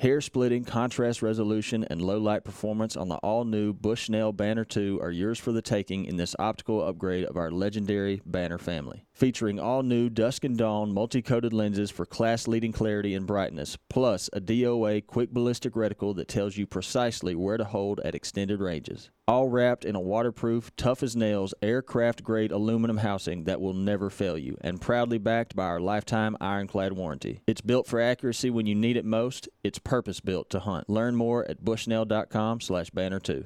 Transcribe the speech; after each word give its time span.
Hair 0.00 0.22
splitting, 0.22 0.64
contrast 0.64 1.20
resolution, 1.20 1.84
and 1.90 2.00
low 2.00 2.16
light 2.16 2.42
performance 2.42 2.96
on 2.96 3.10
the 3.10 3.16
all 3.16 3.44
new 3.44 3.74
Bushnell 3.74 4.32
Banner 4.32 4.64
2 4.64 4.98
are 5.02 5.10
yours 5.10 5.38
for 5.38 5.52
the 5.52 5.60
taking 5.60 6.06
in 6.06 6.16
this 6.16 6.34
optical 6.38 6.82
upgrade 6.82 7.24
of 7.24 7.36
our 7.36 7.50
legendary 7.50 8.22
Banner 8.24 8.56
family. 8.56 9.04
Featuring 9.20 9.60
all 9.60 9.82
new 9.82 10.08
dusk 10.08 10.44
and 10.44 10.56
dawn 10.56 10.94
multi 10.94 11.20
coated 11.20 11.52
lenses 11.52 11.90
for 11.90 12.06
class 12.06 12.48
leading 12.48 12.72
clarity 12.72 13.14
and 13.14 13.26
brightness, 13.26 13.76
plus 13.90 14.30
a 14.32 14.40
DOA 14.40 15.06
quick 15.06 15.30
ballistic 15.30 15.74
reticle 15.74 16.16
that 16.16 16.26
tells 16.26 16.56
you 16.56 16.66
precisely 16.66 17.34
where 17.34 17.58
to 17.58 17.64
hold 17.64 18.00
at 18.00 18.14
extended 18.14 18.60
ranges. 18.60 19.10
All 19.28 19.50
wrapped 19.50 19.84
in 19.84 19.94
a 19.94 20.00
waterproof, 20.00 20.74
tough 20.74 21.02
as 21.02 21.14
nails, 21.14 21.52
aircraft 21.60 22.22
grade 22.22 22.50
aluminum 22.50 22.96
housing 22.96 23.44
that 23.44 23.60
will 23.60 23.74
never 23.74 24.08
fail 24.08 24.38
you, 24.38 24.56
and 24.62 24.80
proudly 24.80 25.18
backed 25.18 25.54
by 25.54 25.66
our 25.66 25.80
lifetime 25.80 26.34
ironclad 26.40 26.94
warranty. 26.94 27.42
It's 27.46 27.60
built 27.60 27.86
for 27.86 28.00
accuracy 28.00 28.48
when 28.48 28.64
you 28.64 28.74
need 28.74 28.96
it 28.96 29.04
most. 29.04 29.50
It's 29.62 29.78
purpose 29.78 30.20
built 30.20 30.48
to 30.48 30.60
hunt. 30.60 30.88
Learn 30.88 31.14
more 31.14 31.46
at 31.46 31.62
bushnell.com 31.62 32.62
slash 32.62 32.88
banner 32.88 33.20
2. 33.20 33.44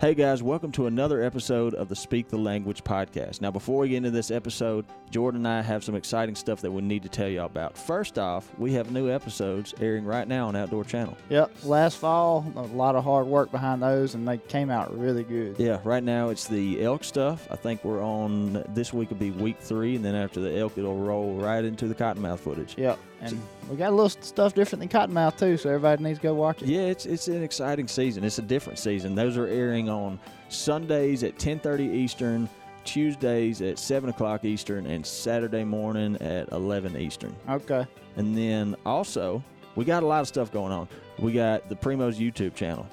Hey 0.00 0.14
guys, 0.14 0.44
welcome 0.44 0.70
to 0.72 0.86
another 0.86 1.24
episode 1.24 1.74
of 1.74 1.88
the 1.88 1.96
Speak 1.96 2.28
the 2.28 2.38
Language 2.38 2.84
podcast. 2.84 3.40
Now, 3.40 3.50
before 3.50 3.80
we 3.80 3.88
get 3.88 3.96
into 3.96 4.12
this 4.12 4.30
episode, 4.30 4.84
Jordan 5.10 5.44
and 5.44 5.48
I 5.48 5.60
have 5.60 5.82
some 5.82 5.96
exciting 5.96 6.36
stuff 6.36 6.60
that 6.60 6.70
we 6.70 6.82
need 6.82 7.02
to 7.02 7.08
tell 7.08 7.26
y'all 7.26 7.46
about. 7.46 7.76
First 7.76 8.16
off, 8.16 8.48
we 8.58 8.72
have 8.74 8.92
new 8.92 9.10
episodes 9.10 9.74
airing 9.80 10.04
right 10.04 10.28
now 10.28 10.46
on 10.46 10.54
Outdoor 10.54 10.84
Channel. 10.84 11.16
Yep, 11.30 11.50
last 11.64 11.96
fall, 11.96 12.46
a 12.54 12.60
lot 12.60 12.94
of 12.94 13.02
hard 13.02 13.26
work 13.26 13.50
behind 13.50 13.82
those, 13.82 14.14
and 14.14 14.28
they 14.28 14.38
came 14.38 14.70
out 14.70 14.96
really 14.96 15.24
good. 15.24 15.56
Yeah, 15.58 15.80
right 15.82 16.04
now 16.04 16.28
it's 16.28 16.46
the 16.46 16.80
elk 16.80 17.02
stuff. 17.02 17.48
I 17.50 17.56
think 17.56 17.82
we're 17.82 18.00
on 18.00 18.64
this 18.68 18.92
week 18.92 19.10
will 19.10 19.16
be 19.16 19.32
week 19.32 19.58
three, 19.58 19.96
and 19.96 20.04
then 20.04 20.14
after 20.14 20.38
the 20.38 20.56
elk, 20.58 20.78
it'll 20.78 20.96
roll 20.96 21.34
right 21.34 21.64
into 21.64 21.88
the 21.88 21.94
cottonmouth 21.96 22.38
footage. 22.38 22.78
Yep, 22.78 23.00
and 23.20 23.40
we 23.68 23.76
got 23.76 23.90
a 23.90 23.96
little 23.96 24.08
stuff 24.08 24.54
different 24.54 24.80
than 24.80 24.88
Cottonmouth 24.88 25.38
too, 25.38 25.56
so 25.56 25.70
everybody 25.70 26.02
needs 26.02 26.18
to 26.18 26.22
go 26.22 26.34
watch 26.34 26.62
it. 26.62 26.68
Yeah, 26.68 26.82
it's 26.82 27.06
it's 27.06 27.28
an 27.28 27.42
exciting 27.42 27.88
season. 27.88 28.24
It's 28.24 28.38
a 28.38 28.42
different 28.42 28.78
season. 28.78 29.14
Those 29.14 29.36
are 29.36 29.46
airing 29.46 29.88
on 29.88 30.18
Sundays 30.48 31.24
at 31.24 31.38
10:30 31.38 31.94
Eastern, 31.94 32.48
Tuesdays 32.84 33.60
at 33.60 33.78
7 33.78 34.10
o'clock 34.10 34.44
Eastern, 34.44 34.86
and 34.86 35.04
Saturday 35.04 35.64
morning 35.64 36.16
at 36.22 36.50
11 36.52 36.96
Eastern. 36.96 37.34
Okay. 37.48 37.86
And 38.16 38.36
then 38.36 38.76
also, 38.86 39.42
we 39.76 39.84
got 39.84 40.02
a 40.02 40.06
lot 40.06 40.20
of 40.20 40.28
stuff 40.28 40.50
going 40.50 40.72
on. 40.72 40.88
We 41.18 41.32
got 41.32 41.68
the 41.68 41.76
Primo's 41.76 42.18
YouTube 42.18 42.54
channel. 42.54 42.86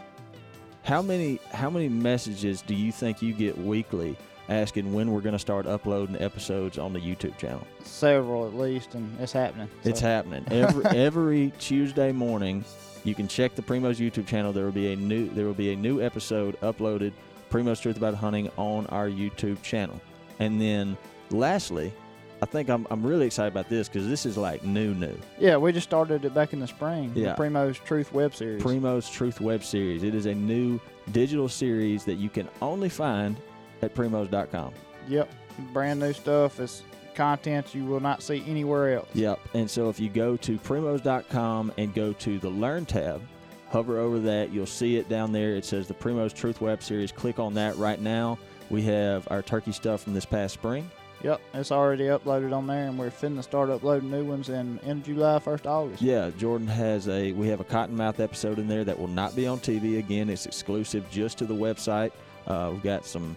How 0.83 1.01
many 1.01 1.39
how 1.51 1.69
many 1.69 1.89
messages 1.89 2.61
do 2.61 2.75
you 2.75 2.91
think 2.91 3.21
you 3.21 3.33
get 3.33 3.57
weekly 3.57 4.17
asking 4.49 4.93
when 4.93 5.11
we're 5.11 5.21
going 5.21 5.33
to 5.33 5.39
start 5.39 5.65
uploading 5.65 6.19
episodes 6.21 6.77
on 6.77 6.93
the 6.93 6.99
YouTube 6.99 7.37
channel? 7.37 7.65
Several 7.83 8.47
at 8.47 8.55
least, 8.55 8.95
and 8.95 9.19
it's 9.19 9.31
happening. 9.31 9.69
It's 9.83 9.99
happening 9.99 10.45
every 10.51 10.85
every 10.97 11.53
Tuesday 11.59 12.11
morning. 12.11 12.63
You 13.03 13.15
can 13.15 13.27
check 13.27 13.55
the 13.55 13.61
Primo's 13.61 13.99
YouTube 13.99 14.27
channel. 14.27 14.51
There 14.51 14.65
will 14.65 14.71
be 14.71 14.93
a 14.93 14.95
new 14.95 15.29
there 15.29 15.45
will 15.45 15.53
be 15.53 15.73
a 15.73 15.75
new 15.75 16.01
episode 16.01 16.59
uploaded. 16.61 17.13
Primo's 17.49 17.79
Truth 17.79 17.97
About 17.97 18.15
Hunting 18.15 18.49
on 18.57 18.87
our 18.87 19.07
YouTube 19.07 19.61
channel. 19.61 20.01
And 20.39 20.59
then, 20.59 20.97
lastly, 21.29 21.93
I 22.41 22.45
think 22.45 22.69
I'm 22.69 22.85
I'm 22.91 23.05
really 23.05 23.25
excited 23.25 23.53
about 23.53 23.69
this 23.69 23.87
because 23.87 24.07
this 24.07 24.25
is 24.25 24.37
like 24.37 24.63
new 24.63 24.93
new. 24.93 25.15
Yeah, 25.39 25.57
we 25.57 25.71
just 25.71 25.87
started 25.87 26.25
it 26.25 26.33
back 26.33 26.53
in 26.53 26.59
the 26.59 26.67
spring. 26.67 27.11
Yeah. 27.15 27.33
The 27.33 27.43
Primo's 27.43 27.79
Truth 27.79 28.13
web 28.13 28.35
series. 28.35 28.61
Primo's 28.61 29.09
Truth 29.09 29.39
web 29.41 29.63
series. 29.63 30.03
It 30.03 30.13
is 30.13 30.25
a 30.25 30.33
new 30.33 30.79
digital 31.11 31.47
series 31.47 32.03
that 32.05 32.15
you 32.15 32.29
can 32.29 32.49
only 32.61 32.89
find 32.89 33.37
at 33.85 33.95
primos.com. 33.95 34.73
yep, 35.07 35.29
brand 35.73 35.99
new 35.99 36.13
stuff. 36.13 36.59
It's 36.59 36.83
content 37.15 37.73
you 37.73 37.85
will 37.85 38.01
not 38.01 38.21
see 38.21 38.43
anywhere 38.47 38.97
else. 38.97 39.07
Yep. 39.13 39.39
And 39.53 39.69
so 39.71 39.89
if 39.89 39.99
you 39.99 40.09
go 40.09 40.35
to 40.37 40.57
primos.com 40.57 41.71
and 41.77 41.93
go 41.93 42.11
to 42.13 42.39
the 42.39 42.49
Learn 42.49 42.85
tab, 42.85 43.21
hover 43.69 43.97
over 43.99 44.19
that, 44.19 44.51
you'll 44.51 44.65
see 44.65 44.97
it 44.97 45.07
down 45.09 45.31
there. 45.31 45.55
It 45.55 45.63
says 45.65 45.87
the 45.87 45.93
Primos 45.93 46.33
Truth 46.33 46.59
Web 46.61 46.83
Series. 46.83 47.11
Click 47.11 47.39
on 47.39 47.53
that 47.53 47.77
right 47.77 47.99
now. 48.01 48.37
We 48.69 48.81
have 48.83 49.27
our 49.31 49.41
turkey 49.41 49.71
stuff 49.71 50.03
from 50.03 50.13
this 50.13 50.25
past 50.25 50.53
spring. 50.53 50.89
Yep, 51.23 51.41
it's 51.53 51.71
already 51.71 52.03
uploaded 52.05 52.53
on 52.55 52.67
there, 52.67 52.87
and 52.87 52.99
we're 52.99 53.09
finna 53.09 53.41
start 53.41 53.69
uploading 53.69 54.11
new 54.11 54.25
ones 54.25 54.49
in 54.49 54.77
in 54.79 55.01
July, 55.01 55.39
first 55.39 55.65
August. 55.65 56.01
Yeah, 56.01 56.29
Jordan 56.37 56.67
has 56.67 57.07
a 57.07 57.31
we 57.31 57.47
have 57.47 57.61
a 57.61 57.63
cottonmouth 57.63 58.19
episode 58.19 58.59
in 58.59 58.67
there 58.67 58.83
that 58.83 58.99
will 58.99 59.07
not 59.07 59.35
be 59.35 59.47
on 59.47 59.59
TV 59.59 59.97
again. 59.97 60.29
It's 60.29 60.45
exclusive 60.45 61.09
just 61.09 61.37
to 61.39 61.45
the 61.45 61.53
website. 61.53 62.11
Uh, 62.45 62.69
we've 62.73 62.83
got 62.83 63.05
some 63.05 63.35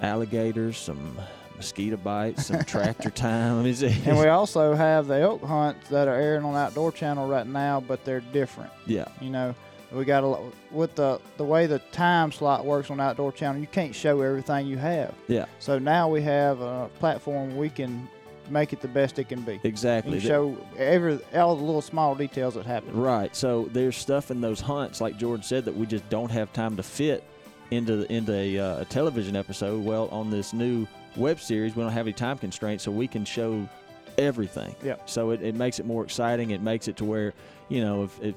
alligators, 0.00 0.76
some 0.78 1.18
mosquito 1.56 1.96
bites, 1.96 2.46
some 2.46 2.62
tractor 2.64 3.10
time. 3.10 3.66
Is 3.66 3.82
it? 3.82 4.06
And 4.06 4.18
we 4.18 4.28
also 4.28 4.74
have 4.74 5.06
the 5.06 5.20
elk 5.20 5.42
hunts 5.42 5.88
that 5.88 6.08
are 6.08 6.14
airing 6.14 6.44
on 6.44 6.54
Outdoor 6.54 6.92
Channel 6.92 7.28
right 7.28 7.46
now, 7.46 7.80
but 7.80 8.04
they're 8.04 8.20
different. 8.20 8.70
yeah, 8.86 9.06
You 9.20 9.30
know, 9.30 9.54
we 9.92 10.04
got 10.04 10.22
a 10.22 10.26
lot 10.26 10.42
with 10.70 10.94
the 10.94 11.20
the 11.36 11.44
way 11.44 11.66
the 11.66 11.78
time 11.92 12.30
slot 12.30 12.64
works 12.64 12.90
on 12.90 13.00
Outdoor 13.00 13.32
Channel. 13.32 13.60
You 13.60 13.66
can't 13.66 13.94
show 13.94 14.20
everything 14.20 14.66
you 14.66 14.76
have. 14.76 15.14
yeah, 15.28 15.46
So 15.58 15.78
now 15.78 16.08
we 16.08 16.22
have 16.22 16.60
a 16.60 16.88
platform 16.98 17.56
we 17.56 17.70
can 17.70 18.08
make 18.50 18.72
it 18.72 18.80
the 18.80 18.88
best 18.88 19.18
it 19.18 19.28
can 19.28 19.42
be. 19.42 19.60
exactly. 19.64 20.14
And 20.14 20.22
show 20.22 20.56
every 20.78 21.18
all 21.34 21.54
the 21.56 21.62
little 21.62 21.82
small 21.82 22.14
details 22.14 22.54
that 22.54 22.64
happen. 22.64 22.98
Right. 22.98 23.34
So 23.36 23.68
there's 23.72 23.96
stuff 23.96 24.30
in 24.30 24.40
those 24.40 24.60
hunts, 24.60 25.00
like 25.02 25.18
Jordan 25.18 25.42
said, 25.42 25.64
that 25.66 25.74
we 25.76 25.84
just 25.86 26.08
don't 26.08 26.30
have 26.30 26.50
time 26.54 26.76
to 26.76 26.82
fit 26.82 27.24
into 27.70 27.96
the, 27.96 28.12
into 28.12 28.32
a, 28.32 28.58
uh, 28.58 28.80
a 28.80 28.84
television 28.84 29.36
episode. 29.36 29.84
Well, 29.84 30.08
on 30.08 30.30
this 30.30 30.52
new 30.52 30.86
web 31.16 31.40
series, 31.40 31.76
we 31.76 31.82
don't 31.82 31.92
have 31.92 32.06
any 32.06 32.12
time 32.12 32.38
constraints, 32.38 32.84
so 32.84 32.90
we 32.90 33.06
can 33.06 33.24
show 33.24 33.68
everything. 34.16 34.74
Yep. 34.82 35.08
So 35.08 35.30
it, 35.30 35.42
it 35.42 35.54
makes 35.54 35.78
it 35.78 35.86
more 35.86 36.04
exciting. 36.04 36.50
It 36.50 36.62
makes 36.62 36.88
it 36.88 36.96
to 36.98 37.04
where, 37.04 37.34
you 37.68 37.80
know, 37.80 38.04
if, 38.04 38.22
if 38.22 38.34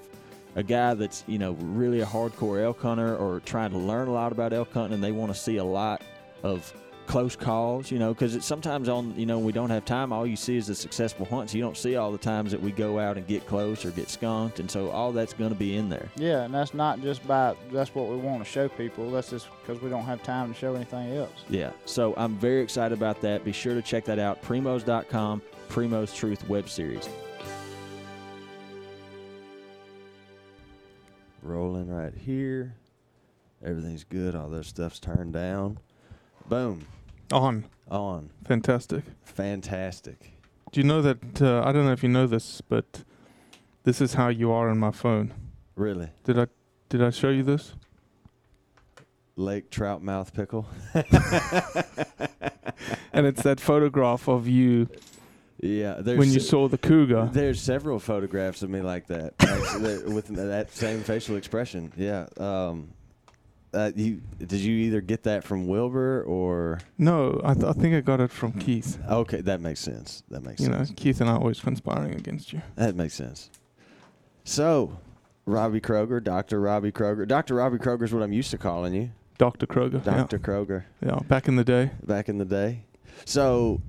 a 0.56 0.64
guy 0.64 0.94
that's 0.94 1.24
you 1.28 1.38
know 1.38 1.53
really 1.62 2.02
a 2.02 2.06
hardcore 2.06 2.62
elk 2.62 2.81
hunter 2.81 3.16
or 3.16 3.40
trying 3.42 3.72
to 3.72 3.78
learn 3.78 4.08
a 4.08 4.12
lot 4.12 4.31
about 4.31 4.53
elk 4.53 4.74
hunting 4.74 4.96
and 4.96 5.03
they 5.03 5.12
want 5.12 5.34
to 5.34 5.40
see 5.40 5.58
a 5.58 5.63
lot 5.63 6.02
of 6.44 6.74
close 7.12 7.36
calls, 7.36 7.92
you 7.92 8.00
know, 8.00 8.14
because 8.14 8.44
sometimes 8.44 8.88
on 8.88 9.14
you 9.20 9.26
know 9.26 9.38
we 9.38 9.52
don't 9.52 9.70
have 9.70 9.84
time. 9.84 10.14
All 10.14 10.26
you 10.26 10.38
see 10.38 10.56
is 10.56 10.68
the 10.68 10.76
successful 10.76 11.26
hunts. 11.26 11.54
You 11.54 11.62
don't 11.62 11.76
see 11.76 11.98
all 11.98 12.10
the 12.10 12.18
times 12.18 12.52
that 12.52 12.62
we 12.62 12.72
go 12.72 13.00
out 13.00 13.18
and 13.18 13.28
get 13.28 13.46
close 13.46 13.84
or 13.84 13.92
get 13.92 14.10
skunked, 14.10 14.62
and 14.62 14.72
so 14.72 14.90
all 14.90 15.12
that's 15.12 15.34
going 15.34 15.52
to 15.52 15.60
be 15.60 15.76
in 15.76 15.90
there. 15.90 16.08
Yeah, 16.16 16.44
and 16.44 16.54
that's 16.54 16.74
not 16.74 17.02
just 17.02 17.28
by 17.28 17.54
that's 17.70 17.94
what 17.94 18.08
we 18.08 18.16
want 18.16 18.42
to 18.42 18.50
show 18.50 18.70
people. 18.70 19.12
That's 19.12 19.30
just 19.30 19.50
because 19.60 19.82
we 19.82 19.90
don't 19.90 20.06
have 20.06 20.24
time 20.24 20.54
to 20.54 20.58
show 20.58 20.74
anything 20.74 21.18
else. 21.18 21.44
Yeah. 21.50 21.72
So 21.86 22.14
I'm 22.16 22.38
very 22.38 22.62
excited 22.62 22.98
about 22.98 23.20
that. 23.22 23.44
Be 23.44 23.52
sure 23.52 23.74
to 23.74 23.82
check 23.82 24.06
that 24.06 24.18
out. 24.18 24.42
Primos.com, 24.42 25.42
Primos 25.70 26.16
Truth 26.16 26.48
web 26.48 26.70
series. 26.70 27.10
Rolling 31.44 31.90
right 31.90 32.14
here. 32.16 32.74
Everything's 33.66 34.06
good. 34.06 34.34
All 34.34 34.48
those 34.48 34.68
stuff's 34.68 35.00
turned 35.00 35.34
down. 35.34 35.78
Boom. 36.48 36.88
On. 37.31 37.66
On. 37.90 38.30
Fantastic. 38.46 39.03
Fantastic. 39.24 40.34
Do 40.72 40.80
you 40.80 40.86
know 40.88 41.02
that? 41.02 41.42
Uh, 41.42 41.64
I 41.66 41.72
don't 41.72 41.86
know 41.86 41.92
if 41.92 42.03
you 42.03 42.09
know 42.09 42.28
this, 42.28 42.62
but 42.62 43.03
this 43.84 44.02
is 44.02 44.14
how 44.14 44.30
you 44.30 44.52
are 44.52 44.69
on 44.69 44.78
my 44.78 44.92
phone. 44.92 45.34
Really. 45.75 46.09
Did 46.24 46.40
I? 46.40 46.47
Did 46.90 47.03
I 47.03 47.09
show 47.09 47.30
you 47.30 47.44
this? 47.44 47.74
Lake 49.36 49.69
trout 49.69 50.03
mouth 50.03 50.34
pickle. 50.34 50.68
And 53.14 53.25
it's 53.25 53.44
that 53.44 53.59
photograph 53.59 54.28
of 54.28 54.48
you 54.48 54.88
Yeah. 55.62 55.96
There's 56.00 56.18
when 56.18 56.31
you 56.31 56.40
saw 56.40 56.68
the 56.68 56.78
cougar. 56.78 57.30
There's 57.31 57.62
several 57.62 58.00
photographs 58.00 58.63
of 58.63 58.69
me 58.69 58.81
like 58.81 59.08
that, 59.08 59.34
actually, 59.40 60.13
with 60.13 60.28
that 60.28 60.72
same 60.72 61.03
facial 61.03 61.36
expression. 61.36 61.92
Yeah. 61.98 62.28
Um, 62.38 62.90
uh, 63.74 63.92
you 63.96 64.22
did 64.38 64.52
you 64.59 64.76
either 64.76 65.00
get 65.02 65.24
that 65.24 65.44
from 65.44 65.68
Wilbur 65.68 66.24
or 66.24 66.80
No, 66.98 67.40
I, 67.44 67.54
th- 67.54 67.66
I 67.66 67.72
think 67.74 67.96
I 67.96 68.02
got 68.02 68.20
it 68.20 68.32
from 68.32 68.52
Keith. 68.54 69.00
okay? 69.09 69.42
That 69.42 69.62
makes 69.62 69.80
sense. 69.80 70.24
That 70.30 70.44
makes 70.44 70.62
You 70.62 70.70
know, 70.70 70.78
sense. 70.78 70.94
Keith 70.96 71.22
and 71.22 71.30
I 71.30 71.34
always 71.36 71.59
conspiring 71.59 72.14
against 72.16 72.52
you. 72.54 72.62
That 72.76 72.96
makes 72.96 73.14
sense. 73.14 73.50
So, 74.44 74.98
Robbie 75.45 75.81
Kroger, 75.81 76.24
Doctor 76.24 76.60
Robbie 76.60 76.92
Kroger, 76.92 77.28
Doctor 77.28 77.56
Robbie 77.56 77.78
Kroger 77.78 78.04
is 78.04 78.13
what 78.13 78.24
I'm 78.24 78.34
used 78.34 78.51
to 78.51 78.57
calling 78.57 78.94
you, 78.94 79.12
Dr. 79.38 79.68
Kroger. 79.68 80.04
Doctor 80.04 80.40
Kroger, 80.40 80.84
Yeah. 81.01 81.10
yeah, 81.13 81.19
back 81.28 81.48
in 81.48 81.56
the 81.56 81.63
day. 81.63 81.92
back 82.04 82.28
in 82.30 82.38
the 82.38 82.45
day. 82.45 82.84
So, 83.25 83.81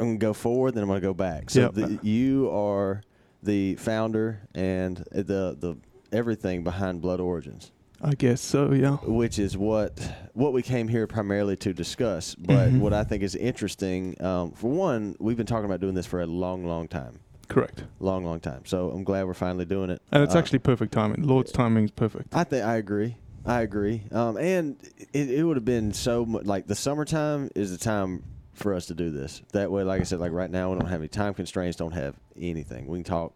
I'm 0.00 0.06
gonna 0.08 0.18
go 0.18 0.32
forward, 0.32 0.74
then 0.74 0.82
I'm 0.82 0.88
gonna 0.88 1.00
go 1.00 1.14
back. 1.14 1.50
So, 1.50 1.60
Yep. 1.62 1.74
the, 1.74 1.98
you 2.02 2.50
are 2.50 3.02
the 3.42 3.74
founder 3.76 4.40
and 4.54 4.98
the 5.10 5.56
the 5.58 5.76
everything 6.12 6.64
behind 6.64 7.00
Blood 7.00 7.20
Origins. 7.20 7.70
I 8.02 8.14
guess 8.14 8.40
so, 8.40 8.72
yeah. 8.72 8.96
which 9.02 9.38
is 9.38 9.56
what 9.56 10.00
what 10.34 10.52
we 10.52 10.62
came 10.62 10.86
here 10.88 11.06
primarily 11.06 11.56
to 11.56 11.72
discuss. 11.74 12.34
But 12.36 12.70
Mhm. 12.70 12.78
what 12.80 12.92
I 12.92 13.02
think 13.02 13.22
is 13.24 13.34
interesting, 13.34 14.14
um, 14.22 14.52
for 14.52 14.70
one, 14.70 15.16
we've 15.18 15.36
been 15.36 15.46
talking 15.46 15.64
about 15.64 15.80
doing 15.80 15.94
this 15.94 16.06
for 16.06 16.20
a 16.20 16.26
long, 16.26 16.64
long 16.64 16.86
time, 16.86 17.18
Correct. 17.48 17.84
long, 17.98 18.24
long 18.24 18.38
time. 18.38 18.62
So 18.66 18.90
I'm 18.90 19.02
glad 19.02 19.26
we're 19.26 19.34
finally 19.34 19.64
doing 19.64 19.90
it. 19.90 20.00
And 20.12 20.22
it's 20.22 20.36
Uh, 20.36 20.38
actually 20.38 20.60
perfect 20.60 20.92
timing. 20.92 21.22
Lord's 21.26 21.50
timing 21.50 21.84
is 21.84 21.90
perfect. 21.90 22.34
I 22.36 22.44
think 22.44 22.64
I 22.64 22.76
agree. 22.76 23.16
I 23.44 23.62
agree. 23.62 24.02
Um, 24.12 24.36
and 24.36 24.76
it, 25.12 25.30
it 25.30 25.42
would 25.42 25.56
have 25.56 25.64
been 25.64 25.92
so 25.92 26.24
much 26.24 26.44
like 26.44 26.66
the 26.68 26.74
summertime 26.76 27.50
is 27.56 27.72
the 27.72 27.78
time 27.78 28.22
for 28.52 28.74
us 28.74 28.86
to 28.86 28.94
do 28.94 29.10
this. 29.10 29.42
That 29.52 29.70
way, 29.72 29.82
like 29.82 30.00
I 30.00 30.04
said, 30.04 30.20
like 30.20 30.32
right 30.32 30.50
now 30.50 30.70
we 30.72 30.78
don't 30.78 30.88
have 30.88 31.00
any 31.00 31.08
time 31.08 31.34
constraints, 31.34 31.76
don't 31.76 31.94
have 31.94 32.14
anything. 32.38 32.86
We 32.86 32.98
can 32.98 33.04
talk 33.04 33.32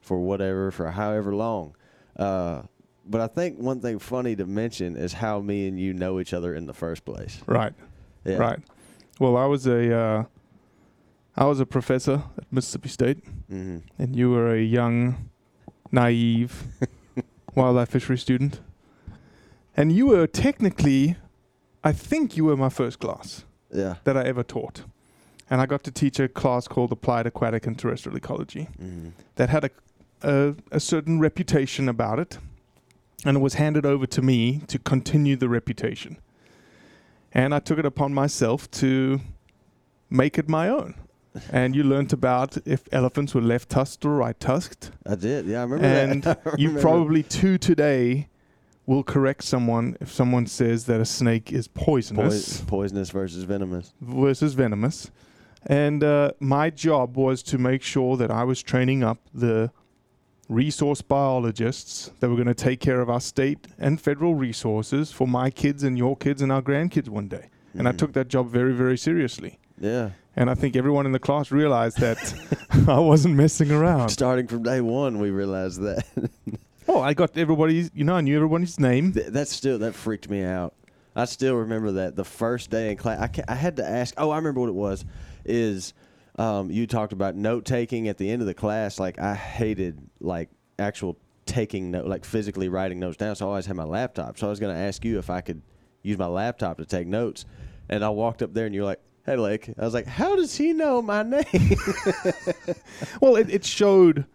for 0.00 0.18
whatever 0.18 0.70
for 0.70 0.90
however 0.92 1.34
long. 1.34 1.74
Uh, 2.16 2.62
but 3.08 3.20
I 3.20 3.26
think 3.26 3.58
one 3.58 3.80
thing 3.80 3.98
funny 3.98 4.36
to 4.36 4.46
mention 4.46 4.96
is 4.96 5.12
how 5.14 5.40
me 5.40 5.66
and 5.68 5.78
you 5.80 5.92
know 5.92 6.20
each 6.20 6.32
other 6.34 6.54
in 6.54 6.66
the 6.66 6.74
first 6.74 7.04
place. 7.04 7.40
Right. 7.46 7.72
Yeah. 8.24 8.36
Right. 8.36 8.60
Well, 9.18 9.36
I 9.36 9.46
was 9.46 9.66
a 9.66 9.94
uh, 9.96 10.24
I 11.36 11.44
was 11.46 11.60
a 11.60 11.66
professor 11.66 12.22
at 12.36 12.52
Mississippi 12.52 12.88
State, 12.88 13.24
hmm 13.48 13.78
and 13.98 14.14
you 14.16 14.30
were 14.30 14.54
a 14.54 14.60
young, 14.62 15.30
naive 15.92 16.64
wildlife 17.54 17.88
fishery 17.90 18.18
student, 18.18 18.60
and 19.76 19.92
you 19.92 20.06
were 20.08 20.26
technically, 20.26 21.16
I 21.84 21.92
think 21.92 22.36
you 22.36 22.44
were 22.44 22.56
my 22.56 22.68
first 22.68 22.98
class 22.98 23.44
Yeah. 23.72 23.94
that 24.04 24.16
I 24.16 24.22
ever 24.24 24.42
taught, 24.44 24.82
and 25.50 25.60
I 25.60 25.66
got 25.66 25.82
to 25.84 25.90
teach 25.90 26.20
a 26.20 26.28
class 26.28 26.68
called 26.68 26.92
Applied 26.92 27.26
Aquatic 27.26 27.66
and 27.66 27.78
Terrestrial 27.78 28.16
Ecology 28.16 28.68
hmm 28.78 29.08
that 29.36 29.48
had 29.48 29.64
a 29.64 29.70
a, 30.22 30.54
a 30.72 30.80
certain 30.80 31.20
reputation 31.20 31.88
about 31.88 32.18
it, 32.18 32.38
and 33.24 33.36
it 33.36 33.40
was 33.40 33.54
handed 33.54 33.84
over 33.86 34.06
to 34.06 34.22
me 34.22 34.60
to 34.68 34.78
continue 34.78 35.36
the 35.36 35.48
reputation. 35.48 36.18
And 37.32 37.54
I 37.54 37.58
took 37.58 37.78
it 37.78 37.84
upon 37.86 38.14
myself 38.14 38.70
to 38.72 39.20
make 40.10 40.38
it 40.38 40.48
my 40.48 40.68
own. 40.68 40.94
And 41.52 41.76
you 41.76 41.84
learnt 41.84 42.12
about 42.12 42.56
if 42.66 42.82
elephants 42.90 43.34
were 43.34 43.40
left 43.42 43.68
tusked 43.68 44.04
or 44.04 44.16
right 44.16 44.38
tusked. 44.40 44.90
I 45.06 45.14
did. 45.14 45.46
Yeah, 45.46 45.60
I 45.60 45.62
remember 45.64 45.84
And 45.84 46.22
that. 46.24 46.40
I 46.46 46.50
You 46.56 46.78
probably 46.78 47.22
too 47.22 47.58
today 47.58 48.28
will 48.86 49.02
correct 49.04 49.44
someone 49.44 49.96
if 50.00 50.10
someone 50.10 50.46
says 50.46 50.86
that 50.86 51.00
a 51.00 51.04
snake 51.04 51.52
is 51.52 51.68
poisonous 51.68 52.60
Poi- 52.62 52.66
poisonous 52.66 53.10
versus 53.10 53.44
venomous. 53.44 53.92
versus 54.00 54.54
venomous. 54.54 55.10
And 55.66 56.02
uh, 56.02 56.32
my 56.40 56.70
job 56.70 57.16
was 57.16 57.42
to 57.44 57.58
make 57.58 57.82
sure 57.82 58.16
that 58.16 58.30
I 58.30 58.44
was 58.44 58.62
training 58.62 59.04
up 59.04 59.18
the 59.34 59.70
resource 60.48 61.02
biologists 61.02 62.10
that 62.20 62.28
were 62.28 62.34
going 62.36 62.46
to 62.48 62.54
take 62.54 62.80
care 62.80 63.00
of 63.00 63.10
our 63.10 63.20
state 63.20 63.66
and 63.78 64.00
federal 64.00 64.34
resources 64.34 65.12
for 65.12 65.26
my 65.28 65.50
kids 65.50 65.82
and 65.82 65.98
your 65.98 66.16
kids 66.16 66.40
and 66.42 66.50
our 66.50 66.62
grandkids 66.62 67.08
one 67.08 67.28
day. 67.28 67.50
And 67.74 67.86
I 67.86 67.92
Mhm. 67.92 67.98
took 67.98 68.12
that 68.14 68.28
job 68.28 68.48
very, 68.50 68.72
very 68.72 68.96
seriously. 68.96 69.58
Yeah. 69.80 70.10
And 70.34 70.48
I 70.48 70.54
think 70.54 70.74
everyone 70.76 71.04
in 71.06 71.12
the 71.12 71.18
class 71.18 71.50
realized 71.50 71.98
that 72.00 72.18
I 72.88 72.98
wasn't 73.00 73.34
messing 73.36 73.70
around. 73.70 74.08
Starting 74.08 74.46
from 74.46 74.62
day 74.62 74.80
one, 74.80 75.18
we 75.18 75.30
realized 75.30 75.80
that. 75.82 76.04
Oh, 76.90 77.02
I 77.02 77.12
got 77.12 77.36
everybody's, 77.36 77.90
you 77.94 78.02
know, 78.02 78.14
I 78.14 78.22
knew 78.22 78.34
everybody's 78.34 78.80
name. 78.80 79.12
Th- 79.12 79.26
that 79.26 79.46
still 79.48 79.78
that 79.80 79.94
freaked 79.94 80.30
me 80.30 80.42
out. 80.42 80.72
I 81.14 81.26
still 81.26 81.54
remember 81.56 81.92
that 81.92 82.16
the 82.16 82.24
first 82.24 82.70
day 82.70 82.90
in 82.90 82.96
class. 82.96 83.20
I, 83.20 83.26
ca- 83.26 83.44
I 83.46 83.56
had 83.56 83.76
to 83.76 83.86
ask. 83.86 84.14
Oh, 84.16 84.30
I 84.30 84.36
remember 84.36 84.60
what 84.60 84.70
it 84.70 84.74
was. 84.74 85.04
Is 85.44 85.92
um, 86.38 86.70
you 86.70 86.86
talked 86.86 87.12
about 87.12 87.34
note 87.36 87.64
taking 87.64 88.08
at 88.08 88.16
the 88.18 88.30
end 88.30 88.40
of 88.42 88.46
the 88.46 88.54
class? 88.54 88.98
Like 88.98 89.18
I 89.18 89.34
hated 89.34 89.98
like 90.20 90.48
actual 90.78 91.18
taking 91.46 91.90
note, 91.90 92.06
like 92.06 92.24
physically 92.24 92.68
writing 92.68 92.98
notes 93.00 93.16
down. 93.16 93.34
So 93.36 93.46
I 93.46 93.48
always 93.50 93.66
had 93.66 93.76
my 93.76 93.84
laptop. 93.84 94.38
So 94.38 94.46
I 94.46 94.50
was 94.50 94.60
going 94.60 94.74
to 94.74 94.80
ask 94.80 95.04
you 95.04 95.18
if 95.18 95.30
I 95.30 95.40
could 95.40 95.62
use 96.02 96.16
my 96.18 96.26
laptop 96.26 96.76
to 96.78 96.84
take 96.86 97.06
notes. 97.06 97.44
And 97.88 98.04
I 98.04 98.10
walked 98.10 98.42
up 98.42 98.52
there, 98.52 98.66
and 98.66 98.74
you're 98.74 98.84
like, 98.84 99.00
"Hey, 99.24 99.36
Lake." 99.36 99.70
I 99.78 99.84
was 99.84 99.94
like, 99.94 100.06
"How 100.06 100.36
does 100.36 100.54
he 100.54 100.72
know 100.74 101.00
my 101.02 101.22
name?" 101.22 101.44
Well, 103.20 103.36
it, 103.36 103.48
it 103.50 103.64
showed, 103.64 104.26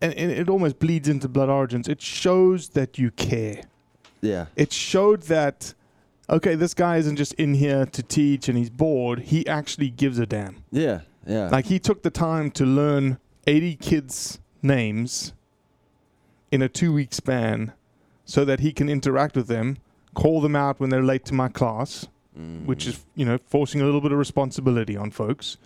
and, 0.00 0.14
and 0.14 0.30
it 0.30 0.48
almost 0.48 0.78
bleeds 0.78 1.08
into 1.08 1.28
Blood 1.28 1.48
Origins. 1.50 1.86
It 1.88 2.00
shows 2.00 2.70
that 2.70 2.98
you 2.98 3.10
care. 3.10 3.62
yeah. 4.22 4.46
It 4.56 4.72
showed 4.72 5.22
that, 5.24 5.74
okay, 6.28 6.54
this 6.54 6.74
guy 6.74 6.96
isn't 6.98 7.16
just 7.16 7.34
in 7.34 7.54
here 7.54 7.86
to 7.86 8.02
teach 8.02 8.48
and 8.48 8.56
he's 8.56 8.70
bored. 8.70 9.20
He 9.20 9.46
actually 9.46 9.90
gives 9.90 10.18
a 10.18 10.26
damn. 10.26 10.64
Yeah. 10.70 11.00
Yeah. 11.26 11.48
Like 11.48 11.66
he 11.66 11.78
took 11.78 12.02
the 12.02 12.10
time 12.10 12.50
to 12.52 12.64
learn 12.64 13.18
80 13.46 13.76
kids' 13.76 14.38
names 14.62 15.32
in 16.50 16.62
a 16.62 16.68
two 16.68 16.92
week 16.92 17.14
span 17.14 17.72
so 18.24 18.44
that 18.44 18.60
he 18.60 18.72
can 18.72 18.88
interact 18.88 19.36
with 19.36 19.48
them, 19.48 19.78
call 20.14 20.40
them 20.40 20.56
out 20.56 20.80
when 20.80 20.90
they're 20.90 21.02
late 21.02 21.24
to 21.26 21.34
my 21.34 21.48
class, 21.48 22.06
which 22.64 22.86
is, 22.86 23.04
you 23.14 23.24
know, 23.24 23.38
forcing 23.46 23.80
a 23.80 23.84
little 23.84 24.00
bit 24.00 24.12
of 24.12 24.18
responsibility 24.18 24.96
on 24.96 25.10
folks. 25.10 25.56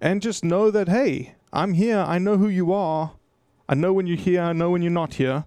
And 0.00 0.22
just 0.22 0.44
know 0.44 0.70
that, 0.70 0.88
hey, 0.88 1.34
I'm 1.52 1.74
here. 1.74 1.98
I 1.98 2.18
know 2.18 2.36
who 2.36 2.48
you 2.48 2.72
are. 2.72 3.12
I 3.68 3.74
know 3.74 3.92
when 3.92 4.06
you're 4.06 4.16
here. 4.16 4.42
I 4.42 4.52
know 4.52 4.70
when 4.70 4.82
you're 4.82 4.90
not 4.90 5.14
here. 5.14 5.44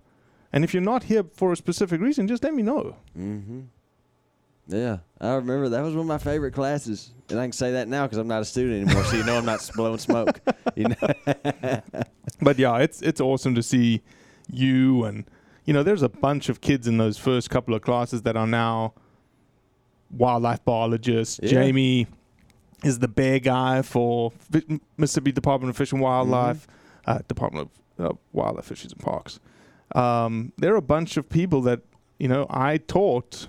And 0.54 0.63
if 0.63 0.74
you're 0.74 0.81
not 0.81 1.04
here 1.04 1.24
for 1.34 1.52
a 1.52 1.56
specific 1.58 2.02
reason, 2.02 2.28
just 2.28 2.44
let 2.44 2.54
me 2.54 2.62
know. 2.63 2.98
Mm-hmm. 3.18 3.62
Yeah, 4.68 5.00
I 5.19 5.34
remember 5.34 5.69
that 5.69 5.81
was 5.81 5.94
one 5.94 6.02
of 6.02 6.08
my 6.08 6.18
favorite 6.18 6.54
classes, 6.54 7.12
and 7.30 7.40
I 7.40 7.44
can 7.46 7.52
say 7.52 7.72
that 7.74 7.88
now 7.88 8.06
because 8.06 8.18
I'm 8.18 8.28
not 8.28 8.42
a 8.42 8.46
student 8.46 8.86
anymore. 8.88 9.04
so 9.04 9.18
you 9.18 9.24
know 9.24 9.38
I'm 9.38 9.46
not 9.46 9.69
blowing 9.75 9.98
smoke. 9.98 10.40
You 10.75 10.90
know. 10.90 11.81
But 12.44 12.58
yeah, 12.58 12.78
it's 12.78 13.02
it's 13.02 13.22
awesome 13.22 13.54
to 13.56 13.62
see 13.63 14.02
you 14.52 15.04
and 15.06 15.25
you 15.66 15.74
know 15.74 15.84
there's 15.84 16.02
a 16.02 16.10
bunch 16.10 16.50
of 16.50 16.60
kids 16.60 16.88
in 16.88 16.98
those 16.98 17.18
first 17.18 17.50
couple 17.52 17.75
of 17.75 17.81
classes 17.84 18.24
that 18.24 18.36
are 18.36 18.48
now 18.48 18.94
wildlife 20.10 20.63
biologists. 20.66 21.40
Yeah. 21.44 21.50
Jamie 21.50 22.08
is 22.84 22.98
the 23.00 23.08
bear 23.08 23.40
guy 23.40 23.81
for 23.84 24.31
Mississippi 24.98 25.31
Department 25.31 25.69
of 25.69 25.78
Fish 25.78 25.92
and 25.92 26.02
Wildlife, 26.02 26.66
uh, 27.06 27.19
Department 27.28 27.69
of 27.98 28.06
uh, 28.06 28.13
Wildlife, 28.34 28.66
Fisheries 28.66 28.92
and 28.92 29.02
Parks. 29.02 29.40
Um, 29.94 30.52
there 30.58 30.74
are 30.74 30.78
a 30.78 30.81
bunch 30.81 31.18
of 31.18 31.30
people 31.30 31.62
that 31.62 31.81
you 32.18 32.28
know 32.28 32.48
I 32.50 32.78
taught 32.78 33.48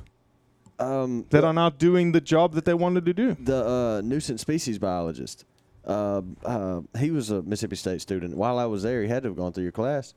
Um, 0.83 1.27
that 1.31 1.45
are 1.45 1.53
now 1.53 1.71
doing 1.71 2.13
the 2.13 2.21
job 2.21 2.55
that 2.55 2.65
they 2.65 2.75
wanted 2.75 3.05
to 3.07 3.15
do. 3.15 3.35
the 3.39 3.67
uh, 3.67 4.01
nuisance 4.05 4.41
species 4.41 4.79
biologist. 4.79 5.45
Uh, 5.85 6.23
uh, 6.45 6.81
he 6.99 7.11
was 7.11 7.31
a 7.31 7.43
Mississippi 7.43 7.77
State 7.77 8.01
student. 8.01 8.37
While 8.37 8.59
I 8.59 8.67
was 8.67 8.83
there, 8.83 9.03
he 9.03 9.09
had 9.09 9.23
to 9.25 9.31
have 9.31 9.37
gone 9.37 9.53
through 9.53 9.65
your 9.65 9.73
class. 9.73 10.15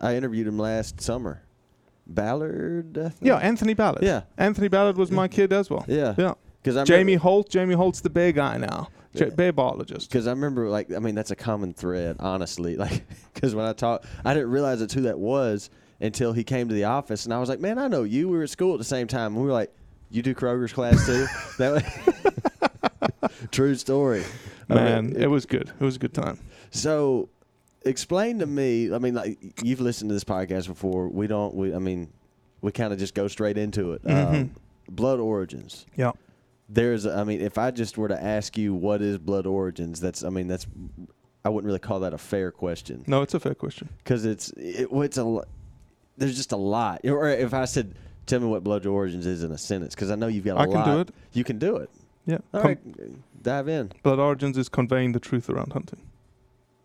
I 0.00 0.14
interviewed 0.16 0.46
him 0.46 0.58
last 0.58 1.00
summer. 1.00 1.42
Ballard. 2.06 2.98
I 2.98 3.08
think? 3.08 3.14
Yeah, 3.22 3.36
Anthony 3.36 3.74
Ballard. 3.74 4.02
Yeah. 4.02 4.22
Anthony 4.38 4.68
Ballard 4.68 4.96
was 4.96 5.10
my 5.10 5.28
kid 5.28 5.52
as 5.52 5.70
well. 5.70 5.84
Yeah. 5.88 6.14
Yeah. 6.16 6.34
Because 6.62 6.86
Jamie 6.86 7.14
Holt. 7.14 7.48
Jamie 7.48 7.74
Holt's 7.74 8.00
the 8.00 8.10
bear 8.10 8.32
guy 8.32 8.58
now. 8.58 8.88
Yeah. 9.12 9.26
bear 9.30 9.52
biologist. 9.52 10.10
Because 10.10 10.26
I 10.26 10.30
remember, 10.30 10.68
like, 10.68 10.92
I 10.92 10.98
mean, 10.98 11.14
that's 11.14 11.30
a 11.30 11.36
common 11.36 11.72
thread, 11.72 12.16
honestly. 12.18 12.76
Like, 12.86 13.04
because 13.32 13.54
when 13.54 13.64
I 13.64 13.72
talked, 13.72 14.04
I 14.24 14.34
didn't 14.34 14.50
realize 14.50 14.82
it's 14.82 14.92
who 14.92 15.02
that 15.02 15.18
was 15.18 15.70
until 16.00 16.32
he 16.32 16.44
came 16.44 16.68
to 16.68 16.74
the 16.74 16.84
office, 16.84 17.24
and 17.24 17.32
I 17.32 17.38
was 17.38 17.48
like, 17.48 17.60
"Man, 17.60 17.78
I 17.78 17.88
know 17.88 18.02
you. 18.02 18.28
We 18.28 18.36
were 18.36 18.42
at 18.42 18.50
school 18.50 18.74
at 18.74 18.78
the 18.78 18.84
same 18.84 19.06
time." 19.06 19.32
And 19.32 19.36
we 19.36 19.46
were 19.46 19.52
like, 19.52 19.72
"You 20.16 20.22
do 20.22 20.34
Kroger's 20.34 20.72
class 20.72 21.04
too?" 21.06 21.26
that 21.58 21.72
was 23.20 23.40
true 23.50 23.74
story, 23.74 24.24
I 24.68 24.74
mean, 24.74 24.84
Man, 24.84 25.16
it 25.16 25.26
was 25.28 25.46
good. 25.46 25.70
It 25.80 25.84
was 25.84 25.96
a 25.96 25.98
good 25.98 26.14
time. 26.14 26.38
So, 26.70 27.28
explain 27.84 28.38
to 28.40 28.46
me. 28.46 28.92
I 28.92 28.98
mean, 28.98 29.14
like 29.14 29.38
you've 29.62 29.80
listened 29.80 30.10
to 30.10 30.14
this 30.14 30.24
podcast 30.24 30.66
before. 30.66 31.08
We 31.08 31.26
don't. 31.26 31.54
We. 31.54 31.74
I 31.74 31.78
mean, 31.78 32.12
we 32.60 32.72
kind 32.72 32.92
of 32.92 32.98
just 32.98 33.14
go 33.14 33.28
straight 33.28 33.58
into 33.58 33.92
it. 33.92 34.02
Mhm. 34.04 34.34
Um, 34.34 34.50
blood 34.88 35.20
origins. 35.20 35.86
Yeah. 35.96 36.12
There's. 36.68 37.06
I 37.06 37.24
mean, 37.24 37.40
if 37.40 37.58
I 37.58 37.70
just 37.70 37.96
were 37.96 38.08
to 38.08 38.20
ask 38.20 38.56
you 38.58 38.74
what 38.74 39.02
is 39.02 39.18
blood 39.18 39.46
origins, 39.46 40.00
that's. 40.00 40.24
I 40.24 40.30
mean, 40.30 40.48
that's. 40.48 40.66
I 41.44 41.48
wouldn't 41.48 41.66
really 41.66 41.78
call 41.78 42.00
that 42.00 42.12
a 42.12 42.18
fair 42.18 42.50
question 42.50 43.04
No, 43.06 43.22
it's 43.22 43.34
a 43.34 43.38
fair 43.38 43.54
question. 43.54 43.88
because 43.98 44.24
it's. 44.24 44.50
It, 44.56 44.88
it's 44.90 45.18
a. 45.18 45.42
There's 46.18 46.36
just 46.36 46.50
a 46.52 46.56
lot. 46.56 47.02
Or 47.04 47.28
if 47.28 47.52
I 47.54 47.66
said, 47.66 47.94
"Tell 48.26 48.40
me 48.40 48.46
what 48.46 48.62
blood 48.64 48.84
origins 48.86 49.26
is 49.26 49.42
in 49.44 49.52
a 49.52 49.58
sentence," 49.58 49.94
because 49.94 50.10
I 50.10 50.14
know 50.16 50.26
you've 50.26 50.44
got 50.44 50.56
a 50.56 50.60
I 50.60 50.64
lot. 50.66 50.76
I 50.76 50.84
can 50.84 50.94
do 50.94 51.00
it. 51.00 51.10
You 51.32 51.44
can 51.44 51.58
do 51.58 51.76
it. 51.76 51.90
Yeah. 52.26 52.38
All 52.52 52.60
Com- 52.60 52.68
right, 52.68 53.42
dive 53.42 53.68
in. 53.68 53.92
Blood 54.02 54.18
Origins 54.18 54.58
is 54.58 54.68
conveying 54.68 55.12
the 55.12 55.20
truth 55.20 55.48
around 55.48 55.72
hunting. 55.72 56.00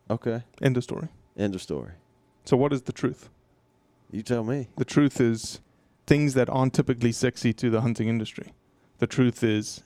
Okay. 0.10 0.44
End 0.62 0.78
of 0.78 0.84
story. 0.84 1.08
End 1.36 1.56
of 1.56 1.62
story. 1.62 1.92
So, 2.46 2.56
what 2.56 2.72
is 2.74 2.84
the 2.84 2.92
truth? 2.92 3.30
You 4.12 4.22
tell 4.22 4.44
me. 4.44 4.68
The 4.78 4.86
truth 4.86 5.20
is 5.20 5.62
things 6.06 6.34
that 6.36 6.50
aren't 6.50 6.74
typically 6.74 7.12
sexy 7.12 7.54
to 7.54 7.70
the 7.70 7.82
hunting 7.82 8.08
industry. 8.08 8.54
The 9.00 9.08
truth 9.08 9.44
is 9.44 9.82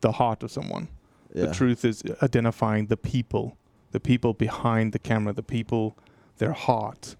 the 0.00 0.12
heart 0.12 0.42
of 0.42 0.50
someone. 0.50 0.88
Yeah. 1.34 1.46
The 1.46 1.54
truth 1.54 1.84
is 1.84 2.02
identifying 2.22 2.86
the 2.86 2.96
people, 2.96 3.56
the 3.92 4.00
people 4.00 4.32
behind 4.32 4.92
the 4.92 4.98
camera, 4.98 5.32
the 5.34 5.42
people, 5.42 5.96
their 6.38 6.52
heart. 6.52 7.14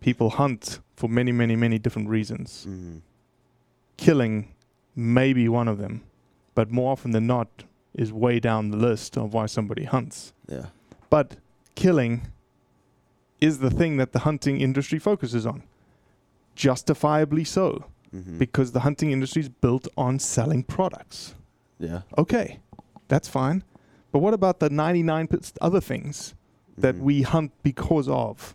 People 0.00 0.30
hunt 0.30 0.80
for 0.94 1.08
many, 1.08 1.32
many, 1.32 1.56
many 1.56 1.78
different 1.78 2.08
reasons. 2.10 2.66
Mhm. 2.68 3.00
Killing 3.96 4.48
may 4.96 5.32
be 5.32 5.48
one 5.48 5.68
of 5.68 5.78
them, 5.78 6.02
but 6.54 6.70
more 6.70 6.92
often 6.92 7.12
than 7.12 7.26
not 7.26 7.64
is 7.94 8.12
way 8.12 8.40
down 8.40 8.70
the 8.70 8.76
list 8.76 9.16
of 9.16 9.32
why 9.32 9.46
somebody 9.46 9.84
hunts. 9.84 10.32
Yeah. 10.48 10.66
But 11.10 11.36
killing 11.74 12.22
is 13.40 13.58
the 13.58 13.70
thing 13.70 13.96
that 13.98 14.12
the 14.12 14.20
hunting 14.20 14.60
industry 14.60 14.98
focuses 14.98 15.46
on. 15.46 15.62
Justifiably 16.54 17.44
so, 17.44 17.84
Mhm. 18.14 18.38
because 18.38 18.72
the 18.72 18.80
hunting 18.80 19.10
industry 19.10 19.40
is 19.42 19.48
built 19.48 19.88
on 19.96 20.18
selling 20.18 20.62
products. 20.62 21.34
yeah. 21.80 22.02
Okay, 22.16 22.60
that's 23.08 23.28
fine. 23.28 23.62
But 24.12 24.20
what 24.20 24.32
about 24.32 24.60
the 24.60 24.70
99 24.70 25.28
other 25.60 25.80
things 25.80 26.34
that 26.78 26.94
Mhm. 26.94 27.00
we 27.00 27.22
hunt 27.22 27.52
because 27.64 28.08
of? 28.08 28.54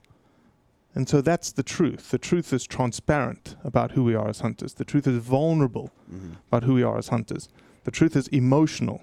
And 0.96 1.08
so 1.08 1.22
that's 1.22 1.52
the 1.52 1.64
truth. 1.64 2.10
The 2.10 2.18
truth 2.18 2.52
is 2.52 2.66
transparent 2.66 3.56
about 3.64 3.92
who 3.92 4.04
we 4.04 4.16
are 4.16 4.28
as 4.28 4.40
hunters. 4.40 4.74
The 4.74 4.84
truth 4.86 5.08
is 5.08 5.18
vulnerable 5.24 5.92
Mhm. 6.12 6.38
about 6.48 6.64
who 6.64 6.74
we 6.74 6.84
are 6.84 6.98
as 6.98 7.10
hunters. 7.10 7.48
The 7.84 7.92
truth 7.92 8.16
is 8.16 8.28
emotional. 8.30 9.02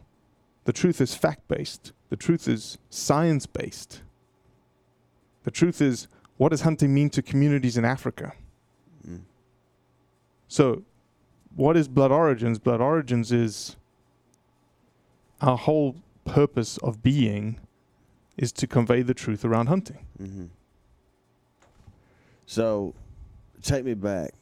The 0.64 0.72
truth 0.72 1.00
is 1.00 1.14
fact 1.14 1.46
based. 1.48 1.92
The 2.10 2.16
truth 2.16 2.48
is 2.48 2.78
science 2.90 3.46
based. 3.46 4.02
The 5.44 5.50
truth 5.52 5.80
is, 5.80 6.08
what 6.38 6.48
does 6.50 6.62
hunting 6.62 6.92
mean 6.92 7.08
to 7.10 7.22
communities 7.22 7.76
in 7.76 7.84
Africa? 7.84 8.32
Mm. 9.08 9.20
So, 10.48 10.82
what 11.54 11.76
is 11.76 11.86
Blood 11.88 12.10
Origins? 12.10 12.58
Blood 12.58 12.80
Origins 12.80 13.30
is 13.32 13.76
our 15.40 15.56
whole 15.56 15.96
purpose 16.24 16.78
of 16.78 17.02
being 17.02 17.60
is 18.36 18.50
to 18.52 18.66
convey 18.66 19.02
the 19.02 19.14
truth 19.14 19.44
around 19.44 19.68
hunting. 19.68 20.04
Mm-hmm. 20.20 20.46
So, 22.46 22.94
take 23.62 23.84
me 23.84 23.94
back. 23.94 24.32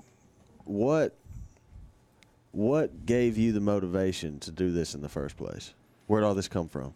What 0.64 1.16
what 2.52 3.04
gave 3.04 3.36
you 3.36 3.52
the 3.52 3.60
motivation 3.60 4.38
to 4.40 4.52
do 4.52 4.70
this 4.70 4.94
in 4.94 5.02
the 5.02 5.08
first 5.08 5.36
place? 5.36 5.74
Where 6.06 6.20
did 6.20 6.26
all 6.26 6.34
this 6.34 6.48
come 6.48 6.68
from? 6.68 6.94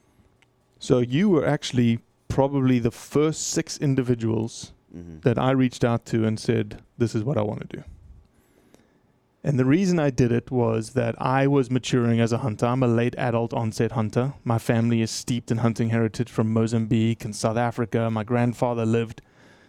So, 0.79 1.01
you 1.01 1.29
were 1.29 1.47
actually 1.47 1.99
probably 2.29 2.79
the 2.79 2.91
first 2.93 3.49
six 3.49 3.79
individuals 3.79 4.73
Mm-hmm. 4.97 5.19
that 5.21 5.39
I 5.39 5.51
reached 5.51 5.85
out 5.85 6.07
to 6.07 6.25
and 6.25 6.41
said, 6.41 6.81
This 6.97 7.15
is 7.15 7.23
what 7.23 7.37
I 7.37 7.43
want 7.43 7.61
to 7.69 7.77
do. 7.77 7.85
And 9.45 9.59
the 9.59 9.67
reason 9.67 9.99
I 9.99 10.09
did 10.09 10.33
it 10.33 10.51
was 10.51 10.95
that 10.95 11.15
I 11.21 11.47
was 11.47 11.71
maturing 11.71 12.21
as 12.21 12.33
a 12.33 12.39
hunter. 12.39 12.65
I'm 12.65 12.83
a 12.83 12.87
late 12.89 13.15
adult 13.19 13.53
onset 13.53 13.93
hunter. 13.93 14.33
My 14.45 14.57
family 14.59 15.03
is 15.03 15.11
steeped 15.11 15.51
in 15.51 15.59
hunting 15.59 15.91
heritage 15.91 16.31
from 16.31 16.51
Mozambique 16.55 17.23
and 17.27 17.37
South 17.37 17.59
Africa. 17.59 18.11
My 18.11 18.25
grandfather 18.25 18.87
lived 18.87 19.21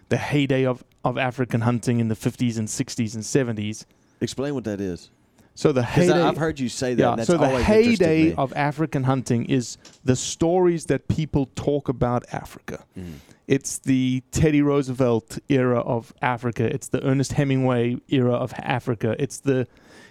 the 0.07 0.15
heyday 0.15 0.65
of, 0.65 0.85
of 1.03 1.17
African 1.17 1.61
hunting 1.61 1.99
in 1.99 2.07
the 2.09 2.15
50s 2.15 2.57
and 2.57 2.67
60s 2.67 3.15
and 3.15 3.23
70s. 3.23 3.85
Explain 4.21 4.53
what 4.55 4.63
that 4.65 4.81
is. 4.81 5.09
So 5.55 5.71
the 5.73 5.83
heyday, 5.83 6.21
I've 6.21 6.37
heard 6.37 6.59
you 6.59 6.69
say 6.69 6.93
that. 6.93 7.01
yeah, 7.01 7.09
and 7.11 7.19
that's 7.19 7.27
so 7.27 7.37
the 7.37 7.61
heyday 7.63 8.33
of 8.35 8.53
African 8.55 9.03
hunting 9.03 9.45
is 9.45 9.77
the 10.05 10.15
stories 10.15 10.85
that 10.85 11.07
people 11.09 11.49
talk 11.55 11.89
about 11.89 12.23
Africa. 12.31 12.85
Mhm. 12.97 13.15
It's 13.47 13.79
the 13.79 14.23
Teddy 14.31 14.61
Roosevelt 14.61 15.39
era 15.49 15.79
of 15.79 16.13
Africa. 16.21 16.63
It's 16.73 16.87
the 16.87 17.03
Ernest 17.05 17.33
Hemingway 17.33 17.97
era 18.07 18.33
of 18.33 18.53
Africa. 18.57 19.15
It's 19.19 19.39
the 19.39 19.67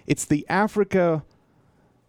it's 0.07 0.25
the 0.26 0.45
Africa 0.50 1.23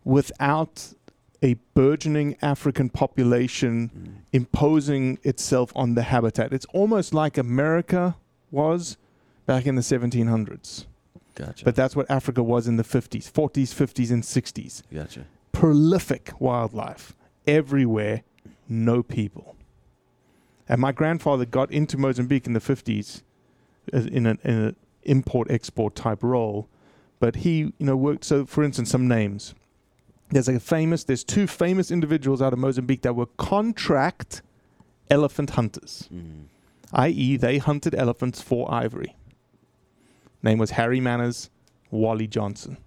without 0.04 0.94
a 1.42 1.56
burgeoning 1.74 2.36
African 2.42 2.90
population 2.90 3.90
Mm. 3.94 4.12
imposing 4.34 5.18
itself 5.24 5.72
on 5.76 5.96
the 5.96 6.04
habitat. 6.04 6.52
It's 6.52 6.66
almost 6.74 7.14
like 7.14 7.38
America 7.38 8.16
was 8.52 8.98
back 9.46 9.66
in 9.66 9.76
the 9.76 9.82
1700s. 9.82 10.86
Gotcha. 11.36 11.64
But 11.66 11.76
that's 11.76 11.96
what 11.96 12.10
Africa 12.10 12.44
was 12.44 12.68
in 12.68 12.76
the 12.78 12.84
50s, 12.84 13.32
40s, 13.32 13.74
50s 13.74 14.12
and 14.12 14.24
60s. 14.24 14.84
gotcha. 14.94 15.26
Prolific 15.52 16.34
wildlife 16.40 17.16
everywhere, 17.48 18.24
no 18.68 19.02
people. 19.04 19.56
And 20.68 20.80
my 20.80 20.92
grandfather 20.92 21.46
got 21.46 21.72
into 21.72 21.98
Mozambique 21.98 22.46
in 22.46 22.54
the 22.54 22.60
50s 22.60 23.24
in 23.92 24.26
an, 24.28 24.38
in 24.44 24.54
an 24.54 24.76
import 25.04 25.50
export 25.50 25.96
type 25.96 26.22
role. 26.24 26.68
But 27.20 27.38
he, 27.38 27.58
you 27.58 27.74
know, 27.80 27.98
worked. 27.98 28.24
So, 28.24 28.46
for 28.46 28.64
instance, 28.64 28.90
some 28.92 29.08
names. 29.08 29.56
There's 30.30 30.48
a 30.48 30.60
famous. 30.60 31.04
There's 31.04 31.24
two 31.24 31.48
famous 31.48 31.90
individuals 31.92 32.42
out 32.42 32.54
of 32.54 32.60
Mozambique 32.60 33.02
that 33.02 33.16
were 33.16 33.26
contract 33.38 34.42
elephant 35.10 35.50
hunters, 35.52 36.08
Mm. 36.14 36.44
i.e., 36.94 37.38
they 37.38 37.58
hunted 37.58 37.96
elephants 37.96 38.42
for 38.42 38.72
ivory. 38.72 39.16
Name 40.42 40.58
was 40.58 40.72
Harry 40.72 41.00
Manners, 41.00 41.50
Wally 41.92 42.28
Johnson. 42.28 42.78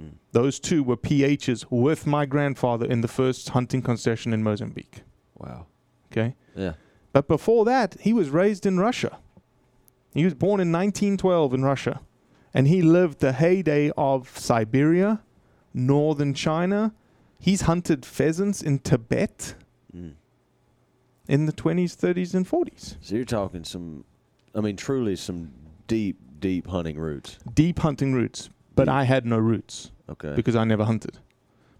Mm. 0.00 0.12
Those 0.32 0.58
two 0.58 0.82
were 0.82 0.96
PHs 0.96 1.66
with 1.70 2.06
my 2.06 2.26
grandfather 2.26 2.86
in 2.86 3.00
the 3.00 3.08
first 3.08 3.50
hunting 3.50 3.82
concession 3.82 4.32
in 4.32 4.42
Mozambique. 4.42 5.02
Wow. 5.36 5.66
Okay. 6.12 6.34
Yeah. 6.54 6.74
But 7.12 7.28
before 7.28 7.64
that, 7.64 7.96
he 8.00 8.12
was 8.12 8.28
raised 8.30 8.66
in 8.66 8.78
Russia. 8.78 9.18
He 10.12 10.24
was 10.24 10.34
born 10.34 10.60
in 10.60 10.72
1912 10.72 11.54
in 11.54 11.62
Russia. 11.62 12.00
And 12.52 12.68
he 12.68 12.82
lived 12.82 13.20
the 13.20 13.32
heyday 13.32 13.90
of 13.96 14.38
Siberia, 14.38 15.22
northern 15.74 16.34
China. 16.34 16.94
He's 17.38 17.62
hunted 17.62 18.04
pheasants 18.04 18.62
in 18.62 18.78
Tibet 18.78 19.54
Mm. 19.96 20.14
In 21.28 21.46
the 21.46 21.52
20s, 21.52 21.96
30s, 21.96 22.34
and 22.34 22.48
40s. 22.48 22.96
So 23.00 23.14
you're 23.16 23.24
talking 23.24 23.64
some, 23.64 24.04
I 24.54 24.60
mean, 24.60 24.76
truly 24.76 25.16
some 25.16 25.52
deep, 25.86 26.18
deep 26.40 26.66
hunting 26.68 26.98
roots. 26.98 27.38
Deep 27.52 27.78
hunting 27.80 28.12
roots. 28.12 28.50
But 28.74 28.84
Deep. 28.84 28.94
I 28.94 29.04
had 29.04 29.24
no 29.26 29.38
roots 29.38 29.90
Okay. 30.08 30.34
because 30.34 30.54
I 30.54 30.64
never 30.64 30.84
hunted. 30.84 31.18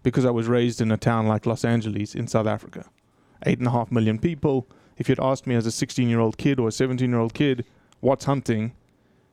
Because 0.03 0.25
I 0.25 0.31
was 0.31 0.47
raised 0.47 0.81
in 0.81 0.91
a 0.91 0.97
town 0.97 1.27
like 1.27 1.45
Los 1.45 1.63
Angeles 1.63 2.15
in 2.15 2.27
South 2.27 2.47
Africa. 2.47 2.85
Eight 3.45 3.59
and 3.59 3.67
a 3.67 3.71
half 3.71 3.91
million 3.91 4.17
people. 4.17 4.67
If 4.97 5.07
you'd 5.07 5.19
asked 5.19 5.45
me 5.45 5.53
as 5.55 5.65
a 5.67 5.71
16 5.71 6.09
year 6.09 6.19
old 6.19 6.37
kid 6.37 6.59
or 6.59 6.69
a 6.69 6.71
17 6.71 7.07
year 7.09 7.19
old 7.19 7.33
kid, 7.35 7.65
what's 7.99 8.25
hunting? 8.25 8.73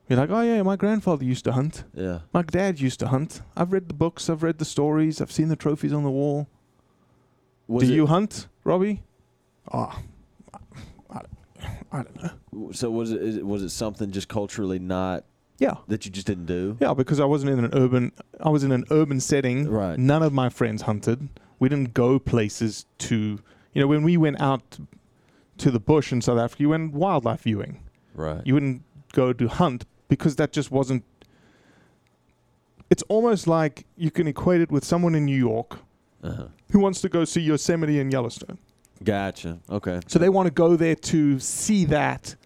You're 0.09 0.19
like, 0.19 0.29
oh 0.29 0.43
yeah, 0.43 0.61
my 0.63 0.77
grandfather 0.77 1.25
used 1.25 1.45
to 1.45 1.53
hunt. 1.53 1.85
yeah. 1.95 2.19
My 2.35 2.43
dad 2.43 2.79
used 2.81 3.01
to 3.01 3.09
hunt. 3.09 3.41
I've 3.57 3.73
read 3.73 3.89
the 3.89 3.95
books, 3.95 4.29
I've 4.29 4.43
read 4.43 4.59
the 4.59 4.67
stories, 4.67 5.23
I've 5.23 5.33
seen 5.33 5.49
the 5.49 5.57
trophies 5.57 5.95
on 5.95 6.03
the 6.03 6.11
wall. 6.11 6.47
Was 7.67 7.89
Do 7.89 7.95
you 7.95 8.07
hunt, 8.07 8.47
Robbie? 8.65 9.03
Oh, 9.73 9.99
I, 11.11 11.21
I 11.93 12.03
don't 12.03 12.23
know. 12.23 12.73
So 12.73 12.91
was 12.91 13.13
it, 13.13 13.23
is 13.23 13.37
it 13.37 13.47
was 13.47 13.63
it 13.63 13.71
something 13.71 14.11
just 14.11 14.29
culturally 14.29 14.79
not 14.79 15.25
Yeah. 15.59 15.77
that 15.89 16.05
you 16.05 16.11
just 16.11 16.27
didn't 16.27 16.47
do? 16.47 16.77
Yeah, 16.81 16.95
because 16.95 17.21
I 17.21 17.25
wasn't 17.25 17.53
in 17.53 17.65
an 17.65 17.71
urban. 17.73 18.13
I 18.41 18.51
was 18.51 18.65
in 18.65 18.73
an 18.73 18.85
urban 18.91 19.21
setting. 19.21 19.69
Right. 19.69 19.99
None 19.99 20.23
of 20.23 20.33
my 20.33 20.49
friends 20.49 20.83
hunted. 20.83 21.29
We 21.59 21.69
didn't 21.69 21.95
go 21.95 22.19
places 22.19 22.87
to. 22.99 23.41
You 23.73 23.81
know, 23.81 23.87
when 23.89 24.03
we 24.05 24.17
went 24.17 24.41
out 24.41 24.79
to 25.59 25.71
the 25.71 25.81
bush 25.81 26.13
in 26.13 26.21
South 26.21 26.39
Africa, 26.39 26.63
you 26.63 26.69
went 26.69 26.93
wildlife 26.93 27.43
viewing. 27.43 27.81
Right. 28.15 28.41
You 28.45 28.55
wouldn't 28.55 28.83
go 29.13 29.33
to 29.33 29.49
hunt 29.49 29.85
because 30.09 30.37
that 30.37 30.53
just 30.53 30.71
wasn't. 30.71 31.05
It's 32.91 33.03
almost 33.09 33.47
like 33.47 33.87
you 33.97 34.11
can 34.11 34.29
equate 34.29 34.61
it 34.61 34.71
with 34.71 34.85
someone 34.85 35.15
in 35.15 35.25
New 35.25 35.37
York 35.37 35.79
uh-huh. 36.23 36.49
who 36.71 36.79
wants 36.79 37.01
to 37.01 37.09
go 37.09 37.25
see 37.25 37.41
Yosemite 37.41 37.99
and 37.99 38.13
Yellowstone. 38.13 38.59
Gotcha. 39.05 39.59
Okay. 39.71 40.01
So 40.07 40.19
they 40.19 40.29
want 40.29 40.47
to 40.47 40.53
go 40.53 40.77
there 40.77 40.95
to 40.95 41.39
see 41.39 41.85
that. 41.87 42.37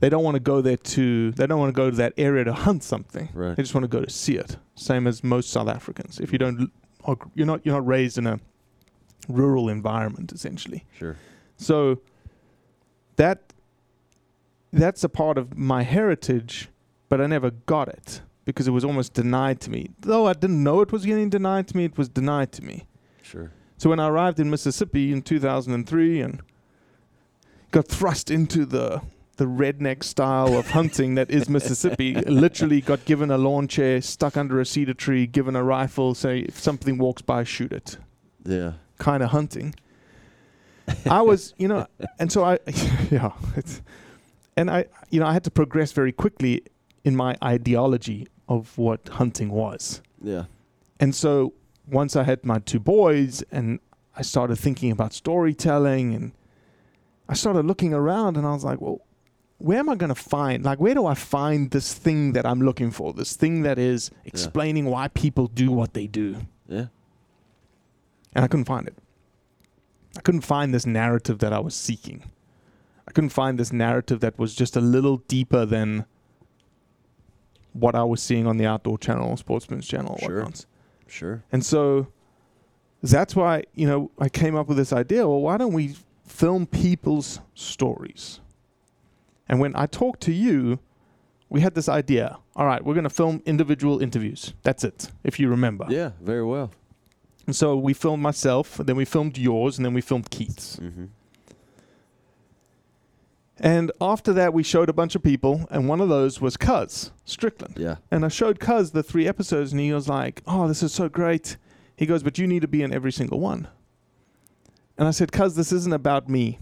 They 0.00 0.08
don't 0.08 0.22
want 0.22 0.34
to 0.34 0.40
go 0.40 0.60
there 0.60 0.76
to. 0.76 1.32
They 1.32 1.46
don't 1.46 1.58
want 1.58 1.74
to 1.74 1.76
go 1.76 1.90
to 1.90 1.96
that 1.96 2.12
area 2.16 2.44
to 2.44 2.52
hunt 2.52 2.82
something. 2.82 3.28
Right. 3.32 3.56
They 3.56 3.62
just 3.62 3.74
want 3.74 3.84
to 3.84 3.88
go 3.88 4.04
to 4.04 4.10
see 4.10 4.36
it. 4.36 4.56
Same 4.74 5.06
as 5.06 5.24
most 5.24 5.50
South 5.50 5.68
Africans. 5.68 6.20
If 6.20 6.32
you 6.32 6.38
don't, 6.38 6.70
you're 7.34 7.46
not, 7.46 7.64
you're 7.64 7.74
not 7.74 7.86
raised 7.86 8.18
in 8.18 8.26
a 8.26 8.38
rural 9.28 9.68
environment 9.68 10.32
essentially. 10.32 10.84
Sure. 10.98 11.16
So 11.56 12.00
that 13.16 13.52
that's 14.72 15.02
a 15.04 15.08
part 15.08 15.38
of 15.38 15.56
my 15.56 15.82
heritage, 15.82 16.68
but 17.08 17.20
I 17.20 17.26
never 17.26 17.50
got 17.50 17.88
it 17.88 18.20
because 18.44 18.68
it 18.68 18.72
was 18.72 18.84
almost 18.84 19.14
denied 19.14 19.60
to 19.62 19.70
me. 19.70 19.90
Though 20.00 20.26
I 20.26 20.34
didn't 20.34 20.62
know 20.62 20.80
it 20.80 20.92
was 20.92 21.06
getting 21.06 21.30
denied 21.30 21.68
to 21.68 21.76
me, 21.76 21.86
it 21.86 21.98
was 21.98 22.08
denied 22.08 22.52
to 22.52 22.64
me. 22.64 22.86
Sure. 23.22 23.50
So 23.78 23.90
when 23.90 24.00
I 24.00 24.08
arrived 24.08 24.40
in 24.40 24.50
Mississippi 24.50 25.12
in 25.12 25.22
2003 25.22 26.20
and 26.20 26.42
got 27.70 27.86
thrust 27.86 28.30
into 28.30 28.64
the 28.64 29.02
the 29.36 29.44
redneck 29.44 30.02
style 30.02 30.56
of 30.56 30.70
hunting 30.70 31.14
that 31.16 31.30
is 31.30 31.48
Mississippi, 31.48 32.14
literally 32.26 32.80
got 32.80 33.04
given 33.04 33.30
a 33.30 33.36
lawn 33.36 33.68
chair, 33.68 34.00
stuck 34.00 34.36
under 34.36 34.60
a 34.60 34.64
cedar 34.64 34.94
tree, 34.94 35.26
given 35.26 35.54
a 35.54 35.62
rifle, 35.62 36.14
say 36.14 36.40
if 36.40 36.58
something 36.58 36.96
walks 36.96 37.20
by, 37.20 37.44
shoot 37.44 37.72
it. 37.72 37.98
Yeah. 38.46 38.72
Kind 38.98 39.22
of 39.22 39.30
hunting. 39.30 39.74
I 41.04 41.20
was, 41.20 41.52
you 41.58 41.68
know, 41.68 41.86
and 42.18 42.32
so 42.32 42.44
I, 42.44 42.58
yeah, 43.10 43.32
it's, 43.56 43.82
and 44.56 44.70
I, 44.70 44.86
you 45.10 45.20
know, 45.20 45.26
I 45.26 45.32
had 45.32 45.44
to 45.44 45.50
progress 45.50 45.92
very 45.92 46.12
quickly 46.12 46.62
in 47.04 47.14
my 47.14 47.36
ideology 47.42 48.28
of 48.48 48.76
what 48.78 49.08
hunting 49.08 49.50
was. 49.50 50.00
Yeah. 50.22 50.44
And 50.98 51.14
so 51.14 51.52
once 51.88 52.16
I 52.16 52.24
had 52.24 52.44
my 52.44 52.58
two 52.58 52.80
boys 52.80 53.42
and 53.50 53.80
I 54.16 54.22
started 54.22 54.56
thinking 54.56 54.90
about 54.90 55.12
storytelling 55.12 56.14
and 56.14 56.32
I 57.28 57.34
started 57.34 57.64
looking 57.66 57.92
around 57.92 58.36
and 58.36 58.46
I 58.46 58.52
was 58.52 58.64
like, 58.64 58.80
well, 58.80 59.00
where 59.58 59.78
am 59.78 59.88
I 59.88 59.94
going 59.94 60.08
to 60.08 60.14
find, 60.14 60.64
like, 60.64 60.78
where 60.80 60.94
do 60.94 61.06
I 61.06 61.14
find 61.14 61.70
this 61.70 61.94
thing 61.94 62.32
that 62.32 62.44
I'm 62.44 62.60
looking 62.60 62.90
for? 62.90 63.12
This 63.14 63.36
thing 63.36 63.62
that 63.62 63.78
is 63.78 64.10
explaining 64.24 64.84
why 64.86 65.08
people 65.08 65.46
do 65.46 65.70
what 65.70 65.94
they 65.94 66.06
do. 66.06 66.36
Yeah. 66.68 66.86
And 68.34 68.44
I 68.44 68.48
couldn't 68.48 68.66
find 68.66 68.86
it. 68.86 68.94
I 70.16 70.20
couldn't 70.20 70.42
find 70.42 70.74
this 70.74 70.84
narrative 70.86 71.38
that 71.38 71.52
I 71.52 71.58
was 71.58 71.74
seeking. 71.74 72.30
I 73.08 73.12
couldn't 73.12 73.30
find 73.30 73.58
this 73.58 73.72
narrative 73.72 74.20
that 74.20 74.38
was 74.38 74.54
just 74.54 74.76
a 74.76 74.80
little 74.80 75.18
deeper 75.28 75.64
than 75.64 76.04
what 77.72 77.94
I 77.94 78.02
was 78.04 78.22
seeing 78.22 78.46
on 78.46 78.56
the 78.56 78.66
Outdoor 78.66 78.98
Channel, 78.98 79.36
Sportsman's 79.36 79.86
Channel, 79.86 80.18
or 80.22 80.26
Sure. 80.26 80.36
whatnot. 80.42 80.66
Sure. 81.06 81.42
And 81.52 81.64
so 81.64 82.08
that's 83.02 83.36
why, 83.36 83.64
you 83.74 83.86
know, 83.86 84.10
I 84.18 84.28
came 84.28 84.56
up 84.56 84.68
with 84.68 84.76
this 84.76 84.92
idea 84.92 85.26
well, 85.28 85.40
why 85.40 85.56
don't 85.56 85.72
we 85.72 85.94
film 86.26 86.66
people's 86.66 87.40
stories? 87.54 88.40
And 89.48 89.60
when 89.60 89.76
I 89.76 89.86
talked 89.86 90.20
to 90.22 90.32
you, 90.32 90.80
we 91.48 91.60
had 91.60 91.74
this 91.74 91.88
idea. 91.88 92.38
All 92.56 92.66
right, 92.66 92.84
we're 92.84 92.94
going 92.94 93.04
to 93.04 93.10
film 93.10 93.42
individual 93.46 94.02
interviews. 94.02 94.54
That's 94.62 94.82
it, 94.82 95.10
if 95.22 95.38
you 95.38 95.48
remember. 95.48 95.86
Yeah. 95.88 96.10
Very 96.20 96.44
well. 96.44 96.72
And 97.46 97.54
so 97.54 97.76
we 97.76 97.94
filmed 97.94 98.22
myself, 98.22 98.78
then 98.78 98.96
we 98.96 99.04
filmed 99.04 99.38
yours, 99.38 99.78
and 99.78 99.84
then 99.84 99.94
we 99.94 100.00
filmed 100.00 100.30
Keith's. 100.30 100.76
Mm-hmm. 100.76 101.04
And 103.58 103.90
after 104.00 104.32
that, 104.34 104.52
we 104.52 104.62
showed 104.62 104.88
a 104.88 104.92
bunch 104.92 105.14
of 105.14 105.22
people, 105.22 105.66
and 105.70 105.88
one 105.88 106.00
of 106.00 106.08
those 106.08 106.40
was 106.40 106.56
Cuz 106.56 107.10
Strickland. 107.24 107.78
Yeah. 107.78 107.96
And 108.10 108.24
I 108.24 108.28
showed 108.28 108.60
Cuz 108.60 108.90
the 108.90 109.02
three 109.02 109.26
episodes, 109.26 109.72
and 109.72 109.80
he 109.80 109.92
was 109.92 110.08
like, 110.08 110.42
"Oh, 110.46 110.68
this 110.68 110.82
is 110.82 110.92
so 110.92 111.08
great." 111.08 111.56
He 111.96 112.04
goes, 112.04 112.22
"But 112.22 112.38
you 112.38 112.46
need 112.46 112.60
to 112.62 112.68
be 112.68 112.82
in 112.82 112.92
every 112.92 113.12
single 113.12 113.40
one." 113.40 113.68
And 114.98 115.08
I 115.08 115.10
said, 115.10 115.32
"Cuz, 115.32 115.54
this 115.54 115.72
isn't 115.72 115.92
about 115.92 116.28
me." 116.28 116.58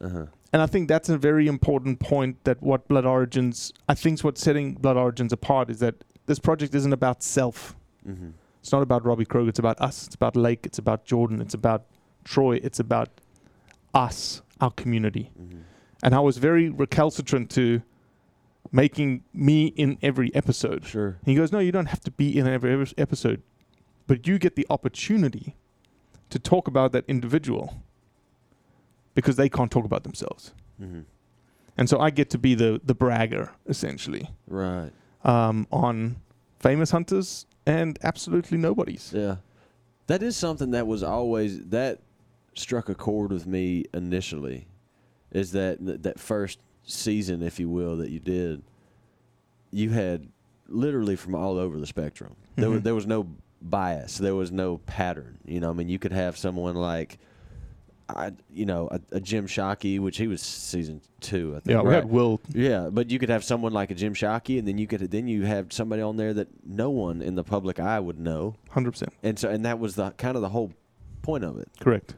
Uh 0.00 0.08
huh. 0.08 0.26
And 0.52 0.60
I 0.60 0.66
think 0.66 0.86
that's 0.86 1.08
a 1.08 1.16
very 1.16 1.46
important 1.46 1.98
point 1.98 2.44
that 2.44 2.62
what 2.62 2.86
Blood 2.88 3.06
Origins, 3.06 3.72
I 3.88 3.94
think, 3.94 4.14
is 4.14 4.24
what's 4.24 4.42
setting 4.42 4.74
Blood 4.74 4.98
Origins 4.98 5.32
apart 5.32 5.70
is 5.70 5.78
that 5.78 6.04
this 6.26 6.38
project 6.38 6.74
isn't 6.74 6.92
about 6.92 7.22
self. 7.22 7.74
Mm-hmm. 8.06 8.30
It's 8.60 8.70
not 8.70 8.82
about 8.82 9.04
Robbie 9.04 9.24
Kroger. 9.24 9.48
It's 9.48 9.58
about 9.58 9.80
us. 9.80 10.06
It's 10.06 10.14
about 10.14 10.36
Lake. 10.36 10.66
It's 10.66 10.78
about 10.78 11.06
Jordan. 11.06 11.40
It's 11.40 11.54
about 11.54 11.86
Troy. 12.24 12.60
It's 12.62 12.78
about 12.78 13.08
us, 13.94 14.42
our 14.60 14.70
community. 14.70 15.30
Mm-hmm. 15.40 15.60
And 16.02 16.14
I 16.14 16.20
was 16.20 16.38
very 16.38 16.68
recalcitrant 16.68 17.50
to 17.52 17.82
making 18.72 19.22
me 19.32 19.66
in 19.66 19.98
every 20.02 20.34
episode. 20.34 20.84
Sure. 20.84 21.18
He 21.24 21.34
goes, 21.34 21.52
No, 21.52 21.58
you 21.58 21.72
don't 21.72 21.86
have 21.86 22.00
to 22.00 22.10
be 22.10 22.36
in 22.38 22.46
every 22.46 22.72
every 22.72 22.86
episode, 22.98 23.42
but 24.06 24.26
you 24.26 24.38
get 24.38 24.56
the 24.56 24.66
opportunity 24.70 25.56
to 26.30 26.38
talk 26.38 26.66
about 26.66 26.92
that 26.92 27.04
individual 27.08 27.82
because 29.14 29.36
they 29.36 29.48
can't 29.48 29.70
talk 29.70 29.84
about 29.84 30.02
themselves. 30.04 30.54
Mm-hmm. 30.80 31.00
And 31.76 31.88
so 31.88 32.00
I 32.00 32.10
get 32.10 32.30
to 32.30 32.38
be 32.38 32.54
the, 32.54 32.80
the 32.84 32.94
bragger, 32.94 33.50
essentially, 33.66 34.28
Right. 34.46 34.90
um, 35.24 35.66
on 35.70 36.16
famous 36.58 36.90
hunters 36.90 37.46
and 37.66 37.98
absolutely 38.02 38.58
nobodies. 38.58 39.12
Yeah. 39.14 39.36
That 40.06 40.22
is 40.22 40.36
something 40.36 40.72
that 40.72 40.86
was 40.86 41.02
always 41.02 41.64
that 41.66 42.00
struck 42.54 42.88
a 42.88 42.94
chord 42.94 43.32
with 43.32 43.46
me 43.46 43.84
initially. 43.94 44.66
Is 45.32 45.52
that 45.52 45.78
that 46.02 46.18
first 46.18 46.58
season, 46.84 47.42
if 47.42 47.58
you 47.58 47.68
will, 47.68 47.96
that 47.98 48.10
you 48.10 48.20
did? 48.20 48.62
You 49.70 49.90
had 49.90 50.28
literally 50.68 51.16
from 51.16 51.34
all 51.34 51.58
over 51.58 51.78
the 51.78 51.86
spectrum. 51.86 52.36
There 52.56 52.68
was 52.68 52.78
mm-hmm. 52.78 52.84
there 52.84 52.94
was 52.94 53.06
no 53.06 53.28
bias. 53.60 54.18
There 54.18 54.34
was 54.34 54.52
no 54.52 54.78
pattern. 54.78 55.38
You 55.44 55.60
know, 55.60 55.70
I 55.70 55.72
mean, 55.72 55.88
you 55.88 55.98
could 55.98 56.12
have 56.12 56.36
someone 56.36 56.74
like, 56.74 57.18
I, 58.08 58.32
you 58.52 58.66
know, 58.66 58.88
a, 58.90 59.00
a 59.12 59.20
Jim 59.20 59.46
Shockey, 59.46 59.98
which 60.00 60.18
he 60.18 60.26
was 60.26 60.42
season 60.42 61.00
two. 61.20 61.54
I 61.56 61.60
think. 61.60 61.74
Yeah, 61.74 61.82
we 61.82 61.88
right? 61.88 61.94
had 61.96 62.10
Will. 62.10 62.40
Yeah, 62.52 62.88
but 62.90 63.10
you 63.10 63.18
could 63.18 63.30
have 63.30 63.44
someone 63.44 63.72
like 63.72 63.90
a 63.90 63.94
Jim 63.94 64.14
Shockey, 64.14 64.58
and 64.58 64.68
then 64.68 64.78
you 64.78 64.86
could 64.86 65.10
then 65.10 65.28
you 65.28 65.44
have 65.44 65.72
somebody 65.72 66.02
on 66.02 66.16
there 66.16 66.34
that 66.34 66.48
no 66.66 66.90
one 66.90 67.22
in 67.22 67.34
the 67.34 67.44
public 67.44 67.80
eye 67.80 68.00
would 68.00 68.18
know, 68.18 68.56
100%. 68.72 69.08
and 69.22 69.38
so 69.38 69.48
and 69.48 69.64
that 69.64 69.78
was 69.78 69.94
the 69.94 70.10
kind 70.12 70.36
of 70.36 70.42
the 70.42 70.50
whole 70.50 70.72
point 71.22 71.44
of 71.44 71.58
it. 71.58 71.68
Correct. 71.80 72.14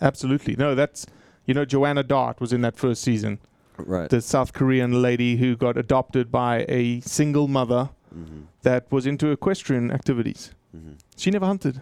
Absolutely. 0.00 0.56
No, 0.56 0.74
that's, 0.74 1.06
you 1.48 1.54
know, 1.54 1.64
Joanna 1.64 2.02
Dart 2.02 2.40
was 2.40 2.52
in 2.52 2.60
that 2.60 2.76
first 2.76 3.02
season. 3.02 3.40
Right. 3.78 4.10
The 4.10 4.20
South 4.20 4.52
Korean 4.52 5.00
lady 5.00 5.36
who 5.36 5.56
got 5.56 5.78
adopted 5.78 6.30
by 6.30 6.66
a 6.68 7.00
single 7.00 7.48
mother 7.48 7.88
mm-hmm. 8.14 8.42
that 8.62 8.90
was 8.92 9.06
into 9.06 9.30
equestrian 9.30 9.90
activities. 9.90 10.52
Mm-hmm. 10.76 10.92
She 11.16 11.30
never 11.30 11.46
hunted, 11.46 11.80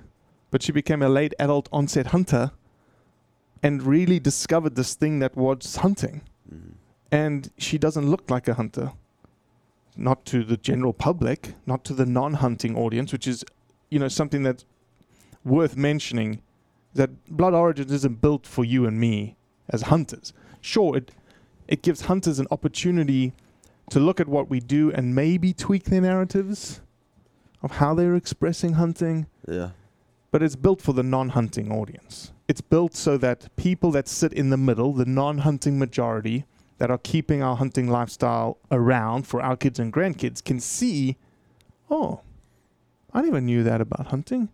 but 0.53 0.63
she 0.63 0.71
became 0.71 1.03
a 1.03 1.09
late 1.09 1.35
adult 1.41 1.69
onset 1.73 2.09
hunter 2.09 2.53
and 3.61 3.83
really 3.83 4.21
discovered 4.21 4.77
this 4.77 4.95
thing 4.95 5.19
that 5.19 5.37
was 5.37 5.77
hunting. 5.77 6.23
Mm-hmm. 6.53 6.73
And 7.11 7.51
she 7.59 7.77
doesn't 7.77 8.09
look 8.09 8.31
like 8.31 8.47
a 8.47 8.55
hunter. 8.55 8.93
Not 9.97 10.25
to 10.27 10.45
the 10.45 10.59
general 10.59 10.93
public, 10.93 11.55
not 11.65 11.83
to 11.87 11.95
the 11.95 12.07
non 12.07 12.35
hunting 12.35 12.77
audience, 12.77 13.13
which 13.13 13.27
is, 13.27 13.45
you 13.91 13.99
know, 13.99 14.09
something 14.09 14.45
that's 14.45 14.65
worth 15.45 15.77
mentioning. 15.77 16.43
That 16.95 17.11
Blood 17.27 17.53
Origins 17.53 17.93
isn't 17.93 18.21
built 18.23 18.47
for 18.47 18.65
you 18.65 18.87
and 18.87 18.99
me 18.99 19.37
as 19.71 19.83
hunters. 19.83 20.33
Sure, 20.61 20.97
it 20.97 21.13
it 21.69 21.83
gives 21.83 22.03
hunters 22.03 22.39
an 22.39 22.47
opportunity 22.51 23.33
to 23.91 23.99
look 24.01 24.21
at 24.21 24.29
what 24.29 24.49
we 24.49 24.61
do 24.61 24.93
and 24.93 25.15
maybe 25.15 25.53
tweak 25.53 25.85
their 25.85 26.01
narratives 26.01 26.81
of 27.63 27.73
how 27.73 27.95
they're 27.95 28.15
expressing 28.15 28.75
hunting 28.75 29.27
Yeah. 29.49 29.71
but 30.31 30.43
it's 30.43 30.55
built 30.57 30.81
for 30.83 30.93
the 30.93 31.03
non-hunting 31.03 31.73
audience. 31.73 32.33
It's 32.47 32.61
built 32.61 32.95
so 32.95 33.17
that 33.19 33.49
people 33.57 33.91
that 33.93 34.07
sit 34.07 34.33
in 34.33 34.51
the 34.51 34.57
middle, 34.57 34.93
the 34.93 35.05
non-hunting 35.07 35.77
majority, 35.79 36.45
that 36.79 36.91
are 36.91 36.99
keeping 36.99 37.43
our 37.43 37.57
hunting 37.57 37.89
lifestyle 37.89 38.59
around 38.71 39.27
for 39.27 39.41
our 39.43 39.57
kids 39.57 39.79
and 39.81 39.93
grandkids, 39.93 40.45
can 40.45 40.61
see, 40.61 41.17
oh, 41.91 42.21
I 43.13 43.23
never 43.23 43.41
knew 43.41 43.63
that 43.65 43.81
about 43.81 44.09
hunting. 44.09 44.51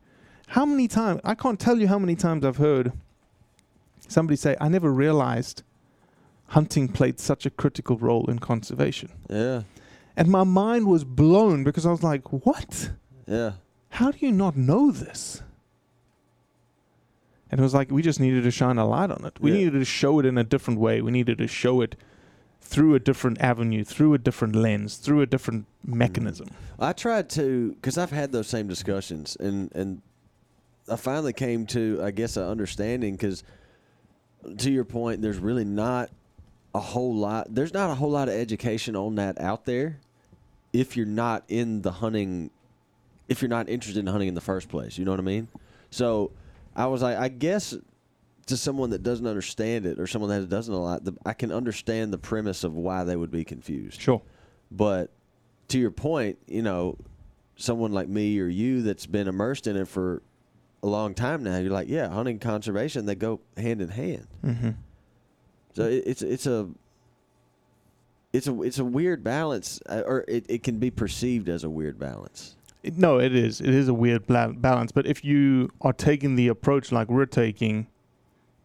How 0.48 0.64
many 0.64 0.88
times? 0.88 1.20
I 1.24 1.34
can't 1.34 1.58
tell 1.60 1.78
you 1.78 1.88
how 1.88 1.98
many 1.98 2.14
times 2.16 2.44
I've 2.44 2.58
heard 2.58 2.92
somebody 4.08 4.36
say, 4.36 4.56
"I 4.60 4.68
never 4.68 4.92
realized 4.92 5.62
hunting 6.48 6.88
played 6.88 7.18
such 7.18 7.46
a 7.46 7.50
critical 7.50 7.96
role 7.98 8.28
in 8.30 8.38
conservation," 8.38 9.10
Yeah. 9.28 9.62
and 10.16 10.28
my 10.28 10.44
mind 10.44 10.86
was 10.86 11.04
blown 11.04 11.64
because 11.64 11.86
I 11.86 11.90
was 11.90 12.02
like, 12.02 12.32
"What?" 12.32 12.92
Yeah. 13.26 13.52
how 13.90 14.10
do 14.10 14.18
you 14.20 14.32
not 14.32 14.56
know 14.56 14.90
this? 14.90 15.42
And 17.50 17.60
it 17.60 17.62
was 17.62 17.74
like 17.74 17.90
we 17.90 18.00
just 18.02 18.18
needed 18.18 18.44
to 18.44 18.50
shine 18.50 18.78
a 18.78 18.86
light 18.86 19.10
on 19.10 19.24
it. 19.26 19.38
We 19.40 19.50
Yeah. 19.50 19.58
needed 19.58 19.78
to 19.78 19.84
show 19.84 20.18
it 20.18 20.26
in 20.26 20.38
a 20.38 20.44
different 20.44 20.80
way. 20.80 21.02
We 21.02 21.10
needed 21.10 21.36
to 21.38 21.46
show 21.46 21.82
it 21.82 21.96
through 22.62 22.94
a 22.94 22.98
different 22.98 23.38
avenue, 23.40 23.84
through 23.84 24.14
a 24.14 24.18
different 24.18 24.56
lens, 24.56 24.96
through 24.96 25.20
a 25.20 25.26
different 25.26 25.66
mm. 25.86 25.94
mechanism. 25.94 26.48
I 26.78 26.94
tried 26.94 27.28
to 27.30 27.72
because 27.74 27.98
I've 27.98 28.10
had 28.10 28.32
those 28.32 28.48
same 28.48 28.68
discussions, 28.68 29.36
and 29.38 29.70
and 29.74 30.00
I 30.88 30.96
finally 30.96 31.34
came 31.34 31.66
to 31.66 32.00
I 32.02 32.10
guess 32.10 32.38
an 32.38 32.44
understanding 32.44 33.14
because 33.14 33.44
to 34.58 34.70
your 34.70 34.84
point, 34.84 35.22
there's 35.22 35.38
really 35.38 35.64
not 35.64 36.10
a 36.74 36.80
whole 36.80 37.14
lot. 37.14 37.54
There's 37.54 37.72
not 37.72 37.90
a 37.90 37.94
whole 37.94 38.10
lot 38.10 38.28
of 38.28 38.34
education 38.34 38.96
on 38.96 39.16
that 39.16 39.40
out 39.40 39.64
there 39.64 39.98
if 40.72 40.96
you're 40.96 41.06
not 41.06 41.44
in 41.48 41.82
the 41.82 41.92
hunting. 41.92 42.50
If 43.28 43.40
you're 43.40 43.48
not 43.48 43.68
interested 43.68 44.00
in 44.00 44.06
hunting 44.06 44.28
in 44.28 44.34
the 44.34 44.40
first 44.40 44.68
place, 44.68 44.98
you 44.98 45.04
know 45.04 45.10
what 45.10 45.20
I 45.20 45.24
mean. 45.24 45.48
So 45.90 46.32
I 46.74 46.86
was 46.86 47.02
like, 47.02 47.16
I 47.16 47.28
guess 47.28 47.74
to 48.46 48.56
someone 48.56 48.90
that 48.90 49.02
doesn't 49.02 49.26
understand 49.26 49.86
it 49.86 49.98
or 49.98 50.06
someone 50.06 50.30
that 50.30 50.48
doesn't 50.48 50.74
a 50.74 50.78
lot, 50.78 51.04
the, 51.04 51.14
I 51.24 51.32
can 51.32 51.52
understand 51.52 52.12
the 52.12 52.18
premise 52.18 52.64
of 52.64 52.74
why 52.74 53.04
they 53.04 53.16
would 53.16 53.30
be 53.30 53.44
confused. 53.44 54.00
Sure. 54.00 54.20
But 54.70 55.10
to 55.68 55.78
your 55.78 55.90
point, 55.90 56.38
you 56.46 56.62
know, 56.62 56.98
someone 57.56 57.92
like 57.92 58.08
me 58.08 58.38
or 58.40 58.46
you 58.46 58.82
that's 58.82 59.06
been 59.06 59.28
immersed 59.28 59.66
in 59.66 59.76
it 59.76 59.88
for 59.88 60.22
a 60.82 60.86
long 60.88 61.14
time 61.14 61.42
now, 61.42 61.58
you're 61.58 61.70
like, 61.72 61.88
yeah, 61.88 62.08
hunting 62.08 62.38
conservation 62.38 63.06
they 63.06 63.14
go 63.14 63.40
hand 63.56 63.80
in 63.80 63.88
hand. 63.88 64.26
Mm-hmm. 64.44 64.70
So 65.74 65.84
it, 65.84 66.02
it's 66.06 66.22
it's 66.22 66.46
a 66.46 66.68
it's 68.32 68.46
a 68.46 68.62
it's 68.62 68.78
a 68.78 68.84
weird 68.84 69.22
balance, 69.22 69.80
uh, 69.88 70.02
or 70.06 70.24
it, 70.28 70.44
it 70.48 70.62
can 70.62 70.78
be 70.78 70.90
perceived 70.90 71.48
as 71.48 71.64
a 71.64 71.70
weird 71.70 71.98
balance. 71.98 72.56
It, 72.82 72.98
no, 72.98 73.18
it 73.20 73.34
is. 73.34 73.60
It 73.60 73.68
is 73.70 73.88
a 73.88 73.94
weird 73.94 74.26
bla- 74.26 74.52
balance. 74.54 74.90
But 74.90 75.06
if 75.06 75.24
you 75.24 75.70
are 75.82 75.92
taking 75.92 76.34
the 76.34 76.48
approach 76.48 76.90
like 76.90 77.08
we're 77.08 77.26
taking, 77.26 77.86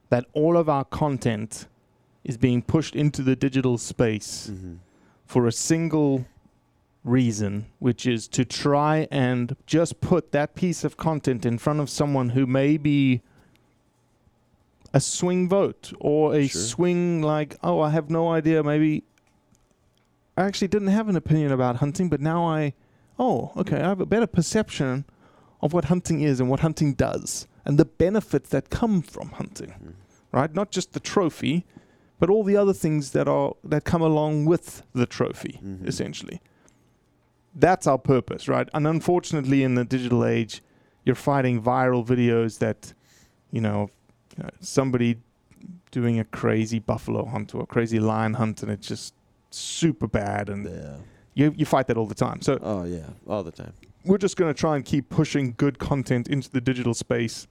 that 0.10 0.26
all 0.34 0.58
of 0.58 0.70
our 0.70 0.86
content 0.86 1.68
is 2.24 2.36
being 2.38 2.62
pushed 2.62 2.96
into 2.96 3.22
the 3.22 3.36
digital 3.36 3.78
space 3.78 4.50
Mm-hmm. 4.52 4.74
for 5.26 5.46
a 5.48 5.52
single 5.52 6.26
reason, 7.08 7.66
which 7.80 8.06
is 8.06 8.28
to 8.30 8.44
try 8.46 9.08
and 9.12 9.56
just 9.66 10.02
put 10.02 10.32
that 10.32 10.56
piece 10.56 10.84
of 10.84 10.98
content 10.98 11.46
in 11.46 11.58
front 11.58 11.80
of 11.80 11.90
someone 11.90 12.30
who 12.30 12.46
may 12.46 12.78
be 12.78 13.22
a 14.94 15.00
swing 15.00 15.48
vote 15.50 15.94
or 16.00 16.36
a 16.36 16.48
Sure. 16.48 16.62
swing 16.62 17.22
like, 17.22 17.56
oh, 17.64 17.80
I 17.82 17.90
have 17.92 18.10
no 18.10 18.30
idea. 18.30 18.64
Maybe 18.64 19.04
I 20.38 20.44
actually 20.44 20.68
didn't 20.68 20.90
have 20.90 21.10
an 21.10 21.16
opinion 21.16 21.52
about 21.52 21.78
hunting, 21.78 22.10
but 22.10 22.22
now 22.22 22.46
I, 22.48 22.74
oh, 23.18 23.52
okay, 23.58 23.78
I 23.82 23.88
have 23.90 24.02
a 24.02 24.06
better 24.06 24.28
perception 24.28 25.06
of 25.62 25.74
what 25.74 25.86
hunting 25.86 26.22
is 26.22 26.40
and 26.40 26.50
what 26.50 26.60
hunting 26.60 26.94
does 26.94 27.48
and 27.66 27.78
the 27.78 27.86
benefits 27.86 28.50
that 28.50 28.70
come 28.70 29.02
from 29.02 29.30
hunting, 29.30 29.70
Mm-hmm. 29.72 29.90
right? 30.32 30.54
Not 30.54 30.72
just 30.72 30.94
the 30.94 31.00
trophy, 31.00 31.66
but 32.20 32.30
all 32.30 32.44
the 32.44 32.56
other 32.56 32.74
things 32.74 33.12
that 33.12 33.28
are 33.28 33.54
that 33.64 33.84
come 33.84 34.02
along 34.02 34.46
with 34.46 34.84
the 34.94 35.06
trophy, 35.06 35.60
Mhm. 35.64 35.88
essentially. 35.88 36.40
That's 37.60 37.88
our 37.88 37.98
purpose, 37.98 38.48
right? 38.48 38.70
And 38.74 38.86
unfortunately, 38.88 39.64
in 39.64 39.74
the 39.76 39.84
digital 39.84 40.24
age, 40.24 40.62
you're 41.04 41.16
fighting 41.16 41.62
viral 41.62 42.06
videos 42.06 42.60
that, 42.60 42.94
you 43.52 43.62
know, 43.62 43.90
you 44.38 44.44
know, 44.44 44.50
somebody 44.60 45.18
doing 45.90 46.20
a 46.20 46.24
crazy 46.26 46.78
buffalo 46.80 47.26
hunt 47.26 47.56
or 47.56 47.64
a 47.64 47.66
crazy 47.66 48.00
lion 48.00 48.36
hunt, 48.36 48.62
and 48.62 48.72
it's 48.72 48.88
just 48.88 49.14
super 49.50 50.08
bad, 50.08 50.50
and 50.50 50.66
Yeah. 50.66 50.98
you 51.34 51.54
you 51.58 51.66
fight 51.66 51.88
that 51.88 51.98
all 51.98 52.06
the 52.06 52.14
time. 52.28 52.42
So 52.42 52.60
Oh 52.62 52.84
yeah, 52.84 53.10
all 53.28 53.42
the 53.44 53.52
time. 53.52 53.74
we're 54.06 54.20
just 54.20 54.38
going 54.38 54.54
to 54.54 54.60
try 54.60 54.76
and 54.76 54.86
keep 54.86 55.10
pushing 55.10 55.54
good 55.58 55.80
content 55.80 56.28
into 56.28 56.50
the 56.52 56.62
digital 56.62 56.94
space. 56.94 57.48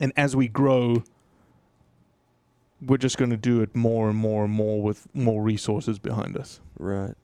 And 0.00 0.12
as 0.16 0.34
we 0.34 0.48
grow, 0.48 1.04
we're 2.84 2.96
just 2.96 3.16
going 3.18 3.30
to 3.30 3.36
do 3.36 3.60
it 3.60 3.76
more 3.76 4.08
and 4.08 4.18
more 4.18 4.44
and 4.44 4.52
more 4.52 4.82
with 4.82 5.06
more 5.14 5.42
resources 5.42 5.98
behind 6.00 6.36
us. 6.36 6.60
Right. 6.78 7.14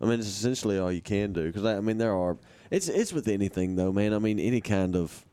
I 0.00 0.04
mean, 0.04 0.18
it's 0.18 0.28
essentially 0.28 0.78
all 0.78 0.92
you 0.92 1.00
can 1.00 1.32
do 1.32 1.46
because 1.46 1.64
I 1.64 1.80
mean 1.80 1.98
there 1.98 2.14
are. 2.16 2.36
It's 2.70 2.88
it's 2.88 3.12
with 3.12 3.28
anything 3.28 3.76
though, 3.76 3.92
man. 3.92 4.12
I 4.14 4.18
mean, 4.18 4.38
any 4.38 4.60
kind 4.60 4.94
of 4.94 5.24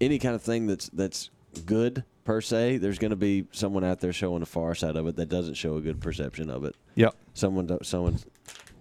any 0.00 0.18
kind 0.18 0.34
of 0.34 0.42
thing 0.42 0.66
that's 0.66 0.88
that's 0.90 1.30
good 1.66 2.04
per 2.24 2.40
se. 2.40 2.78
There's 2.78 2.98
going 2.98 3.10
to 3.10 3.16
be 3.16 3.46
someone 3.52 3.84
out 3.84 4.00
there 4.00 4.12
showing 4.12 4.40
the 4.40 4.46
far 4.46 4.74
side 4.74 4.96
of 4.96 5.06
it 5.06 5.16
that 5.16 5.28
doesn't 5.28 5.54
show 5.54 5.76
a 5.76 5.80
good 5.80 6.00
perception 6.00 6.50
of 6.50 6.64
it. 6.64 6.74
Yep. 6.96 7.14
Someone, 7.34 7.78
someone's. 7.82 8.26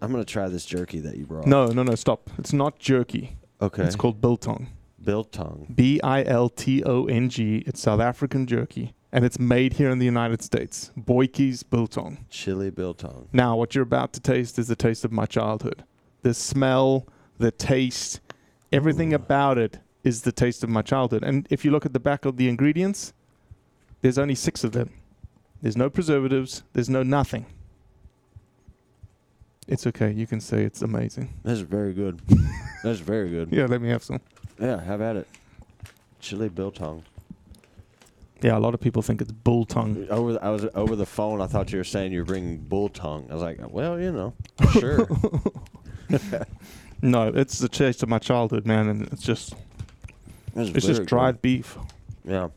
I'm 0.01 0.11
going 0.11 0.23
to 0.23 0.31
try 0.31 0.49
this 0.49 0.65
jerky 0.65 0.99
that 0.99 1.17
you 1.17 1.25
brought. 1.25 1.47
No, 1.47 1.67
no, 1.67 1.83
no. 1.83 1.95
Stop. 1.95 2.29
It's 2.37 2.53
not 2.53 2.77
jerky. 2.79 3.37
Okay. 3.61 3.83
It's 3.83 3.95
called 3.95 4.19
biltong. 4.19 4.67
biltong. 5.01 5.73
B 5.73 6.01
I 6.03 6.23
L 6.23 6.49
T 6.49 6.83
O 6.83 7.05
N 7.05 7.29
G. 7.29 7.63
It's 7.65 7.81
South 7.81 8.01
African 8.01 8.45
jerky, 8.45 8.93
and 9.13 9.23
it's 9.23 9.39
made 9.39 9.73
here 9.73 9.91
in 9.91 9.99
the 9.99 10.06
United 10.06 10.41
States. 10.41 10.91
Boyke's 10.97 11.62
biltong. 11.62 12.26
Chili 12.32 12.71
biltong. 12.71 13.30
Now, 13.32 13.56
what 13.56 13.76
you're 13.76 13.84
about 13.84 14.12
to 14.13 14.19
taste 14.19 14.58
is 14.58 14.67
the 14.67 14.76
taste 14.76 15.06
of 15.06 15.12
my 15.12 15.28
childhood. 15.28 15.84
The 16.23 16.34
smell, 16.34 17.08
the 17.38 17.52
taste, 17.52 18.21
everything 18.71 19.13
Ooh. 19.13 19.17
about 19.17 19.60
it 19.60 19.78
is 20.04 20.23
the 20.23 20.32
taste 20.32 20.63
of 20.63 20.69
my 20.69 20.82
childhood. 20.82 21.23
And 21.23 21.47
if 21.52 21.63
you 21.63 21.69
look 21.69 21.86
at 21.86 21.93
the 21.93 21.99
back 21.99 22.26
of 22.26 22.38
the 22.38 22.49
ingredients, 22.49 23.13
there's 24.02 24.17
only 24.17 24.34
six 24.34 24.63
of 24.63 24.71
them. 24.71 24.89
There's 25.62 25.78
no 25.78 25.91
preservatives. 25.91 26.63
There's 26.73 26.89
no 26.89 27.04
nothing. 27.04 27.45
It's 29.67 29.86
okay. 29.86 30.12
You 30.12 30.26
can 30.26 30.41
say 30.41 30.63
it's 30.63 30.82
amazing. 30.82 31.36
That's 31.43 31.60
very 31.60 31.93
good. 31.93 32.19
That's 32.84 32.99
very 32.99 33.30
good. 33.30 33.54
Yeah, 33.54 33.67
let 33.67 33.80
me 33.80 33.89
have 33.89 34.04
some. 34.04 34.21
Yeah, 34.60 34.82
have 34.82 35.02
at 35.02 35.17
it. 35.17 35.28
Chili 36.19 36.49
biltong. 36.49 37.04
Yeah, 38.43 38.58
a 38.58 38.60
lot 38.60 38.73
of 38.73 38.82
people 38.82 39.01
think 39.01 39.21
it's 39.21 39.32
bull 39.32 39.65
tongue. 39.65 40.06
Over, 40.10 40.34
the, 40.34 40.43
I 40.43 40.49
was 40.49 40.65
over 40.75 40.95
the 40.97 41.06
phone. 41.06 41.39
I 41.41 41.47
thought 41.47 41.71
you 41.71 41.77
were 41.77 41.84
saying 41.86 42.12
you 42.12 42.19
were 42.19 42.25
bringing 42.25 42.58
bull 42.58 42.89
tongue. 42.89 43.25
I 43.29 43.34
was 43.34 43.41
like, 43.41 43.58
well, 43.71 43.97
you 43.99 44.12
know, 44.12 44.34
sure. 44.73 45.08
No, 47.01 47.27
it's 47.29 47.60
the 47.60 47.67
taste 47.69 48.03
of 48.03 48.10
my 48.10 48.19
childhood, 48.19 48.65
man, 48.65 48.88
and 48.88 49.01
it's 49.12 49.23
just 49.23 49.53
That's 50.53 50.69
it's 50.69 50.86
just 50.86 51.06
dried 51.06 51.41
beef. 51.41 51.77
Yeah, 52.25 52.49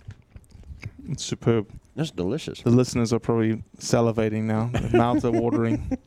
It's 1.09 1.25
superb. 1.25 1.69
that's 1.97 2.11
delicious. 2.13 2.61
The 2.63 2.71
listeners 2.71 3.13
are 3.13 3.19
probably 3.19 3.63
salivating 3.79 4.43
now. 4.43 4.67
Their 4.73 4.91
mouths 4.91 5.25
are 5.25 5.33
watering. 5.33 5.99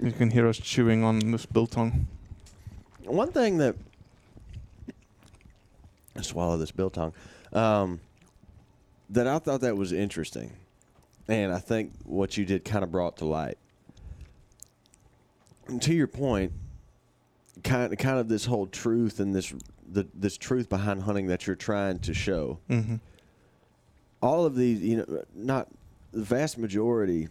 You 0.00 0.12
can 0.12 0.30
hear 0.30 0.46
us 0.46 0.58
chewing 0.58 1.02
on 1.02 1.18
this 1.32 1.46
biltong. 1.46 2.06
One 3.04 3.32
thing 3.32 3.58
that 3.58 3.74
I 6.16 6.22
swallow 6.22 6.56
this 6.56 6.70
biltong, 6.70 7.12
um, 7.52 7.98
that 9.14 9.26
I 9.26 9.38
thought 9.38 9.60
that 9.62 9.76
was 9.76 9.92
interesting, 9.92 10.52
and 11.28 11.52
I 11.52 11.58
think 11.58 11.92
what 12.04 12.36
you 12.36 12.44
did 12.44 12.64
kind 12.64 12.82
of 12.84 12.90
brought 12.90 13.16
to 13.18 13.24
light. 13.24 13.58
And 15.66 15.80
to 15.82 15.94
your 15.94 16.06
point, 16.06 16.52
kind 17.62 17.92
of, 17.92 17.98
kind 17.98 18.18
of 18.18 18.28
this 18.28 18.44
whole 18.44 18.66
truth 18.66 19.20
and 19.20 19.34
this 19.34 19.52
the 19.90 20.06
this 20.14 20.36
truth 20.36 20.68
behind 20.68 21.02
hunting 21.02 21.26
that 21.28 21.46
you're 21.46 21.56
trying 21.56 21.98
to 22.00 22.12
show. 22.14 22.58
Mm-hmm. 22.68 22.96
all 24.20 24.44
of 24.46 24.56
these, 24.56 24.80
you 24.80 24.96
know, 24.98 25.22
not 25.34 25.68
the 26.12 26.22
vast 26.22 26.58
majority, 26.58 27.28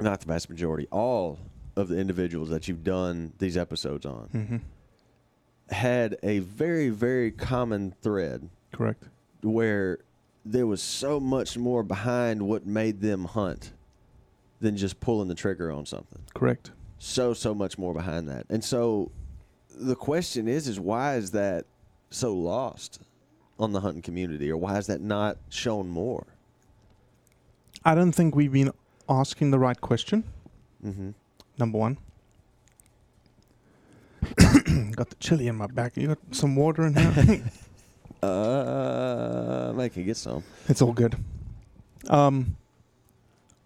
not 0.00 0.20
the 0.20 0.26
vast 0.26 0.48
majority, 0.50 0.86
all 0.90 1.38
of 1.76 1.88
the 1.88 1.98
individuals 1.98 2.48
that 2.50 2.68
you've 2.68 2.84
done 2.84 3.32
these 3.38 3.56
episodes 3.56 4.04
on 4.06 4.28
Mm-hmm. 4.34 4.56
had 5.74 6.16
a 6.22 6.40
very, 6.40 6.88
very 6.88 7.30
common 7.30 7.94
thread 8.02 8.48
Correct. 8.72 9.04
where 9.42 9.98
there 10.44 10.66
was 10.66 10.82
so 10.82 11.20
much 11.20 11.56
more 11.56 11.82
behind 11.82 12.42
what 12.42 12.66
made 12.66 13.00
them 13.00 13.24
hunt 13.24 13.72
than 14.60 14.76
just 14.76 15.00
pulling 15.00 15.28
the 15.28 15.34
trigger 15.34 15.70
on 15.70 15.86
something. 15.86 16.22
Correct. 16.34 16.70
So, 16.98 17.34
so 17.34 17.54
much 17.54 17.78
more 17.78 17.94
behind 17.94 18.28
that. 18.28 18.46
And 18.50 18.62
so 18.62 19.10
the 19.74 19.96
question 19.96 20.48
is, 20.48 20.68
is 20.68 20.78
why 20.78 21.16
is 21.16 21.30
that 21.32 21.64
so 22.10 22.34
lost 22.34 23.00
on 23.58 23.72
the 23.72 23.80
hunting 23.80 24.02
community 24.02 24.50
or 24.50 24.56
why 24.56 24.78
is 24.78 24.86
that 24.88 25.00
not 25.00 25.38
shown 25.48 25.88
more? 25.88 26.26
I 27.84 27.94
don't 27.94 28.12
think 28.12 28.34
we've 28.34 28.52
been 28.52 28.72
asking 29.08 29.50
the 29.50 29.58
right 29.58 29.80
question. 29.80 30.24
Mm-hmm. 30.84 31.10
Number 31.58 31.78
one. 31.78 31.98
got 34.92 35.08
the 35.08 35.16
chili 35.18 35.46
in 35.46 35.56
my 35.56 35.66
back. 35.66 35.96
You 35.96 36.08
got 36.08 36.18
some 36.32 36.56
water 36.56 36.86
in 36.86 36.94
here? 36.94 37.42
Uh, 38.22 39.72
I 39.78 39.88
can 39.88 40.04
get 40.04 40.16
some. 40.16 40.42
it's 40.68 40.82
all 40.82 40.92
good. 40.92 41.16
Um, 42.08 42.56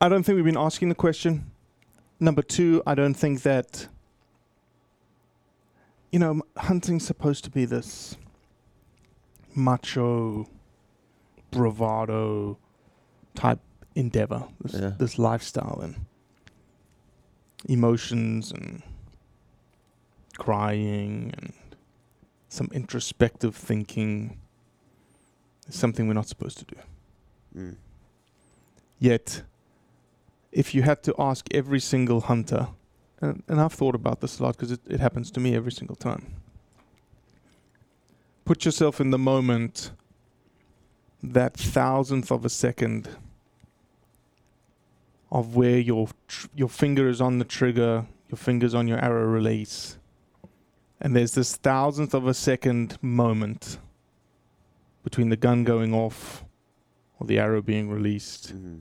I 0.01 0.09
don't 0.09 0.23
think 0.23 0.37
we've 0.37 0.45
been 0.45 0.57
asking 0.57 0.89
the 0.89 0.95
question. 0.95 1.51
Number 2.21 2.43
two, 2.43 2.83
I 2.87 2.95
don't 2.95 3.15
think 3.15 3.43
that. 3.43 3.89
You 6.13 6.21
know, 6.21 6.43
hunting's 6.57 7.05
supposed 7.05 7.43
to 7.45 7.51
be 7.51 7.65
this 7.65 8.17
macho, 9.57 10.47
bravado 11.51 12.57
type 13.35 13.59
endeavor, 13.97 14.45
this, 14.61 14.81
Yeah. 14.81 14.93
this 14.97 15.19
lifestyle, 15.19 15.81
and 15.83 16.07
emotions 17.69 18.53
and 18.53 18.83
crying 20.39 21.33
and 21.37 21.53
some 22.49 22.69
introspective 22.73 23.57
thinking 23.57 24.39
is 25.69 25.79
something 25.79 26.07
we're 26.07 26.15
not 26.15 26.29
supposed 26.29 26.59
to 26.59 26.65
do. 26.65 26.77
Mm. 27.57 27.77
Yet, 28.99 29.43
if 30.53 30.75
you 30.75 30.83
had 30.83 31.03
to 31.03 31.15
ask 31.19 31.47
every 31.53 31.81
single 31.81 32.23
hunter, 32.23 32.69
and, 33.21 33.43
and 33.49 33.61
I've 33.61 33.73
thought 33.73 33.95
about 33.95 34.21
this 34.21 34.39
a 34.39 34.43
lot 34.43 34.57
because 34.57 34.73
it, 34.73 34.81
it 34.89 35.01
happens 35.01 35.31
to 35.33 35.41
me 35.41 35.55
every 35.55 35.73
single 35.73 35.97
time, 35.97 36.35
put 38.45 38.65
yourself 38.65 39.01
in 39.01 39.11
the 39.11 39.19
moment, 39.19 39.91
that 41.23 41.57
thousandth 41.57 42.31
of 42.31 42.45
a 42.45 42.51
second 42.51 43.09
of 45.33 45.57
where 45.57 45.79
your 45.79 46.09
tr- 46.29 46.47
your 46.55 46.69
finger 46.69 47.09
is 47.09 47.21
on 47.21 47.39
the 47.39 47.45
trigger, 47.45 48.07
your 48.29 48.37
fingers 48.37 48.75
on 48.75 48.87
your 48.87 48.99
arrow 48.99 49.27
release, 49.27 49.97
and 51.01 51.17
there's 51.17 51.35
this 51.35 51.57
thousandth 51.57 52.15
of 52.15 52.27
a 52.27 52.35
second 52.35 52.99
moment 53.03 53.79
between 55.05 55.29
the 55.29 55.37
gun 55.37 55.63
going 55.63 55.95
off 55.95 56.45
or 57.21 57.27
the 57.27 57.39
arrow 57.39 57.63
being 57.63 57.89
released. 57.89 58.53
Mhm. 58.53 58.81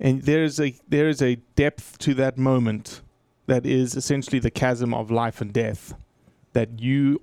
And 0.00 0.22
there 0.22 0.42
is 0.42 0.58
a 0.58 0.74
there 0.88 1.08
is 1.08 1.22
a 1.22 1.36
depth 1.54 1.98
to 1.98 2.14
that 2.14 2.36
moment 2.38 3.02
that 3.46 3.64
is 3.64 3.94
essentially 3.94 4.38
the 4.38 4.50
chasm 4.50 4.92
of 4.92 5.10
life 5.10 5.40
and 5.40 5.52
death 5.52 5.94
that 6.52 6.80
you 6.80 7.20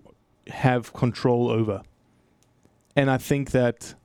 have 0.47 0.93
control 0.93 1.49
over. 1.49 1.82
And 2.95 3.10
I 3.10 3.17
think 3.17 3.51
that 3.51 3.95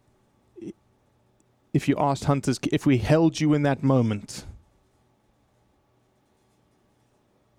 if 1.73 1.89
you 1.89 1.97
asked 1.99 2.25
hunters 2.25 2.59
if 2.73 2.87
we 2.87 2.99
held 2.99 3.41
you 3.41 3.55
in 3.55 3.63
that 3.63 3.83
moment 3.83 4.45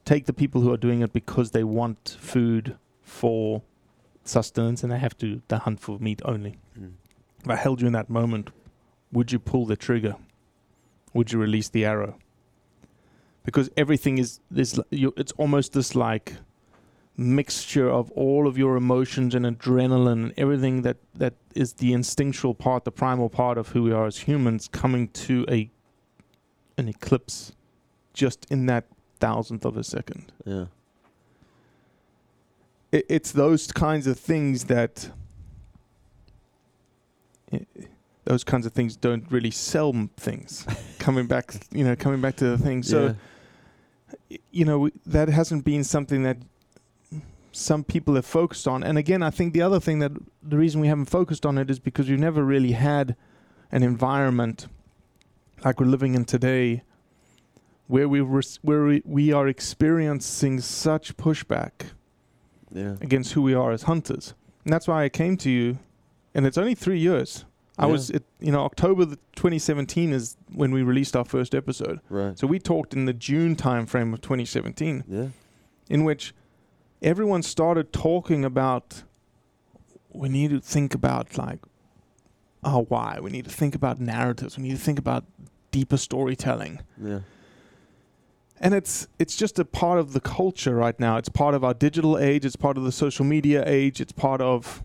take 0.03 0.25
the 0.25 0.33
people 0.33 0.61
who 0.61 0.71
are 0.73 0.77
doing 0.77 1.01
it 1.01 1.13
because 1.13 1.51
they 1.51 1.63
want 1.63 2.17
food 2.19 2.75
for 3.01 3.61
sustenance 4.23 4.83
and 4.83 4.91
they 4.91 4.99
have 4.99 5.17
to 5.17 5.41
they 5.47 5.57
hunt 5.57 5.79
for 5.79 5.99
meat 5.99 6.21
only. 6.25 6.57
Mm. 6.79 6.93
If 7.43 7.49
I 7.49 7.55
held 7.55 7.81
you 7.81 7.87
in 7.87 7.93
that 7.93 8.09
moment, 8.09 8.49
would 9.11 9.31
you 9.31 9.39
pull 9.39 9.65
the 9.65 9.75
trigger? 9.75 10.15
Would 11.13 11.31
you 11.31 11.39
release 11.39 11.69
the 11.69 11.85
arrow? 11.85 12.17
Because 13.43 13.69
everything 13.75 14.17
is 14.17 14.39
this. 14.49 14.79
You, 14.91 15.13
it's 15.17 15.31
almost 15.33 15.73
this 15.73 15.95
like 15.95 16.33
mixture 17.17 17.89
of 17.89 18.11
all 18.11 18.47
of 18.47 18.57
your 18.57 18.75
emotions 18.77 19.35
and 19.35 19.45
adrenaline 19.45 20.23
and 20.23 20.33
everything 20.37 20.83
that 20.83 20.97
that 21.15 21.33
is 21.55 21.73
the 21.73 21.91
instinctual 21.93 22.53
part, 22.53 22.85
the 22.85 22.91
primal 22.91 23.29
part 23.29 23.57
of 23.57 23.69
who 23.69 23.83
we 23.83 23.91
are 23.91 24.05
as 24.05 24.19
humans, 24.19 24.67
coming 24.71 25.07
to 25.09 25.45
a 25.49 25.69
an 26.77 26.87
eclipse, 26.87 27.51
just 28.13 28.45
in 28.49 28.67
that 28.67 28.85
thousandth 29.19 29.65
of 29.65 29.77
a 29.77 29.83
second 29.83 30.31
Yeah. 30.45 30.65
It, 32.91 33.05
it's 33.09 33.31
those 33.31 33.71
kinds 33.71 34.07
of 34.07 34.19
things 34.19 34.65
that 34.65 35.09
those 38.23 38.43
kinds 38.43 38.65
of 38.65 38.73
things 38.73 38.95
don't 38.95 39.25
really 39.31 39.51
sell 39.51 39.93
things. 40.17 40.65
Coming 40.99 41.27
back 41.27 41.53
you 41.71 41.83
know 41.83 41.95
coming 41.95 42.21
back 42.21 42.35
to 42.37 42.45
the 42.45 42.57
thing. 42.57 42.83
So 42.83 43.15
Yeah. 44.29 44.37
you 44.51 44.65
know 44.65 44.89
that 45.05 45.29
hasn't 45.29 45.65
been 45.65 45.83
something 45.83 46.23
that 46.23 46.37
some 47.51 47.83
people 47.83 48.15
have 48.15 48.25
focused 48.25 48.67
on. 48.67 48.83
And 48.83 48.97
again 48.97 49.23
i 49.23 49.29
think 49.31 49.53
the 49.53 49.61
other 49.61 49.79
thing 49.79 49.99
that 49.99 50.11
the 50.43 50.57
reason 50.57 50.79
we 50.79 50.87
haven't 50.87 51.05
focused 51.09 51.45
on 51.45 51.57
it 51.57 51.69
is 51.69 51.79
because 51.79 52.07
we've 52.09 52.19
never 52.19 52.43
really 52.43 52.71
had 52.73 53.15
an 53.71 53.83
environment 53.83 54.67
like 55.65 55.79
we're 55.79 55.87
living 55.87 56.13
in 56.15 56.23
today 56.25 56.83
where 57.87 58.07
we 58.07 58.21
res- 58.21 58.59
where 58.61 58.83
we, 58.85 59.01
we 59.05 59.33
are 59.33 59.47
experiencing 59.47 60.61
such 60.61 61.17
pushback 61.17 61.71
yeah. 62.71 62.95
against 63.01 63.33
who 63.33 63.41
we 63.41 63.53
are 63.53 63.71
as 63.71 63.83
hunters. 63.83 64.33
And 64.65 64.73
that's 64.73 64.87
why 64.87 65.03
I 65.03 65.09
came 65.09 65.37
to 65.37 65.49
you, 65.49 65.79
and 66.33 66.45
it's 66.45 66.57
only 66.57 66.75
three 66.75 66.99
years. 66.99 67.45
I 67.77 67.85
Yeah. 67.85 67.91
was, 67.93 68.09
it, 68.09 68.23
you 68.39 68.51
know, 68.51 68.61
October 68.61 69.05
the 69.05 69.15
2017 69.35 70.11
is 70.13 70.37
when 70.53 70.71
we 70.71 70.83
released 70.83 71.15
our 71.15 71.25
first 71.25 71.55
episode. 71.55 71.99
Right. 72.09 72.37
So 72.37 72.45
we 72.45 72.59
talked 72.59 72.93
in 72.93 73.05
the 73.05 73.13
June 73.13 73.55
timeframe 73.55 74.13
of 74.13 74.21
2017, 74.21 75.03
Yeah. 75.07 75.27
in 75.89 76.03
which 76.03 76.33
everyone 77.01 77.41
started 77.43 77.91
talking 77.91 78.45
about 78.45 79.03
we 80.13 80.27
need 80.27 80.49
to 80.51 80.59
think 80.59 80.93
about 80.93 81.37
like 81.37 81.59
our 82.63 82.81
why. 82.83 83.17
We 83.21 83.31
need 83.31 83.45
to 83.45 83.51
think 83.51 83.73
about 83.75 83.99
narratives. 83.99 84.57
We 84.57 84.63
need 84.63 84.71
to 84.71 84.77
think 84.83 84.99
about 84.99 85.23
deeper 85.71 85.97
storytelling. 85.97 86.81
Yeah. 87.01 87.19
And 88.63 88.73
it's 88.75 89.07
it's 89.19 89.35
just 89.35 89.57
a 89.59 89.65
part 89.65 89.97
of 89.99 90.13
the 90.13 90.21
culture 90.21 90.75
right 90.75 90.97
now. 90.99 91.17
It's 91.17 91.29
part 91.29 91.55
of 91.55 91.63
our 91.63 91.73
digital 91.73 92.17
age. 92.17 92.45
It's 92.45 92.55
part 92.55 92.77
of 92.77 92.83
the 92.83 92.91
social 92.91 93.25
media 93.25 93.63
age. 93.65 93.99
It's 93.99 94.11
part 94.11 94.39
of 94.39 94.83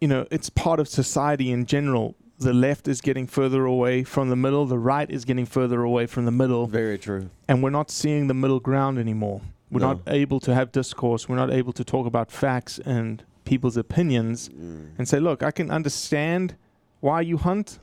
you 0.00 0.08
know, 0.08 0.26
it's 0.30 0.50
part 0.50 0.78
of 0.80 0.88
society 0.88 1.50
in 1.50 1.64
general. 1.64 2.14
The 2.38 2.52
left 2.52 2.88
is 2.88 3.00
getting 3.00 3.26
further 3.26 3.64
away 3.64 4.04
from 4.04 4.28
the 4.28 4.36
middle. 4.36 4.66
The 4.66 4.78
right 4.78 5.08
is 5.10 5.24
getting 5.24 5.46
further 5.46 5.82
away 5.82 6.04
from 6.06 6.26
the 6.26 6.30
middle. 6.30 6.66
Very 6.66 6.98
true. 6.98 7.30
and 7.48 7.62
we're 7.62 7.70
not 7.70 7.90
seeing 7.90 8.26
the 8.26 8.34
middle 8.34 8.60
ground 8.60 8.98
anymore. 8.98 9.40
We're 9.70 9.80
No. 9.80 9.92
not 9.94 10.00
able 10.08 10.40
to 10.40 10.54
have 10.54 10.70
discourse. 10.72 11.28
We're 11.28 11.36
not 11.36 11.50
able 11.50 11.72
to 11.72 11.84
talk 11.84 12.06
about 12.06 12.30
facts 12.30 12.78
and 12.84 13.22
people's 13.44 13.76
opinions 13.76 14.48
Mm. 14.50 14.88
and 14.98 15.08
say, 15.08 15.18
look, 15.20 15.42
I 15.42 15.50
can 15.50 15.70
understand 15.70 16.54
why 17.00 17.20
you 17.22 17.36
hunt, 17.38 17.78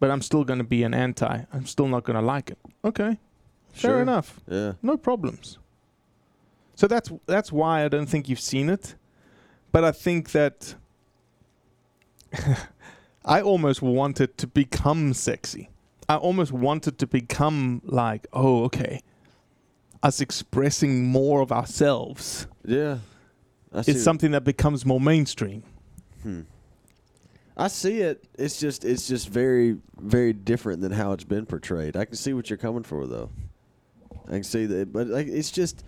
but 0.00 0.10
I'm 0.10 0.22
still 0.22 0.44
going 0.44 0.58
to 0.58 0.64
be 0.64 0.82
an 0.82 0.94
anti. 0.94 1.42
I'm 1.52 1.66
still 1.66 1.88
not 1.88 2.04
going 2.04 2.18
to 2.18 2.24
like 2.24 2.50
it. 2.50 2.58
Okay, 2.84 3.18
fair 3.72 3.90
Sure. 3.92 4.02
enough. 4.02 4.40
Yeah. 4.48 4.72
No 4.82 4.96
problems. 4.96 5.58
So 6.76 6.86
that's 6.86 7.10
that's 7.26 7.52
why 7.52 7.84
I 7.84 7.88
don't 7.88 8.06
think 8.08 8.28
you've 8.28 8.40
seen 8.40 8.68
it, 8.68 8.94
but 9.72 9.84
I 9.84 9.92
think 9.92 10.32
that 10.32 10.74
I 13.24 13.40
almost 13.40 13.80
want 13.82 14.20
it 14.20 14.36
to 14.38 14.46
become 14.46 15.14
sexy. 15.14 15.70
I 16.08 16.16
almost 16.16 16.52
want 16.52 16.86
it 16.86 16.98
to 16.98 17.06
become 17.06 17.80
like, 17.84 18.26
oh, 18.32 18.64
okay, 18.64 19.00
us 20.02 20.20
expressing 20.20 21.06
more 21.06 21.40
of 21.40 21.50
ourselves 21.50 22.46
Yeah. 22.64 22.98
it's 23.72 24.02
something 24.02 24.32
that 24.32 24.44
becomes 24.44 24.84
more 24.84 25.00
mainstream. 25.00 25.62
Hmm. 26.22 26.40
I 27.56 27.68
see 27.68 28.00
it. 28.00 28.24
It's 28.38 28.58
just 28.58 28.84
it's 28.84 29.06
just 29.06 29.28
very 29.28 29.76
very 30.00 30.32
different 30.32 30.80
than 30.80 30.92
how 30.92 31.12
it's 31.12 31.24
been 31.24 31.46
portrayed. 31.46 31.96
I 31.96 32.04
can 32.04 32.16
see 32.16 32.32
what 32.32 32.50
you're 32.50 32.56
coming 32.56 32.82
for 32.82 33.06
though. 33.06 33.30
I 34.26 34.30
can 34.32 34.44
see 34.44 34.66
that, 34.66 34.92
but 34.92 35.06
like 35.06 35.26
it's 35.28 35.50
just 35.50 35.84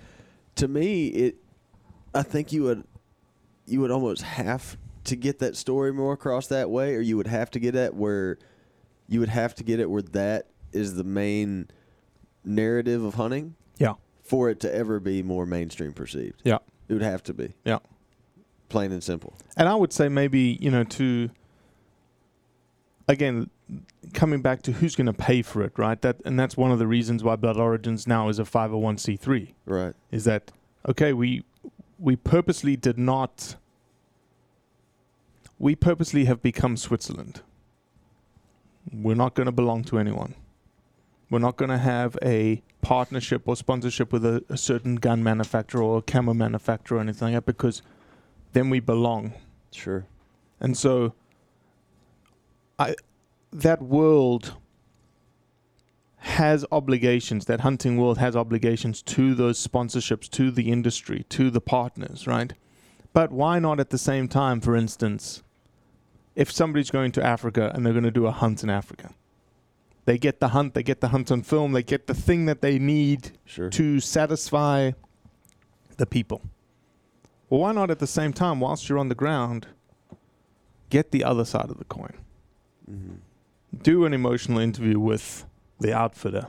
to 0.57 0.69
me 0.69 1.09
it. 1.09 1.37
I 2.15 2.23
think 2.23 2.53
you 2.53 2.63
would 2.65 2.85
you 3.67 3.81
would 3.81 3.91
almost 3.91 4.23
have 4.23 4.77
to 5.05 5.17
get 5.17 5.39
that 5.41 5.57
story 5.57 5.93
more 5.93 6.13
across 6.13 6.47
that 6.49 6.71
way, 6.71 6.95
or 6.95 7.01
you 7.01 7.17
would 7.17 7.27
have 7.27 7.51
to 7.53 7.59
get 7.59 7.75
it 7.75 7.95
where 7.95 8.39
you 9.09 9.21
would 9.21 9.29
have 9.29 9.55
to 9.57 9.65
get 9.65 9.81
it 9.81 9.91
where 9.91 10.03
that 10.03 10.47
is 10.73 10.95
the 10.95 11.05
main 11.05 11.69
narrative 12.45 13.03
of 13.05 13.15
hunting 13.15 13.55
Yeah. 13.79 13.95
for 14.23 14.51
it 14.51 14.61
to 14.61 14.75
ever 14.75 14.99
be 15.01 15.23
more 15.23 15.47
mainstream 15.47 15.93
perceived. 15.93 16.43
Yeah. 16.45 16.59
It 16.89 16.93
would 16.93 17.03
have 17.03 17.23
to 17.25 17.35
be 17.35 17.55
Yeah. 17.65 17.79
plain 18.69 18.93
and 18.93 19.03
simple. 19.03 19.33
And 19.57 19.69
I 19.69 19.75
would 19.75 19.93
say 19.93 20.09
maybe, 20.09 20.59
you 20.61 20.71
know, 20.71 20.85
to 20.85 21.31
again 23.09 23.51
coming 24.15 24.43
back 24.43 24.63
to 24.63 24.73
who's 24.73 24.95
going 24.97 25.07
to 25.07 25.13
pay 25.13 25.43
for 25.43 25.63
it, 25.63 25.73
right? 25.79 26.01
That 26.03 26.17
and 26.25 26.39
that's 26.39 26.57
one 26.57 26.71
of 26.71 26.79
the 26.79 26.87
reasons 26.87 27.23
why 27.25 27.37
Blood 27.37 27.57
Origins 27.57 28.07
now 28.07 28.29
is 28.29 28.39
a 28.39 28.45
501c3 28.45 29.53
Right. 29.65 29.95
is 30.11 30.25
that 30.25 30.53
okay, 30.89 31.13
we 31.13 31.45
we 31.99 32.17
purposely 32.17 32.77
did 32.77 32.99
not 32.99 33.57
we 35.59 35.75
purposely 35.75 36.27
have 36.27 36.43
become 36.43 36.77
Switzerland. 36.77 37.41
We're 38.93 39.15
not 39.17 39.35
going 39.35 39.47
to 39.47 39.53
belong 39.53 39.85
to 39.85 39.99
anyone. 39.99 40.35
We're 41.31 41.41
not 41.41 41.57
going 41.57 41.71
to 41.71 41.79
have 41.79 42.17
a 42.23 42.63
partnership 42.83 43.43
or 43.47 43.57
sponsorship 43.57 44.13
with 44.13 44.25
a, 44.25 44.45
a 44.49 44.57
certain 44.57 44.95
gun 44.97 45.25
manufacturer 45.25 45.83
or 45.83 45.99
a 45.99 46.03
camera 46.03 46.35
manufacturer 46.35 46.99
or 46.99 47.01
anything 47.01 47.29
like 47.33 47.35
that 47.35 47.47
because 47.47 47.83
then 48.53 48.71
we 48.71 48.79
belong. 48.79 49.33
Sure. 49.73 50.07
And 50.61 50.77
so 50.77 51.15
I 52.79 52.95
that 53.53 53.83
world 53.83 54.55
has 56.19 56.65
obligations, 56.73 57.45
that 57.47 57.61
hunting 57.61 57.97
world 57.97 58.19
has 58.19 58.35
obligations 58.35 59.01
to 59.01 59.35
those 59.35 59.65
sponsorships, 59.65 60.29
to 60.31 60.51
the 60.51 60.71
industry, 60.73 61.25
to 61.29 61.51
the 61.51 61.61
partners, 61.61 62.27
right? 62.27 62.53
But 63.13 63.31
why 63.31 63.59
not 63.61 63.79
at 63.79 63.91
the 63.91 63.99
same 63.99 64.27
time, 64.29 64.61
for 64.61 64.75
instance, 64.75 65.43
if 66.35 66.51
somebody's 66.51 66.91
going 66.91 67.13
to 67.13 67.25
Africa 67.25 67.71
and 67.75 67.87
they're 67.87 67.93
going 67.93 68.05
to 68.05 68.11
do 68.11 68.27
a 68.27 68.33
hunt 68.33 68.63
in 68.63 68.69
Africa, 68.69 69.15
they 70.05 70.19
get 70.19 70.41
the 70.41 70.49
hunt, 70.49 70.75
they 70.75 70.83
get 70.83 71.01
the 71.01 71.09
hunt 71.09 71.31
on 71.31 71.43
film, 71.43 71.73
they 71.73 71.83
get 71.83 72.09
the 72.09 72.15
thing 72.15 72.47
that 72.47 72.61
they 72.61 72.79
need 72.79 73.39
Sure. 73.45 73.71
to 73.71 74.01
satisfy 74.01 74.91
the 75.97 76.07
people. 76.07 76.43
Well, 77.49 77.61
why 77.61 77.73
not 77.73 77.91
at 77.91 78.01
the 78.01 78.07
same 78.07 78.33
time, 78.33 78.61
whilst 78.61 78.89
you're 78.89 78.99
on 78.99 79.09
the 79.09 79.15
ground, 79.15 79.69
get 80.91 81.13
the 81.13 81.25
other 81.25 81.45
side 81.45 81.71
of 81.71 81.79
the 81.79 81.85
coin? 81.85 82.15
Mhm. 82.91 83.19
Do 83.83 84.05
an 84.05 84.15
emotional 84.15 84.59
interview 84.59 84.99
with 84.99 85.45
the 85.81 85.93
outfitter 85.93 86.47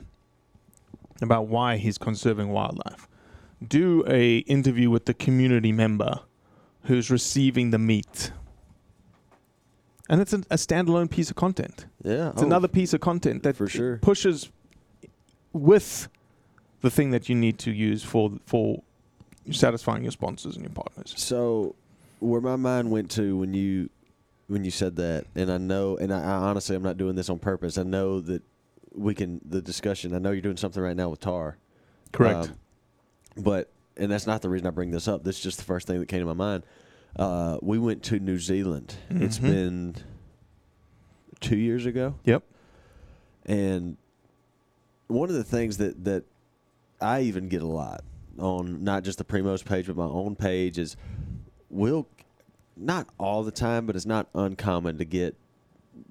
about 1.20 1.48
why 1.48 1.76
he's 1.76 1.98
conserving 1.98 2.48
wildlife. 2.48 3.08
Do 3.66 4.04
a 4.06 4.38
interview 4.38 4.88
with 4.88 5.06
the 5.06 5.14
community 5.14 5.72
member 5.72 6.20
who's 6.84 7.10
receiving 7.10 7.70
the 7.70 7.78
meat. 7.78 8.32
And 10.08 10.20
it's 10.20 10.32
a, 10.32 10.38
a 10.50 10.56
standalone 10.56 11.10
piece 11.10 11.28
of 11.28 11.36
content. 11.36 11.86
Yeah. 12.02 12.30
It's 12.30 12.42
oh, 12.42 12.46
another 12.46 12.68
piece 12.68 12.94
of 12.94 13.00
content 13.00 13.42
that 13.42 13.56
for 13.56 13.68
sure. 13.68 13.98
pushes 13.98 14.50
with 15.52 16.08
the 16.80 16.90
thing 16.90 17.10
that 17.10 17.28
you 17.28 17.34
need 17.34 17.58
to 17.58 17.72
use 17.72 18.02
for 18.02 18.32
for 18.46 18.82
satisfying 19.50 20.02
your 20.02 20.12
sponsors 20.12 20.54
and 20.54 20.64
your 20.64 20.72
partners. 20.72 21.14
So, 21.16 21.74
where 22.20 22.40
my 22.40 22.56
mind 22.56 22.90
went 22.90 23.10
to 23.12 23.36
when 23.36 23.54
you 23.54 23.90
when 24.48 24.64
you 24.64 24.70
said 24.70 24.96
that, 24.96 25.26
and 25.34 25.50
I 25.52 25.58
know, 25.58 25.96
and 25.96 26.12
I, 26.12 26.20
I 26.22 26.32
honestly, 26.48 26.74
I'm 26.74 26.82
not 26.82 26.96
doing 26.96 27.14
this 27.14 27.28
on 27.30 27.38
purpose. 27.38 27.78
I 27.78 27.82
know 27.84 28.20
that 28.22 28.42
we 28.94 29.14
can 29.14 29.40
the 29.44 29.62
discussion. 29.62 30.12
I 30.14 30.18
know 30.18 30.32
you're 30.32 30.40
doing 30.42 30.56
something 30.56 30.82
right 30.82 30.96
now 30.96 31.10
with 31.10 31.20
Tahr, 31.20 31.56
Correct. 32.12 32.48
Um, 32.48 32.54
but 33.42 33.70
and 33.96 34.10
that's 34.10 34.26
not 34.26 34.42
the 34.42 34.48
reason 34.48 34.66
I 34.66 34.70
bring 34.70 34.90
this 34.90 35.06
up. 35.06 35.22
This 35.22 35.36
is 35.36 35.42
just 35.42 35.58
the 35.58 35.64
first 35.64 35.86
thing 35.86 36.00
that 36.00 36.06
came 36.06 36.20
to 36.20 36.26
my 36.26 36.32
mind. 36.32 36.64
Uh, 37.16 37.58
we 37.62 37.78
went 37.78 38.02
to 38.04 38.18
New 38.18 38.38
Zealand. 38.38 38.94
It's 39.10 39.38
Mhm. 39.38 39.42
been 39.42 39.96
two 41.40 41.56
years 41.56 41.86
ago. 41.86 42.14
Yep. 42.24 42.42
And 43.46 43.96
one 45.08 45.28
of 45.28 45.34
the 45.34 45.44
things 45.44 45.76
that 45.78 46.04
that 46.04 46.24
I 47.00 47.20
even 47.22 47.48
get 47.48 47.62
a 47.62 47.66
lot 47.66 48.02
on 48.38 48.82
not 48.84 49.04
just 49.04 49.18
the 49.18 49.24
Primos 49.24 49.64
page 49.64 49.86
but 49.86 49.96
my 49.96 50.04
own 50.04 50.36
page 50.36 50.78
is 50.78 50.96
we'll 51.70 52.06
not 52.78 53.08
all 53.18 53.42
the 53.42 53.50
time, 53.50 53.86
but 53.86 53.96
it's 53.96 54.06
not 54.06 54.28
uncommon 54.34 54.98
to 54.98 55.04
get 55.04 55.36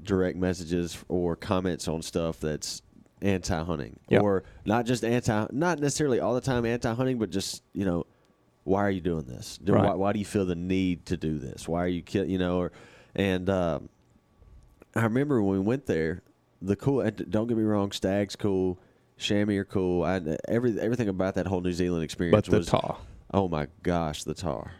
direct 0.04 0.38
messages 0.38 0.98
or 1.08 1.36
comments 1.36 1.88
on 1.88 2.02
stuff 2.02 2.40
that's 2.40 2.82
anti-hunting 3.22 3.98
Yeah. 4.10 4.20
or 4.20 4.44
not 4.66 4.86
just 4.86 5.04
anti 5.04 5.48
not 5.52 5.80
necessarily 5.80 6.20
all 6.20 6.36
the 6.36 6.42
time 6.42 6.66
anti-hunting 6.66 7.18
but 7.18 7.32
just 7.32 7.64
you 7.74 7.84
know 7.84 8.06
why 8.64 8.82
are 8.82 8.92
you 8.92 9.02
doing 9.02 9.24
this 9.24 9.58
Do- 9.58 9.74
Right. 9.74 9.86
why, 9.86 9.94
why 9.96 10.14
do 10.14 10.20
you 10.20 10.26
feel 10.26 10.46
the 10.46 10.54
need 10.56 11.06
to 11.08 11.18
do 11.18 11.40
this 11.40 11.68
why 11.68 11.84
are 11.84 11.88
you 11.88 12.04
kill 12.04 12.26
you 12.26 12.38
know 12.38 12.58
or 12.60 12.72
and 13.16 13.50
um, 13.50 13.90
I 14.94 15.04
remember 15.06 15.42
when 15.42 15.54
we 15.58 15.60
went 15.66 15.88
there 15.88 16.22
the 16.62 16.76
cool 16.76 17.02
and 17.02 17.26
don't 17.32 17.48
get 17.48 17.58
me 17.58 17.64
wrong 17.64 17.92
stag's 17.92 18.36
cool 18.36 18.78
chamois 19.18 19.56
are 19.58 19.66
cool 19.66 20.04
I, 20.04 20.22
every 20.48 20.80
everything 20.80 21.08
about 21.08 21.34
that 21.36 21.48
whole 21.48 21.62
New 21.62 21.74
Zealand 21.74 22.04
experience 22.04 22.36
but 22.36 22.46
the 22.52 22.58
was 22.60 22.68
tahr. 22.68 22.98
Oh 23.34 23.48
my 23.48 23.68
gosh, 23.84 24.26
the 24.26 24.34
tahr. 24.36 24.74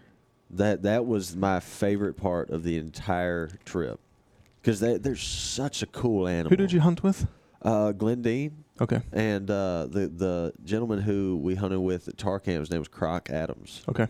That 0.52 0.84
that 0.84 1.06
was 1.06 1.36
my 1.36 1.60
favorite 1.60 2.16
part 2.16 2.50
of 2.50 2.64
the 2.64 2.78
entire 2.78 3.50
trip 3.66 4.00
because 4.62 4.80
they're 4.80 5.16
such 5.16 5.84
a 5.84 5.88
cool 5.88 6.28
animal. 6.28 6.50
Who 6.50 6.56
did 6.56 6.72
you 6.72 6.80
hunt 6.80 7.04
with? 7.04 7.28
Uh, 7.62 7.92
Glenn 7.92 8.22
Dean 8.22 8.64
Okay. 8.80 9.02
and 9.12 9.50
uh, 9.50 9.88
the 9.90 10.08
the 10.08 10.54
gentleman 10.64 11.02
who 11.02 11.38
we 11.42 11.56
hunted 11.56 11.80
with 11.82 12.08
at 12.08 12.18
tahr 12.18 12.40
camp. 12.40 12.60
His 12.62 12.70
name 12.72 12.80
was 12.80 12.88
Croc 12.88 13.30
Adams. 13.30 13.82
Okay. 13.90 14.08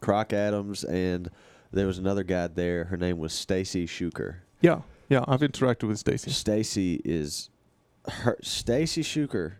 Croc 0.00 0.32
Adams, 0.32 0.82
and 0.84 1.30
there 1.72 1.86
was 1.86 1.98
another 1.98 2.24
guy 2.24 2.46
there. 2.48 2.84
Her 2.86 2.96
name 2.96 3.18
was 3.18 3.32
Stacy 3.32 3.86
Shuker. 3.86 4.36
Yeah. 4.60 4.80
Yeah. 5.08 5.24
I've 5.28 5.40
interacted 5.40 5.84
with 5.88 5.98
Stacy. 5.98 6.30
Stacy 6.32 7.00
is 7.04 7.50
her 8.08 8.36
Stacy 8.42 9.02
Shuker 9.02 9.54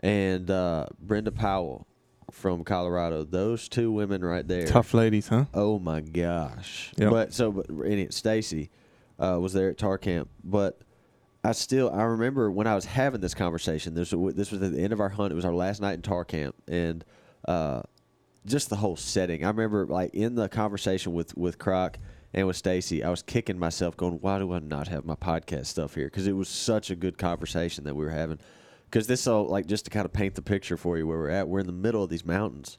and 0.00 0.50
uh, 0.50 0.86
Brenda 1.00 1.32
Powell 1.32 1.86
from 2.30 2.64
Colorado. 2.64 3.24
Those 3.24 3.68
two 3.68 3.90
women 3.92 4.24
right 4.24 4.46
there. 4.46 4.66
Tough 4.66 4.94
ladies, 4.94 5.28
huh? 5.28 5.46
Oh 5.54 5.78
my 5.78 6.00
gosh! 6.00 6.92
Yep. 6.96 7.10
But 7.10 7.34
so, 7.34 7.52
but 7.52 7.66
any 7.84 8.08
Stacy 8.10 8.70
uh, 9.18 9.38
was 9.40 9.52
there 9.52 9.70
at 9.70 9.78
Tahr 9.78 9.98
Camp, 9.98 10.28
but 10.44 10.80
I 11.44 11.52
still 11.52 11.90
I 11.90 12.02
remember 12.02 12.50
when 12.50 12.66
I 12.66 12.74
was 12.74 12.84
having 12.84 13.20
this 13.20 13.34
conversation. 13.34 13.94
This 13.94 14.12
was, 14.12 14.34
this 14.34 14.50
was 14.50 14.62
at 14.62 14.72
the 14.72 14.82
end 14.82 14.92
of 14.92 15.00
our 15.00 15.08
hunt. 15.08 15.32
It 15.32 15.36
was 15.36 15.44
our 15.44 15.54
last 15.54 15.80
night 15.80 15.94
in 15.94 16.02
Tahr 16.02 16.24
Camp, 16.24 16.54
and 16.66 17.04
uh, 17.46 17.82
just 18.44 18.68
the 18.70 18.76
whole 18.76 18.96
setting. 18.96 19.44
I 19.44 19.48
remember 19.48 19.86
like 19.86 20.14
in 20.14 20.34
the 20.34 20.48
conversation 20.48 21.12
with 21.12 21.36
with 21.36 21.58
Croc 21.58 21.98
and 22.34 22.46
with 22.46 22.56
Stacy, 22.56 23.04
I 23.04 23.10
was 23.10 23.22
kicking 23.22 23.58
myself, 23.58 23.96
going, 23.96 24.14
"Why 24.14 24.38
do 24.38 24.52
I 24.52 24.58
not 24.58 24.88
have 24.88 25.04
my 25.04 25.14
podcast 25.14 25.66
stuff 25.66 25.94
here?" 25.94 26.06
Because 26.06 26.26
it 26.26 26.32
was 26.32 26.48
such 26.48 26.90
a 26.90 26.96
good 26.96 27.18
conversation 27.18 27.84
that 27.84 27.94
we 27.94 28.04
were 28.04 28.10
having. 28.10 28.38
Because 28.86 29.06
this, 29.06 29.20
so 29.20 29.42
like, 29.42 29.66
just 29.66 29.84
to 29.86 29.90
kind 29.90 30.04
of 30.06 30.12
paint 30.12 30.34
the 30.34 30.42
picture 30.42 30.76
for 30.76 30.96
you 30.96 31.06
where 31.06 31.18
we're 31.18 31.30
at, 31.30 31.48
we're 31.48 31.60
in 31.60 31.66
the 31.66 31.72
middle 31.72 32.02
of 32.02 32.08
these 32.10 32.24
mountains. 32.24 32.78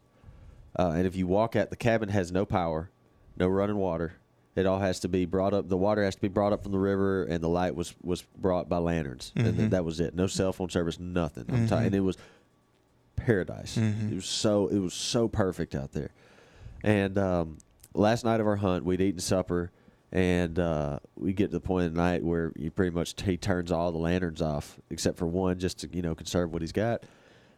Uh, 0.77 0.91
and 0.95 1.05
if 1.05 1.15
you 1.15 1.27
walk 1.27 1.55
out, 1.55 1.69
the 1.69 1.75
cabin 1.75 2.09
has 2.09 2.31
no 2.31 2.45
power, 2.45 2.89
no 3.37 3.47
running 3.47 3.77
water, 3.77 4.13
It 4.55 4.65
all 4.65 4.79
has 4.79 4.99
to 5.01 5.07
be 5.07 5.25
brought 5.25 5.53
up. 5.53 5.69
The 5.69 5.77
water 5.77 6.03
has 6.03 6.15
to 6.15 6.21
be 6.21 6.29
brought 6.29 6.51
up 6.51 6.63
from 6.63 6.71
the 6.71 6.79
river, 6.79 7.25
and 7.25 7.43
the 7.43 7.47
light 7.49 7.75
was 7.75 7.93
was 8.01 8.23
brought 8.39 8.67
by 8.67 8.79
lanterns, 8.79 9.31
and 9.35 9.53
Mhm. 9.53 9.57
th- 9.57 9.69
that 9.69 9.85
was 9.85 9.99
it. 9.99 10.15
No 10.15 10.25
cell 10.25 10.51
phone 10.51 10.69
service, 10.69 10.99
nothing. 10.99 11.45
I'm 11.49 11.67
ti- 11.67 11.75
Mhm. 11.75 11.85
and 11.85 11.93
it 11.95 11.99
was 11.99 12.17
paradise. 13.15 13.77
Mhm. 13.77 14.11
It 14.11 14.15
was 14.15 14.25
so 14.25 14.67
it 14.67 14.79
was 14.79 14.95
so 14.95 15.27
perfect 15.27 15.75
out 15.75 15.91
there. 15.91 16.09
And 16.83 17.19
um, 17.19 17.57
last 17.93 18.25
night 18.25 18.39
of 18.39 18.47
our 18.47 18.55
hunt, 18.55 18.83
we'd 18.83 18.99
eaten 19.01 19.19
supper, 19.19 19.69
and 20.11 20.57
uh, 20.57 20.99
we 21.15 21.33
get 21.33 21.47
to 21.47 21.53
the 21.53 21.59
point 21.59 21.87
of 21.87 21.93
the 21.93 22.01
night 22.01 22.23
where 22.23 22.53
he 22.57 22.69
pretty 22.69 22.91
much 22.95 23.13
he 23.21 23.37
turns 23.37 23.71
all 23.71 23.91
the 23.91 23.97
lanterns 23.97 24.41
off 24.41 24.79
except 24.89 25.17
for 25.17 25.25
one, 25.27 25.59
just 25.59 25.79
to 25.79 25.89
you 25.91 26.01
know 26.01 26.15
conserve 26.15 26.51
what 26.51 26.61
he's 26.61 26.71
got. 26.71 27.03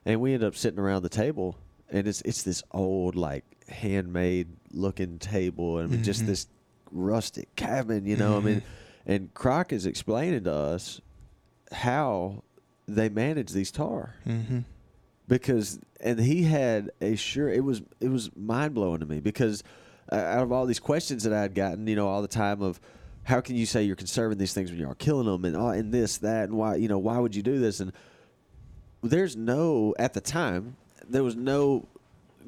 And 0.06 0.22
we 0.22 0.34
end 0.34 0.44
up 0.44 0.56
sitting 0.56 0.80
around 0.80 1.04
the 1.04 1.10
table, 1.10 1.56
and 1.90 2.08
it's 2.08 2.22
it's 2.22 2.44
this 2.44 2.64
old 2.72 3.16
like 3.16 3.44
handmade 3.68 4.48
looking 4.72 5.20
table, 5.20 5.78
and 5.80 5.92
mean, 5.92 6.04
just 6.04 6.26
this 6.26 6.48
rustic 6.92 7.56
cabin, 7.56 8.06
you 8.06 8.18
know. 8.18 8.38
I 8.38 8.40
mean, 8.40 8.64
and 9.06 9.34
Croc 9.34 9.72
is 9.72 9.86
explaining 9.86 10.46
to 10.46 10.54
us 10.54 11.02
how 11.72 12.44
they 12.88 13.10
manage 13.10 13.52
these 13.52 13.72
tahr 13.72 14.16
Mm-hmm. 14.26 14.60
because 15.28 15.80
and 16.02 16.20
he 16.20 16.44
had 16.44 16.90
a 17.02 17.16
sure 17.16 17.48
it 17.48 17.64
was 17.64 17.84
it 18.00 18.10
was 18.10 18.32
mind 18.36 18.74
blowing 18.74 19.00
to 19.02 19.06
me 19.06 19.20
because 19.20 19.64
uh, 20.12 20.16
out 20.16 20.44
of 20.44 20.52
all 20.52 20.66
these 20.66 20.80
questions 20.80 21.24
that 21.24 21.34
I 21.34 21.42
had 21.42 21.56
gotten, 21.56 21.88
you 21.88 21.96
know, 21.96 22.08
all 22.08 22.22
the 22.22 22.28
time 22.28 22.62
of 22.62 22.80
how 23.24 23.42
can 23.42 23.56
you 23.56 23.66
say 23.66 23.84
you're 23.84 23.96
conserving 23.96 24.38
these 24.38 24.54
things 24.54 24.72
when 24.72 24.80
you're 24.80 24.96
killing 24.96 25.28
them 25.28 25.46
and 25.46 25.56
all 25.56 25.70
and 25.70 25.94
this 25.94 26.18
that 26.20 26.50
and 26.50 26.58
why 26.58 26.76
you 26.76 26.88
know 26.88 26.98
why 26.98 27.20
would 27.20 27.36
you 27.36 27.44
do 27.44 27.60
this 27.60 27.80
and 27.80 27.92
there's 29.04 29.36
no 29.36 29.94
at 30.00 30.14
the 30.14 30.22
time 30.22 30.76
there 31.08 31.24
was 31.24 31.36
no 31.36 31.88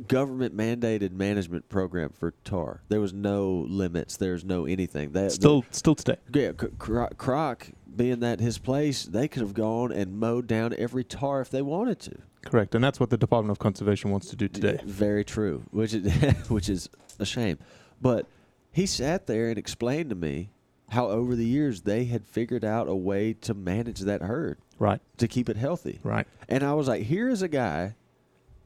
government 0.08 0.56
mandated 0.56 1.12
management 1.12 1.68
program 1.70 2.10
for 2.10 2.34
tahr. 2.44 2.82
There 2.90 3.02
was 3.02 3.14
no 3.14 3.66
limits. 3.68 4.18
There's 4.18 4.44
no 4.44 4.66
anything. 4.66 5.12
That 5.12 5.32
Still, 5.32 5.66
still 5.72 5.96
today. 5.96 6.18
yeah, 6.34 6.52
C- 6.60 6.68
Croc, 6.80 7.18
Croc 7.18 7.68
being 7.94 8.22
that 8.22 8.40
his 8.40 8.58
place, 8.58 9.04
they 9.04 9.28
could 9.28 9.42
have 9.42 9.54
gone 9.54 9.92
and 9.92 10.18
mowed 10.20 10.48
down 10.48 10.74
every 10.78 11.04
tahr 11.04 11.42
if 11.42 11.50
they 11.50 11.62
wanted 11.62 12.00
to. 12.00 12.18
Correct, 12.44 12.74
and 12.76 12.84
that's 12.84 13.00
what 13.00 13.10
the 13.10 13.18
Department 13.18 13.52
of 13.52 13.60
Conservation 13.60 14.10
wants 14.12 14.28
to 14.30 14.36
do 14.36 14.48
today. 14.48 14.80
Very 14.84 15.24
true, 15.24 15.64
which 15.72 15.94
is 15.94 16.12
which 16.50 16.70
is 16.70 16.90
a 17.20 17.26
shame. 17.26 17.60
But 18.02 18.26
he 18.72 18.86
sat 18.86 19.28
there 19.28 19.50
and 19.50 19.58
explained 19.58 20.10
to 20.10 20.16
me 20.16 20.50
how 20.90 21.08
over 21.08 21.36
the 21.36 21.46
years 21.46 21.82
they 21.82 22.06
had 22.06 22.26
figured 22.26 22.66
out 22.66 22.88
a 22.90 22.96
way 22.96 23.34
to 23.34 23.54
manage 23.54 24.00
that 24.02 24.22
herd 24.22 24.58
Right, 24.80 25.00
to 25.18 25.28
keep 25.28 25.48
it 25.50 25.56
healthy. 25.58 26.00
right. 26.04 26.28
And 26.50 26.64
I 26.64 26.74
was 26.74 26.88
like, 26.88 27.04
here 27.04 27.30
is 27.30 27.42
a 27.42 27.48
guy 27.48 27.96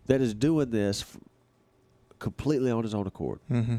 that 0.08 0.22
is 0.22 0.34
doing 0.34 0.70
this 0.72 1.02
f- 1.02 1.18
completely 2.18 2.72
on 2.72 2.84
his 2.84 2.94
own 2.96 3.06
accord 3.08 3.40
Mm-hmm. 3.52 3.78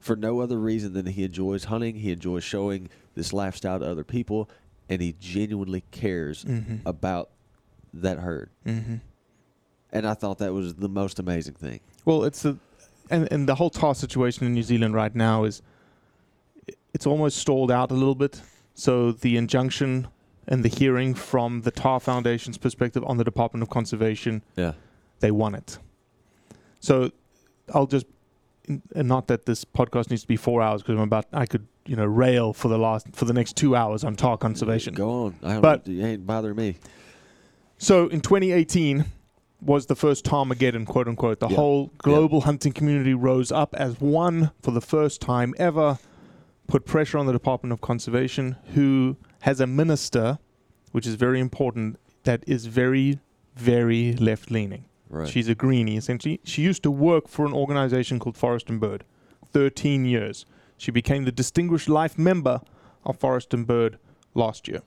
for 0.00 0.16
no 0.16 0.40
other 0.40 0.58
reason 0.58 0.94
than 0.94 1.06
he 1.06 1.22
enjoys 1.24 1.64
hunting, 1.64 1.96
he 1.96 2.10
enjoys 2.10 2.42
showing 2.42 2.88
this 3.14 3.32
lifestyle 3.32 3.78
to 3.78 3.86
other 3.86 4.04
people, 4.04 4.48
and 4.88 5.00
he 5.02 5.14
genuinely 5.20 5.84
cares 5.90 6.44
Mm-hmm. 6.44 6.76
about 6.86 7.30
that 7.92 8.18
herd. 8.18 8.50
mm-hmm. 8.66 8.96
And 9.92 10.06
I 10.06 10.14
thought 10.14 10.38
that 10.38 10.52
was 10.52 10.74
the 10.74 10.88
most 10.88 11.18
amazing 11.18 11.54
thing. 11.54 11.80
Well, 12.04 12.24
it's 12.24 12.44
a, 12.44 12.56
and 13.10 13.30
and 13.32 13.48
the 13.48 13.54
whole 13.56 13.70
tahr 13.70 13.94
situation 13.94 14.46
in 14.46 14.54
New 14.54 14.62
Zealand 14.62 14.94
right 14.94 15.14
now 15.14 15.44
is, 15.44 15.62
it's 16.94 17.06
almost 17.06 17.38
stalled 17.38 17.70
out 17.70 17.90
a 17.90 17.94
little 17.94 18.14
bit. 18.14 18.40
So 18.74 19.12
the 19.12 19.36
injunction 19.36 20.06
and 20.48 20.64
the 20.64 20.68
hearing 20.68 21.14
from 21.14 21.62
the 21.62 21.70
Tahr 21.70 22.00
Foundation's 22.00 22.56
perspective 22.58 23.04
on 23.06 23.16
the 23.18 23.24
Department 23.24 23.62
of 23.62 23.68
Conservation, 23.68 24.42
Yeah. 24.56 24.72
they 25.20 25.30
won 25.30 25.54
it. 25.54 25.78
So 26.80 27.10
I'll 27.74 27.86
just, 27.86 28.06
and 28.66 29.08
not 29.08 29.26
that 29.26 29.44
this 29.46 29.64
podcast 29.64 30.10
needs 30.10 30.22
to 30.22 30.28
be 30.28 30.36
four 30.36 30.62
hours 30.62 30.82
because 30.82 30.94
I'm 30.96 31.02
about, 31.02 31.26
I 31.32 31.46
could 31.46 31.66
you 31.86 31.96
know 31.96 32.04
rail 32.06 32.52
for 32.52 32.68
the 32.68 32.78
last 32.78 33.06
for 33.12 33.24
the 33.24 33.32
next 33.32 33.56
two 33.56 33.74
hours 33.74 34.04
on 34.04 34.14
tahr 34.16 34.36
conservation. 34.38 34.94
Go 34.94 35.24
on. 35.26 35.34
I 35.42 35.52
don't, 35.54 35.62
But- 35.62 35.88
it 35.88 36.00
ain't 36.02 36.26
bothering 36.26 36.56
me. 36.56 36.76
So 37.78 38.06
in 38.08 38.20
2018 38.20 39.04
was 39.60 39.86
the 39.86 39.94
first 39.96 40.24
Tahrmageddon, 40.24 40.86
quote 40.86 41.06
unquote. 41.08 41.40
The 41.40 41.48
Yeah. 41.48 41.56
whole 41.56 41.90
global 41.98 42.42
hunting 42.42 42.72
community 42.72 43.14
rose 43.14 43.52
up 43.52 43.74
as 43.74 44.00
one 44.00 44.50
for 44.62 44.70
the 44.70 44.80
first 44.80 45.20
time 45.20 45.54
ever, 45.58 45.98
put 46.66 46.84
pressure 46.86 47.18
on 47.18 47.26
the 47.26 47.32
Department 47.32 47.72
of 47.72 47.80
Conservation, 47.80 48.56
who 48.74 49.16
has 49.40 49.60
a 49.60 49.66
minister, 49.66 50.38
which 50.92 51.06
is 51.06 51.14
very 51.16 51.40
important, 51.40 51.98
that 52.24 52.42
is 52.46 52.66
very, 52.66 53.18
very 53.56 54.14
left 54.14 54.50
leaning. 54.50 54.84
Right. 55.08 55.28
She's 55.28 55.48
a 55.48 55.54
greenie, 55.54 55.96
essentially. 55.96 56.40
She 56.44 56.62
used 56.62 56.82
to 56.84 56.90
work 56.90 57.26
for 57.28 57.44
an 57.44 57.52
organization 57.52 58.18
called 58.18 58.36
Forest 58.36 58.70
and 58.70 58.80
Bird, 58.80 59.04
13 59.52 60.04
years. 60.04 60.46
She 60.78 60.90
became 60.90 61.24
the 61.24 61.32
Distinguished 61.32 61.88
Life 61.88 62.16
Member 62.16 62.60
of 63.04 63.18
Forest 63.18 63.52
and 63.52 63.66
Bird 63.66 63.98
last 64.34 64.68
year. 64.68 64.82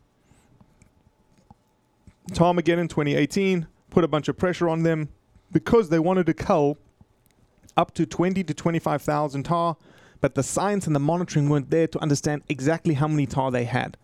Tahrmageddon 2.31 2.79
in 2.79 2.87
2018 2.87 3.67
put 3.93 4.03
a 4.03 4.07
bunch 4.07 4.27
of 4.27 4.37
pressure 4.37 4.67
on 4.67 4.83
them 4.83 5.09
because 5.51 5.89
they 5.89 5.99
wanted 5.99 6.25
to 6.25 6.33
cull 6.33 6.77
up 7.77 7.93
to 7.93 8.05
20 8.05 8.43
to 8.43 8.53
25,000 8.53 9.43
tahr, 9.43 9.77
but 10.19 10.35
the 10.35 10.43
science 10.43 10.87
and 10.87 10.95
the 10.95 10.99
monitoring 10.99 11.47
weren't 11.47 11.69
there 11.69 11.87
to 11.87 11.99
understand 12.01 12.41
exactly 12.49 12.95
how 12.95 13.07
many 13.07 13.25
tahr 13.25 13.51
they 13.51 13.65
had. 13.65 13.95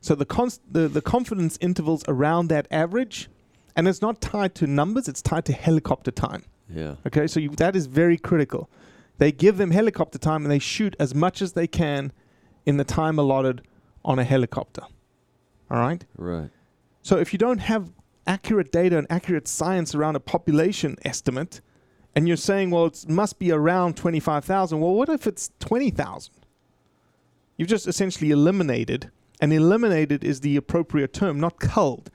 So 0.00 0.14
the, 0.14 0.24
const- 0.24 0.62
the 0.70 0.88
the 0.88 1.02
confidence 1.02 1.58
intervals 1.60 2.02
around 2.08 2.48
that 2.48 2.66
average, 2.70 3.28
and 3.76 3.86
it's 3.86 4.00
not 4.00 4.20
tied 4.20 4.54
to 4.56 4.66
numbers; 4.66 5.08
it's 5.08 5.20
tied 5.20 5.44
to 5.46 5.52
helicopter 5.52 6.10
time. 6.10 6.44
yeah. 6.74 6.94
Okay, 7.06 7.26
so 7.26 7.38
you, 7.38 7.50
that 7.50 7.76
is 7.76 7.84
very 7.86 8.16
critical. 8.16 8.70
They 9.18 9.30
give 9.30 9.58
them 9.58 9.70
helicopter 9.70 10.18
time 10.18 10.42
and 10.44 10.50
they 10.50 10.58
shoot 10.58 10.96
as 10.98 11.14
much 11.14 11.42
as 11.42 11.52
they 11.52 11.66
can 11.66 12.12
in 12.64 12.78
the 12.78 12.84
time 12.84 13.18
allotted 13.18 13.60
on 14.02 14.18
a 14.18 14.24
helicopter. 14.24 14.82
All 15.70 15.78
right? 15.78 16.02
Right. 16.16 16.48
So 17.02 17.18
if 17.18 17.34
you 17.34 17.38
don't 17.38 17.58
have 17.58 17.90
accurate 18.30 18.70
data 18.70 18.96
and 18.96 19.08
accurate 19.10 19.48
science 19.48 19.92
around 19.92 20.14
a 20.14 20.20
population 20.20 20.96
estimate, 21.04 21.60
and 22.14 22.28
you're 22.28 22.36
saying, 22.36 22.70
well, 22.70 22.86
it 22.86 23.08
must 23.08 23.40
be 23.40 23.50
around 23.50 23.96
25,000, 23.96 24.78
well, 24.78 24.94
what 24.94 25.08
if 25.08 25.26
it's 25.26 25.50
20,000? 25.58 26.32
You've 27.56 27.68
just 27.68 27.88
essentially 27.88 28.30
eliminated, 28.30 29.10
and 29.40 29.52
eliminated 29.52 30.22
is 30.22 30.40
the 30.40 30.54
appropriate 30.56 31.12
term, 31.12 31.40
not 31.40 31.58
culled, 31.58 32.08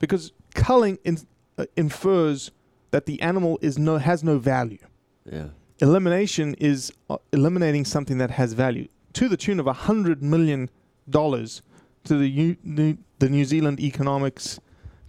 because 0.00 0.32
culling 0.54 0.98
in, 1.04 1.18
uh, 1.56 1.66
infers 1.76 2.50
that 2.90 3.06
the 3.06 3.22
animal 3.22 3.56
is 3.62 3.78
no 3.78 3.98
has 3.98 4.24
no 4.24 4.38
value. 4.38 4.84
Yeah. 5.24 5.48
Elimination 5.78 6.54
is 6.54 6.92
uh, 7.08 7.18
eliminating 7.32 7.84
something 7.84 8.18
that 8.18 8.32
has 8.32 8.54
value 8.54 8.88
to 9.12 9.28
the 9.28 9.36
tune 9.36 9.60
of 9.60 9.68
a 9.68 9.72
hundred 9.72 10.20
million 10.20 10.68
dollars 11.08 11.62
to 12.04 12.16
the 12.16 12.28
U- 12.28 12.56
New, 12.64 12.98
the 13.20 13.28
New 13.28 13.44
Zealand 13.44 13.78
economics 13.78 14.58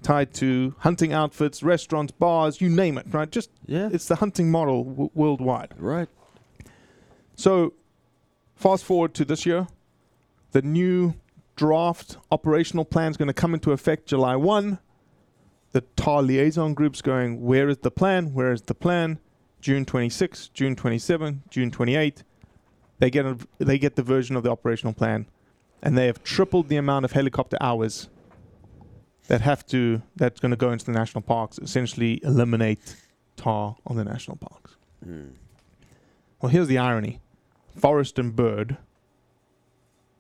tied 0.04 0.34
to 0.36 0.76
hunting 0.80 1.14
outfits, 1.14 1.62
restaurants, 1.64 2.12
bars, 2.12 2.60
you 2.62 2.70
name 2.70 2.98
it. 2.98 3.06
Right? 3.12 3.30
Just 3.32 3.50
Yeah. 3.68 3.90
it's 3.92 4.08
the 4.08 4.16
hunting 4.16 4.50
model 4.52 4.84
w- 4.84 5.10
worldwide. 5.14 5.74
right. 5.78 6.10
So, 7.36 7.74
fast 8.56 8.84
forward 8.84 9.14
to 9.16 9.26
this 9.26 9.46
year, 9.46 9.68
the 10.52 10.62
new 10.62 11.14
draft 11.56 12.18
operational 12.32 12.86
plan 12.86 13.12
is 13.12 13.18
going 13.18 13.28
to 13.28 13.34
come 13.34 13.54
into 13.54 13.72
effect 13.72 14.06
July 14.08 14.36
1. 14.36 14.80
The 15.72 15.82
Tahr 15.96 16.22
liaison 16.22 16.74
group's 16.74 17.02
going, 17.02 17.42
where 17.42 17.70
is 17.70 17.78
the 17.80 17.92
plan? 17.92 18.34
Where 18.34 18.52
is 18.52 18.62
the 18.64 18.76
plan? 18.76 19.20
June 19.62 19.86
26, 19.86 20.50
June 20.50 20.76
27, 20.76 21.44
June 21.50 21.72
28. 21.72 22.24
They 23.00 23.10
get 23.10 23.26
a, 23.26 23.38
they 23.58 23.80
get 23.80 23.96
the 23.96 24.04
version 24.04 24.36
of 24.36 24.44
the 24.44 24.52
operational 24.52 24.94
plan, 24.94 25.28
and 25.82 25.98
they 25.98 26.08
have 26.08 26.24
tripled 26.24 26.68
the 26.68 26.76
amount 26.76 27.06
of 27.06 27.14
helicopter 27.14 27.58
hours 27.62 28.10
that 29.28 29.42
have 29.42 29.66
to 29.68 30.02
that's 30.16 30.40
going 30.40 30.52
to 30.52 30.58
go 30.58 30.72
into 30.72 30.86
the 30.86 30.92
national 30.92 31.22
parks. 31.22 31.58
Essentially, 31.60 32.20
eliminate 32.24 32.96
tahr 33.38 33.76
on 33.86 33.96
the 33.96 34.04
national 34.04 34.38
parks. 34.38 34.76
Mm. 35.06 35.32
Well, 36.42 36.50
here's 36.52 36.68
the 36.68 36.78
irony 36.78 37.20
Forest 37.78 38.20
and 38.20 38.36
Bird, 38.36 38.78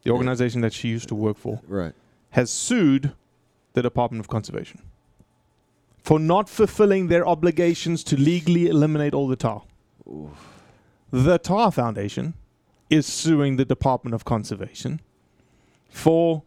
the 0.03 0.11
organization 0.11 0.61
that 0.61 0.73
she 0.73 0.87
used 0.87 1.07
to 1.09 1.15
work 1.15 1.37
for, 1.37 1.61
Right. 1.67 1.93
has 2.31 2.49
sued 2.49 3.13
the 3.73 3.81
Department 3.81 4.19
of 4.19 4.27
Conservation 4.27 4.81
for 5.97 6.19
not 6.19 6.49
fulfilling 6.49 7.07
their 7.07 7.27
obligations 7.27 8.03
to 8.05 8.17
legally 8.17 8.67
eliminate 8.67 9.13
all 9.13 9.27
the 9.27 9.35
tahr. 9.35 9.63
Oof. 10.07 10.29
The 11.11 11.37
Tahr 11.37 11.71
Foundation 11.71 12.33
is 12.89 13.05
suing 13.05 13.57
the 13.57 13.65
Department 13.65 14.13
of 14.15 14.25
Conservation 14.25 14.99
for 15.89 16.43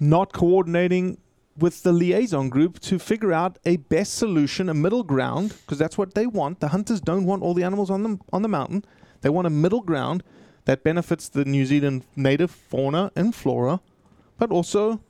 not 0.00 0.32
coordinating 0.32 1.18
with 1.58 1.82
the 1.82 1.92
liaison 1.92 2.48
group 2.48 2.78
to 2.80 2.98
figure 2.98 3.32
out 3.32 3.58
a 3.64 3.76
best 3.76 4.14
solution, 4.14 4.68
a 4.68 4.74
middle 4.74 5.02
ground, 5.02 5.54
because 5.60 5.78
that's 5.78 5.98
what 5.98 6.14
they 6.14 6.26
want. 6.26 6.60
The 6.60 6.68
hunters 6.68 7.00
don't 7.00 7.24
want 7.24 7.42
all 7.42 7.54
the 7.54 7.64
animals 7.64 7.90
on 7.90 8.02
the 8.02 8.18
on 8.32 8.42
the 8.42 8.48
mountain. 8.48 8.84
They 9.20 9.28
want 9.28 9.46
a 9.46 9.50
middle 9.50 9.80
ground 9.80 10.22
that 10.64 10.84
benefits 10.84 11.28
the 11.28 11.44
New 11.44 11.64
Zealand 11.66 12.04
native 12.14 12.50
fauna 12.50 13.10
and 13.16 13.34
flora, 13.34 13.80
but 14.38 14.50
also 14.50 15.00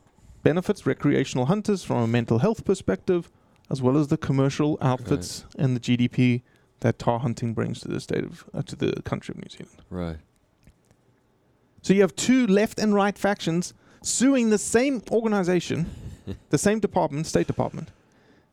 benefits 0.42 0.86
recreational 0.86 1.46
hunters 1.46 1.84
from 1.84 1.98
a 1.98 2.06
mental 2.06 2.38
health 2.38 2.64
perspective, 2.64 3.30
as 3.68 3.82
well 3.82 3.98
as 3.98 4.08
the 4.08 4.16
commercial 4.16 4.78
outfits 4.80 5.44
and 5.58 5.76
the 5.76 5.80
GDP 5.80 6.42
that 6.80 6.98
tahr 6.98 7.18
hunting 7.18 7.54
brings 7.54 7.80
to 7.80 7.88
the 7.88 8.00
state 8.00 8.24
of 8.24 8.44
uh, 8.54 8.62
to 8.62 8.76
the 8.76 9.02
country 9.02 9.32
of 9.32 9.42
New 9.42 9.50
Zealand. 9.50 9.82
Right. 9.90 10.16
So 11.82 11.92
you 11.92 12.00
have 12.02 12.16
two 12.16 12.46
left 12.46 12.78
and 12.78 12.94
right 12.94 13.16
factions 13.18 13.74
suing 14.02 14.50
the 14.50 14.58
same 14.58 15.02
organization, 15.10 15.86
the 16.50 16.58
same 16.58 16.80
department, 16.80 17.26
State 17.26 17.46
Department, 17.46 17.88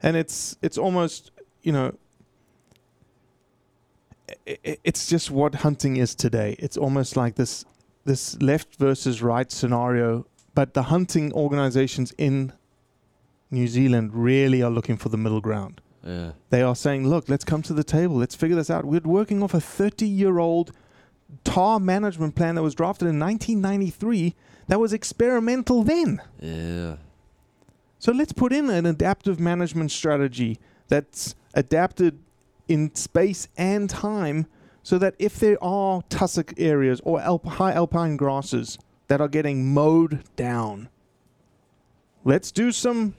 and 0.01 0.15
it's 0.15 0.57
it's 0.61 0.77
almost 0.77 1.31
you 1.61 1.71
know. 1.71 1.95
It's 4.47 5.07
just 5.07 5.29
what 5.29 5.55
hunting 5.55 5.97
is 5.97 6.15
today. 6.15 6.55
It's 6.57 6.77
almost 6.77 7.15
like 7.15 7.35
this 7.35 7.65
this 8.05 8.41
left 8.41 8.75
versus 8.75 9.21
right 9.21 9.51
scenario, 9.51 10.25
but 10.53 10.73
the 10.73 10.83
hunting 10.83 11.33
organizations 11.33 12.13
in 12.17 12.53
New 13.51 13.67
Zealand 13.67 14.11
really 14.13 14.61
are 14.61 14.71
looking 14.71 14.97
for 14.97 15.09
the 15.09 15.17
middle 15.17 15.41
ground. 15.41 15.81
Yeah. 16.03 16.31
They 16.49 16.61
are 16.61 16.75
saying, 16.75 17.07
look, 17.07 17.29
let's 17.29 17.43
come 17.43 17.61
to 17.63 17.73
the 17.73 17.83
table. 17.83 18.15
Let's 18.17 18.35
figure 18.35 18.55
this 18.55 18.69
out. 18.69 18.85
We're 18.85 19.01
working 19.03 19.41
off 19.41 19.53
a 19.53 19.59
30 19.59 20.07
year 20.07 20.39
old 20.39 20.71
tahr 21.43 21.79
management 21.79 22.35
plan 22.35 22.55
that 22.55 22.63
was 22.63 22.75
drafted 22.75 23.07
in 23.07 23.19
1993 23.19 24.35
that 24.67 24.79
was 24.79 24.93
experimental 24.93 25.83
then. 25.83 26.21
Yeah. 26.39 26.97
So 27.99 28.11
let's 28.11 28.33
put 28.33 28.51
in 28.51 28.69
an 28.69 28.85
adaptive 28.85 29.39
management 29.39 29.91
strategy 29.91 30.59
that's 30.87 31.35
adapted 31.53 32.19
in 32.67 32.93
space 32.95 33.47
and 33.57 33.89
time 33.89 34.47
so 34.83 34.97
that 34.97 35.15
if 35.17 35.39
there 35.39 35.63
are 35.63 36.01
tussock 36.09 36.53
areas 36.57 37.01
or 37.03 37.19
alp- 37.21 37.45
high 37.45 37.71
alpine 37.73 38.17
grasses 38.17 38.77
that 39.07 39.21
are 39.21 39.27
getting 39.27 39.73
mowed 39.73 40.23
down, 40.35 40.89
let's 42.23 42.51
do 42.51 42.71
some 42.71 43.15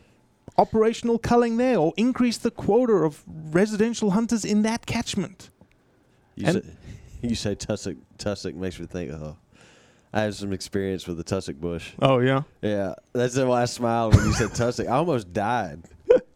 operational 0.58 1.18
culling 1.18 1.56
there 1.56 1.78
or 1.78 1.92
increase 1.96 2.38
the 2.38 2.50
quota 2.50 2.92
of 2.92 3.24
residential 3.26 4.12
hunters 4.12 4.44
in 4.44 4.62
that 4.62 4.86
catchment. 4.86 5.50
You, 6.34 6.46
And- 6.48 6.75
you 7.22 7.34
say 7.34 7.54
tussock. 7.54 7.96
Tussock 8.18 8.54
makes 8.54 8.78
me 8.80 8.86
think. 8.86 9.12
Oh, 9.12 9.36
I 10.12 10.22
have 10.22 10.34
some 10.34 10.52
experience 10.52 11.06
with 11.06 11.16
the 11.18 11.24
tussock 11.24 11.56
bush. 11.56 11.92
Oh, 12.00 12.18
yeah. 12.20 12.42
Yeah, 12.62 12.94
that's 13.12 13.36
why 13.36 13.62
I 13.62 13.64
smiled 13.66 14.14
when 14.14 14.24
you 14.26 14.32
said 14.32 14.54
tussock. 14.54 14.86
I 14.88 14.92
almost 14.96 15.32
died 15.32 15.82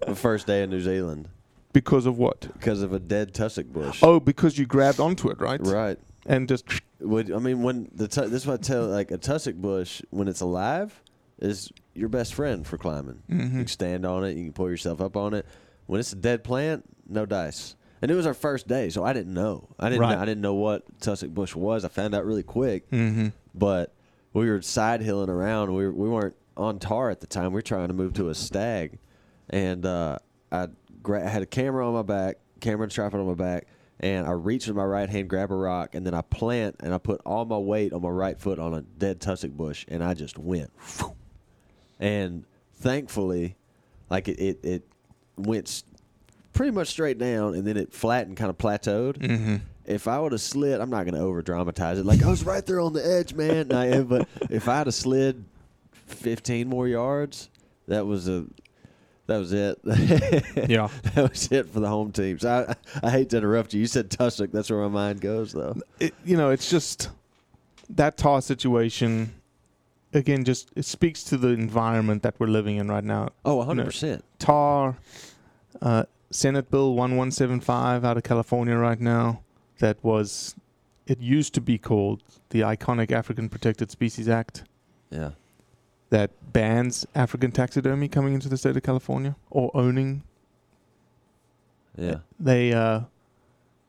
the 0.06 0.14
first 0.14 0.46
day 0.46 0.62
in 0.62 0.70
New 0.70 0.80
Zealand 0.80 1.28
Because 1.72 2.04
of 2.06 2.18
what? 2.18 2.40
because 2.52 2.82
of 2.82 2.92
a 2.92 2.98
dead 2.98 3.32
tussock 3.32 3.66
bush. 3.66 4.00
Oh, 4.02 4.20
because 4.20 4.58
you 4.58 4.66
grabbed 4.66 5.00
onto 5.00 5.30
it, 5.30 5.40
right? 5.40 5.60
right. 5.62 5.98
And 6.26 6.48
just. 6.48 6.64
Would 7.00 7.32
I 7.32 7.38
mean 7.38 7.62
when 7.62 7.88
the 7.94 8.06
tu- 8.08 8.28
this 8.28 8.42
is 8.42 8.46
what 8.46 8.60
I 8.60 8.62
tell 8.62 8.86
like 8.86 9.10
a 9.10 9.16
tussock 9.16 9.54
bush 9.54 10.02
when 10.10 10.28
it's 10.28 10.42
alive 10.42 11.00
is 11.38 11.72
your 11.94 12.10
best 12.10 12.34
friend 12.34 12.66
for 12.66 12.76
climbing. 12.76 13.22
You 13.26 13.36
Mhm. 13.36 13.50
can 13.52 13.66
stand 13.68 14.04
on 14.04 14.24
it, 14.24 14.36
you 14.36 14.44
can 14.44 14.52
pull 14.52 14.68
yourself 14.68 15.00
up 15.00 15.16
on 15.16 15.32
it. 15.32 15.46
When 15.86 15.98
it's 15.98 16.12
a 16.12 16.16
dead 16.16 16.44
plant, 16.44 16.84
no 17.08 17.24
dice. 17.24 17.74
And 18.02 18.10
it 18.10 18.14
was 18.14 18.26
our 18.26 18.34
first 18.34 18.66
day, 18.66 18.88
so 18.88 19.04
I 19.04 19.12
didn't 19.12 19.34
know. 19.34 19.68
I 19.78 19.88
didn't. 19.90 20.00
Right. 20.00 20.14
Know, 20.14 20.22
I 20.22 20.24
didn't 20.24 20.40
know 20.40 20.54
what 20.54 20.84
tussock 21.00 21.30
bush 21.30 21.54
was. 21.54 21.84
I 21.84 21.88
found 21.88 22.14
out 22.14 22.24
really 22.24 22.42
quick. 22.42 22.90
Mm-hmm. 22.90 23.28
but 23.54 23.92
we 24.32 24.48
were 24.48 24.62
side 24.62 25.02
hilling 25.02 25.28
around. 25.28 25.74
We 25.74 25.84
were, 25.86 25.92
we 25.92 26.08
weren't 26.08 26.36
on 26.56 26.78
tahr 26.78 27.10
at 27.10 27.20
the 27.20 27.26
time. 27.26 27.46
We 27.46 27.56
were 27.56 27.62
trying 27.62 27.88
to 27.88 27.94
move 27.94 28.14
to 28.14 28.28
a 28.28 28.34
stag, 28.34 28.98
and 29.48 29.84
uh, 29.84 30.18
I, 30.52 30.68
gra- 31.02 31.26
I 31.26 31.28
had 31.28 31.42
a 31.42 31.46
camera 31.46 31.86
on 31.86 31.94
my 31.94 32.02
back, 32.02 32.38
camera 32.60 32.84
and 32.84 32.92
tripod 32.92 33.20
on 33.20 33.26
my 33.26 33.34
back, 33.34 33.66
and 33.98 34.26
I 34.26 34.30
reach 34.32 34.66
with 34.66 34.76
my 34.76 34.84
right 34.84 35.08
hand, 35.08 35.28
grab 35.28 35.50
a 35.50 35.54
rock, 35.54 35.94
and 35.94 36.06
then 36.06 36.14
I 36.14 36.22
plant 36.22 36.76
and 36.80 36.94
I 36.94 36.98
put 36.98 37.20
all 37.26 37.44
my 37.44 37.58
weight 37.58 37.92
on 37.92 38.02
my 38.02 38.08
right 38.08 38.38
foot 38.38 38.58
on 38.58 38.72
a 38.72 38.82
dead 38.82 39.20
tussock 39.20 39.50
bush, 39.50 39.84
and 39.88 40.02
I 40.02 40.14
just 40.14 40.38
went. 40.38 40.70
And 41.98 42.44
thankfully, 42.76 43.56
like 44.08 44.28
it, 44.28 44.40
it, 44.40 44.64
it 44.64 44.82
went 45.36 45.82
pretty 46.60 46.72
much 46.72 46.88
straight 46.88 47.16
down, 47.16 47.54
and 47.54 47.66
then 47.66 47.78
it 47.78 47.90
flattened, 47.90 48.36
kind 48.36 48.50
of 48.50 48.58
plateaued 48.58 49.16
Mm-hmm. 49.16 49.56
if 49.86 50.06
I 50.06 50.18
would 50.20 50.32
have 50.32 50.42
slid, 50.42 50.78
I'm 50.82 50.90
not 50.90 51.04
going 51.04 51.14
to 51.14 51.20
over 51.20 51.40
dramatize 51.40 51.98
it. 51.98 52.04
Like 52.04 52.22
I 52.22 52.28
was 52.28 52.44
right 52.44 52.64
there 52.66 52.80
on 52.80 52.92
the 52.92 53.02
edge, 53.06 53.32
man. 53.32 53.68
No, 53.68 53.82
yeah, 53.82 54.02
but 54.02 54.28
if 54.50 54.68
I'd 54.68 54.86
have 54.86 54.94
slid 54.94 55.42
15 55.92 56.68
more 56.68 56.86
yards, 56.86 57.48
that 57.88 58.04
was 58.04 58.28
a 58.28 58.44
that 59.26 59.38
was 59.38 59.52
it. 59.54 59.78
Yeah. 60.68 60.88
that 61.14 61.30
was 61.30 61.50
it 61.50 61.66
for 61.68 61.80
the 61.80 61.88
home 61.88 62.12
team. 62.12 62.38
So 62.38 62.74
I, 63.02 63.06
I 63.06 63.10
hate 63.10 63.30
to 63.30 63.38
interrupt 63.38 63.72
you. 63.72 63.80
You 63.80 63.86
said 63.86 64.10
tussock. 64.10 64.50
That's 64.52 64.68
where 64.70 64.80
my 64.80 64.88
mind 64.88 65.22
goes, 65.22 65.52
though. 65.52 65.76
it, 65.98 66.12
you 66.26 66.36
know, 66.36 66.50
it's 66.50 66.68
just 66.68 67.08
that 67.88 68.18
tahr 68.18 68.42
situation. 68.42 69.32
Again, 70.12 70.44
just 70.44 70.68
it 70.76 70.84
speaks 70.84 71.24
to 71.24 71.38
the 71.38 71.48
environment 71.48 72.22
that 72.24 72.34
we're 72.38 72.48
living 72.48 72.76
in 72.76 72.88
right 72.88 73.04
now. 73.04 73.30
Oh, 73.46 73.54
100 73.56 73.84
percent. 73.86 74.24
Tahr, 74.40 74.96
uh, 75.80 76.04
Senate 76.30 76.70
Bill 76.70 76.94
one 76.94 77.16
one 77.16 77.30
seven 77.30 77.60
five 77.60 78.04
out 78.04 78.16
of 78.16 78.22
California 78.22 78.76
right 78.76 79.00
now. 79.00 79.42
That 79.78 80.02
was, 80.04 80.54
it 81.06 81.20
used 81.20 81.54
to 81.54 81.60
be 81.60 81.78
called 81.78 82.22
the 82.50 82.60
iconic 82.60 83.10
African 83.10 83.48
Protected 83.48 83.90
Species 83.90 84.28
Act. 84.28 84.64
Yeah. 85.10 85.30
That 86.10 86.30
bans 86.52 87.06
African 87.14 87.50
taxidermy 87.52 88.08
coming 88.08 88.34
into 88.34 88.48
the 88.48 88.56
state 88.56 88.76
of 88.76 88.82
California 88.82 89.36
or 89.50 89.70
owning 89.74 90.22
Yeah. 91.96 92.18
they 92.38 92.72
uh 92.72 93.02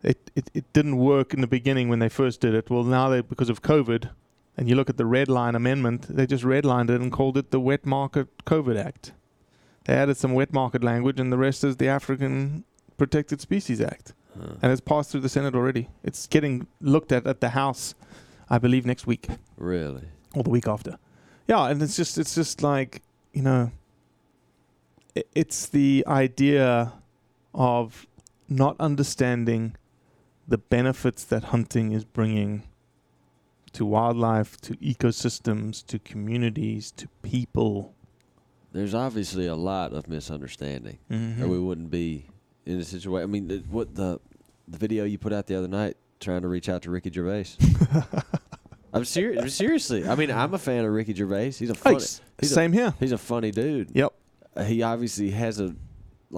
it, 0.04 0.32
it 0.36 0.50
it 0.54 0.74
didn't 0.74 0.98
work 0.98 1.34
in 1.34 1.42
the 1.42 1.48
beginning 1.48 1.90
when 1.90 2.00
they 2.00 2.10
first 2.10 2.42
did 2.42 2.54
it. 2.56 2.70
Well, 2.70 2.84
now 2.84 3.10
they 3.10 3.22
because 3.22 3.50
of 3.50 3.62
COVID, 3.62 4.10
and 4.58 4.68
you 4.70 4.76
look 4.76 4.90
at 4.90 4.98
the 4.98 5.06
red 5.06 5.30
line 5.30 5.56
amendment, 5.56 6.08
they 6.10 6.26
just 6.26 6.44
redlined 6.44 6.90
it 6.90 7.02
and 7.02 7.12
called 7.12 7.38
it 7.38 7.52
the 7.52 7.60
Wet 7.60 7.86
Market 7.86 8.28
COVID 8.46 8.78
Act. 8.84 9.14
They 9.86 9.94
added 9.96 10.18
some 10.18 10.34
wet 10.34 10.54
market 10.54 10.84
language, 10.84 11.20
and 11.20 11.32
the 11.32 11.38
rest 11.38 11.64
is 11.64 11.78
the 11.78 11.88
African 11.88 12.64
Protected 12.98 13.42
Species 13.42 13.82
Act, 13.82 14.14
Huh. 14.38 14.54
and 14.62 14.72
it's 14.72 14.82
passed 14.82 15.12
through 15.12 15.22
the 15.22 15.30
Senate 15.30 15.56
already. 15.56 15.90
It's 16.04 16.28
getting 16.28 16.68
looked 16.80 17.12
at 17.12 17.26
at 17.26 17.42
the 17.42 17.50
House, 17.50 17.96
I 18.50 18.58
believe, 18.60 18.86
next 18.86 19.08
week 19.08 19.28
Really. 19.58 20.04
or 20.36 20.44
the 20.44 20.50
week 20.52 20.68
after. 20.68 20.98
Yeah, 21.48 21.68
and 21.68 21.82
it's 21.82 21.96
just 21.98 22.18
it's 22.18 22.36
just 22.36 22.62
like 22.62 23.02
you 23.34 23.42
know, 23.42 23.72
it's 25.36 25.66
the 25.68 26.04
idea 26.08 26.94
of 27.54 28.06
not 28.48 28.76
understanding 28.80 29.76
the 30.48 30.58
benefits 30.58 31.24
that 31.26 31.46
hunting 31.46 31.92
is 31.92 32.04
bringing 32.06 32.64
to 33.74 33.86
wildlife, 33.86 34.58
to 34.62 34.76
ecosystems, 34.78 35.86
to 35.88 35.98
communities, 36.00 36.92
to 36.92 37.08
people. 37.22 37.94
There's 38.74 38.94
obviously 38.94 39.48
a 39.48 39.56
lot 39.56 39.94
of 39.94 40.08
misunderstanding. 40.08 40.98
or 41.42 41.48
we 41.48 41.60
wouldn't 41.60 41.90
be 41.92 42.26
in 42.66 42.80
a 42.80 42.84
situation. 42.86 43.24
I 43.30 43.32
mean, 43.32 43.48
the- 43.48 43.64
what 43.70 43.96
the 43.96 44.20
the 44.68 44.78
video 44.78 45.04
you 45.04 45.18
put 45.18 45.34
out 45.34 45.48
the 45.48 45.56
other 45.56 45.68
night 45.68 45.98
trying 46.22 46.42
to 46.44 46.48
reach 46.48 46.70
out 46.70 46.82
to 46.84 46.92
Ricky 46.92 47.12
Gervais. 47.12 47.46
I'm 48.94 49.06
serious. 49.06 49.56
Seriously, 49.56 50.08
I 50.08 50.16
mean, 50.16 50.32
I'm 50.32 50.54
a 50.54 50.58
fan 50.58 50.84
of 50.86 50.92
Ricky 50.92 51.14
Gervais. 51.14 51.52
He's 51.52 51.70
a 51.70 51.74
funny. 51.76 51.96
s- 51.98 52.22
he's 52.40 52.52
a- 52.52 52.56
same 52.56 52.74
here. 52.74 52.94
He's 53.00 53.12
a 53.14 53.18
funny 53.18 53.52
dude. 53.52 53.90
Yep. 53.94 54.14
Uh, 54.56 54.64
he 54.64 54.82
obviously 54.84 55.32
has 55.32 55.60
a 55.62 55.74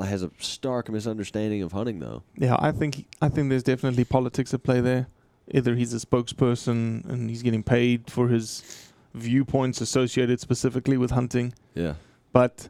has 0.03 0.23
a 0.23 0.31
stark 0.39 0.89
misunderstanding 0.89 1.61
of 1.63 1.71
hunting, 1.71 1.99
though. 1.99 2.23
Yeah, 2.37 2.55
I 2.59 2.71
think 2.71 3.07
I 3.21 3.29
think 3.29 3.49
there's 3.49 3.63
definitely 3.63 4.05
politics 4.05 4.53
at 4.53 4.63
play 4.63 4.81
there. 4.81 5.07
Either 5.51 5.75
he's 5.75 5.93
a 5.93 5.97
spokesperson 6.05 7.03
and 7.09 7.29
he's 7.29 7.41
getting 7.43 7.63
paid 7.63 8.09
for 8.09 8.27
his 8.29 8.91
viewpoints 9.13 9.81
associated 9.81 10.39
specifically 10.39 10.97
with 10.97 11.11
hunting, 11.11 11.53
Yeah. 11.75 11.93
But 12.33 12.69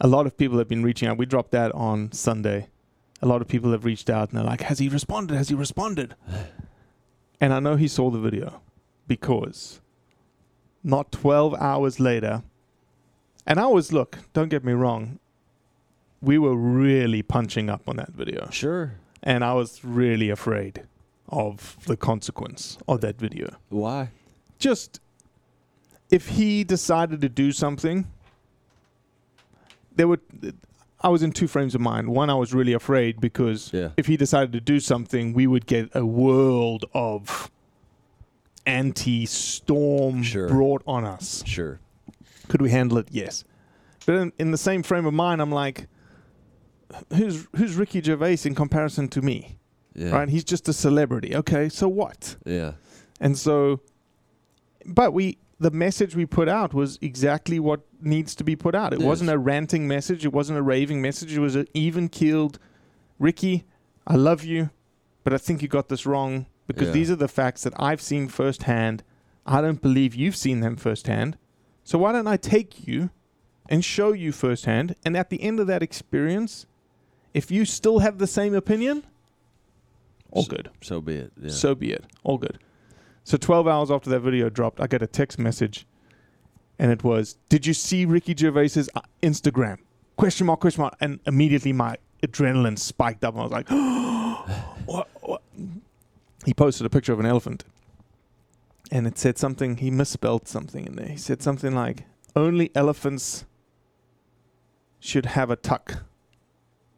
a 0.00 0.08
lot 0.08 0.26
of 0.26 0.36
people 0.36 0.58
have 0.58 0.66
been 0.68 0.82
reaching 0.82 1.06
out. 1.08 1.16
We 1.18 1.26
dropped 1.26 1.52
that 1.52 1.70
on 1.72 2.10
Sunday. 2.10 2.66
A 3.20 3.26
lot 3.26 3.40
of 3.40 3.46
people 3.46 3.70
have 3.70 3.84
reached 3.84 4.10
out 4.10 4.30
and 4.30 4.38
they're 4.38 4.44
like, 4.44 4.62
"Has 4.62 4.80
he 4.80 4.88
responded? 4.88 5.36
Has 5.36 5.48
he 5.48 5.54
responded?" 5.54 6.16
and 7.40 7.52
I 7.52 7.60
know 7.60 7.76
he 7.76 7.86
saw 7.88 8.10
the 8.10 8.18
video 8.18 8.60
because 9.06 9.80
not 10.82 11.12
12 11.12 11.54
hours 11.54 12.00
later, 12.00 12.42
and 13.46 13.60
I 13.60 13.66
was 13.66 13.92
look, 13.92 14.18
don't 14.32 14.48
get 14.48 14.64
me 14.64 14.72
wrong, 14.72 15.18
we 16.20 16.38
were 16.38 16.56
really 16.56 17.22
punching 17.22 17.68
up 17.70 17.88
on 17.88 17.96
that 17.96 18.10
video 18.10 18.48
Sure. 18.50 18.94
and 19.22 19.44
I 19.44 19.54
was 19.54 19.84
really 19.84 20.30
afraid 20.30 20.82
of 21.28 21.76
the 21.86 21.96
consequence 21.96 22.78
of 22.88 23.00
that 23.00 23.18
video. 23.18 23.56
Why? 23.68 24.10
Just 24.58 25.00
if 26.10 26.28
he 26.28 26.62
decided 26.64 27.20
to 27.22 27.28
do 27.28 27.52
something, 27.52 28.06
there 29.96 30.08
were 30.08 30.20
I 31.00 31.08
was 31.08 31.22
in 31.24 31.32
two 31.32 31.48
frames 31.48 31.74
of 31.74 31.80
mind. 31.80 32.08
One, 32.08 32.30
I 32.30 32.34
was 32.34 32.54
really 32.54 32.72
afraid 32.74 33.20
because 33.20 33.72
Yeah. 33.72 33.90
if 33.96 34.06
he 34.06 34.16
decided 34.16 34.52
to 34.52 34.60
do 34.60 34.78
something, 34.78 35.32
we 35.32 35.46
would 35.48 35.66
get 35.66 35.90
a 35.94 36.06
world 36.06 36.84
of 36.94 37.50
anti-storm 38.66 40.22
Sure. 40.22 40.48
brought 40.48 40.82
on 40.86 41.04
us. 41.04 41.42
Sure. 41.46 41.80
Could 42.48 42.62
we 42.62 42.70
handle 42.70 42.98
it? 42.98 43.08
Yes. 43.10 43.44
But 44.06 44.14
in, 44.16 44.32
in 44.38 44.50
the 44.50 44.58
same 44.58 44.82
frame 44.82 45.06
of 45.06 45.14
mind, 45.14 45.40
I'm 45.40 45.50
like, 45.52 45.88
who's 47.14 47.46
who's 47.56 47.74
Ricky 47.76 48.02
Gervais 48.02 48.38
in 48.44 48.54
comparison 48.54 49.08
to 49.08 49.22
me? 49.22 49.58
Yeah. 49.94 50.10
right? 50.10 50.28
He's 50.28 50.44
just 50.44 50.68
a 50.68 50.72
celebrity. 50.72 51.36
Okay, 51.36 51.68
so 51.68 51.86
what? 51.86 52.36
Yeah. 52.46 52.72
And 53.20 53.36
so, 53.36 53.80
but 54.86 55.12
we, 55.12 55.36
the 55.62 55.70
message 55.70 56.14
we 56.16 56.26
put 56.26 56.48
out 56.48 56.74
was 56.74 56.98
exactly 57.00 57.58
what 57.60 57.80
needs 58.00 58.34
to 58.34 58.44
be 58.44 58.56
put 58.56 58.74
out. 58.74 58.92
It 58.92 59.00
Yes. 59.00 59.06
wasn't 59.06 59.30
a 59.30 59.38
ranting 59.38 59.86
message. 59.86 60.24
It 60.24 60.32
wasn't 60.32 60.58
a 60.58 60.62
raving 60.62 61.00
message. 61.00 61.34
It 61.36 61.40
was 61.40 61.54
an 61.54 61.66
even 61.74 62.08
keeled, 62.08 62.58
Ricky, 63.18 63.64
I 64.06 64.16
love 64.16 64.42
you, 64.44 64.70
but 65.24 65.32
I 65.32 65.38
think 65.38 65.62
you 65.62 65.68
got 65.68 65.88
this 65.88 66.04
wrong 66.04 66.46
because 66.66 66.88
Yeah. 66.88 66.94
these 66.94 67.10
are 67.10 67.16
the 67.16 67.28
facts 67.28 67.62
that 67.62 67.72
I've 67.78 68.00
seen 68.00 68.28
firsthand 68.28 69.02
I 69.44 69.60
don't 69.60 69.82
believe 69.82 70.14
you've 70.14 70.36
seen 70.36 70.60
them 70.60 70.76
firsthand. 70.76 71.36
So 71.82 71.98
why 71.98 72.12
don't 72.12 72.28
I 72.28 72.36
take 72.36 72.86
you 72.86 73.10
and 73.68 73.84
show 73.84 74.12
you 74.12 74.30
firsthand? 74.30 74.94
And 75.04 75.16
at 75.16 75.30
the 75.30 75.42
end 75.42 75.58
of 75.58 75.66
that 75.66 75.82
experience, 75.82 76.66
if 77.34 77.50
you 77.50 77.64
still 77.64 77.98
have 77.98 78.18
the 78.18 78.28
same 78.28 78.54
opinion, 78.54 79.02
all 80.30 80.42
S- 80.42 80.48
good. 80.48 80.70
So 80.80 81.00
be 81.00 81.14
it. 81.16 81.32
Yeah. 81.40 81.50
So 81.50 81.74
be 81.74 81.90
it. 81.92 82.04
All 82.22 82.38
good. 82.38 82.58
So 83.24 83.36
12 83.36 83.68
hours 83.68 83.90
after 83.90 84.10
that 84.10 84.20
video 84.20 84.48
dropped, 84.50 84.80
I 84.80 84.86
get 84.86 85.00
a 85.02 85.06
text 85.06 85.38
message, 85.38 85.86
and 86.78 86.90
it 86.90 87.04
was, 87.04 87.36
"Did 87.48 87.66
you 87.66 87.74
see 87.74 88.04
Ricky 88.04 88.34
Gervais's 88.34 88.88
uh, 88.94 89.00
Instagram?" 89.22 89.78
Question 90.16 90.46
mark, 90.46 90.60
question 90.60 90.82
mark, 90.82 90.96
and 91.00 91.20
immediately 91.26 91.72
my 91.72 91.96
adrenaline 92.22 92.78
spiked 92.78 93.24
up. 93.24 93.34
and 93.34 93.40
I 93.40 93.44
was 93.44 93.52
like, 93.52 93.68
what, 94.86 95.08
what? 95.22 95.42
He 96.44 96.52
posted 96.52 96.84
a 96.86 96.90
picture 96.90 97.12
of 97.12 97.20
an 97.20 97.26
elephant, 97.26 97.64
and 98.90 99.06
it 99.06 99.16
said 99.18 99.38
something. 99.38 99.76
He 99.76 99.90
misspelled 99.90 100.48
something 100.48 100.84
in 100.86 100.96
there. 100.96 101.08
He 101.08 101.16
said 101.16 101.42
something 101.42 101.74
like, 101.74 102.04
"Only 102.34 102.70
elephants 102.74 103.44
should 104.98 105.26
have 105.26 105.50
a 105.50 105.56
tuck." 105.56 106.02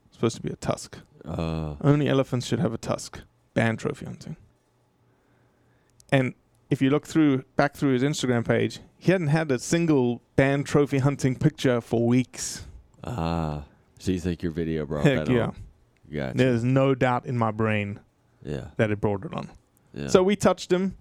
It's 0.06 0.16
supposed 0.16 0.36
to 0.36 0.42
be 0.42 0.50
a 0.50 0.56
tusk. 0.56 0.98
uh, 1.26 1.74
Only 1.82 2.08
elephants 2.08 2.46
should 2.46 2.60
have 2.60 2.72
a 2.72 2.78
tusk. 2.78 3.20
Ban 3.52 3.76
trophy 3.76 4.06
hunting. 4.06 4.36
And 6.12 6.34
if 6.70 6.80
you 6.82 6.90
look 6.90 7.06
through 7.06 7.44
back 7.56 7.74
through 7.76 7.92
his 7.94 8.02
Instagram 8.02 8.46
page, 8.46 8.80
he 8.98 9.12
hadn't 9.12 9.28
had 9.28 9.50
a 9.50 9.58
single 9.58 10.22
band 10.36 10.66
trophy 10.66 10.98
hunting 10.98 11.36
picture 11.36 11.80
for 11.80 12.06
weeks. 12.06 12.66
ah. 13.04 13.64
So 13.98 14.12
you 14.12 14.20
think 14.20 14.42
your 14.42 14.52
video 14.52 14.84
brought 14.84 15.04
Heck 15.04 15.24
that 15.26 15.32
yeah. 15.32 15.42
on? 15.46 15.56
Gotcha. 16.12 16.36
There's 16.36 16.62
no 16.62 16.94
doubt 16.94 17.24
in 17.24 17.38
my 17.38 17.50
brain 17.50 18.00
Yeah. 18.44 18.66
that 18.76 18.90
it 18.90 19.00
brought 19.00 19.24
it 19.24 19.32
on. 19.32 19.48
Yeah. 19.94 20.08
So 20.08 20.22
we 20.22 20.36
touched 20.36 20.70
him. 20.70 20.96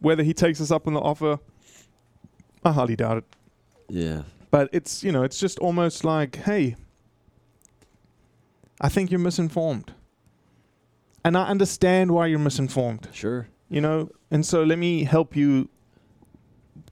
Whether 0.00 0.22
he 0.22 0.34
takes 0.34 0.60
us 0.60 0.70
up 0.70 0.86
on 0.86 0.92
the 0.92 1.00
offer, 1.00 1.38
I 2.62 2.72
hardly 2.72 2.96
doubt 2.96 3.18
it. 3.18 3.24
yeah. 3.88 4.22
But 4.50 4.68
it's 4.72 5.02
you 5.02 5.10
know, 5.12 5.22
it's 5.22 5.38
just 5.40 5.58
almost 5.60 6.04
like, 6.04 6.36
hey, 6.36 6.76
I 8.80 8.88
think 8.88 9.10
you're 9.10 9.18
misinformed. 9.20 9.92
And 11.24 11.36
I 11.38 11.46
understand 11.46 12.10
why 12.10 12.26
you're 12.26 12.38
misinformed. 12.38 13.08
Sure. 13.12 13.48
You 13.74 13.80
know? 13.80 14.08
And 14.30 14.46
so 14.46 14.62
let 14.62 14.78
me 14.78 15.02
help 15.02 15.34
you 15.34 15.68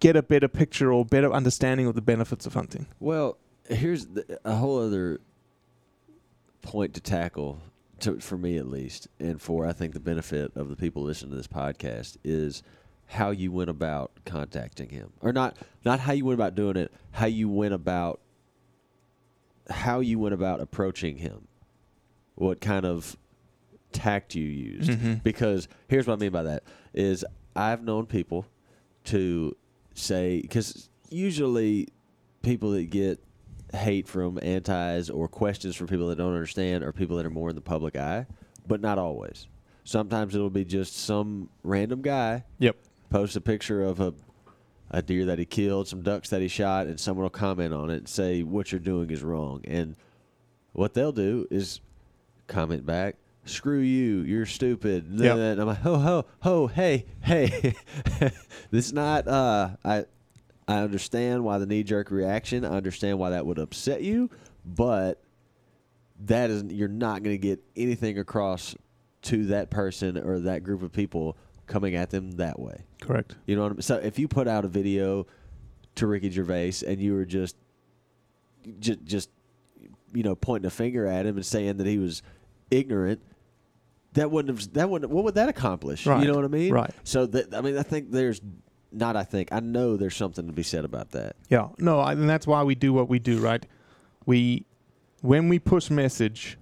get 0.01 0.17
a 0.17 0.23
better 0.23 0.49
picture 0.49 0.93
or 0.93 1.05
better 1.05 1.33
understanding 1.33 1.87
of 1.87 1.95
the 1.95 2.03
benefits 2.03 2.45
of 2.45 2.55
hunting. 2.55 2.89
Well, 2.99 3.39
here's 3.69 4.07
the, 4.07 4.41
a 4.45 4.57
whole 4.57 4.81
other 4.81 5.21
point 6.61 6.95
to 6.95 7.01
tackle, 7.01 7.61
to, 8.01 8.19
for 8.19 8.37
me 8.37 8.57
at 8.57 8.67
least, 8.67 9.07
and 9.21 9.41
for 9.41 9.65
I 9.65 9.73
think 9.73 9.95
the 9.95 10.01
benefit 10.01 10.57
of 10.57 10.69
the 10.69 10.77
people 10.77 11.05
listening 11.05 11.31
to 11.31 11.37
this 11.37 11.47
podcast 11.47 12.17
is 12.25 12.65
how 13.07 13.31
you 13.31 13.53
went 13.53 13.71
about 13.71 14.11
contacting 14.25 14.89
him, 14.89 15.13
or 15.21 15.33
not 15.33 15.57
not 15.85 16.01
how 16.01 16.13
you 16.13 16.25
went 16.25 16.39
about 16.39 16.57
doing 16.57 16.77
it, 16.77 16.93
how 17.13 17.27
you 17.27 17.49
went 17.49 17.75
about 17.75 18.21
how 19.71 20.01
you 20.01 20.19
went 20.19 20.35
about 20.35 20.61
approaching 20.61 21.19
him, 21.19 21.47
what 22.35 22.61
kind 22.61 22.85
of 22.85 23.17
tact 23.93 24.35
you 24.35 24.45
used 24.45 24.91
Mhm. 24.91 25.23
because 25.23 25.69
here's 25.89 26.07
what 26.07 26.15
I 26.15 26.17
mean 26.17 26.33
by 26.33 26.43
that 26.45 26.63
is 26.95 27.25
I've 27.55 27.83
known 27.85 28.07
people 28.07 28.47
to 29.05 29.57
say 29.95 30.41
because 30.41 30.89
usually 31.11 31.89
people 32.43 32.71
that 32.73 32.91
get 32.91 33.23
hate 33.75 34.07
from 34.09 34.39
antis 34.43 35.09
or 35.11 35.29
questions 35.29 35.77
from 35.77 35.87
people 35.87 36.07
that 36.09 36.17
don't 36.17 36.33
understand 36.35 36.85
are 36.85 36.93
people 36.93 37.17
that 37.17 37.27
are 37.27 37.31
more 37.31 37.49
in 37.51 37.55
the 37.57 37.63
public 37.63 37.97
eye, 37.97 38.27
but 38.67 38.81
not 38.81 38.99
always. 38.99 39.47
Sometimes 39.85 40.35
it'll 40.35 40.51
be 40.51 40.65
just 40.65 40.95
some 40.97 41.49
random 41.63 42.03
guy 42.03 42.45
yep 42.59 42.77
post 43.11 43.35
a 43.37 43.41
picture 43.41 43.83
of 43.83 44.01
a 44.01 44.15
a 44.95 45.01
deer 45.01 45.25
that 45.25 45.39
he 45.39 45.47
killed, 45.47 45.89
some 45.89 46.03
ducks 46.03 46.29
that 46.29 46.43
he 46.43 46.49
shot, 46.49 46.87
and 46.87 47.01
someone 47.01 47.23
will 47.23 47.31
comment 47.31 47.73
on 47.73 47.89
it 47.89 47.97
and 47.97 48.09
say 48.09 48.43
what 48.43 48.71
you're 48.71 48.79
doing 48.79 49.09
is 49.11 49.23
wrong. 49.23 49.63
And 49.65 49.97
what 50.75 50.93
they'll 50.93 51.13
do 51.13 51.47
is 51.51 51.81
comment 52.47 52.85
back, 52.85 53.17
"Screw 53.45 53.79
you, 53.81 54.21
you're 54.23 54.47
stupid." 54.47 55.05
And 55.09 55.21
Yep. 55.21 55.37
then 55.37 55.59
I'm 55.59 55.67
like, 55.67 55.79
"Ho 55.79 55.97
ho 55.97 56.25
ho, 56.41 56.67
hey 56.69 57.07
hey, 57.21 57.75
this 58.71 58.87
is 58.87 58.93
not." 58.93 59.27
Uh, 59.29 59.71
I 59.85 60.05
I 60.69 60.79
understand 60.79 61.45
why 61.45 61.59
the 61.59 61.67
knee 61.67 61.83
jerk 61.83 62.11
reaction. 62.11 62.65
I 62.65 62.69
understand 62.77 63.19
why 63.19 63.31
that 63.31 63.45
would 63.47 63.59
upset 63.59 64.03
you, 64.03 64.31
but 64.65 65.23
that 66.25 66.51
is 66.51 66.63
you're 66.65 66.89
not 66.89 67.23
going 67.23 67.35
to 67.35 67.39
get 67.39 67.61
anything 67.77 68.19
across 68.19 68.77
to 69.23 69.47
that 69.47 69.71
person 69.71 70.17
or 70.19 70.41
that 70.41 70.63
group 70.63 70.83
of 70.83 70.93
people 70.93 71.37
coming 71.67 71.95
at 71.97 72.11
them 72.11 72.33
that 72.33 72.59
way. 72.61 72.85
correct 73.01 73.35
You 73.47 73.57
know 73.57 73.63
what 73.63 73.73
I 73.73 73.75
mean? 73.75 73.83
So 73.83 73.97
if 73.97 74.19
you 74.19 74.29
put 74.29 74.47
out 74.47 74.65
a 74.65 74.69
video 74.69 75.27
to 75.97 76.07
Ricky 76.07 76.31
Gervais 76.31 76.75
and 76.87 77.01
you 77.01 77.15
were 77.15 77.25
just, 77.25 77.57
just, 78.79 79.05
just, 79.05 79.31
you 80.13 80.23
know, 80.23 80.35
pointing 80.35 80.67
a 80.67 80.71
finger 80.71 81.07
at 81.07 81.25
him 81.27 81.37
and 81.37 81.47
saying 81.47 81.77
that 81.79 81.87
he 81.87 81.99
was 81.99 82.23
ignorant, 82.71 83.21
that 84.15 84.31
wouldn't 84.31 84.59
have. 84.59 84.73
That 84.75 84.91
wouldn't. 84.91 85.11
What 85.11 85.25
would 85.25 85.35
that 85.37 85.49
accomplish? 85.49 86.07
Right. 86.07 86.21
You 86.23 86.29
know 86.29 86.35
what 86.35 86.45
I 86.45 86.49
mean? 86.49 86.73
Right. 86.73 86.91
So 87.05 87.27
that 87.27 87.55
I 87.55 87.61
mean, 87.61 87.77
I 87.79 87.83
think 87.83 88.11
there's 88.11 88.41
not. 88.93 89.17
I 89.17 89.25
think 89.25 89.53
I 89.53 89.61
know 89.61 89.97
there's 89.97 90.17
something 90.17 90.47
to 90.47 90.53
be 90.53 90.63
said 90.63 90.85
about 90.85 91.11
that. 91.13 91.37
yeah 91.49 91.69
no 91.79 91.99
I, 92.01 92.13
and 92.13 92.29
that's 92.29 92.47
why 92.47 92.63
we 92.63 92.75
do 92.75 92.93
what 92.93 93.09
we 93.09 93.19
do 93.19 93.39
right 93.39 93.65
we 94.27 94.67
when 95.23 95.49
we 95.49 95.59
push 95.59 95.89
message 95.89 96.59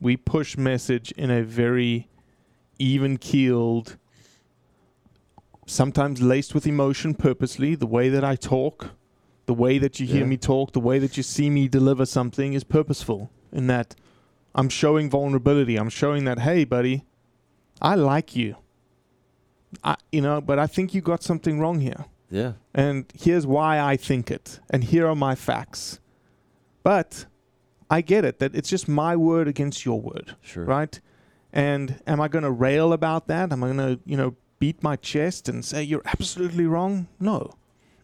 we 0.00 0.16
push 0.16 0.56
message 0.56 1.10
in 1.12 1.30
a 1.30 1.42
very 1.42 2.08
even 2.78 3.16
keeled 3.16 3.96
sometimes 5.66 6.22
laced 6.22 6.54
with 6.54 6.66
emotion 6.66 7.14
purposely 7.14 7.74
the 7.74 7.86
way 7.86 8.08
that 8.08 8.22
i 8.22 8.36
talk 8.36 8.90
the 9.46 9.54
way 9.54 9.78
that 9.78 9.98
you 9.98 10.06
hear 10.06 10.20
Yeah. 10.20 10.26
me 10.26 10.36
talk 10.36 10.72
the 10.72 10.80
way 10.80 10.98
that 10.98 11.16
you 11.16 11.22
see 11.22 11.50
me 11.50 11.66
deliver 11.68 12.06
something 12.06 12.52
is 12.52 12.62
purposeful 12.64 13.30
in 13.52 13.66
that 13.66 13.96
i'm 14.56 14.68
showing 14.68 15.08
vulnerability 15.10 15.76
i'm 15.76 15.88
showing 15.90 16.24
that 16.24 16.38
hey 16.40 16.64
buddy 16.64 17.04
i 17.80 17.94
like 17.94 18.34
you 18.34 18.56
i 19.84 19.94
you 20.10 20.20
know 20.20 20.40
but 20.40 20.58
i 20.58 20.66
think 20.66 20.92
you 20.94 21.00
got 21.00 21.22
something 21.22 21.60
wrong 21.60 21.78
here 21.80 22.04
Yeah. 22.30 22.52
and 22.74 23.04
here's 23.14 23.46
why 23.46 23.78
I 23.92 23.96
think 23.96 24.30
it, 24.30 24.58
and 24.72 24.82
here 24.84 25.06
are 25.06 25.14
my 25.14 25.34
facts. 25.36 26.00
But 26.82 27.26
I 27.88 28.00
get 28.02 28.24
it 28.24 28.38
that 28.40 28.54
it's 28.58 28.68
just 28.68 28.88
my 28.88 29.14
word 29.16 29.46
against 29.48 29.84
your 29.86 30.00
word, 30.00 30.34
Sure. 30.40 30.64
right? 30.64 31.00
And 31.52 32.00
am 32.06 32.20
I 32.20 32.28
going 32.28 32.42
to 32.44 32.50
rail 32.50 32.92
about 32.92 33.26
that? 33.28 33.52
Am 33.52 33.62
I 33.62 33.66
going 33.72 33.78
to, 33.90 34.00
you 34.04 34.16
know, 34.16 34.34
beat 34.58 34.82
my 34.82 34.96
chest 34.96 35.48
and 35.48 35.64
say 35.64 35.82
you're 35.84 36.02
absolutely 36.14 36.66
wrong? 36.66 37.06
No. 37.20 37.38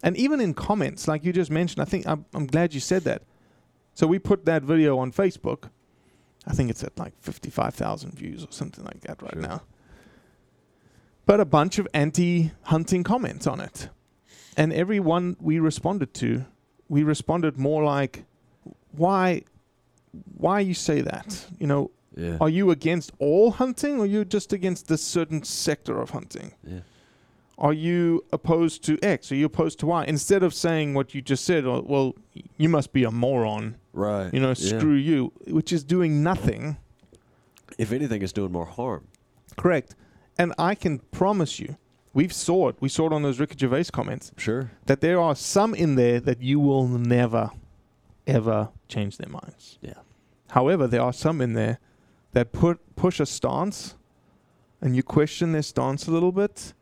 And 0.05 0.17
even 0.17 0.41
in 0.41 0.55
comments, 0.55 1.09
like 1.09 1.25
you 1.27 1.33
just 1.33 1.51
mentioned, 1.51 1.83
I 1.83 1.89
think 1.91 2.07
I'm, 2.07 2.25
I'm 2.35 2.47
glad 2.47 2.75
you 2.75 2.81
said 2.81 3.03
that. 3.05 3.23
So 3.95 4.07
we 4.07 4.19
put 4.21 4.45
that 4.45 4.63
video 4.63 4.99
on 4.99 5.11
Facebook. 5.13 5.71
I 6.47 6.53
think 6.55 6.71
it's 6.71 6.83
at 6.83 6.99
like 6.99 7.13
55,000 7.21 8.13
views 8.15 8.45
or 8.45 8.51
something 8.51 8.85
like 8.85 9.01
that 9.03 9.23
right 9.23 9.33
Sure. 9.35 9.43
now. 9.43 9.63
But 11.25 11.41
a 11.41 11.45
bunch 11.45 11.79
of 11.79 11.87
anti 11.95 12.51
hunting 12.65 13.05
comments 13.05 13.47
on 13.47 13.61
it 13.61 13.89
and 14.57 14.73
every 14.73 14.99
one 15.01 15.37
we 15.41 15.59
responded 15.59 16.13
to, 16.15 16.45
we 16.89 17.03
responded 17.05 17.59
more 17.59 17.85
like, 17.85 18.25
"Why, 18.91 19.43
why 20.37 20.61
you 20.61 20.75
say 20.75 21.01
that? 21.01 21.47
You 21.59 21.67
know, 21.69 21.91
Yeah. 22.17 22.37
are 22.41 22.49
you 22.51 22.71
against 22.71 23.13
all 23.19 23.53
hunting, 23.53 23.99
or 23.99 24.05
you 24.07 24.25
just 24.25 24.53
against 24.53 24.89
this 24.89 25.03
certain 25.03 25.43
sector 25.45 26.01
of 26.01 26.11
hunting? 26.11 26.53
Yeah. 26.67 26.81
Are 27.57 27.73
you 27.73 28.25
opposed 28.33 28.83
to 28.85 28.99
X? 29.03 29.31
Are 29.33 29.37
you 29.37 29.47
opposed 29.47 29.79
to 29.81 29.87
Y? 29.87 30.05
Instead 30.05 30.43
of 30.43 30.53
saying 30.53 30.93
what 30.95 31.15
you 31.15 31.23
just 31.23 31.45
said, 31.45 31.65
or, 31.65 31.81
well, 31.83 32.15
you 32.59 32.69
must 32.69 32.93
be 32.93 33.05
a 33.05 33.11
moron. 33.11 33.77
Right. 33.93 34.33
You 34.33 34.41
know, 34.41 34.55
Yeah. 34.57 34.79
screw 34.79 34.95
you, 34.95 35.33
which 35.47 35.73
is 35.73 35.85
doing 35.85 36.23
nothing. 36.23 36.77
If 37.79 37.93
anything, 37.93 38.23
it's 38.23 38.33
doing 38.33 38.53
more 38.53 38.67
harm. 38.67 39.07
Correct. 39.57 39.95
And 40.39 40.55
I 40.59 40.75
can 40.75 40.99
promise 41.11 41.59
you, 41.61 41.77
we've 42.15 42.33
saw 42.33 42.69
it. 42.69 42.77
We 42.81 42.89
saw 42.89 43.07
it 43.07 43.13
on 43.13 43.23
those 43.23 43.39
Ricky 43.39 43.57
Gervais 43.59 43.85
comments. 43.93 44.33
Sure. 44.37 44.71
that 44.87 45.01
there 45.01 45.21
are 45.21 45.35
some 45.37 45.75
in 45.75 45.95
there 45.97 46.21
that 46.21 46.43
you 46.43 46.59
will 46.61 46.89
never, 46.89 47.51
ever 48.27 48.71
change 48.89 49.17
their 49.19 49.29
minds. 49.31 49.79
Yeah. 49.81 49.95
However, 50.51 50.87
there 50.87 51.03
are 51.03 51.13
some 51.13 51.41
in 51.41 51.53
there 51.55 51.79
that 52.33 52.53
put 52.53 52.79
push 52.97 53.21
a 53.21 53.27
stance, 53.27 53.95
and 54.81 54.97
you 54.97 55.03
question 55.03 55.53
their 55.53 55.63
stance 55.63 56.07
a 56.07 56.11
little 56.11 56.33
bit, 56.33 56.73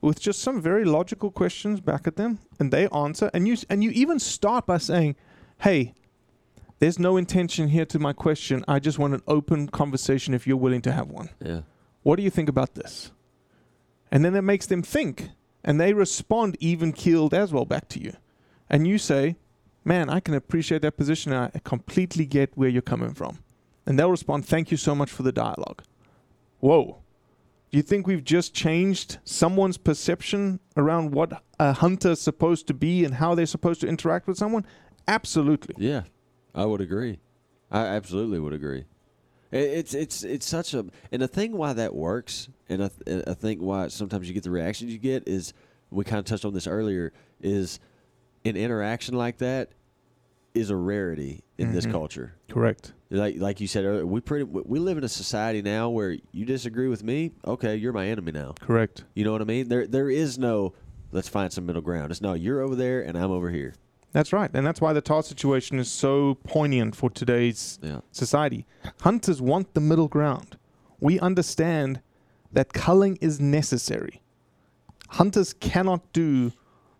with 0.00 0.20
just 0.20 0.40
some 0.40 0.60
very 0.60 0.84
logical 0.84 1.30
questions 1.30 1.80
back 1.80 2.06
at 2.06 2.16
them, 2.16 2.38
and 2.58 2.70
they 2.72 2.88
answer, 2.88 3.30
and 3.32 3.46
you 3.48 3.56
and 3.70 3.82
you 3.84 3.90
even 3.90 4.18
start 4.18 4.66
by 4.66 4.78
saying, 4.78 5.16
"Hey." 5.58 5.94
There's 6.82 6.98
no 6.98 7.16
intention 7.16 7.68
here 7.68 7.84
to 7.86 8.00
my 8.00 8.12
question. 8.12 8.64
I 8.66 8.80
just 8.80 8.98
want 8.98 9.14
an 9.14 9.22
open 9.28 9.68
conversation 9.68 10.34
if 10.34 10.48
you're 10.48 10.56
willing 10.56 10.82
to 10.82 10.90
have 10.90 11.10
one. 11.10 11.28
Yeah. 11.40 11.60
What 12.02 12.16
do 12.16 12.24
you 12.24 12.30
think 12.30 12.48
about 12.48 12.74
this? 12.74 13.12
And 14.10 14.24
then 14.24 14.32
that 14.32 14.42
makes 14.42 14.66
them 14.66 14.82
think, 14.82 15.28
and 15.62 15.80
they 15.80 15.92
respond 15.92 16.56
even 16.58 16.92
keeled 16.92 17.34
as 17.34 17.52
well 17.52 17.64
back 17.64 17.88
to 17.90 18.00
you. 18.00 18.14
And 18.68 18.88
you 18.88 18.98
say, 18.98 19.36
Man, 19.84 20.10
I 20.10 20.18
can 20.18 20.34
appreciate 20.34 20.82
that 20.82 20.96
position, 20.96 21.32
and 21.32 21.52
I 21.54 21.60
completely 21.60 22.26
get 22.26 22.50
where 22.56 22.68
you're 22.68 22.82
coming 22.82 23.14
from. 23.14 23.38
And 23.86 23.96
they'll 23.96 24.10
respond, 24.10 24.44
Thank 24.44 24.72
you 24.72 24.76
so 24.76 24.92
much 24.92 25.08
for 25.08 25.22
the 25.22 25.30
dialogue. 25.30 25.84
Whoa. 26.58 26.98
Do 27.70 27.76
you 27.76 27.84
think 27.84 28.08
we've 28.08 28.24
just 28.24 28.54
changed 28.54 29.18
someone's 29.22 29.78
perception 29.78 30.58
around 30.76 31.12
what 31.12 31.44
a 31.60 31.74
hunter 31.74 32.10
is 32.10 32.20
supposed 32.20 32.66
to 32.66 32.74
be 32.74 33.04
and 33.04 33.14
how 33.14 33.36
they're 33.36 33.46
supposed 33.46 33.82
to 33.82 33.86
interact 33.86 34.26
with 34.26 34.36
someone? 34.36 34.66
Absolutely. 35.06 35.76
Yeah, 35.78 36.02
I 36.54 36.64
would 36.64 36.80
agree. 36.80 37.18
I 37.70 37.86
absolutely 37.86 38.38
would 38.38 38.52
agree. 38.52 38.84
It's 39.50 39.92
it's 39.92 40.22
it's 40.24 40.46
such 40.46 40.72
a 40.72 40.86
and 41.10 41.20
the 41.20 41.28
thing 41.28 41.52
why 41.56 41.72
that 41.74 41.94
works, 41.94 42.48
and 42.68 42.84
I, 42.84 42.90
th- 43.06 43.24
I 43.26 43.34
think 43.34 43.60
why 43.60 43.88
sometimes 43.88 44.26
you 44.28 44.34
get 44.34 44.44
the 44.44 44.50
reactions 44.50 44.92
you 44.92 44.98
get 44.98 45.28
is 45.28 45.52
we 45.90 46.04
kind 46.04 46.18
of 46.18 46.24
touched 46.24 46.44
on 46.46 46.54
this 46.54 46.66
earlier 46.66 47.12
is 47.42 47.78
an 48.46 48.56
interaction 48.56 49.14
like 49.14 49.38
that 49.38 49.70
is 50.54 50.70
a 50.70 50.76
rarity 50.76 51.42
in 51.58 51.72
this 51.72 51.84
Mhm. 51.86 51.90
culture. 51.92 52.34
Correct. 52.48 52.92
Like 53.10 53.36
like 53.38 53.60
you 53.60 53.66
said 53.66 53.84
earlier, 53.84 54.06
we 54.06 54.20
pretty 54.20 54.44
we 54.44 54.78
live 54.78 54.96
in 54.96 55.04
a 55.04 55.08
society 55.08 55.60
now 55.60 55.90
where 55.90 56.16
you 56.32 56.46
disagree 56.46 56.88
with 56.88 57.02
me, 57.04 57.32
okay, 57.46 57.76
you're 57.76 57.92
my 57.92 58.06
enemy 58.08 58.32
now. 58.32 58.54
Correct. 58.58 59.04
You 59.14 59.24
know 59.24 59.32
what 59.32 59.42
I 59.42 59.44
mean? 59.44 59.68
There 59.68 59.86
there 59.86 60.08
is 60.08 60.38
no 60.38 60.72
let's 61.10 61.28
find 61.28 61.52
some 61.52 61.66
middle 61.66 61.82
ground. 61.82 62.10
It's 62.10 62.22
no 62.22 62.32
you're 62.32 62.60
over 62.62 62.74
there 62.74 63.02
and 63.02 63.18
I'm 63.18 63.30
over 63.30 63.50
here. 63.50 63.74
That's 64.12 64.32
right. 64.32 64.50
And 64.52 64.66
that's 64.66 64.80
why 64.80 64.92
the 64.92 65.00
tahr 65.00 65.22
situation 65.22 65.78
is 65.78 65.90
so 65.90 66.34
poignant 66.44 66.94
for 66.94 67.10
today's 67.10 67.78
Yeah. 67.82 68.00
society. 68.10 68.66
Hunters 69.00 69.40
want 69.40 69.74
the 69.74 69.80
middle 69.80 70.08
ground. 70.08 70.56
We 71.00 71.18
understand 71.18 72.00
that 72.52 72.72
culling 72.72 73.16
is 73.20 73.40
necessary. 73.40 74.20
Hunters 75.10 75.54
cannot 75.54 76.12
do 76.12 76.52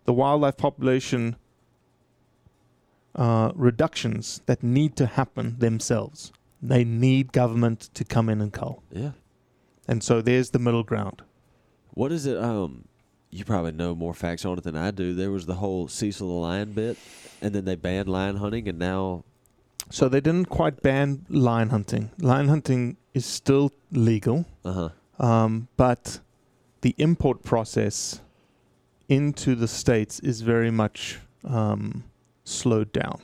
the 0.05 0.13
wildlife 0.13 0.57
population 0.57 1.37
uh, 3.15 3.53
reductions 3.55 4.41
that 4.47 4.63
need 4.63 4.97
to 4.97 5.05
happen 5.07 5.57
themselves. 5.59 6.33
They 6.63 6.83
need 6.85 7.33
government 7.33 7.91
to 7.95 8.05
come 8.05 8.31
in 8.31 8.41
and 8.41 8.53
cull. 8.53 8.83
Yeah. 8.91 9.13
And 9.87 10.03
so 10.03 10.23
there's 10.23 10.51
the 10.51 10.59
middle 10.59 10.83
ground. 10.83 11.23
What 11.91 12.11
is 12.11 12.25
it? 12.25 12.39
Um, 12.39 12.87
you 13.33 13.45
probably 13.45 13.73
know 13.73 13.95
more 13.95 14.15
facts 14.15 14.45
on 14.45 14.59
it 14.59 14.65
than 14.65 14.77
I 14.77 14.91
do. 14.91 15.15
There 15.15 15.31
was 15.31 15.47
the 15.47 15.55
whole 15.55 15.89
Cecil 15.89 16.29
the 16.29 16.35
lion 16.35 16.73
bit, 16.73 16.99
and 17.41 17.55
then 17.55 17.65
they 17.65 17.75
banned 17.75 18.09
lion 18.09 18.37
hunting, 18.37 18.69
and 18.69 18.79
now 18.79 19.25
So 19.91 20.09
they 20.09 20.21
didn't 20.21 20.47
quite 20.49 20.83
ban 20.83 21.25
lion 21.29 21.71
hunting. 21.71 22.11
Lion 22.19 22.49
hunting 22.49 22.99
is 23.15 23.27
still 23.27 23.73
legal. 23.91 24.45
uh 24.65 24.73
huh. 25.19 25.25
Um, 25.27 25.69
but 25.77 26.21
the 26.83 26.95
import 26.99 27.43
process 27.43 28.21
into 29.09 29.55
the 29.55 29.69
states 29.69 30.21
is 30.21 30.41
very 30.41 30.71
much 30.71 31.19
um, 31.45 32.05
slowed 32.45 32.93
down. 32.93 33.21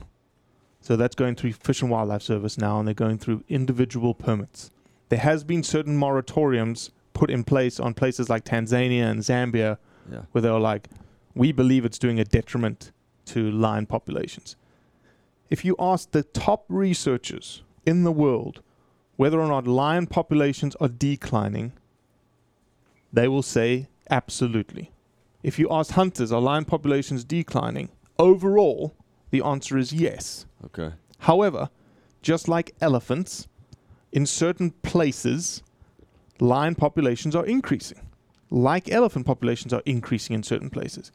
So 0.81 0.97
that's 0.97 1.15
going 1.15 1.35
through 1.35 1.53
Fish 1.55 1.83
and 1.83 1.91
Wildlife 1.91 2.23
Service 2.23 2.57
now, 2.57 2.79
and 2.79 2.87
they're 2.87 2.95
going 2.95 3.19
through 3.19 3.45
individual 3.49 4.15
permits. 4.15 4.71
There 5.09 5.19
has 5.19 5.45
been 5.45 5.63
certain 5.63 5.99
moratoriums 5.99 6.91
put 7.15 7.31
in 7.31 7.45
place 7.45 7.81
on 7.81 7.95
places 7.95 8.29
like 8.31 8.45
Tanzania 8.45 9.11
and 9.11 9.21
Zambia, 9.21 9.79
Yeah. 10.11 10.23
where 10.33 10.43
they 10.43 10.51
were 10.51 10.59
like, 10.59 10.89
"We 11.35 11.53
believe 11.53 11.85
it's 11.85 11.99
doing 11.99 12.19
a 12.19 12.25
detriment 12.25 12.93
to 13.27 13.51
lion 13.51 13.87
populations." 13.87 14.57
If 15.51 15.65
you 15.65 15.77
ask 15.79 16.11
the 16.11 16.23
top 16.23 16.65
researchers 16.69 17.63
in 17.87 18.05
the 18.05 18.13
world 18.13 18.63
whether 19.17 19.41
or 19.41 19.49
not 19.49 19.67
lion 19.67 20.07
populations 20.07 20.77
are 20.77 20.89
declining, 20.89 21.73
they 23.13 23.27
will 23.29 23.43
say 23.43 23.89
absolutely. 24.11 24.93
If 25.43 25.59
you 25.59 25.69
ask 25.71 25.93
hunters, 25.93 26.31
are 26.33 26.41
lion 26.41 26.65
populations 26.65 27.25
declining? 27.25 27.89
Overall, 28.19 28.95
the 29.31 29.43
answer 29.43 29.79
is 29.79 29.93
yes. 29.93 30.47
Okay. 30.65 30.93
However, 31.21 31.71
just 32.23 32.49
like 32.49 32.75
elephants, 32.81 33.49
in 34.13 34.27
certain 34.27 34.71
places, 34.83 35.63
lion 36.41 36.75
populations 36.75 37.35
are 37.35 37.47
increasing. 37.47 38.01
Like 38.51 38.91
elephant 38.91 39.27
populations 39.27 39.73
are 39.73 39.83
increasing 39.85 40.35
in 40.35 40.43
certain 40.43 40.71
places. 40.71 41.13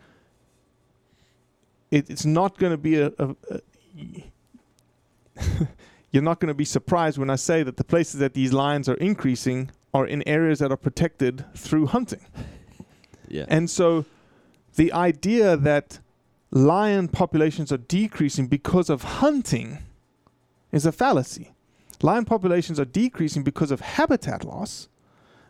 It, 1.91 2.09
it's 2.09 2.25
not 2.25 2.57
going 2.57 2.71
to 2.71 2.77
be 2.77 2.95
a. 2.95 3.11
a, 3.17 3.35
a 3.49 3.61
you're 6.11 6.23
not 6.23 6.39
going 6.39 6.49
to 6.49 6.53
be 6.53 6.65
surprised 6.65 7.17
when 7.17 7.29
I 7.29 7.35
say 7.35 7.63
that 7.63 7.77
the 7.77 7.83
places 7.83 8.19
that 8.19 8.33
these 8.33 8.53
lions 8.53 8.87
are 8.87 8.95
increasing 8.95 9.71
are 9.93 10.05
in 10.05 10.27
areas 10.27 10.59
that 10.59 10.71
are 10.71 10.77
protected 10.77 11.45
through 11.55 11.87
hunting. 11.87 12.25
Yeah. 13.29 13.45
And 13.47 13.67
so 13.67 14.05
the 14.75 14.93
idea 14.93 15.57
that 15.57 15.99
lion 16.51 17.07
populations 17.07 17.71
are 17.71 17.77
decreasing 17.77 18.45
because 18.45 18.91
of 18.91 19.01
hunting 19.01 19.79
is 20.71 20.85
a 20.85 20.91
fallacy. 20.91 21.53
Lion 22.03 22.25
populations 22.25 22.79
are 22.79 22.85
decreasing 22.85 23.41
because 23.43 23.71
of 23.71 23.79
habitat 23.81 24.43
loss 24.43 24.87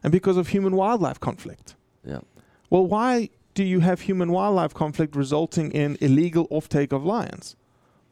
and 0.03 0.11
because 0.11 0.37
of 0.37 0.49
human 0.49 0.75
wildlife 0.75 1.19
conflict. 1.19 1.75
yeah. 2.05 2.19
Well, 2.69 2.87
why 2.87 3.29
do 3.53 3.63
you 3.63 3.81
have 3.81 4.01
human 4.01 4.31
wildlife 4.31 4.73
conflict 4.73 5.15
resulting 5.15 5.71
in 5.71 5.97
illegal 6.01 6.47
offtake 6.47 6.91
of 6.91 7.05
lions? 7.05 7.55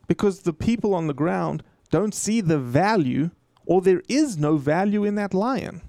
Because 0.08 0.42
the 0.42 0.54
people 0.54 0.94
on 0.94 1.08
the 1.08 1.14
ground 1.16 1.64
don't 1.90 2.14
see 2.14 2.42
the 2.42 2.60
value 2.60 3.32
or 3.66 3.82
there 3.82 4.04
is 4.08 4.38
no 4.38 4.58
value 4.58 5.04
in 5.04 5.16
that 5.16 5.34
lion. 5.34 5.82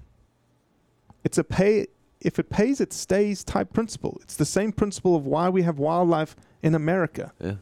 It's 1.23 1.37
a 1.37 1.43
pay 1.43 1.87
if 2.19 2.39
it 2.39 2.49
pays 2.49 2.79
it 2.81 2.93
stays 2.93 3.43
type 3.43 3.73
principle. 3.73 4.17
It's 4.23 4.35
the 4.35 4.45
same 4.45 4.71
principle 4.71 5.15
of 5.15 5.25
why 5.25 5.49
we 5.49 5.63
have 5.63 5.77
wildlife 5.77 6.35
in 6.61 6.73
America. 6.73 7.33
Yeah. 7.39 7.55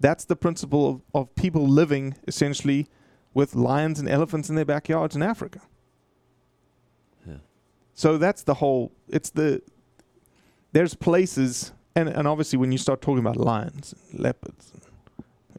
That's 0.00 0.24
the 0.24 0.36
principle 0.36 0.88
of, 0.88 1.02
of 1.14 1.34
people 1.34 1.66
living 1.66 2.16
essentially 2.26 2.88
with 3.34 3.54
lions 3.54 4.00
and 4.00 4.08
elephants 4.08 4.48
in 4.48 4.56
their 4.56 4.64
backyards 4.64 5.14
in 5.14 5.22
Africa. 5.22 5.60
So 7.98 8.16
that's 8.16 8.44
the 8.44 8.54
whole. 8.54 8.92
It's 9.08 9.30
the 9.30 9.60
there's 10.70 10.94
places, 10.94 11.72
and 11.96 12.08
and 12.08 12.28
obviously 12.28 12.56
when 12.56 12.70
you 12.70 12.78
start 12.78 13.00
talking 13.02 13.18
about 13.18 13.36
lions, 13.36 13.92
and 14.12 14.20
leopards, 14.20 14.70
and 14.72 14.82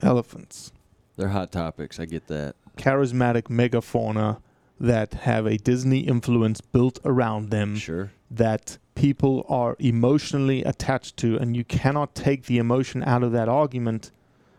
elephants, 0.01 0.71
They're 1.17 1.27
hot 1.39 1.51
topics. 1.51 1.99
I 1.99 2.05
get 2.05 2.27
that. 2.27 2.55
charismatic 2.77 3.49
megafauna 3.49 4.39
that 4.79 5.13
have 5.29 5.45
a 5.45 5.57
Disney 5.57 5.99
influence 5.99 6.61
built 6.61 6.97
around 7.03 7.49
them 7.49 7.75
Sure. 7.75 8.11
that 8.31 8.77
people 8.95 9.45
are 9.49 9.75
emotionally 9.77 10.63
attached 10.63 11.17
to, 11.17 11.35
and 11.37 11.57
you 11.57 11.65
cannot 11.65 12.15
take 12.15 12.45
the 12.45 12.57
emotion 12.57 13.03
out 13.03 13.21
of 13.21 13.33
that 13.33 13.49
argument 13.49 14.11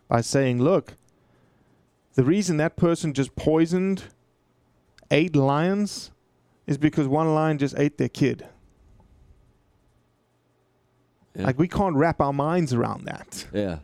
by 0.06 0.20
saying, 0.20 0.60
look, 0.60 0.96
the 2.12 2.24
reason 2.24 2.58
that 2.58 2.76
person 2.76 3.14
just 3.14 3.34
poisoned 3.36 4.04
eight 5.10 5.34
lions 5.34 6.10
is 6.70 6.78
because 6.78 7.08
one 7.08 7.34
lion 7.34 7.58
just 7.58 7.76
ate 7.76 7.98
their 7.98 8.08
kid. 8.08 8.46
Yeah. 11.34 11.44
Like, 11.44 11.58
we 11.58 11.68
can't 11.68 11.96
wrap 11.96 12.20
our 12.20 12.32
minds 12.32 12.72
around 12.72 13.04
that. 13.04 13.46
Yeah. 13.52 13.80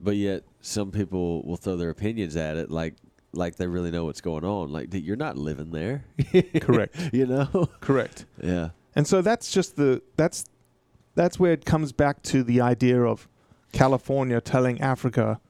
But 0.00 0.16
yet, 0.16 0.42
some 0.60 0.90
people 0.90 1.42
will 1.44 1.56
throw 1.56 1.76
their 1.76 1.90
opinions 1.90 2.36
at 2.36 2.56
it, 2.56 2.70
like 2.70 2.94
like 3.32 3.56
they 3.56 3.66
really 3.66 3.90
know 3.90 4.04
what's 4.04 4.20
going 4.20 4.44
on. 4.44 4.72
Like 4.72 4.88
you're 4.92 5.16
not 5.16 5.36
living 5.36 5.70
there. 5.70 6.04
Correct. 6.60 6.96
you 7.12 7.26
know. 7.26 7.68
Correct. 7.80 8.26
yeah. 8.42 8.70
And 8.94 9.06
so 9.06 9.22
that's 9.22 9.52
just 9.52 9.76
the 9.76 10.02
that's 10.16 10.46
that's 11.14 11.38
where 11.38 11.52
it 11.52 11.64
comes 11.64 11.92
back 11.92 12.22
to 12.24 12.42
the 12.42 12.60
idea 12.60 13.00
of 13.02 13.28
California 13.72 14.40
telling 14.40 14.80
Africa, 14.80 15.40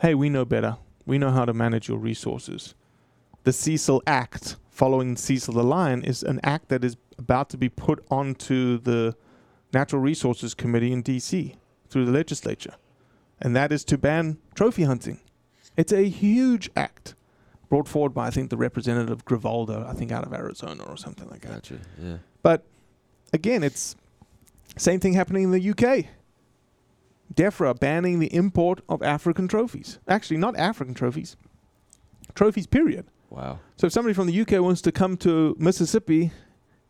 "Hey, 0.00 0.14
we 0.14 0.28
know 0.28 0.44
better. 0.44 0.76
We 1.06 1.18
know 1.18 1.30
how 1.30 1.44
to 1.44 1.54
manage 1.54 1.88
your 1.88 1.98
resources." 1.98 2.74
The 3.44 3.52
Cecil 3.52 4.02
Act, 4.06 4.56
following 4.80 5.14
Cecil 5.14 5.52
the 5.52 5.62
Lion, 5.62 6.02
is 6.02 6.22
an 6.22 6.40
act 6.42 6.70
that 6.70 6.82
is 6.82 6.96
about 7.18 7.50
to 7.50 7.58
be 7.58 7.68
put 7.68 8.02
onto 8.10 8.78
the 8.78 9.14
Natural 9.74 10.00
Resources 10.00 10.54
Committee 10.54 10.90
in 10.90 11.02
D.C. 11.02 11.54
through 11.90 12.06
the 12.06 12.10
legislature, 12.10 12.72
and 13.42 13.54
that 13.54 13.72
is 13.72 13.84
to 13.84 13.98
ban 13.98 14.38
trophy 14.54 14.84
hunting. 14.84 15.20
It's 15.76 15.92
a 15.92 16.08
huge 16.08 16.70
act 16.74 17.14
brought 17.68 17.88
forward 17.88 18.14
by 18.14 18.28
I 18.28 18.30
think 18.30 18.48
the 18.48 18.56
representative 18.56 19.26
Grijalva, 19.26 19.86
I 19.86 19.92
think 19.92 20.12
out 20.12 20.24
of 20.24 20.32
Arizona 20.32 20.82
or 20.84 20.96
something 20.96 21.28
like 21.28 21.42
that. 21.42 21.50
Gotcha. 21.68 21.78
Yeah. 22.02 22.16
But 22.42 22.64
again, 23.34 23.62
it's 23.62 23.96
same 24.78 24.98
thing 24.98 25.12
happening 25.12 25.42
in 25.42 25.50
the 25.50 25.70
UK. 25.72 26.06
DEFRA 27.34 27.78
banning 27.78 28.18
the 28.18 28.34
import 28.34 28.80
of 28.88 29.02
African 29.02 29.46
trophies. 29.46 29.98
Actually, 30.08 30.38
not 30.38 30.56
African 30.56 30.94
trophies. 30.94 31.36
Trophies, 32.34 32.66
period. 32.66 33.04
Wow. 33.30 33.60
So 33.76 33.86
if 33.86 33.92
somebody 33.92 34.12
from 34.12 34.26
the 34.26 34.40
UK 34.40 34.60
wants 34.60 34.82
to 34.82 34.92
come 34.92 35.16
to 35.18 35.56
Mississippi 35.58 36.32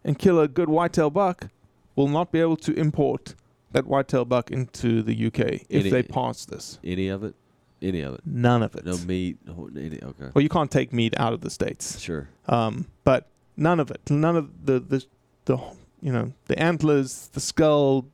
and 0.02 0.18
kill 0.18 0.40
a 0.40 0.48
good 0.48 0.68
whitetail 0.68 1.10
buck, 1.10 1.48
will 1.94 2.08
not 2.08 2.32
be 2.32 2.40
able 2.40 2.56
to 2.56 2.72
import 2.72 3.34
that 3.72 3.86
whitetail 3.86 4.24
buck 4.24 4.50
into 4.50 5.02
the 5.02 5.26
UK 5.26 5.66
if 5.68 5.82
Any- 5.82 5.90
they 5.90 6.02
pass 6.02 6.44
this. 6.44 6.78
Any 6.82 7.08
of 7.08 7.22
it? 7.22 7.34
Any 7.82 8.00
of 8.00 8.14
it? 8.14 8.20
None 8.26 8.62
of 8.62 8.74
it. 8.74 8.84
No 8.84 8.98
meat. 8.98 9.38
No, 9.46 9.70
any, 9.74 10.02
okay. 10.02 10.30
Well, 10.34 10.42
you 10.42 10.48
can't 10.48 10.70
take 10.70 10.92
meat 10.92 11.14
out 11.18 11.32
of 11.32 11.40
the 11.40 11.50
states. 11.50 11.98
Sure. 11.98 12.28
Um, 12.46 12.86
but 13.04 13.28
none 13.56 13.80
of 13.80 13.90
it. 13.90 14.00
None 14.10 14.36
of 14.36 14.66
the, 14.66 14.80
the 14.80 15.04
the 15.46 15.58
you 16.02 16.12
know 16.12 16.32
the 16.46 16.58
antlers, 16.58 17.30
the 17.32 17.40
skull, 17.40 18.06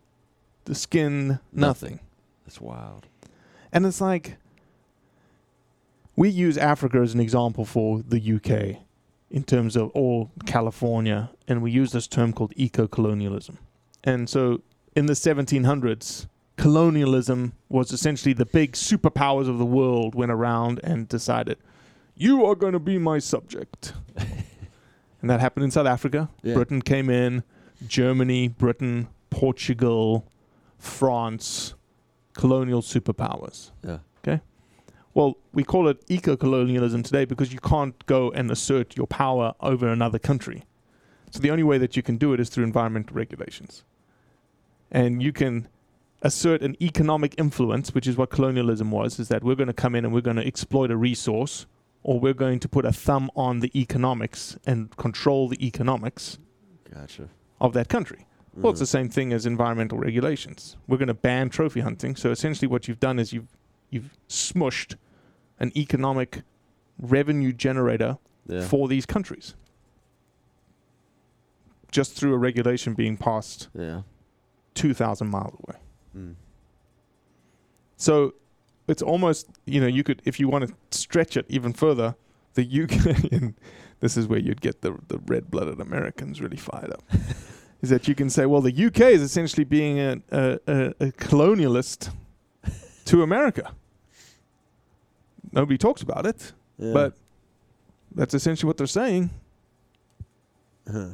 the 0.67 0.75
skin, 0.75 1.41
nothing. 1.53 1.99
That's 2.45 2.61
wild. 2.61 3.07
And 3.73 3.85
it's 3.87 4.01
like 4.01 4.37
we 6.17 6.29
use 6.31 6.57
Africa 6.59 6.99
as 6.99 7.15
an 7.15 7.21
example 7.21 7.65
for 7.65 8.03
the 8.03 8.21
UK. 8.37 8.83
in 9.29 9.43
terms 9.43 9.75
of 9.75 9.91
all 9.91 10.31
California, 10.47 11.31
and 11.49 11.61
we 11.61 11.69
use 11.71 11.91
this 11.91 12.07
term 12.07 12.33
called 12.33 12.53
eco-colonialism. 12.55 13.59
And 14.05 14.29
so, 14.29 14.63
in 14.95 15.07
the 15.07 15.15
1700s, 15.15 16.29
colonialism 16.57 17.53
was 17.69 17.93
essentially 17.93 18.33
the 18.33 18.47
big 18.47 18.73
superpowers 18.75 19.49
of 19.49 19.59
the 19.59 19.65
world 19.67 20.15
went 20.15 20.31
around 20.31 20.79
and 20.85 21.09
decided, 21.09 21.59
"You 22.15 22.47
are 22.47 22.55
going 22.55 22.73
to 22.73 22.79
be 22.79 22.99
my 22.99 23.19
subject." 23.19 23.95
and 25.21 25.29
that 25.29 25.41
happened 25.41 25.65
in 25.65 25.73
South 25.73 25.89
Africa. 25.89 26.31
Yeah. 26.45 26.55
Britain 26.55 26.81
came 26.81 27.11
in, 27.11 27.43
Germany, 27.87 28.47
Britain, 28.47 29.09
Portugal, 29.29 30.25
France, 30.79 31.75
colonial 32.33 32.81
superpowers. 32.81 33.73
Yeah. 33.85 33.99
Well, 35.17 35.39
we 35.55 35.65
call 35.65 35.89
it 35.89 36.05
eco 36.09 36.37
colonialism 36.37 37.03
today 37.03 37.25
because 37.25 37.51
you 37.51 37.59
can't 37.59 38.05
go 38.05 38.31
and 38.33 38.51
assert 38.51 38.99
your 38.99 39.07
power 39.07 39.55
over 39.61 39.89
another 39.89 40.19
country. 40.19 40.65
So 41.31 41.41
the 41.41 41.51
only 41.51 41.63
way 41.63 41.79
that 41.79 41.97
you 41.97 42.03
can 42.03 42.19
do 42.19 42.35
it 42.35 42.39
is 42.39 42.51
through 42.51 42.65
environmental 42.65 43.17
regulations. 43.17 43.83
And 44.91 45.23
you 45.23 45.33
can 45.33 45.69
assert 46.21 46.61
an 46.61 46.77
economic 46.83 47.35
influence, 47.39 47.95
which 47.95 48.07
is 48.07 48.19
what 48.19 48.29
colonialism 48.29 48.91
was, 48.91 49.19
is 49.19 49.29
that 49.29 49.43
we're 49.43 49.55
going 49.55 49.69
to 49.69 49.73
come 49.73 49.95
in 49.95 50.05
and 50.05 50.13
we're 50.13 50.21
going 50.21 50.37
to 50.37 50.47
exploit 50.47 50.91
a 50.91 50.99
resource, 50.99 51.65
or 52.03 52.21
we're 52.21 52.35
going 52.35 52.61
to 52.61 52.69
put 52.69 52.85
a 52.85 52.93
thumb 52.93 53.31
on 53.35 53.61
the 53.61 53.71
economics 53.75 54.59
and 54.67 54.95
control 54.99 55.49
the 55.49 55.67
economics 55.67 56.37
Gotcha. 56.93 57.31
of 57.59 57.73
that 57.73 57.89
country. 57.89 58.27
Well, 58.55 58.73
it's 58.73 58.81
Mhm. 58.81 58.83
the 58.83 58.87
same 58.87 59.09
thing 59.09 59.33
as 59.33 59.47
environmental 59.47 59.97
regulations. 59.97 60.77
We're 60.87 60.99
going 60.99 61.09
to 61.09 61.15
ban 61.15 61.49
trophy 61.49 61.81
hunting. 61.81 62.17
So 62.17 62.31
essentially, 62.31 62.69
what 62.69 62.87
you've 62.87 63.01
done 63.01 63.19
is 63.19 63.33
you've 63.33 63.49
you've 63.89 64.11
smushed 64.29 64.97
an 65.59 65.73
economic 65.77 66.43
revenue 66.99 67.53
generator 67.53 68.19
yeah. 68.47 68.61
for 68.63 68.89
these 68.89 69.07
countries 69.07 69.55
just 71.91 72.15
through 72.15 72.35
a 72.35 72.39
regulation 72.39 72.95
being 72.95 73.17
passed 73.17 73.69
yeah. 73.75 74.03
2,000 74.75 75.29
miles 75.29 75.55
away. 75.67 75.79
Mm. 76.17 76.35
So 77.97 78.35
it's 78.89 79.03
almost, 79.03 79.49
you 79.65 79.81
know, 79.81 79.87
you 79.87 80.05
could, 80.05 80.21
if 80.25 80.39
you 80.39 80.49
want 80.49 80.69
to 80.69 80.75
stretch 80.97 81.37
it 81.37 81.47
even 81.49 81.73
further, 81.73 82.15
the 82.55 82.65
UK, 82.65 83.33
and 83.33 83.55
this 84.01 84.17
is 84.17 84.27
where 84.27 84.39
you'd 84.39 84.61
get 84.61 84.83
the, 84.83 84.99
the 85.09 85.19
red 85.27 85.51
blooded 85.51 85.81
Americans 85.81 86.41
really 86.41 86.57
fired 86.57 86.93
up, 86.93 87.03
is 87.81 87.91
that 87.91 88.09
you 88.09 88.15
can 88.15 88.29
say, 88.29 88.47
well, 88.47 88.61
the 88.61 88.87
UK 88.87 89.01
is 89.01 89.23
essentially 89.23 89.65
being 89.65 89.99
a, 89.99 90.21
a, 90.31 90.59
a, 90.67 90.87
a 91.01 91.13
colonialist 91.13 92.13
to 93.07 93.23
America. 93.23 93.73
Nobody 95.57 95.79
talks 95.79 96.03
about 96.03 96.27
it, 96.27 96.53
Yeah. 96.79 96.93
but 96.93 97.17
that's 98.15 98.35
essentially 98.35 98.69
what 98.69 98.77
they're 98.77 98.87
saying. 98.87 99.31
Huh. 100.91 101.09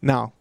Now, 0.00 0.32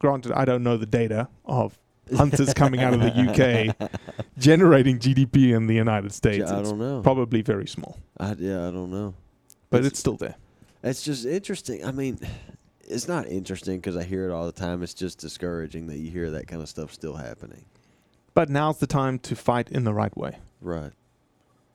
granted, 0.00 0.32
I 0.32 0.44
don't 0.44 0.62
know 0.62 0.76
the 0.76 0.84
data 0.86 1.28
of 1.46 1.78
hunters 2.14 2.52
coming 2.52 2.80
out 2.80 2.92
of 2.92 3.00
the 3.00 3.12
UK 3.12 3.90
generating 4.38 4.98
GDP 4.98 5.54
in 5.54 5.66
the 5.68 5.74
United 5.74 6.12
States. 6.12 6.50
I 6.50 6.60
don't 6.62 6.78
know. 6.78 7.00
probably 7.02 7.40
very 7.42 7.66
small, 7.68 7.98
I, 8.18 8.32
yeah, 8.38 8.66
I 8.66 8.70
don't 8.70 8.90
know. 8.90 9.14
but 9.70 9.78
It's- 9.78 9.92
it's 9.92 10.00
still 10.00 10.16
there. 10.16 10.34
It's 10.82 11.02
just 11.02 11.26
interesting. 11.26 11.84
I 11.84 11.92
mean, 11.92 12.18
it's 12.80 13.06
not 13.06 13.26
interesting 13.28 13.76
because 13.76 13.96
I 13.96 14.02
hear 14.02 14.28
it 14.28 14.32
all 14.32 14.46
the 14.46 14.52
time. 14.52 14.82
It's 14.82 14.94
just 14.94 15.18
discouraging 15.18 15.86
that 15.88 15.98
you 15.98 16.10
hear 16.10 16.30
that 16.32 16.48
kind 16.48 16.62
of 16.62 16.68
stuff 16.70 16.92
still 16.92 17.14
happening. 17.16 17.66
But 18.32 18.48
now's 18.48 18.78
the 18.78 18.86
time 18.86 19.18
to 19.20 19.36
fight 19.36 19.70
in 19.70 19.84
the 19.84 19.92
right 19.92 20.16
way. 20.16 20.38
Right. 20.62 20.92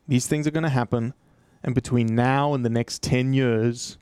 These 0.07 0.27
things 0.27 0.45
are 0.45 0.51
going 0.51 0.63
to 0.63 0.69
happen, 0.69 1.13
and 1.63 1.73
between 1.73 2.15
now 2.15 2.53
and 2.53 2.63
the 2.63 2.69
next 2.69 3.01
10 3.01 3.33
years, 3.33 3.97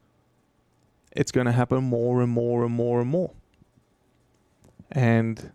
it's 1.11 1.31
going 1.31 1.45
to 1.45 1.51
happen 1.51 1.83
more 1.83 2.21
and 2.21 2.31
more 2.31 2.65
and 2.65 2.73
more 2.73 3.01
and 3.01 3.09
more. 3.09 3.31
And 4.91 5.51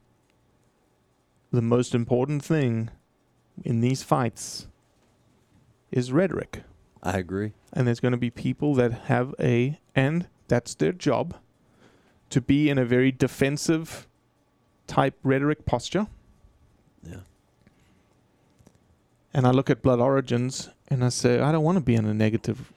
the 1.50 1.62
most 1.62 1.94
important 1.94 2.44
thing 2.44 2.90
in 3.64 3.80
these 3.80 4.02
fights 4.02 4.66
is 5.90 6.12
rhetoric. 6.12 6.62
I 7.02 7.18
agree. 7.18 7.52
and 7.72 7.86
there's 7.86 8.00
going 8.00 8.12
to 8.12 8.18
be 8.18 8.30
people 8.30 8.74
that 8.74 8.92
have 8.92 9.34
a 9.38 9.78
and 9.94 10.26
that's 10.48 10.74
their 10.74 10.92
job 10.92 11.36
to 12.30 12.40
be 12.40 12.68
in 12.68 12.76
a 12.78 12.84
very 12.84 13.12
defensive 13.12 14.08
type 14.86 15.14
rhetoric 15.22 15.64
posture 15.64 16.08
Yeah. 17.04 17.20
And 19.34 19.46
i 19.46 19.50
look 19.50 19.70
at 19.70 19.82
blood 19.82 20.00
origins 20.00 20.70
and 20.88 21.04
i 21.04 21.10
say 21.10 21.40
i 21.40 21.52
don't 21.52 21.64
want 21.64 21.76
to 21.76 21.84
be 21.84 21.94
in 21.94 22.06
a 22.06 22.14
negative 22.14 22.72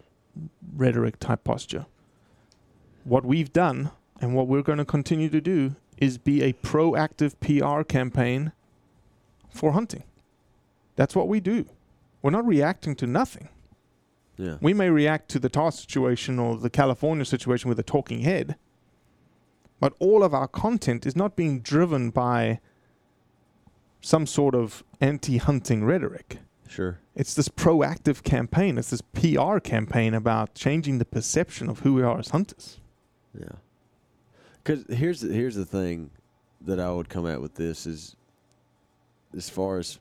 rhetoric 0.75 1.19
type 1.19 1.43
posture. 1.43 1.85
What 3.03 3.25
we've 3.25 3.51
done 3.51 3.91
and 4.19 4.35
what 4.35 4.47
we're 4.47 4.61
going 4.61 4.77
to 4.77 4.85
continue 4.85 5.29
to 5.29 5.41
do 5.41 5.75
is 5.97 6.17
be 6.17 6.41
a 6.41 6.53
proactive 6.53 7.39
pr 7.39 7.83
campaign 7.83 8.51
for 9.49 9.71
hunting. 9.73 10.03
That's 10.95 11.15
what 11.15 11.27
we 11.27 11.39
do. 11.39 11.65
We're 12.21 12.31
not 12.31 12.45
reacting 12.45 12.95
to 12.97 13.07
nothing. 13.07 13.49
Yeah. 14.37 14.57
we 14.59 14.73
may 14.73 14.89
react 14.89 15.29
to 15.31 15.39
the 15.39 15.49
Tahr 15.49 15.71
situation 15.71 16.39
or 16.39 16.57
the 16.57 16.69
California 16.69 17.25
situation 17.25 17.69
with 17.69 17.77
a 17.79 17.83
talking 17.83 18.21
head, 18.21 18.55
but 19.79 19.93
all 19.99 20.23
of 20.23 20.33
our 20.33 20.47
content 20.47 21.05
is 21.05 21.15
not 21.15 21.35
being 21.35 21.59
driven 21.59 22.09
by 22.09 22.59
some 24.01 24.25
sort 24.25 24.55
of 24.55 24.83
anti 24.99 25.37
hunting 25.37 25.83
rhetoric. 25.83 26.39
Sure. 26.67 26.99
It's 27.15 27.33
this 27.33 27.49
proactive 27.49 28.23
campaign, 28.23 28.77
it's 28.77 28.89
this 28.89 29.01
PR 29.01 29.59
campaign 29.59 30.13
about 30.13 30.55
changing 30.55 30.97
the 30.97 31.05
perception 31.05 31.69
of 31.69 31.79
who 31.79 31.93
we 31.93 32.01
are 32.01 32.19
as 32.19 32.29
hunters. 32.29 32.79
Yeah. 33.37 33.57
Because 34.63 34.85
here's 34.89 35.21
the, 35.21 35.33
here's 35.33 35.55
the 35.55 35.65
thing 35.65 36.11
that 36.61 36.79
I 36.79 36.91
would 36.91 37.09
come 37.09 37.27
at 37.27 37.41
with 37.41 37.55
this 37.55 37.85
is, 37.85 38.15
as 39.35 39.49
far 39.49 39.79
as 39.79 39.97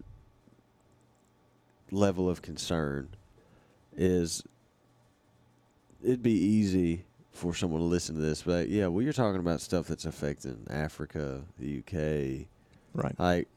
level 1.90 2.28
of 2.28 2.42
concern, 2.42 3.08
is 3.96 4.42
it'd 6.02 6.22
be 6.22 6.32
easy 6.32 7.04
for 7.32 7.54
someone 7.54 7.80
to 7.80 7.86
listen 7.86 8.14
to 8.14 8.20
this, 8.20 8.42
but 8.42 8.68
yeah, 8.68 8.86
well, 8.86 9.02
you're 9.02 9.12
talking 9.12 9.40
about 9.40 9.60
stuff 9.60 9.86
that's 9.86 10.04
affecting 10.04 10.66
Africa, 10.68 11.42
the 11.58 11.78
UK. 11.78 12.46
Right. 12.92 13.18
Like, 13.18 13.48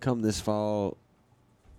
come 0.00 0.20
this 0.22 0.40
fall, 0.40 0.96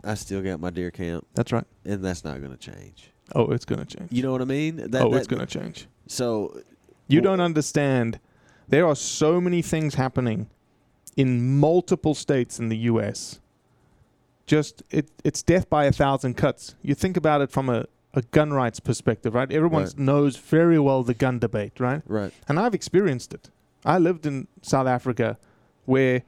I 0.03 0.13
still 0.15 0.41
got 0.41 0.59
my 0.59 0.69
deer 0.69 0.91
camp, 0.91 1.27
That's 1.33 1.51
right. 1.51 1.65
and 1.85 2.03
that's 2.03 2.23
not 2.23 2.39
going 2.39 2.51
to 2.51 2.57
change. 2.57 3.11
Oh, 3.35 3.51
it's 3.51 3.65
going 3.65 3.83
to 3.85 3.97
change. 3.97 4.11
You 4.11 4.23
know 4.23 4.31
what 4.31 4.41
I 4.41 4.45
mean? 4.45 4.77
That, 4.77 5.01
oh, 5.01 5.09
that- 5.11 5.17
it's 5.17 5.27
going 5.27 5.45
to 5.45 5.59
change. 5.59 5.87
So 6.07 6.61
You 7.07 7.21
don't 7.21 7.39
understand. 7.41 8.19
There 8.67 8.87
are 8.87 8.95
so 8.95 9.39
many 9.41 9.61
things 9.61 9.95
happening 9.95 10.49
in 11.17 11.59
multiple 11.59 12.13
states 12.15 12.57
in 12.59 12.69
the 12.69 12.77
U.S. 12.77 13.39
Just 14.47 14.83
it, 14.89 15.09
it's 15.23 15.43
death 15.43 15.69
by 15.69 15.85
a 15.85 15.91
thousand 15.91 16.35
cuts. 16.35 16.75
You 16.81 16.93
think 16.95 17.15
about 17.17 17.41
it 17.41 17.51
from 17.51 17.69
a, 17.69 17.85
a 18.13 18.21
gun 18.21 18.51
rights 18.53 18.79
perspective, 18.79 19.33
right? 19.35 19.51
Everyone 19.51 19.83
Right. 19.83 19.97
knows 19.97 20.35
very 20.37 20.79
well 20.79 21.03
the 21.03 21.13
gun 21.13 21.39
debate, 21.39 21.79
right? 21.79 22.01
right, 22.07 22.33
And 22.47 22.59
I've 22.59 22.73
experienced 22.73 23.33
it. 23.33 23.49
I 23.85 23.97
lived 23.97 24.25
in 24.25 24.47
South 24.61 24.87
Africa 24.87 25.37
where 25.85 26.23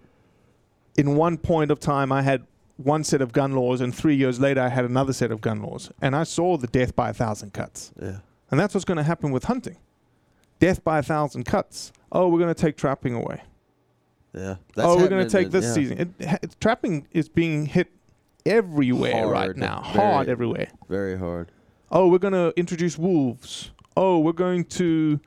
in 0.98 1.16
one 1.16 1.38
point 1.38 1.72
of 1.72 1.80
time 1.80 2.12
I 2.12 2.22
had 2.22 2.46
one 2.78 3.04
set 3.04 3.22
of 3.22 3.32
gun 3.32 3.54
laws 3.54 3.82
and 3.82 3.94
three 3.94 4.16
years 4.16 4.40
later 4.40 4.62
I 4.62 4.70
had 4.70 4.86
another 4.86 5.14
set 5.14 5.32
of 5.32 5.42
gun 5.42 5.62
laws. 5.62 5.92
And 6.02 6.16
I 6.16 6.24
saw 6.24 6.58
the 6.58 6.68
death 6.68 6.96
by 6.96 7.10
a 7.10 7.14
thousand 7.14 7.54
cuts. 7.54 7.92
yeah, 8.02 8.18
And 8.52 8.60
that's 8.60 8.74
what's 8.74 8.86
going 8.86 8.98
to 8.98 9.04
happen 9.04 9.32
with 9.32 9.46
hunting. 9.46 9.78
Death 10.60 10.84
by 10.84 11.00
a 11.00 11.04
thousand 11.04 11.44
cuts. 11.46 11.92
Oh, 12.12 12.28
we're 12.28 12.40
going 12.40 12.54
to 12.54 12.60
take 12.62 12.78
trapping 12.78 13.14
away. 13.16 13.42
yeah. 14.34 14.56
oh, 14.78 14.98
we're 14.98 15.08
going 15.08 15.28
to 15.28 15.30
take 15.30 15.52
this 15.52 15.66
yeah. 15.66 15.74
season. 15.74 16.00
It, 16.20 16.28
ha- 16.28 16.38
trapping 16.60 17.08
is 17.12 17.30
being 17.30 17.66
hit 17.66 17.92
everywhere 18.46 19.28
right 19.28 19.56
now. 19.56 19.82
Hard 19.82 20.30
everywhere. 20.30 20.68
Very 20.90 21.18
hard. 21.18 21.52
Oh, 21.92 22.08
we're 22.08 22.18
going 22.20 22.34
to 22.34 22.54
introduce 22.58 22.98
wolves. 22.98 23.72
Oh, 23.96 24.20
we're 24.20 24.32
going 24.32 24.66
to, 24.66 25.20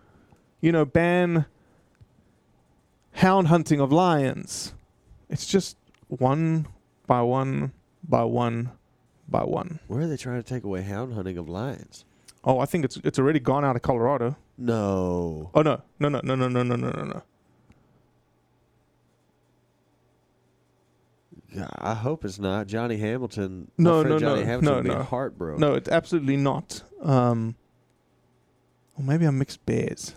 you 0.60 0.72
know, 0.72 0.84
ban 0.84 1.46
hound 3.12 3.48
hunting 3.48 3.80
of 3.80 3.92
lions. 3.92 4.74
It's 5.28 5.46
just 5.46 5.76
one 6.08 6.66
by 7.06 7.22
one 7.22 7.72
by 8.08 8.24
one 8.24 8.70
by 9.28 9.44
one. 9.44 9.80
Where 9.88 10.02
are 10.02 10.06
they 10.06 10.16
trying 10.16 10.42
to 10.42 10.48
take 10.48 10.64
away 10.64 10.82
hound 10.82 11.14
hunting 11.14 11.38
of 11.38 11.48
lions? 11.48 12.04
Oh, 12.44 12.60
I 12.60 12.66
think 12.66 12.84
it's 12.84 12.96
it's 12.98 13.18
already 13.18 13.40
gone 13.40 13.64
out 13.64 13.76
of 13.76 13.82
Colorado. 13.82 14.36
No. 14.56 15.50
Oh 15.54 15.62
no, 15.62 15.82
no, 15.98 16.08
no, 16.08 16.20
no, 16.22 16.34
no, 16.36 16.48
no, 16.48 16.62
no, 16.62 16.76
no, 16.76 16.90
no, 16.90 17.04
no. 17.04 17.22
Yeah, 21.52 21.68
I 21.78 21.94
hope 21.94 22.24
it's 22.24 22.38
not. 22.38 22.66
Johnny 22.66 22.98
Hamilton. 22.98 23.70
No, 23.78 24.02
no, 24.02 24.18
Johnny 24.18 24.40
no, 24.40 24.46
Hamilton 24.46 24.86
no, 24.86 24.94
no. 24.98 25.02
heartbroken. 25.02 25.60
No, 25.60 25.74
it's 25.74 25.88
absolutely 25.88 26.36
not. 26.36 26.82
Um, 27.02 27.56
or 28.96 29.04
maybe 29.04 29.26
I 29.26 29.30
mixed 29.30 29.64
bears. 29.64 30.14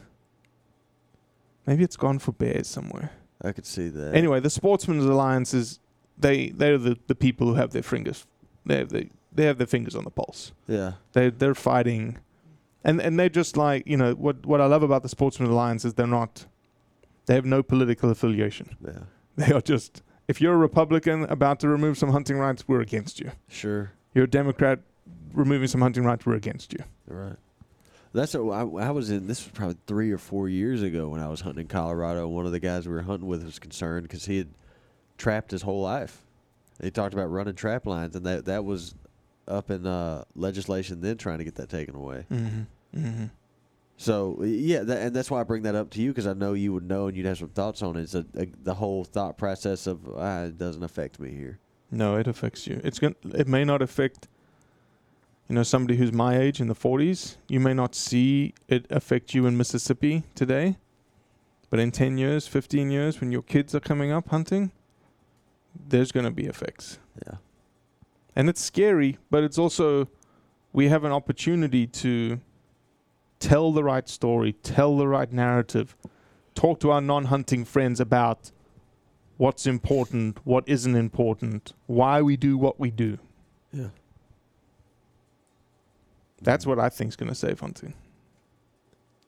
Maybe 1.66 1.84
it's 1.84 1.95
gone 1.95 2.20
for 2.20 2.32
bears 2.34 2.68
somewhere. 2.68 3.12
I 3.41 3.51
could 3.51 3.65
see 3.65 3.87
that. 3.89 4.15
Anyway, 4.15 4.39
the 4.39 4.49
Sportsmen's 4.49 5.05
Alliance 5.05 5.53
is 5.53 5.79
they 6.17 6.49
they're 6.49 6.77
the, 6.77 6.97
the 7.07 7.15
people 7.15 7.47
who 7.47 7.53
have 7.55 7.71
their 7.71 7.83
fingers 7.83 8.25
they 8.65 8.77
have 8.77 8.89
the, 8.89 9.09
they 9.33 9.45
have 9.45 9.57
their 9.57 9.67
fingers 9.67 9.95
on 9.95 10.03
the 10.03 10.11
pulse. 10.11 10.53
Yeah. 10.67 10.93
They 11.13 11.29
they're 11.29 11.55
fighting 11.55 12.19
and 12.83 13.01
and 13.01 13.19
they're 13.19 13.29
just 13.29 13.57
like 13.57 13.85
you 13.87 13.97
know 13.97 14.13
what 14.13 14.45
what 14.45 14.61
I 14.61 14.65
love 14.65 14.83
about 14.83 15.03
the 15.03 15.09
Sportsman 15.09 15.49
Alliance 15.49 15.85
is 15.85 15.95
they're 15.95 16.07
not 16.07 16.45
they 17.25 17.35
have 17.35 17.45
no 17.45 17.61
political 17.63 18.09
affiliation. 18.09 18.75
Yeah. 18.85 19.03
They 19.35 19.53
are 19.53 19.61
just 19.61 20.03
if 20.27 20.41
you're 20.41 20.53
a 20.53 20.57
Republican 20.57 21.23
about 21.23 21.59
to 21.61 21.69
remove 21.69 21.97
some 21.97 22.09
hunting 22.09 22.37
rights, 22.37 22.67
we're 22.67 22.81
against 22.81 23.19
you. 23.19 23.31
Sure. 23.47 23.91
You're 24.13 24.25
a 24.25 24.29
Democrat 24.29 24.79
removing 25.33 25.67
some 25.67 25.81
hunting 25.81 26.03
rights, 26.03 26.25
we're 26.25 26.35
against 26.35 26.73
you. 26.73 26.83
Right. 27.07 27.37
That's 28.14 28.34
a, 28.34 28.39
I, 28.39 28.62
I 28.62 28.91
was 28.91 29.12
in. 29.12 29.28
This 29.28 29.43
was 29.43 29.51
probably 29.51 29.78
three 29.86 30.12
or 30.12 30.18
four 30.18 30.49
years 30.49 30.82
ago 30.82 31.10
when 31.10 31.22
I 31.22 31.28
was 31.28 31.41
hunting 31.41 31.62
in 31.62 31.68
Colorado. 31.68 32.28
One 32.28 32.45
of 32.45 32.51
the 32.51 32.60
guys 32.60 32.88
we 32.88 32.93
were 32.93 33.03
hunting 33.03 33.28
with 33.28 33.43
was 33.43 33.60
concerned 33.60 34.03
because 34.03 34.26
he 34.26 34.38
had 34.39 34.49
trapped 35.18 35.51
his 35.51 35.62
whole 35.62 35.82
life. 35.82 36.24
He 36.82 36.89
talked 36.89 37.14
about 37.14 37.30
running 37.30 37.55
trap 37.55 37.86
lines, 37.86 38.16
and 38.16 38.26
that 38.26 38.45
that 38.45 38.66
was 38.66 38.95
up 39.47 39.70
in 39.70 39.86
uh, 39.86 40.24
legislation 40.36 41.01
then 41.01 41.18
trying 41.18 41.39
to 41.39 41.43
get 41.43 41.55
that 41.55 41.70
taken 41.70 41.95
away. 41.95 42.26
Mm-hmm. 42.32 42.62
Mm-hmm. 42.97 43.26
So 43.97 44.41
yeah, 44.43 44.84
that, 44.84 45.01
and 45.01 45.16
that's 45.16 45.30
why 45.30 45.41
I 45.41 45.43
bring 45.43 45.64
that 45.64 45.76
up 45.76 45.89
to 45.91 46.01
you 46.01 46.12
because 46.12 46.26
I 46.26 46.34
know 46.34 46.53
you 46.53 46.72
would 46.74 46.88
know 46.88 47.07
and 47.07 47.18
you'd 47.18 47.26
have 47.26 47.38
some 47.38 47.49
thoughts 47.49 47.82
on 47.82 47.97
it. 47.97 48.01
It's 48.03 48.16
a, 48.16 48.26
a, 48.36 48.47
the 48.64 48.74
whole 48.74 49.03
thought 49.03 49.38
process 49.38 49.88
of 49.88 49.99
ah, 50.18 50.43
it 50.43 50.57
doesn't 50.57 50.84
affect 50.84 51.20
me 51.20 51.32
here. 51.32 51.60
No, 51.91 52.16
it 52.16 52.28
affects 52.28 52.66
you. 52.66 52.80
It's 52.84 52.97
gonna. 52.97 53.16
it 53.34 53.47
may 53.47 53.66
not 53.66 53.82
affect 53.82 54.28
you 55.50 55.56
know 55.56 55.64
somebody 55.64 55.97
who's 55.97 56.14
my 56.14 56.38
age 56.38 56.62
in 56.62 56.68
the 56.68 56.76
40s. 56.76 57.38
You 57.47 57.60
may 57.60 57.74
not 57.74 57.95
see 57.95 58.54
it 58.68 58.86
affect 58.91 59.34
you 59.34 59.47
in 59.47 59.58
Mississippi 59.58 60.24
today. 60.36 60.78
But 61.72 61.80
in 61.80 61.91
10 61.91 62.18
years, 62.18 62.47
15 62.47 62.91
years 62.91 63.20
when 63.20 63.32
your 63.32 63.41
kids 63.41 63.74
are 63.74 63.80
coming 63.80 64.12
up 64.12 64.30
hunting, 64.30 64.72
there's 65.88 66.12
going 66.12 66.26
to 66.26 66.32
be 66.32 66.45
effects. 66.45 67.00
Yeah. 67.26 67.38
And 68.36 68.47
it's 68.47 68.62
scary, 68.62 69.18
but 69.30 69.43
it's 69.43 69.58
also 69.58 70.08
we 70.72 70.88
have 70.89 71.04
an 71.04 71.12
opportunity 71.12 71.88
to 71.88 72.39
tell 73.39 73.72
the 73.72 73.84
right 73.84 74.08
story, 74.08 74.54
tell 74.54 74.97
the 74.97 75.08
right 75.08 75.32
narrative, 75.32 75.95
talk 76.54 76.80
to 76.82 76.91
our 76.91 77.02
non-hunting 77.02 77.66
friends 77.66 78.00
about 78.00 78.52
what's 79.38 79.66
important, 79.66 80.45
what 80.45 80.64
isn't 80.68 80.95
important, 80.95 81.74
why 81.88 82.22
we 82.22 82.38
do 82.38 82.58
what 82.58 82.80
we 82.80 82.91
do. 82.91 83.18
Yeah. 83.72 83.88
That's 86.41 86.65
what 86.65 86.79
I 86.79 86.89
think 86.89 87.09
is 87.09 87.15
going 87.15 87.29
to 87.29 87.35
save 87.35 87.59
hunting. 87.59 87.93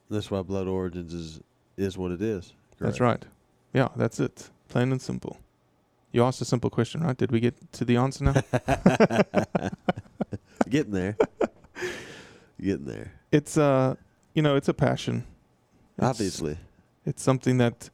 That's 0.10 0.30
why 0.32 0.42
Blood 0.42 0.68
Origins 0.68 1.14
is 1.14 1.40
is 1.78 1.98
what 1.98 2.12
it 2.12 2.22
is. 2.22 2.54
That's 2.80 3.00
right. 3.00 3.24
Yeah, 3.74 3.90
that's 3.96 4.20
it. 4.20 4.50
Plain 4.70 4.92
and 4.92 5.02
simple. 5.02 5.38
You 6.12 6.24
asked 6.24 6.42
a 6.42 6.46
simple 6.46 6.70
question, 6.70 7.02
right? 7.02 7.16
Did 7.18 7.32
we 7.32 7.40
get 7.40 7.72
to 7.74 7.86
the 7.86 7.96
answer 7.98 8.24
now? 8.26 8.34
Getting 10.70 10.92
there. 10.92 11.18
Getting 12.62 12.86
there. 12.86 13.12
it's 13.32 13.58
uh, 13.58 13.96
you 14.34 14.42
know, 14.42 14.56
it's 14.56 14.68
a 14.70 14.74
passion. 14.74 15.26
It's- 15.98 16.10
Obviously. 16.10 16.58
It's 17.06 17.24
something 17.24 17.58
that 17.58 17.90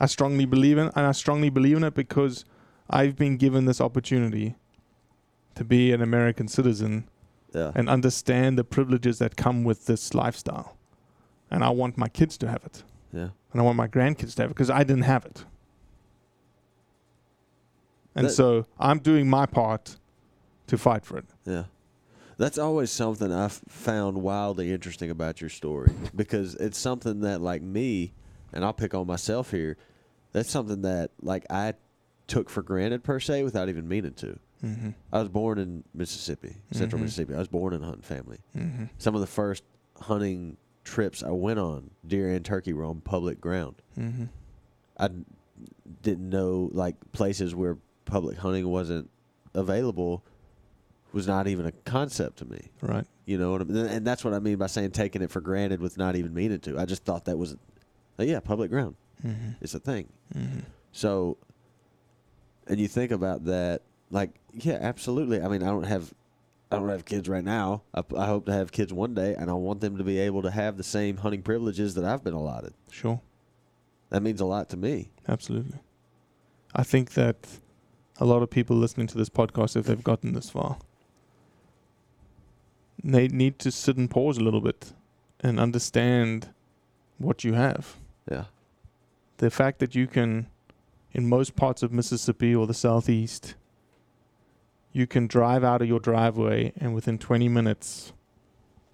I 0.00 0.06
strongly 0.06 0.46
believe 0.46 0.78
in, 0.78 0.86
and 0.96 1.06
I 1.06 1.12
strongly 1.12 1.50
believe 1.50 1.76
in 1.76 1.84
it 1.84 1.92
because 1.94 2.44
I've 2.88 3.14
been 3.16 3.36
given 3.36 3.66
this 3.66 3.82
opportunity 3.82 4.54
to 5.56 5.64
be 5.64 5.92
an 5.92 6.00
American 6.00 6.48
citizen 6.48 7.06
Yeah. 7.56 7.72
and 7.74 7.88
understand 7.88 8.58
the 8.58 8.64
privileges 8.64 9.18
that 9.18 9.34
come 9.36 9.64
with 9.64 9.86
this 9.86 10.12
lifestyle. 10.14 10.76
And 11.50 11.64
I 11.64 11.70
want 11.70 11.96
my 11.96 12.08
kids 12.08 12.36
to 12.38 12.48
have 12.48 12.62
it, 12.64 12.82
yeah. 13.12 13.28
and 13.52 13.60
I 13.60 13.62
want 13.62 13.76
my 13.76 13.88
grandkids 13.88 14.34
to 14.36 14.42
have 14.42 14.50
it 14.50 14.54
because 14.54 14.68
I 14.70 14.84
didn't 14.84 15.04
have 15.04 15.24
it. 15.24 15.44
And 18.14 18.26
That- 18.26 18.32
so 18.32 18.66
I'm 18.78 18.98
doing 18.98 19.28
my 19.28 19.46
part 19.46 19.96
to 20.66 20.76
fight 20.78 21.04
for 21.04 21.18
it. 21.18 21.24
Yeah. 21.44 21.64
That's 22.38 22.58
always 22.58 22.90
something 22.90 23.32
I've 23.32 23.52
found 23.68 24.18
wildly 24.22 24.70
interesting 24.72 25.10
about 25.10 25.40
your 25.40 25.48
story 25.48 25.92
because 26.14 26.54
it's 26.56 26.76
something 26.78 27.20
that, 27.20 27.40
like 27.40 27.62
me, 27.62 28.12
and 28.52 28.64
I'll 28.64 28.74
pick 28.74 28.92
on 28.94 29.06
myself 29.06 29.50
here, 29.50 29.76
that's 30.32 30.50
something 30.50 30.82
that, 30.82 31.12
like, 31.22 31.46
I 31.48 31.74
took 32.26 32.50
for 32.50 32.62
granted 32.62 33.02
per 33.04 33.20
se 33.20 33.42
without 33.44 33.68
even 33.70 33.88
meaning 33.88 34.12
to. 34.14 34.38
Mm-hmm. 34.64 34.90
I 35.12 35.18
was 35.20 35.28
born 35.28 35.58
in 35.58 35.84
Mississippi, 35.94 36.56
central 36.72 36.98
Mhm. 36.98 37.04
Mississippi. 37.04 37.34
I 37.34 37.38
was 37.38 37.48
born 37.48 37.74
in 37.74 37.82
a 37.82 37.84
hunting 37.84 38.02
family. 38.02 38.38
Mm-hmm. 38.56 38.84
Some 38.98 39.14
of 39.14 39.20
the 39.20 39.26
first 39.26 39.62
hunting 40.00 40.56
trips 40.84 41.22
I 41.22 41.30
went 41.30 41.58
on, 41.58 41.90
deer 42.06 42.30
and 42.30 42.44
turkey, 42.44 42.72
were 42.72 42.84
on 42.84 43.00
public 43.00 43.40
ground. 43.40 43.76
Mm-hmm. 43.98 44.24
I 44.98 45.10
didn't 46.02 46.30
know 46.30 46.70
like 46.72 46.96
places 47.12 47.54
where 47.54 47.76
public 48.04 48.38
hunting 48.38 48.68
wasn't 48.68 49.10
available 49.54 50.22
was 51.12 51.26
not 51.26 51.48
even 51.48 51.66
a 51.66 51.72
concept 51.72 52.38
to 52.38 52.44
me. 52.44 52.70
Right. 52.80 53.06
You 53.24 53.38
know 53.38 53.52
what 53.52 53.60
I 53.62 53.64
mean? 53.64 53.86
And 53.86 54.06
that's 54.06 54.24
what 54.24 54.34
I 54.34 54.38
mean 54.38 54.56
by 54.58 54.66
saying 54.66 54.90
taking 54.92 55.22
it 55.22 55.30
for 55.30 55.40
granted 55.40 55.80
with 55.80 55.96
not 55.98 56.14
even 56.16 56.32
meaning 56.34 56.60
to. 56.60 56.78
I 56.78 56.84
just 56.84 57.04
thought 57.04 57.24
that 57.24 57.36
was, 57.38 57.56
uh, 58.18 58.22
yeah, 58.22 58.40
public 58.40 58.70
ground. 58.70 58.96
Mm-hmm. 59.24 59.50
It's 59.60 59.74
a 59.74 59.78
thing. 59.80 60.08
Mm-hmm. 60.34 60.60
So, 60.92 61.36
and 62.68 62.78
you 62.78 62.86
think 62.88 63.12
about 63.12 63.44
that, 63.46 63.82
like, 64.10 64.30
yeah, 64.52 64.78
absolutely. 64.80 65.40
I 65.40 65.48
mean, 65.48 65.62
I 65.62 65.66
don't 65.66 65.84
have, 65.84 66.12
I 66.70 66.76
don't 66.76 66.88
have 66.88 67.04
kids 67.04 67.28
right 67.28 67.44
now. 67.44 67.82
I, 67.94 68.02
I 68.16 68.26
hope 68.26 68.46
to 68.46 68.52
have 68.52 68.72
kids 68.72 68.92
one 68.92 69.14
day, 69.14 69.34
and 69.34 69.50
I 69.50 69.54
want 69.54 69.80
them 69.80 69.98
to 69.98 70.04
be 70.04 70.18
able 70.18 70.42
to 70.42 70.50
have 70.50 70.76
the 70.76 70.84
same 70.84 71.18
hunting 71.18 71.42
privileges 71.42 71.94
that 71.94 72.04
I've 72.04 72.24
been 72.24 72.34
allotted. 72.34 72.74
Sure. 72.90 73.20
That 74.10 74.22
means 74.22 74.40
a 74.40 74.44
lot 74.44 74.68
to 74.70 74.76
me. 74.76 75.10
Absolutely. 75.28 75.78
I 76.74 76.82
think 76.82 77.14
that 77.14 77.36
a 78.18 78.24
lot 78.24 78.42
of 78.42 78.50
people 78.50 78.76
listening 78.76 79.06
to 79.08 79.18
this 79.18 79.28
podcast, 79.28 79.76
if 79.76 79.86
they've 79.86 80.02
gotten 80.02 80.32
this 80.32 80.50
far, 80.50 80.78
they 83.02 83.28
need 83.28 83.58
to 83.60 83.70
sit 83.70 83.96
and 83.96 84.10
pause 84.10 84.38
a 84.38 84.42
little 84.42 84.60
bit 84.60 84.92
and 85.40 85.60
understand 85.60 86.48
what 87.18 87.44
you 87.44 87.54
have. 87.54 87.96
Yeah. 88.30 88.44
The 89.38 89.50
fact 89.50 89.80
that 89.80 89.94
you 89.94 90.06
can, 90.06 90.48
in 91.12 91.28
most 91.28 91.56
parts 91.56 91.82
of 91.82 91.92
Mississippi 91.92 92.54
or 92.54 92.66
the 92.66 92.74
southeast, 92.74 93.54
you 94.96 95.06
can 95.06 95.26
drive 95.26 95.62
out 95.62 95.82
of 95.82 95.88
your 95.88 96.00
driveway 96.00 96.72
and 96.80 96.94
within 96.94 97.18
20 97.18 97.48
minutes 97.50 98.14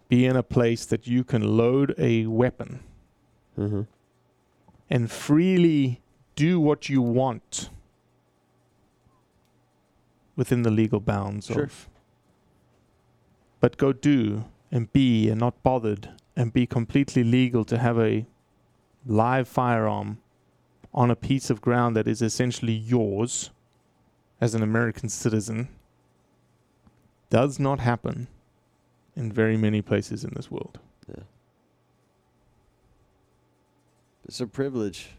be 0.08 0.26
in 0.26 0.34
a 0.34 0.42
place 0.42 0.84
that 0.84 1.06
you 1.06 1.22
can 1.22 1.56
load 1.56 1.94
a 1.96 2.26
weapon 2.26 2.80
Mm-hmm. 3.58 3.82
and 4.88 5.10
freely 5.10 6.00
do 6.34 6.58
what 6.58 6.88
you 6.88 7.02
want 7.02 7.68
within 10.36 10.62
the 10.62 10.70
legal 10.70 11.00
bounds 11.00 11.46
Sure. 11.46 11.64
of 11.64 11.88
but 13.60 13.76
go 13.76 13.92
do 13.92 14.46
and 14.70 14.90
be 14.92 15.28
and 15.28 15.38
not 15.38 15.62
bothered 15.62 16.08
and 16.34 16.52
be 16.52 16.66
completely 16.66 17.22
legal 17.22 17.62
to 17.66 17.76
have 17.78 17.98
a 17.98 18.24
live 19.06 19.46
firearm 19.46 20.18
on 20.94 21.10
a 21.10 21.16
piece 21.28 21.50
of 21.50 21.60
ground 21.60 21.94
that 21.94 22.08
is 22.08 22.22
essentially 22.22 22.72
yours 22.72 23.50
as 24.40 24.54
an 24.54 24.62
American 24.62 25.08
citizen 25.10 25.68
does 27.32 27.58
not 27.58 27.80
happen 27.80 28.28
in 29.16 29.32
very 29.32 29.56
many 29.56 29.80
places 29.80 30.22
in 30.22 30.32
this 30.36 30.50
world. 30.50 30.78
Yeah. 31.08 31.24
It's 34.26 34.38
a 34.38 34.46
privilege. 34.46 35.12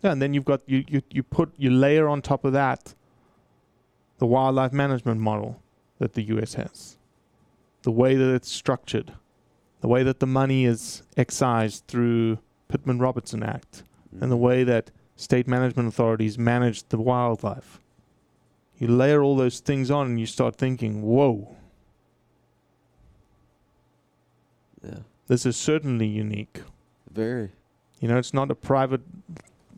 Yeah, 0.00 0.12
and 0.12 0.22
then 0.22 0.32
you've 0.32 0.44
got 0.44 0.60
you, 0.66 0.84
you 0.86 1.02
you 1.10 1.24
put 1.24 1.52
you 1.56 1.70
layer 1.70 2.08
on 2.08 2.22
top 2.22 2.44
of 2.44 2.52
that 2.52 2.94
the 4.18 4.26
wildlife 4.26 4.72
management 4.72 5.20
model 5.20 5.60
that 5.98 6.12
the 6.12 6.22
US 6.34 6.54
has. 6.54 6.96
The 7.82 7.90
way 7.90 8.14
that 8.14 8.32
it's 8.32 8.48
structured, 8.48 9.14
the 9.80 9.88
way 9.88 10.04
that 10.04 10.20
the 10.20 10.28
money 10.28 10.64
is 10.64 11.02
excised 11.16 11.88
through 11.88 12.38
Pittman 12.68 13.00
Robertson 13.00 13.42
Act, 13.42 13.82
and 14.20 14.30
the 14.30 14.36
mm. 14.36 14.46
way 14.46 14.62
that 14.62 14.92
state 15.16 15.48
management 15.48 15.88
authorities 15.88 16.38
manage 16.38 16.84
the 16.84 16.98
wildlife. 16.98 17.80
You 18.82 18.88
layer 18.88 19.22
all 19.22 19.36
those 19.36 19.60
things 19.60 19.92
on 19.92 20.08
and 20.08 20.18
you 20.18 20.26
start 20.26 20.56
thinking, 20.56 21.02
whoa, 21.02 21.54
Yeah. 24.84 24.98
this 25.28 25.46
is 25.46 25.56
certainly 25.56 26.08
unique. 26.08 26.62
Very. 27.08 27.50
You 28.00 28.08
know, 28.08 28.18
it's 28.18 28.34
not 28.34 28.50
a 28.50 28.56
private 28.56 29.02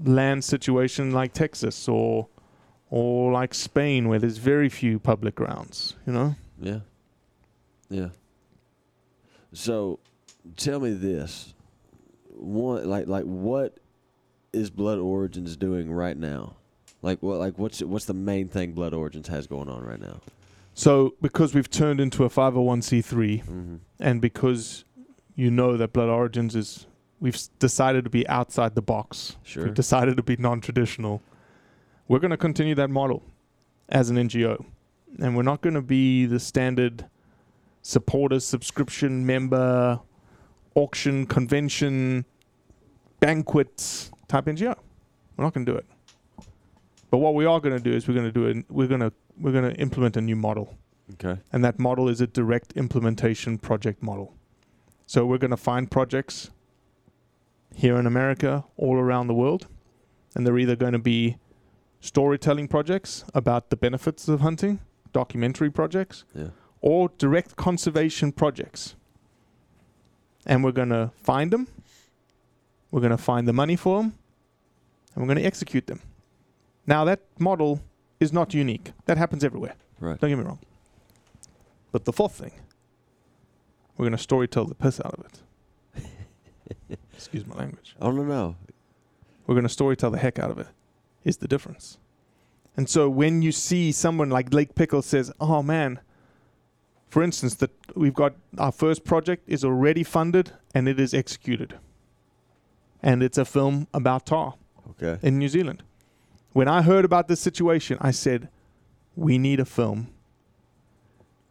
land 0.03 0.43
situation 0.43 1.11
like 1.11 1.35
Texas 1.35 1.87
or 1.87 2.29
or 2.89 3.31
like 3.31 3.53
Spain 3.53 4.09
where 4.09 4.19
there's 4.19 4.39
very 4.39 4.71
few 4.71 4.99
public 4.99 5.35
grounds, 5.35 5.97
you 6.07 6.13
know? 6.15 6.37
Yeah. 6.59 6.81
Yeah. 7.91 8.09
So, 9.53 9.99
tell 10.57 10.81
me 10.81 10.95
this: 10.95 11.53
one, 12.31 12.89
like, 12.89 13.07
like, 13.07 13.25
what 13.25 13.77
is 14.55 14.71
Blood 14.71 14.99
Origins 14.99 15.59
doing 15.59 15.93
right 15.93 16.17
now? 16.17 16.55
Like, 17.05 17.23
what, 17.23 17.39
like, 17.39 17.59
what's 17.59 17.83
what's 17.83 18.07
the 18.07 18.15
main 18.15 18.49
thing 18.49 18.73
Blood 18.73 18.95
Origins 18.95 19.29
has 19.29 19.47
going 19.47 19.69
on 19.69 19.85
right 19.85 20.01
now? 20.01 20.21
So 20.73 21.15
because 21.21 21.55
we've 21.55 21.71
turned 21.71 22.01
into 22.01 22.25
a 22.25 22.29
501c3 22.31 23.45
Mm-hmm. 23.45 23.75
and 24.01 24.21
because 24.21 24.85
you 25.37 25.51
know 25.51 25.77
that 25.77 25.93
Blood 25.93 26.09
Origins 26.09 26.57
is 26.57 26.87
we've 27.21 27.39
decided 27.59 28.05
to 28.05 28.11
be 28.11 28.27
outside 28.29 28.75
the 28.75 28.83
box. 28.83 29.37
Sure. 29.43 29.65
We've 29.65 29.75
decided 29.75 30.17
to 30.17 30.23
be 30.23 30.37
non-traditional. 30.37 31.23
We're 32.09 32.19
going 32.19 32.31
to 32.33 32.37
continue 32.37 32.75
that 32.77 32.91
model 32.91 33.23
as 33.89 34.11
an 34.11 34.17
NGO. 34.17 34.65
And 35.21 35.37
we're 35.37 35.43
not 35.43 35.61
going 35.61 35.75
to 35.75 35.83
be 35.83 36.27
the 36.27 36.41
standard 36.41 37.07
supporters, 37.83 38.45
subscription, 38.45 39.25
member, 39.27 40.01
auction, 40.75 41.27
convention, 41.27 42.25
banquets 43.21 44.11
type 44.29 44.47
NGO. 44.47 44.75
We're 45.37 45.45
not 45.45 45.55
going 45.55 45.67
to 45.67 45.73
do 45.73 45.79
it. 45.79 45.87
But 47.11 47.19
what 47.19 47.35
we 47.35 47.45
are 47.45 47.61
going 47.61 47.77
to 47.77 47.83
do 47.83 47.93
is 47.93 48.09
we're 48.09 48.15
going 48.15 48.27
to 48.27 48.33
do 48.33 48.47
it. 48.47 48.65
We're 48.69 48.89
going 48.89 49.01
to 49.01 49.13
we're 49.41 49.53
going 49.53 49.73
to 49.73 49.81
implement 49.81 50.17
a 50.17 50.21
new 50.21 50.37
model, 50.37 50.77
Okay. 51.15 51.41
and 51.53 51.65
that 51.65 51.79
model 51.79 52.09
is 52.09 52.21
a 52.21 52.27
direct 52.27 52.73
implementation 52.75 53.59
project 53.59 54.03
model. 54.03 54.35
So 55.07 55.27
we're 55.27 55.39
going 55.39 55.51
to 55.51 55.57
find 55.57 55.91
projects 55.91 56.51
here 57.75 57.97
in 57.99 58.07
America, 58.07 58.65
all 58.77 58.97
around 58.97 59.27
the 59.27 59.35
world, 59.35 59.67
and 60.35 60.47
they're 60.47 60.59
either 60.59 60.77
going 60.77 60.93
to 60.93 60.99
be 61.01 61.37
storytelling 62.01 62.69
projects 62.69 63.25
about 63.35 63.71
the 63.71 63.77
benefits 63.77 64.29
of 64.29 64.41
hunting, 64.41 64.79
documentary 65.13 65.71
projects, 65.71 66.25
Yeah. 66.35 66.51
or 66.81 67.11
direct 67.19 67.57
conservation 67.57 68.31
projects. 68.33 68.95
And 70.47 70.63
we're 70.63 70.73
going 70.73 70.91
to 70.91 71.11
find 71.17 71.51
them, 71.51 71.67
we're 72.93 73.01
going 73.01 73.11
to 73.11 73.17
find 73.33 73.49
the 73.49 73.53
money 73.53 73.75
for 73.77 74.01
them, 74.03 74.15
and 75.15 75.23
we're 75.23 75.29
going 75.35 75.39
to 75.43 75.45
execute 75.47 75.87
them. 75.89 76.01
Now, 76.87 77.05
that 77.05 77.21
model 77.39 77.81
is 78.21 78.33
not 78.33 78.55
unique, 78.55 78.93
that 79.07 79.17
happens 79.19 79.45
everywhere. 79.45 79.75
Right. 80.01 80.21
Don't 80.21 80.31
get 80.31 80.39
me 80.39 80.45
wrong. 80.45 80.59
But 81.93 82.05
the 82.05 82.13
fourth 82.13 82.33
thing, 82.33 82.53
we're 83.97 84.09
going 84.09 84.17
to 84.19 84.27
storytell 84.27 84.69
the 84.69 84.75
piss 84.75 85.01
out 85.01 85.15
of 85.15 85.25
it. 86.01 86.99
Excuse 87.15 87.47
my 87.47 87.55
language. 87.55 87.95
Oh 88.01 88.11
no 88.11 88.25
no. 88.25 88.57
We're 89.47 89.55
going 89.55 89.69
to 89.69 89.75
storytell 89.75 90.11
the 90.13 90.19
heck 90.19 90.39
out 90.39 90.51
of 90.51 90.59
it. 90.59 90.67
Is 91.25 91.39
the 91.39 91.49
difference. 91.49 91.99
And 92.77 92.89
so 92.89 93.09
when 93.09 93.41
you 93.41 93.53
see 93.53 93.93
someone 93.93 94.29
like 94.31 94.53
Lake 94.53 94.75
Pickle 94.75 95.01
says, 95.03 95.31
"Oh 95.41 95.63
man," 95.63 96.01
for 97.09 97.23
instance, 97.23 97.55
that 97.57 97.71
we've 97.95 98.13
got 98.15 98.35
our 98.59 98.73
first 98.73 99.05
project 99.05 99.45
is 99.47 99.65
already 99.65 100.03
funded 100.03 100.51
and 100.75 100.89
it 100.89 100.99
is 100.99 101.15
executed, 101.15 101.79
and 103.03 103.23
it's 103.23 103.39
a 103.39 103.45
film 103.45 103.87
about 103.95 104.27
tahr 104.27 104.55
Okay. 104.91 105.19
in 105.23 105.39
New 105.39 105.49
Zealand. 105.49 105.83
When 106.55 106.69
I 106.69 106.83
heard 106.83 107.05
about 107.05 107.27
this 107.27 107.41
situation, 107.41 107.99
I 108.01 108.13
said, 108.13 108.49
"We 109.17 109.39
need 109.39 109.59
a 109.59 109.65
film 109.65 110.07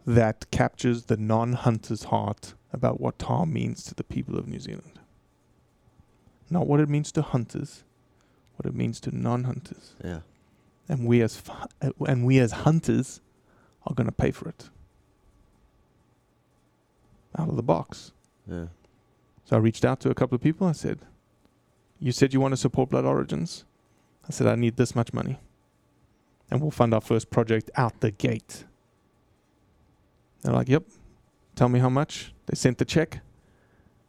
that 0.05 0.49
captures 0.49 1.05
the 1.05 1.17
non-hunter's 1.17 2.05
heart 2.05 2.55
about 2.71 3.01
what 3.01 3.19
tahr 3.19 3.45
means 3.45 3.83
to 3.83 3.93
the 3.93 4.03
people 4.05 4.37
of 4.39 4.47
New 4.47 4.59
Zealand. 4.59 4.99
Not 6.49 6.67
what 6.67 6.79
it 6.79 6.87
means 6.87 7.11
to 7.11 7.21
hunters, 7.21 7.83
what 8.55 8.65
it 8.65 8.73
means 8.73 9.01
to 9.01 9.15
non-hunters. 9.15 9.95
Yeah. 10.03 10.21
And 10.87 11.05
we 11.05 11.21
as 11.21 11.35
fu- 11.37 11.53
and 12.07 12.25
we 12.25 12.39
as 12.39 12.51
hunters 12.63 13.19
are 13.85 13.93
going 13.93 14.07
to 14.07 14.13
pay 14.13 14.31
for 14.31 14.47
it. 14.47 14.69
Out 17.37 17.49
of 17.49 17.57
the 17.57 17.63
box. 17.63 18.13
Yeah. 18.47 18.67
So 19.43 19.57
I 19.57 19.59
reached 19.59 19.83
out 19.83 19.99
to 20.01 20.09
a 20.09 20.15
couple 20.15 20.35
of 20.35 20.41
people. 20.41 20.65
I 20.65 20.71
said, 20.71 20.99
"You 21.99 22.13
said 22.13 22.33
you 22.33 22.39
want 22.39 22.53
to 22.53 22.57
support 22.57 22.89
Blood 22.89 23.03
Origins." 23.03 23.65
I 24.27 24.31
said, 24.31 24.47
"I 24.47 24.55
need 24.55 24.77
this 24.77 24.95
much 24.95 25.13
money, 25.13 25.39
and 26.49 26.61
we'll 26.61 26.71
fund 26.71 26.93
our 26.93 27.01
first 27.01 27.29
project 27.29 27.69
out 27.75 27.99
the 27.99 28.11
gate." 28.11 28.65
They're 30.41 30.53
like, 30.53 30.69
"Yep, 30.69 30.83
tell 31.55 31.69
me 31.69 31.79
how 31.79 31.89
much." 31.89 32.33
They 32.47 32.55
sent 32.55 32.77
the 32.77 32.85
check, 32.85 33.21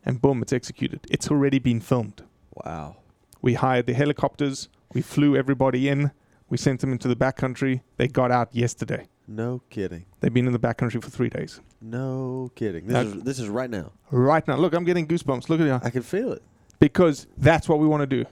and 0.04 0.20
boom, 0.20 0.42
it's 0.42 0.52
executed. 0.52 1.00
It's 1.10 1.30
already 1.30 1.58
been 1.58 1.80
filmed. 1.80 2.22
Wow. 2.64 2.96
We 3.42 3.54
hired 3.54 3.86
the 3.86 3.92
helicopters. 3.94 4.68
We 4.92 5.02
flew 5.02 5.36
everybody 5.36 5.88
in. 5.88 6.10
We 6.48 6.56
sent 6.56 6.80
them 6.80 6.92
into 6.92 7.08
the 7.08 7.16
backcountry. 7.16 7.82
They 7.96 8.08
got 8.08 8.30
out 8.30 8.54
yesterday. 8.54 9.08
No 9.26 9.62
kidding. 9.70 10.04
They've 10.20 10.32
been 10.32 10.46
in 10.46 10.52
the 10.52 10.58
backcountry 10.58 11.02
for 11.02 11.10
three 11.10 11.30
days. 11.30 11.60
No 11.80 12.50
kidding. 12.54 12.86
This 12.86 12.94
That- 12.94 13.06
is 13.18 13.22
this 13.24 13.38
is 13.38 13.48
right 13.48 13.70
now. 13.70 13.92
Right 14.10 14.46
now, 14.46 14.56
look, 14.56 14.74
I'm 14.74 14.84
getting 14.84 15.06
goosebumps. 15.06 15.48
Look 15.48 15.60
at 15.60 15.66
you. 15.66 15.80
I 15.82 15.90
can 15.90 16.02
feel 16.02 16.32
it. 16.32 16.42
because 16.80 17.26
that's 17.38 17.68
what 17.68 17.78
we 17.78 17.86
want 17.86 18.02
to 18.02 18.06
do. 18.06 18.24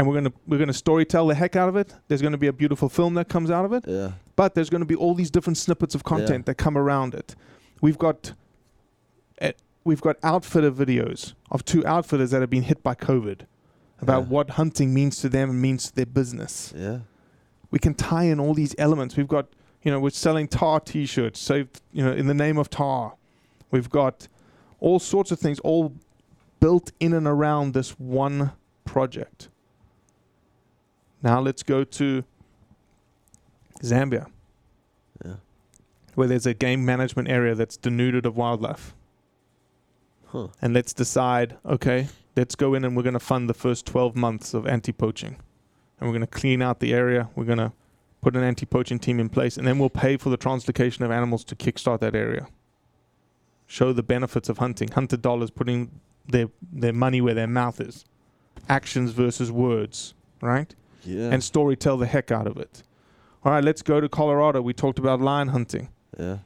And 0.00 0.08
we're 0.08 0.14
gonna 0.14 0.32
we're 0.46 0.56
gonna 0.58 0.72
storytell 0.72 1.28
the 1.28 1.34
heck 1.34 1.56
out 1.56 1.68
of 1.68 1.76
it. 1.76 1.94
There's 2.08 2.22
gonna 2.22 2.38
be 2.38 2.46
a 2.46 2.54
beautiful 2.54 2.88
film 2.88 3.12
that 3.16 3.28
comes 3.28 3.50
out 3.50 3.66
of 3.66 3.74
it, 3.74 3.84
Yeah. 3.86 4.12
but 4.34 4.54
there's 4.54 4.70
gonna 4.70 4.86
be 4.86 4.94
all 4.94 5.14
these 5.14 5.30
different 5.30 5.58
snippets 5.58 5.94
of 5.94 6.04
content 6.04 6.46
that 6.46 6.54
come 6.54 6.78
around 6.78 7.12
it. 7.12 7.36
We've 7.82 7.98
got 7.98 8.32
eh, 9.42 9.52
we've 9.84 10.00
got 10.00 10.16
outfitter 10.22 10.70
videos 10.72 11.34
of 11.50 11.66
two 11.66 11.84
outfitters 11.86 12.30
that 12.30 12.40
have 12.40 12.48
been 12.48 12.62
hit 12.62 12.82
by 12.82 12.94
COVID 12.94 13.40
about 14.00 14.22
Yeah. 14.22 14.28
what 14.28 14.50
hunting 14.52 14.94
means 14.94 15.18
to 15.18 15.28
them 15.28 15.50
and 15.50 15.60
means 15.60 15.88
to 15.90 15.94
their 15.94 16.06
business. 16.06 16.72
Yeah. 16.74 17.00
We 17.70 17.78
can 17.78 17.92
tie 17.92 18.24
in 18.24 18.40
all 18.40 18.54
these 18.54 18.74
elements. 18.78 19.18
We've 19.18 19.28
got 19.28 19.48
you 19.82 19.90
know 19.90 20.00
we're 20.00 20.08
selling 20.08 20.48
tahr 20.48 20.80
T-shirts, 20.80 21.38
so 21.38 21.66
you 21.92 22.02
know 22.02 22.12
in 22.12 22.26
the 22.26 22.32
name 22.32 22.56
of 22.56 22.70
tahr. 22.70 23.16
We've 23.70 23.90
got 23.90 24.28
all 24.78 24.98
sorts 24.98 25.30
of 25.30 25.38
things 25.38 25.58
all 25.60 25.92
built 26.58 26.90
in 27.00 27.12
and 27.12 27.26
around 27.26 27.74
this 27.74 27.90
one 28.00 28.52
project. 28.86 29.50
Now 31.22 31.40
let's 31.40 31.62
go 31.62 31.84
to 31.84 32.24
Zambia, 33.82 34.26
Yeah. 35.24 35.36
where 36.14 36.28
there's 36.28 36.46
a 36.46 36.54
game 36.54 36.84
management 36.84 37.28
area 37.28 37.54
that's 37.54 37.76
denuded 37.76 38.26
of 38.26 38.36
wildlife. 38.36 38.94
Huh. 40.26 40.48
And 40.62 40.72
let's 40.74 40.92
decide, 40.92 41.56
okay, 41.64 42.08
let's 42.36 42.54
go 42.54 42.74
in 42.74 42.84
and 42.84 42.96
we're 42.96 43.02
going 43.02 43.14
to 43.14 43.18
fund 43.18 43.48
the 43.48 43.54
first 43.54 43.86
12 43.86 44.14
months 44.16 44.54
of 44.54 44.66
anti 44.66 44.92
poaching. 44.92 45.36
And 45.98 46.08
we're 46.08 46.12
going 46.14 46.20
to 46.20 46.26
clean 46.40 46.62
out 46.62 46.80
the 46.80 46.94
area. 46.94 47.28
We're 47.34 47.44
going 47.44 47.58
to 47.58 47.72
put 48.20 48.36
an 48.36 48.42
anti 48.42 48.64
poaching 48.64 48.98
team 48.98 49.18
in 49.18 49.28
place. 49.28 49.56
And 49.56 49.66
then 49.66 49.78
we'll 49.78 49.90
pay 49.90 50.16
for 50.16 50.30
the 50.30 50.38
translocation 50.38 51.04
of 51.04 51.10
animals 51.10 51.44
to 51.44 51.56
kickstart 51.56 52.00
that 52.00 52.14
area. 52.14 52.46
Show 53.66 53.92
the 53.92 54.02
benefits 54.02 54.48
of 54.48 54.58
hunting. 54.58 54.88
Hunter 54.92 55.16
dollars 55.16 55.50
putting 55.50 55.90
their, 56.26 56.48
their 56.72 56.92
money 56.92 57.20
where 57.20 57.34
their 57.34 57.46
mouth 57.46 57.80
is. 57.80 58.04
Actions 58.68 59.12
versus 59.12 59.50
words, 59.50 60.14
right? 60.40 60.74
Yeah. 61.04 61.30
And 61.30 61.42
story 61.42 61.76
tell 61.76 61.96
the 61.96 62.06
heck 62.06 62.30
out 62.30 62.46
of 62.46 62.56
it. 62.56 62.82
All 63.44 63.52
right, 63.52 63.64
let's 63.64 63.82
go 63.82 64.00
to 64.00 64.08
Colorado. 64.08 64.60
We 64.60 64.72
talked 64.74 64.98
about 64.98 65.20
lion 65.20 65.48
hunting. 65.48 65.88
yeah. 66.18 66.38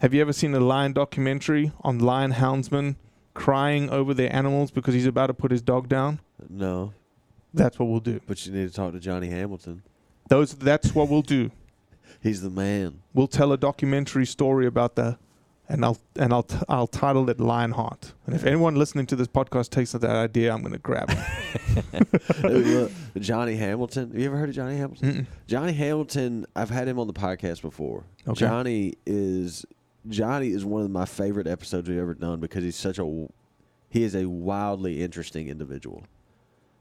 Have 0.00 0.12
you 0.12 0.20
ever 0.20 0.32
seen 0.34 0.54
a 0.54 0.60
lion 0.60 0.92
documentary 0.92 1.72
on 1.82 1.98
lion 1.98 2.32
houndsmen 2.32 2.96
crying 3.32 3.88
over 3.88 4.12
their 4.12 4.34
animals 4.34 4.70
because 4.70 4.92
he's 4.92 5.06
about 5.06 5.28
to 5.28 5.34
put 5.34 5.50
his 5.50 5.62
dog 5.62 5.88
down? 5.88 6.20
No. 6.50 6.92
That's 7.54 7.78
what 7.78 7.86
we'll 7.88 8.00
do. 8.00 8.20
But 8.26 8.44
you 8.44 8.52
need 8.52 8.68
to 8.68 8.74
talk 8.74 8.92
to 8.92 9.00
Johnny 9.00 9.28
Hamilton. 9.28 9.82
Those 10.28 10.54
that's 10.54 10.94
what 10.94 11.08
we'll 11.08 11.22
do. 11.22 11.52
He's 12.20 12.42
the 12.42 12.50
man. 12.50 13.00
We'll 13.14 13.28
tell 13.28 13.52
a 13.52 13.56
documentary 13.56 14.26
story 14.26 14.66
about 14.66 14.96
the 14.96 15.18
and 15.68 15.84
I'll 15.84 15.98
and 16.16 16.32
I'll 16.32 16.42
t- 16.42 16.56
I'll 16.68 16.86
title 16.86 17.28
it 17.30 17.40
Lionheart. 17.40 18.12
And 18.26 18.34
if 18.34 18.44
anyone 18.44 18.74
listening 18.76 19.06
to 19.06 19.16
this 19.16 19.28
podcast 19.28 19.70
takes 19.70 19.92
that 19.92 20.04
idea, 20.04 20.52
I'm 20.52 20.60
going 20.60 20.72
to 20.72 20.78
grab 20.78 21.10
it. 21.10 22.90
Johnny 23.20 23.56
Hamilton. 23.56 24.10
Have 24.10 24.18
you 24.20 24.26
ever 24.26 24.36
heard 24.36 24.48
of 24.50 24.54
Johnny 24.54 24.76
Hamilton? 24.76 25.12
Mm-mm. 25.12 25.26
Johnny 25.46 25.72
Hamilton. 25.72 26.46
I've 26.54 26.70
had 26.70 26.88
him 26.88 26.98
on 26.98 27.06
the 27.06 27.12
podcast 27.12 27.62
before. 27.62 28.04
Okay. 28.28 28.38
Johnny 28.40 28.94
is 29.06 29.64
Johnny 30.08 30.48
is 30.48 30.64
one 30.64 30.82
of 30.84 30.90
my 30.90 31.04
favorite 31.06 31.46
episodes 31.46 31.88
we've 31.88 31.98
ever 31.98 32.14
done 32.14 32.40
because 32.40 32.62
he's 32.64 32.76
such 32.76 32.98
a 32.98 33.26
he 33.90 34.02
is 34.02 34.14
a 34.14 34.26
wildly 34.26 35.02
interesting 35.02 35.48
individual, 35.48 36.02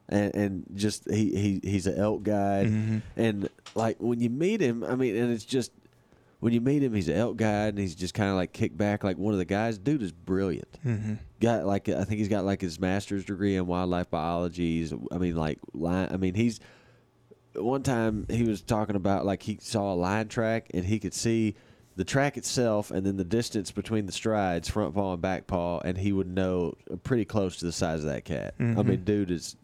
and 0.10 0.34
and 0.36 0.66
just 0.76 1.10
he 1.10 1.60
he 1.62 1.70
he's 1.70 1.88
an 1.88 1.98
elk 1.98 2.24
guide, 2.24 2.68
Mhm. 2.68 3.02
and 3.16 3.50
like 3.76 3.98
when 4.00 4.20
you 4.20 4.30
meet 4.30 4.62
him, 4.62 4.84
I 4.84 4.96
mean, 4.96 5.16
and 5.16 5.32
it's 5.32 5.46
just 5.46 5.72
when 6.44 6.54
you 6.54 6.62
meet 6.62 6.84
him, 6.84 6.94
he's 6.94 7.08
an 7.10 7.16
elk 7.16 7.38
guide, 7.38 7.70
and 7.70 7.80
he's 7.80 7.96
just 7.96 8.14
kind 8.14 8.30
of 8.30 8.36
like 8.36 8.52
kicked 8.54 8.78
back 8.78 9.04
like 9.04 9.18
one 9.18 9.34
of 9.34 9.38
the 9.40 9.46
guys. 9.46 9.78
Dude 9.78 10.02
is 10.04 10.12
brilliant 10.12 10.78
Mhm. 10.86 11.18
got 11.40 11.66
like 11.66 11.88
I 11.90 12.04
think 12.04 12.20
he's 12.20 12.28
got 12.28 12.44
like 12.46 12.62
his 12.62 12.80
master's 12.80 13.26
degree 13.26 13.56
in 13.56 13.66
wildlife 13.66 14.10
biology. 14.10 14.80
He's, 14.80 14.94
I 15.12 15.18
mean, 15.18 15.36
like. 15.36 15.60
I 15.76 16.18
mean, 16.18 16.34
he's 16.36 16.60
one 17.56 17.84
time 17.84 18.26
he 18.30 18.44
was 18.44 18.62
talking 18.62 18.96
about 18.96 19.26
like 19.26 19.44
he 19.44 19.58
saw 19.62 19.94
a 19.94 19.96
line 19.96 20.28
track 20.28 20.68
and 20.74 20.84
he 20.86 21.00
could 21.00 21.14
see 21.14 21.56
the 21.96 22.04
track 22.04 22.36
itself 22.38 22.90
and 22.90 23.06
then 23.06 23.18
the 23.18 23.24
distance 23.24 23.70
between 23.72 24.08
the 24.08 24.12
strides, 24.12 24.68
front 24.68 24.96
paw 24.96 25.14
and 25.14 25.22
back 25.22 25.46
paw, 25.48 25.80
and 25.86 25.98
he 25.98 26.12
would 26.12 26.28
know 26.28 26.74
pretty 27.04 27.24
close 27.26 27.58
to 27.58 27.66
the 27.66 27.72
size 27.72 28.00
of 28.04 28.10
that 28.10 28.26
cat. 28.26 28.56
I 28.60 28.64
Mhm. 28.64 28.86
mean, 28.86 29.04
dude 29.04 29.30
is. 29.32 29.56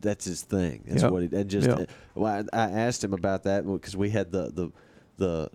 That's 0.00 0.26
his 0.26 0.42
thing. 0.42 0.84
That's 0.86 1.02
Yep. 1.04 1.12
what 1.12 1.22
he 1.22 1.34
and 1.36 1.48
just. 1.48 1.68
Yep. 1.68 1.80
uh, 1.80 1.84
well, 2.14 2.44
I, 2.52 2.66
I 2.66 2.70
asked 2.70 3.02
him 3.02 3.14
about 3.14 3.44
that 3.44 3.64
because 3.66 3.96
we 3.96 4.10
had 4.10 4.30
the 4.30 4.50
the 4.52 4.70
the 5.20 5.48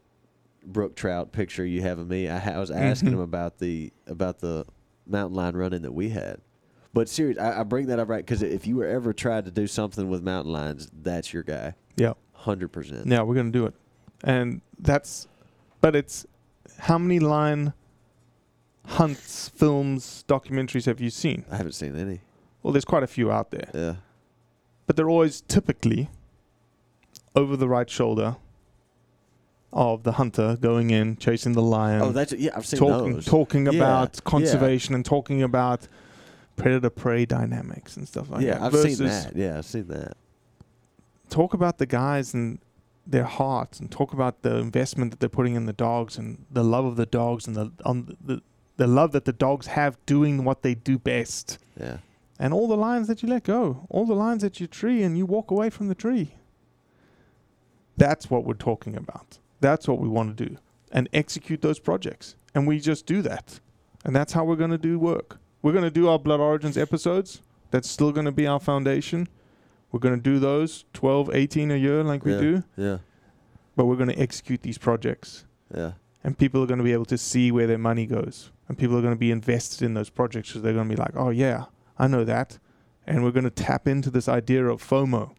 brook 0.66 0.95
trout 0.95 1.32
picture 1.34 1.66
you 1.66 1.82
have 1.82 1.99
of 1.99 2.07
me. 2.07 2.30
I, 2.30 2.55
I 2.55 2.59
was 2.59 2.72
asking 2.72 3.09
Mhm. 3.09 3.13
him 3.16 3.20
about 3.20 3.59
the 3.59 3.91
about 4.07 4.39
the 4.39 4.66
mountain 5.05 5.36
lion 5.36 5.57
running 5.57 5.82
that 5.82 5.91
we 5.93 6.09
had. 6.09 6.38
But 6.93 7.09
serious, 7.09 7.38
I, 7.38 7.59
I 7.59 7.63
bring 7.63 7.88
that 7.88 7.99
up 7.99 8.07
right 8.07 8.26
because 8.26 8.41
if 8.41 8.66
you 8.66 8.78
were 8.78 8.88
ever 8.88 9.11
tried 9.11 9.43
to 9.45 9.51
do 9.51 9.68
something 9.68 10.09
with 10.09 10.24
mountain 10.24 10.53
lions, 10.53 10.89
that's 11.03 11.34
your 11.34 11.43
guy, 11.43 11.76
Yeah. 11.97 12.13
hundred 12.32 12.70
percent. 12.70 13.07
Yeah, 13.07 13.22
we're 13.24 13.36
going 13.36 13.51
to 13.51 13.59
do 13.59 13.66
it. 13.66 13.74
And 14.24 14.61
that's 14.80 15.28
but 15.82 15.95
it's 15.95 16.26
how 16.80 16.97
many 16.97 17.20
lion 17.20 17.74
hunts, 18.86 19.49
films, 19.49 20.24
documentaries 20.28 20.86
have 20.86 21.01
you 21.01 21.09
seen? 21.09 21.43
I 21.51 21.57
haven't 21.57 21.74
seen 21.74 21.95
any. 21.97 22.22
Well, 22.63 22.72
there's 22.72 22.86
quite 22.86 23.03
a 23.03 23.07
few 23.07 23.32
out 23.32 23.51
there. 23.51 23.70
Yeah, 23.74 23.95
but 24.88 24.95
they're 24.95 25.09
always 25.09 25.41
typically 25.41 26.09
over 27.36 27.57
the 27.57 27.68
right 27.68 27.89
shoulder, 27.89 28.38
of 29.76 30.04
the 30.04 30.14
hunter 30.14 30.58
going 30.60 30.90
in, 30.90 31.18
chasing 31.18 31.52
the 31.54 31.62
lion, 31.62 32.02
oh, 32.02 32.12
that's 32.12 32.32
yeah. 32.34 32.52
I've 32.56 32.66
seen 32.66 32.80
talking 32.80 33.14
those. 33.16 33.26
talking 33.26 33.66
Yeah, 33.66 33.74
about 33.74 34.12
yeah. 34.16 34.22
conservation 34.24 34.96
and 34.96 35.04
talking 35.06 35.44
about 35.44 35.88
predator 36.56 36.90
prey 36.90 37.26
dynamics 37.26 37.98
and 37.98 38.08
stuff 38.08 38.30
like 38.30 38.42
yeah, 38.42 38.54
that. 38.54 38.60
Yeah, 38.62 38.66
I've 38.66 38.72
versus 38.72 38.98
seen 38.98 39.08
that. 39.08 39.36
Yeah, 39.36 39.58
I've 39.58 39.66
seen 39.66 39.88
that. 39.88 40.16
talk 41.30 41.54
about 41.54 41.78
the 41.78 41.86
guys 41.86 42.34
and 42.34 42.60
their 43.06 43.26
hearts 43.26 43.80
and 43.80 43.92
talk 43.92 44.14
about 44.14 44.42
the 44.42 44.56
investment 44.58 45.12
that 45.12 45.20
they're 45.20 45.30
putting 45.30 45.56
in 45.56 45.66
the 45.66 45.74
dogs 45.74 46.18
and 46.18 46.46
the 46.50 46.64
love 46.64 46.86
of 46.86 46.96
the 46.96 47.06
dogs 47.06 47.46
and 47.46 47.56
the 47.56 47.72
on 47.84 48.16
the 48.24 48.42
the 48.78 48.88
love 48.88 49.12
that 49.12 49.26
the 49.26 49.34
dogs 49.34 49.68
have 49.68 49.98
doing 50.06 50.44
what 50.44 50.62
they 50.62 50.74
do 50.76 50.98
best. 50.98 51.58
Yeah, 51.80 51.98
And 52.40 52.54
all 52.54 52.68
the 52.68 52.76
lions 52.78 53.08
that 53.08 53.22
you 53.24 53.30
let 53.30 53.44
go, 53.44 53.86
all 53.90 54.06
the 54.06 54.16
lions 54.16 54.44
at 54.44 54.60
your 54.60 54.68
tree 54.68 55.02
and 55.04 55.18
you 55.18 55.26
walk 55.26 55.52
away 55.52 55.70
from 55.70 55.88
the 55.88 55.96
tree. 55.96 56.36
That's 57.98 58.30
what 58.30 58.44
we're 58.46 58.54
talking 58.56 58.96
about. 58.98 59.40
That's 59.66 59.88
what 59.88 59.99
we 59.99 60.07
want 60.07 60.38
to 60.38 60.45
do. 60.45 60.57
And 60.91 61.09
execute 61.11 61.61
those 61.63 61.80
projects. 61.80 62.36
And 62.53 62.68
we 62.68 62.80
just 62.80 63.07
do 63.07 63.24
that. 63.24 63.59
And 64.03 64.16
that's 64.16 64.34
how 64.34 64.43
we're 64.45 64.55
going 64.63 64.70
to 64.70 64.78
do 64.78 64.99
work. 64.99 65.39
We're 65.63 65.72
going 65.72 65.84
to 65.84 65.89
do 66.01 66.07
our 66.07 66.20
Blood 66.20 66.39
Origins 66.39 66.78
episodes. 66.78 67.41
That's 67.72 67.89
still 67.89 68.11
going 68.11 68.28
to 68.28 68.32
be 68.32 68.45
our 68.45 68.59
foundation. 68.59 69.28
We're 69.91 69.99
going 70.01 70.16
to 70.16 70.22
do 70.22 70.38
those 70.38 70.86
12, 70.93 71.32
18 71.34 71.72
a 71.72 71.76
year 71.78 72.03
like 72.03 72.24
we 72.24 72.34
Yeah. 72.34 72.39
do. 72.41 72.63
yeah, 72.78 72.97
But 73.76 73.86
we're 73.88 73.95
going 73.95 74.09
to 74.09 74.20
execute 74.20 74.61
these 74.61 74.78
projects. 74.78 75.45
yeah, 75.76 75.93
And 76.24 76.38
people 76.38 76.61
are 76.61 76.68
going 76.68 76.78
to 76.78 76.84
be 76.84 76.93
able 76.93 77.05
to 77.05 77.18
see 77.18 77.51
where 77.51 77.66
their 77.66 77.80
money 77.80 78.05
goes. 78.05 78.51
And 78.70 78.78
people 78.78 78.95
are 78.97 79.01
going 79.01 79.16
to 79.16 79.20
be 79.20 79.32
invested 79.32 79.82
in 79.84 79.95
those 79.95 80.11
projects 80.11 80.49
because 80.49 80.61
they're 80.61 80.74
going 80.74 80.88
to 80.89 80.95
be 80.95 81.01
like, 81.01 81.16
oh, 81.16 81.32
yeah, 81.32 81.66
I 81.97 82.05
know 82.07 82.24
that. 82.24 82.59
And 83.07 83.24
we're 83.24 83.32
going 83.32 83.45
to 83.45 83.49
tap 83.49 83.88
into 83.88 84.11
this 84.11 84.30
idea 84.30 84.68
of 84.68 84.84
FOMO, 84.88 85.34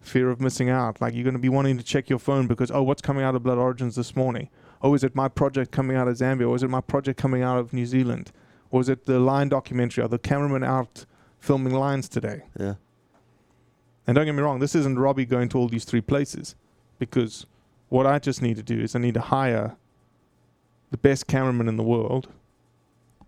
fear 0.00 0.30
of 0.30 0.40
missing 0.40 0.70
out. 0.70 1.00
Like 1.00 1.14
you're 1.14 1.24
going 1.24 1.34
to 1.34 1.40
be 1.40 1.48
wanting 1.48 1.76
to 1.78 1.84
check 1.84 2.08
your 2.08 2.18
phone 2.18 2.46
because, 2.46 2.70
oh, 2.70 2.82
what's 2.82 3.02
coming 3.02 3.22
out 3.24 3.34
of 3.34 3.42
Blood 3.42 3.58
Origins 3.58 3.96
this 3.96 4.16
morning? 4.16 4.48
Oh, 4.82 4.94
is 4.94 5.04
it 5.04 5.14
my 5.14 5.28
project 5.28 5.70
coming 5.72 5.96
out 5.96 6.08
of 6.08 6.16
Zambia? 6.16 6.48
Or 6.48 6.56
is 6.56 6.62
it 6.62 6.70
my 6.70 6.80
project 6.80 7.18
coming 7.18 7.42
out 7.42 7.58
of 7.58 7.72
New 7.72 7.86
Zealand? 7.86 8.32
Or 8.70 8.80
is 8.80 8.88
it 8.88 9.04
the 9.04 9.18
lion 9.20 9.48
documentary? 9.48 10.02
Are 10.02 10.08
the 10.08 10.18
cameraman 10.18 10.64
out 10.64 11.04
filming 11.38 11.74
lions 11.74 12.08
today? 12.08 12.42
yeah, 12.58 12.74
And 14.06 14.14
don't 14.14 14.24
get 14.26 14.34
me 14.34 14.42
wrong, 14.42 14.58
this 14.58 14.74
isn't 14.74 14.98
Robbie 14.98 15.26
going 15.26 15.48
to 15.50 15.58
all 15.58 15.68
these 15.68 15.84
three 15.84 16.00
places 16.00 16.54
because 16.98 17.46
what 17.88 18.06
I 18.06 18.18
just 18.18 18.40
need 18.42 18.56
to 18.56 18.62
do 18.62 18.78
is 18.80 18.94
I 18.94 18.98
need 19.00 19.14
to 19.14 19.20
hire 19.20 19.76
the 20.90 20.98
best 20.98 21.26
cameraman 21.26 21.68
in 21.68 21.76
the 21.76 21.82
world 21.82 22.28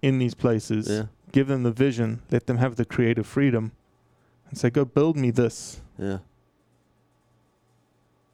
in 0.01 0.18
these 0.18 0.35
places, 0.35 0.89
yeah, 0.91 1.05
give 1.31 1.47
them 1.47 1.62
the 1.62 1.70
vision, 1.70 2.23
let 2.31 2.47
them 2.47 2.59
have 2.59 2.77
the 2.77 2.85
creative 2.85 3.27
freedom, 3.27 3.73
and 4.49 4.59
say, 4.59 4.68
go 4.68 4.85
build 4.85 5.16
me 5.16 5.31
this. 5.31 5.81
yeah. 5.99 6.18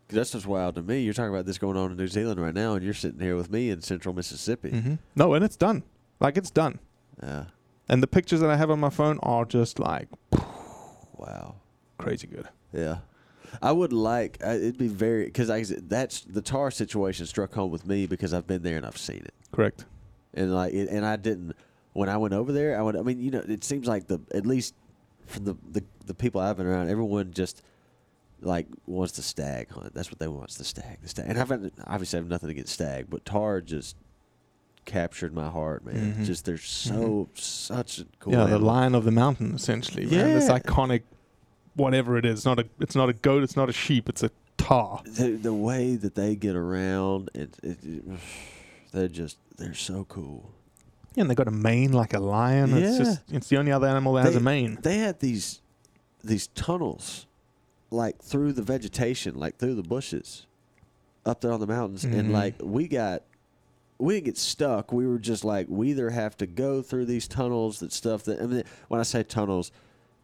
That's 0.08 0.30
just 0.30 0.46
wild 0.46 0.74
to 0.76 0.82
me. 0.82 1.00
You're 1.00 1.14
talking 1.14 1.32
about 1.32 1.46
this 1.46 1.58
going 1.58 1.76
on 1.76 1.90
in 1.90 1.96
New 1.96 2.08
Zealand 2.08 2.40
right 2.40 2.54
now, 2.54 2.74
and 2.74 2.84
you're 2.84 2.94
sitting 2.94 3.20
here 3.20 3.36
with 3.36 3.50
me 3.50 3.70
in 3.70 3.82
Central 3.82 4.14
Mississippi. 4.14 4.70
Mm-hmm. 4.70 4.94
No, 5.14 5.34
and 5.34 5.44
it's 5.44 5.56
done. 5.56 5.82
Like 6.20 6.36
it's 6.36 6.50
done. 6.50 6.78
Yeah, 7.22 7.44
And 7.88 8.02
the 8.02 8.06
pictures 8.06 8.40
that 8.40 8.50
I 8.50 8.56
have 8.56 8.70
on 8.70 8.78
my 8.80 8.90
phone 8.90 9.18
are 9.22 9.44
just 9.44 9.78
like 9.78 10.08
wow. 11.16 11.56
crazy 11.98 12.26
good. 12.26 12.48
Yeah. 12.72 12.98
I 13.62 13.72
would 13.72 13.92
like 13.92 14.38
uh, 14.44 14.50
it'd 14.50 14.78
be 14.78 14.88
very 14.88 15.24
because 15.24 15.50
I 15.50 15.64
that's 15.64 16.20
the 16.20 16.42
tahr 16.42 16.70
situation 16.70 17.26
struck 17.26 17.54
home 17.54 17.70
with 17.70 17.86
me 17.86 18.06
because 18.06 18.34
I've 18.34 18.46
been 18.46 18.62
there 18.62 18.76
and 18.76 18.84
I've 18.84 18.98
seen 18.98 19.22
it 19.24 19.32
Correct. 19.52 19.86
and 20.34 20.54
like 20.54 20.74
it, 20.74 20.88
and 20.90 21.04
I 21.04 21.16
didn't 21.16 21.54
when 21.94 22.08
I 22.08 22.18
went 22.18 22.34
over 22.34 22.52
there 22.52 22.78
I 22.78 22.82
went. 22.82 22.98
I 22.98 23.02
mean 23.02 23.18
you 23.20 23.30
know 23.30 23.42
it 23.48 23.64
seems 23.64 23.86
like 23.88 24.06
the 24.06 24.20
at 24.34 24.46
least 24.46 24.74
from 25.26 25.44
the 25.44 25.56
the, 25.72 25.82
the 26.06 26.14
people 26.14 26.40
I've 26.40 26.58
been 26.58 26.66
around 26.66 26.90
everyone 26.90 27.32
just 27.32 27.62
like 28.40 28.66
wants 28.86 29.14
the 29.16 29.22
stag 29.22 29.68
hunt 29.70 29.92
that's 29.94 30.10
what 30.10 30.18
they 30.18 30.28
want 30.28 30.48
the 30.52 30.64
stag 30.64 30.98
the 31.02 31.08
stag 31.08 31.26
and 31.28 31.38
I've 31.38 31.50
obviously 31.86 32.18
I 32.18 32.20
have 32.22 32.28
nothing 32.28 32.50
against 32.50 32.72
stag 32.72 33.06
but 33.10 33.24
tahr 33.24 33.60
just 33.60 33.96
captured 34.84 35.34
my 35.34 35.48
heart 35.50 35.84
man 35.84 36.14
Mhm. 36.14 36.24
just 36.24 36.44
they're 36.44 36.56
so 36.56 37.28
such 37.34 37.98
a 37.98 38.06
cool 38.20 38.32
yeah, 38.32 38.44
the 38.46 38.58
lion 38.58 38.94
of 38.94 39.04
the 39.04 39.10
mountain, 39.10 39.54
essentially. 39.54 40.06
Man. 40.06 40.34
This 40.34 40.48
iconic, 40.48 41.02
whatever 41.74 42.16
it 42.16 42.24
is. 42.24 42.38
It's 42.38 42.44
not 42.46 42.58
a. 42.58 42.66
It's 42.80 42.94
not 42.96 43.08
a 43.10 43.12
goat. 43.12 43.42
It's 43.42 43.56
not 43.56 43.68
a 43.68 43.72
sheep. 43.72 44.08
It's 44.08 44.22
a 44.22 44.30
tahr. 44.56 45.02
the, 45.04 45.32
the 45.32 45.52
way 45.52 45.96
that 45.96 46.14
they 46.14 46.34
get 46.36 46.56
around, 46.56 47.30
it, 47.34 47.56
it, 47.62 47.78
it 47.84 48.04
they're 48.92 49.08
just 49.08 49.36
they're 49.58 49.74
so 49.74 50.04
cool. 50.04 50.50
Yeah, 51.14 51.22
and 51.22 51.30
they 51.30 51.34
got 51.34 51.48
a 51.48 51.52
mane 51.52 51.92
like 51.92 52.14
a 52.14 52.20
lion. 52.20 52.72
It's 52.72 52.92
Yeah. 52.98 53.04
just. 53.04 53.20
It's 53.30 53.48
the 53.48 53.58
only 53.58 53.72
other 53.72 53.86
animal 53.88 54.14
that 54.14 54.24
has 54.24 54.36
a 54.36 54.40
mane. 54.40 54.78
They 54.82 54.98
had 54.98 55.20
these 55.20 55.60
these 56.24 56.46
tunnels, 56.48 57.26
like 57.90 58.20
through 58.22 58.52
the 58.52 58.62
vegetation, 58.62 59.34
like 59.34 59.56
through 59.58 59.74
the 59.74 59.82
bushes, 59.82 60.46
up 61.24 61.40
there 61.40 61.52
on 61.52 61.60
the 61.60 61.66
mountains, 61.66 62.04
and 62.04 62.30
Mhm. 62.30 62.32
like 62.32 62.54
we 62.62 62.88
got. 62.88 63.22
We 64.00 64.14
didn't 64.14 64.26
get 64.26 64.38
stuck. 64.38 64.92
We 64.92 65.08
were 65.08 65.18
just 65.18 65.44
like 65.44 65.66
we 65.68 65.90
either 65.90 66.10
have 66.10 66.36
to 66.36 66.46
go 66.46 66.82
through 66.82 67.06
these 67.06 67.26
tunnels 67.26 67.80
that 67.80 67.92
stuff 67.92 68.22
that 68.24 68.40
I 68.40 68.46
mean 68.46 68.62
when 68.86 69.00
I 69.00 69.02
say 69.02 69.24
tunnels, 69.24 69.72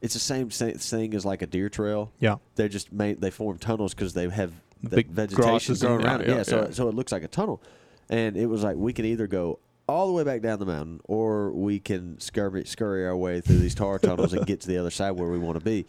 it's 0.01 0.15
the 0.15 0.21
same 0.21 0.49
thing 0.49 1.13
as 1.13 1.25
like 1.25 1.43
a 1.43 1.47
deer 1.49 1.69
trail. 1.69 2.13
Yeah. 2.21 2.37
They're 2.55 2.69
just 2.69 2.93
made 2.93 3.21
they 3.21 3.31
form 3.33 3.59
tunnels 3.59 3.93
because 3.93 4.13
they 4.15 4.29
have 4.29 4.53
The 4.81 4.91
big 4.91 5.09
vegetation 5.09 5.75
growing 5.75 6.05
around 6.05 6.21
it. 6.21 6.29
yeah, 6.29 6.37
Yeah, 6.37 6.43
so 6.45 6.63
yeah. 6.67 6.71
so 6.71 6.89
it 6.89 6.95
looks 6.95 7.11
like 7.11 7.25
a 7.25 7.29
tunnel, 7.29 7.61
and 8.09 8.37
it 8.37 8.47
was 8.47 8.63
like 8.63 8.77
we 8.77 8.93
can 8.93 9.07
either 9.07 9.27
go 9.27 9.59
all 9.89 10.07
the 10.07 10.13
way 10.13 10.23
back 10.23 10.41
down 10.41 10.61
the 10.61 10.67
mountain, 10.67 11.01
or 11.09 11.51
we 11.51 11.81
can 11.81 12.21
scurry 12.21 12.65
scurry 12.67 13.05
our 13.05 13.17
way 13.17 13.41
through 13.41 13.59
these 13.59 13.75
tahr 13.75 13.99
tunnels 13.99 14.33
and 14.35 14.47
get 14.47 14.61
to 14.61 14.69
the 14.69 14.79
other 14.79 14.91
side 14.93 15.11
where 15.11 15.31
we 15.31 15.39
want 15.41 15.59
to 15.59 15.65
be. 15.65 15.85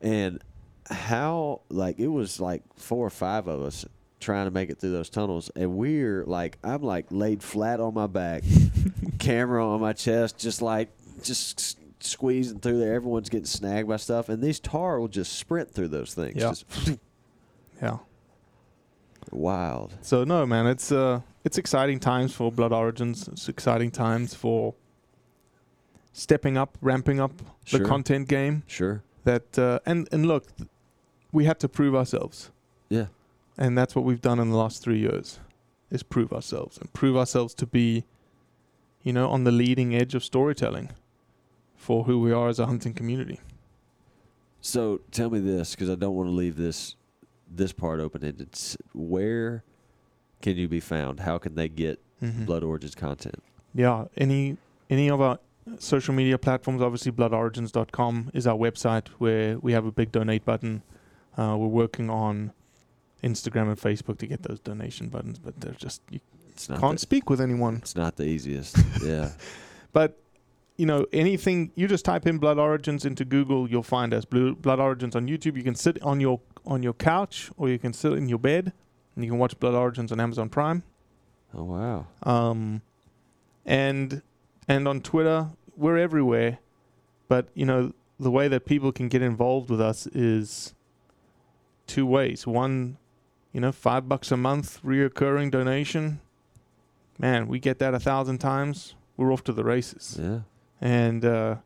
And 0.00 0.42
how 0.90 1.60
like 1.68 1.98
it 1.98 2.08
was 2.08 2.40
like 2.40 2.62
four 2.76 3.06
or 3.06 3.10
five 3.10 3.46
of 3.48 3.62
us 3.62 3.84
trying 4.20 4.46
to 4.46 4.50
make 4.50 4.68
it 4.70 4.78
through 4.80 4.92
those 4.92 5.08
tunnels, 5.10 5.50
and 5.56 5.76
we're 5.76 6.24
like 6.24 6.58
I'm 6.64 6.82
like 6.82 7.06
laid 7.10 7.42
flat 7.42 7.80
on 7.80 7.94
my 7.94 8.06
back, 8.06 8.42
camera 9.18 9.66
on 9.66 9.80
my 9.80 9.92
chest, 9.92 10.38
just 10.38 10.62
like 10.62 10.90
just. 11.22 11.76
Squeezing 12.00 12.60
through 12.60 12.78
there, 12.78 12.94
everyone's 12.94 13.28
getting 13.28 13.44
snagged 13.44 13.88
by 13.88 13.96
stuff, 13.96 14.28
and 14.28 14.40
these 14.40 14.60
tahr 14.60 15.00
will 15.00 15.08
just 15.08 15.32
sprint 15.32 15.68
through 15.72 15.88
those 15.88 16.14
things. 16.14 16.36
Yeah. 16.36 16.50
Just 16.50 16.64
Yeah. 17.82 17.98
wild. 19.32 19.94
So 20.02 20.22
no, 20.22 20.46
man, 20.46 20.68
it's 20.68 20.92
uh, 20.92 21.22
it's 21.44 21.58
exciting 21.58 21.98
times 21.98 22.32
for 22.32 22.52
Blood 22.52 22.72
Origins. 22.72 23.26
It's 23.26 23.48
exciting 23.48 23.90
times 23.90 24.32
for 24.32 24.74
stepping 26.12 26.56
up, 26.56 26.78
ramping 26.80 27.18
up 27.20 27.32
Sure. 27.64 27.80
the 27.80 27.84
content 27.86 28.28
game. 28.28 28.62
Sure. 28.68 29.02
That 29.24 29.58
uh, 29.58 29.80
and 29.84 30.08
and 30.12 30.24
look, 30.26 30.56
th- 30.56 30.68
we 31.32 31.44
had 31.44 31.58
to 31.60 31.68
prove 31.68 31.94
ourselves, 31.94 32.50
Yeah. 32.88 33.06
and 33.56 33.76
that's 33.76 33.94
what 33.94 34.04
we've 34.04 34.20
done 34.20 34.38
in 34.38 34.50
the 34.50 34.56
last 34.56 34.82
three 34.82 34.98
years, 34.98 35.40
is 35.90 36.02
prove 36.02 36.32
ourselves 36.32 36.78
and 36.78 36.92
prove 36.92 37.16
ourselves 37.16 37.54
to 37.54 37.66
be, 37.66 38.04
you 39.02 39.12
know, 39.12 39.28
on 39.30 39.44
the 39.44 39.52
leading 39.52 39.94
edge 39.94 40.14
of 40.14 40.24
storytelling, 40.24 40.90
for 41.76 42.04
who 42.04 42.20
we 42.20 42.32
are 42.32 42.48
as 42.48 42.58
a 42.58 42.66
hunting 42.66 42.92
community. 42.94 43.40
So 44.60 45.00
tell 45.12 45.30
me 45.30 45.38
this, 45.38 45.70
because 45.74 45.88
I 45.88 45.94
don't 45.94 46.14
want 46.14 46.28
to 46.28 46.34
leave 46.34 46.56
this 46.56 46.96
this 47.50 47.72
part 47.72 47.98
open 47.98 48.22
ended. 48.22 48.50
Where 48.92 49.64
can 50.42 50.58
you 50.58 50.68
be 50.68 50.80
found? 50.80 51.20
How 51.20 51.38
can 51.38 51.54
they 51.54 51.66
get 51.68 51.98
Mhm. 52.22 52.44
Blood 52.46 52.62
Origins 52.62 52.94
content? 52.94 53.42
yeah 53.74 54.06
any 54.16 54.56
any 54.90 55.08
of 55.10 55.20
our 55.20 55.38
social 55.78 56.12
media 56.14 56.36
platforms 56.38 56.80
obviously 56.82 57.12
bloodorigins.com 57.12 58.30
is 58.34 58.46
our 58.46 58.56
website 58.56 59.08
where 59.18 59.58
we 59.58 59.72
have 59.72 59.84
a 59.86 59.92
big 59.92 60.10
donate 60.10 60.44
button 60.44 60.82
uh, 61.38 61.56
we're 61.56 61.66
working 61.66 62.10
on 62.10 62.52
instagram 63.22 63.68
and 63.68 63.78
facebook 63.78 64.18
to 64.18 64.26
get 64.26 64.42
those 64.42 64.60
donation 64.60 65.08
buttons 65.08 65.38
but 65.38 65.58
they're 65.60 65.72
just 65.72 66.02
you 66.10 66.20
It's 66.50 66.68
not. 66.68 66.80
can't 66.80 66.94
the, 66.96 66.98
speak 67.00 67.30
with 67.30 67.40
anyone 67.40 67.76
it's 67.76 67.96
not 67.96 68.16
the 68.16 68.24
easiest. 68.24 68.76
yeah. 69.02 69.30
but 69.92 70.18
you 70.76 70.86
know 70.86 71.06
anything 71.12 71.72
you 71.74 71.88
just 71.88 72.04
type 72.04 72.26
in 72.26 72.38
blood 72.38 72.58
origins 72.58 73.04
into 73.04 73.24
google 73.24 73.68
you'll 73.68 73.82
find 73.82 74.12
us 74.14 74.24
Blue, 74.24 74.54
blood 74.54 74.78
origins 74.80 75.16
on 75.16 75.26
youtube 75.26 75.56
you 75.56 75.62
can 75.64 75.74
sit 75.74 76.00
on 76.02 76.20
your 76.20 76.40
on 76.66 76.82
your 76.82 76.92
couch 76.94 77.50
or 77.56 77.68
you 77.68 77.78
can 77.78 77.92
sit 77.92 78.12
in 78.12 78.28
your 78.28 78.38
bed 78.38 78.72
and 79.16 79.24
you 79.24 79.30
can 79.30 79.38
watch 79.40 79.58
blood 79.58 79.74
origins 79.74 80.12
on 80.12 80.20
amazon 80.20 80.48
prime 80.48 80.82
Oh 81.54 81.64
wow. 81.64 82.06
um, 82.24 82.82
and 83.64 84.20
and 84.68 84.86
on 84.86 85.00
Twitter, 85.00 85.48
we're 85.78 85.96
everywhere. 85.96 86.58
But 87.26 87.48
you 87.54 87.64
know, 87.64 87.94
the 88.20 88.30
way 88.30 88.48
that 88.48 88.66
people 88.66 88.92
can 88.92 89.08
get 89.08 89.22
involved 89.22 89.70
with 89.70 89.80
us 89.80 90.06
is 90.08 90.74
two 91.88 92.06
ways. 92.06 92.46
One, 92.46 92.96
you 93.52 93.60
know, 93.60 93.72
five 93.72 94.08
bucks 94.08 94.30
a 94.30 94.36
month 94.36 94.80
reoccurring 94.84 95.50
donation. 95.50 96.20
Man, 97.18 97.48
we 97.48 97.58
get 97.58 97.80
that 97.80 97.94
a 97.94 97.98
thousand 97.98 98.38
times. 98.38 98.94
We're 99.16 99.32
off 99.32 99.42
to 99.44 99.52
the 99.52 99.64
races. 99.64 100.16
Yeah. 100.20 100.40
And 100.80 101.24
uh, 101.24 101.56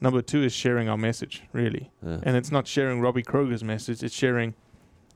number 0.00 0.22
two 0.22 0.44
is 0.44 0.52
sharing 0.52 0.88
our 0.88 0.96
message, 0.96 1.42
really. 1.52 1.90
Yeah. 2.06 2.20
And 2.22 2.36
it's 2.36 2.52
not 2.52 2.68
sharing 2.68 3.00
Robbie 3.00 3.24
Kroger's 3.24 3.64
message, 3.64 4.04
it's 4.04 4.14
sharing, 4.14 4.54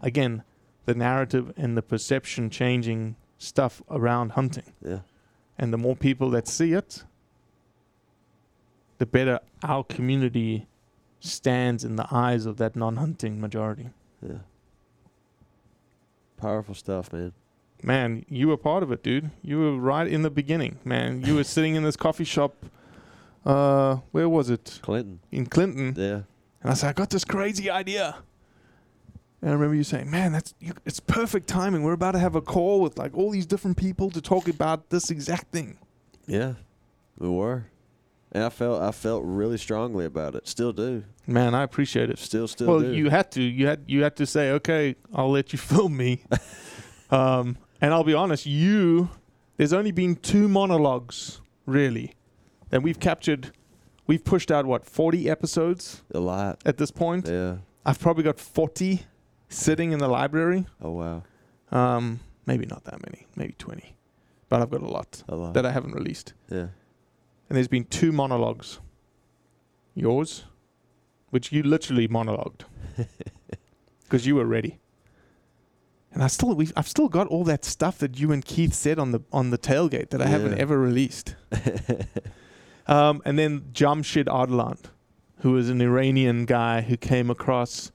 again, 0.00 0.42
the 0.86 0.94
narrative 0.94 1.52
and 1.56 1.76
the 1.76 1.82
perception 1.82 2.50
changing 2.50 3.14
stuff 3.38 3.80
around 3.88 4.32
hunting. 4.32 4.72
yeah. 4.84 5.00
And 5.56 5.72
the 5.72 5.78
more 5.78 5.94
people 5.94 6.30
that 6.30 6.48
see 6.48 6.72
it, 6.72 7.04
the 8.98 9.06
better 9.06 9.38
our 9.62 9.84
community 9.84 10.66
stands 11.20 11.84
in 11.84 11.94
the 11.94 12.06
eyes 12.10 12.44
of 12.44 12.56
that 12.56 12.74
non 12.74 12.96
hunting 12.96 13.40
majority. 13.40 13.90
Yeah. 14.26 14.38
Powerful 16.36 16.74
stuff, 16.74 17.12
man. 17.12 17.32
man, 17.82 18.24
you 18.28 18.48
were 18.48 18.56
part 18.56 18.82
of 18.82 18.90
it, 18.92 19.02
dude. 19.02 19.30
You 19.42 19.58
were 19.58 19.76
right 19.76 20.06
in 20.06 20.22
the 20.22 20.30
beginning, 20.30 20.78
man. 20.84 21.22
You 21.22 21.36
were 21.36 21.44
sitting 21.44 21.74
in 21.74 21.82
this 21.84 21.96
coffee 21.96 22.24
shop. 22.24 22.54
Uh, 23.44 23.96
where 24.10 24.28
was 24.28 24.50
it? 24.50 24.78
Clinton. 24.82 25.20
In 25.30 25.46
Clinton. 25.46 25.94
Yeah. 25.96 26.22
And 26.62 26.70
I 26.70 26.74
said, 26.74 26.88
I 26.88 26.92
got 26.92 27.10
this 27.10 27.24
crazy 27.24 27.70
idea. 27.70 28.16
And 29.42 29.50
I 29.50 29.52
remember 29.52 29.74
you 29.74 29.84
saying, 29.84 30.10
"Man, 30.10 30.32
that's 30.32 30.54
you, 30.58 30.72
it's 30.86 31.00
perfect 31.00 31.46
timing. 31.46 31.82
We're 31.82 31.92
about 31.92 32.12
to 32.12 32.18
have 32.18 32.34
a 32.34 32.40
call 32.40 32.80
with 32.80 32.98
like 32.98 33.14
all 33.14 33.30
these 33.30 33.44
different 33.44 33.76
people 33.76 34.10
to 34.10 34.22
talk 34.22 34.48
about 34.48 34.88
this 34.88 35.10
exact 35.10 35.52
thing." 35.52 35.76
Yeah. 36.26 36.54
We 37.18 37.28
were. 37.28 37.66
And 38.34 38.42
I 38.42 38.48
felt 38.48 38.82
I 38.82 38.90
felt 38.90 39.22
really 39.24 39.56
strongly 39.58 40.04
about 40.04 40.34
it. 40.34 40.48
Still 40.48 40.72
do. 40.72 41.04
Man, 41.26 41.54
I 41.54 41.62
appreciate 41.62 42.10
it. 42.10 42.18
Still 42.18 42.48
still 42.48 42.66
do. 42.66 42.72
well, 42.72 42.80
do. 42.80 42.92
you 42.92 43.08
had 43.10 43.30
to. 43.32 43.42
You 43.42 43.68
had 43.68 43.84
you 43.86 44.02
had 44.02 44.16
to 44.16 44.26
say, 44.26 44.50
"Okay, 44.50 44.96
I'll 45.14 45.30
let 45.30 45.52
you 45.52 45.58
film 45.72 45.96
me." 45.96 46.24
um, 47.10 47.56
and 47.80 47.92
I'll 47.94 48.04
be 48.04 48.14
honest, 48.14 48.44
you 48.46 49.08
there's 49.56 49.72
only 49.72 49.92
been 49.92 50.16
two 50.16 50.48
monologues 50.48 51.40
really 51.66 52.14
that 52.70 52.82
we've 52.82 52.98
captured. 52.98 53.52
We've 54.06 54.22
pushed 54.24 54.50
out 54.50 54.66
what 54.66 54.84
40 54.84 55.30
episodes 55.30 56.02
a 56.14 56.20
lot. 56.20 56.60
at 56.66 56.76
this 56.76 56.90
point. 56.90 57.26
Yeah. 57.28 57.58
I've 57.86 57.98
probably 58.00 58.22
got 58.24 58.38
40 58.38 59.06
sitting 59.48 59.92
in 59.92 59.98
the 59.98 60.08
library. 60.08 60.66
Oh 60.82 60.90
wow. 60.90 61.22
Um, 61.70 62.20
maybe 62.46 62.66
not 62.66 62.84
that 62.84 63.00
many, 63.02 63.26
maybe 63.36 63.54
20. 63.58 63.96
But 64.48 64.60
I've 64.60 64.70
got 64.70 64.82
a 64.82 64.88
lot 64.88 65.22
A 65.28 65.36
lot. 65.36 65.54
that 65.54 65.64
I 65.64 65.70
haven't 65.70 65.92
released. 65.94 66.34
yeah. 66.50 66.66
And 67.48 67.56
there's 67.56 67.68
been 67.68 67.84
two 67.84 68.12
monologues. 68.12 68.80
Yours, 69.94 70.44
which 71.30 71.52
you 71.52 71.62
literally 71.62 72.08
monologued 72.08 72.62
because 74.02 74.26
you 74.26 74.34
were 74.34 74.44
ready. 74.44 74.78
And 76.12 76.22
I 76.22 76.26
still, 76.28 76.54
we've, 76.54 76.72
I've 76.76 76.88
still 76.88 77.08
got 77.08 77.26
all 77.28 77.44
that 77.44 77.64
stuff 77.64 77.98
that 77.98 78.18
you 78.18 78.32
and 78.32 78.44
Keith 78.44 78.72
said 78.74 78.98
on 78.98 79.12
the 79.12 79.20
on 79.32 79.50
the 79.50 79.58
tailgate 79.58 80.10
that 80.10 80.20
I 80.22 80.26
haven't 80.26 80.52
Yeah. 80.52 80.58
ever 80.62 80.78
released. 80.78 81.34
um, 82.86 83.22
and 83.24 83.38
then 83.38 83.62
Jamshid 83.72 84.24
Ardalan, 84.26 84.78
who 85.38 85.52
was 85.52 85.68
an 85.70 85.80
Iranian 85.80 86.44
guy 86.44 86.82
who 86.82 86.96
came 86.96 87.30
across, 87.30 87.90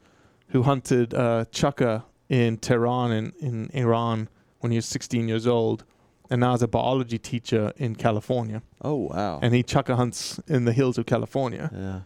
who 0.49 0.63
hunted 0.63 1.13
uh, 1.13 1.45
chukar 1.51 2.03
in 2.29 2.57
Tehran 2.57 3.11
in, 3.11 3.33
in 3.39 3.69
Iran 3.73 4.29
when 4.59 4.71
he 4.71 4.77
was 4.77 4.85
16 4.85 5.27
years 5.27 5.47
old, 5.47 5.83
and 6.29 6.41
now 6.41 6.53
is 6.53 6.61
a 6.61 6.67
biology 6.67 7.17
teacher 7.17 7.73
in 7.77 7.95
California. 7.95 8.61
Oh 8.81 8.95
wow. 8.95 9.39
And 9.41 9.53
he 9.53 9.63
chukar 9.63 9.95
hunts 9.95 10.39
in 10.47 10.65
the 10.65 10.73
hills 10.73 10.97
of 10.97 11.05
California. 11.05 11.69
yeah. 11.73 12.01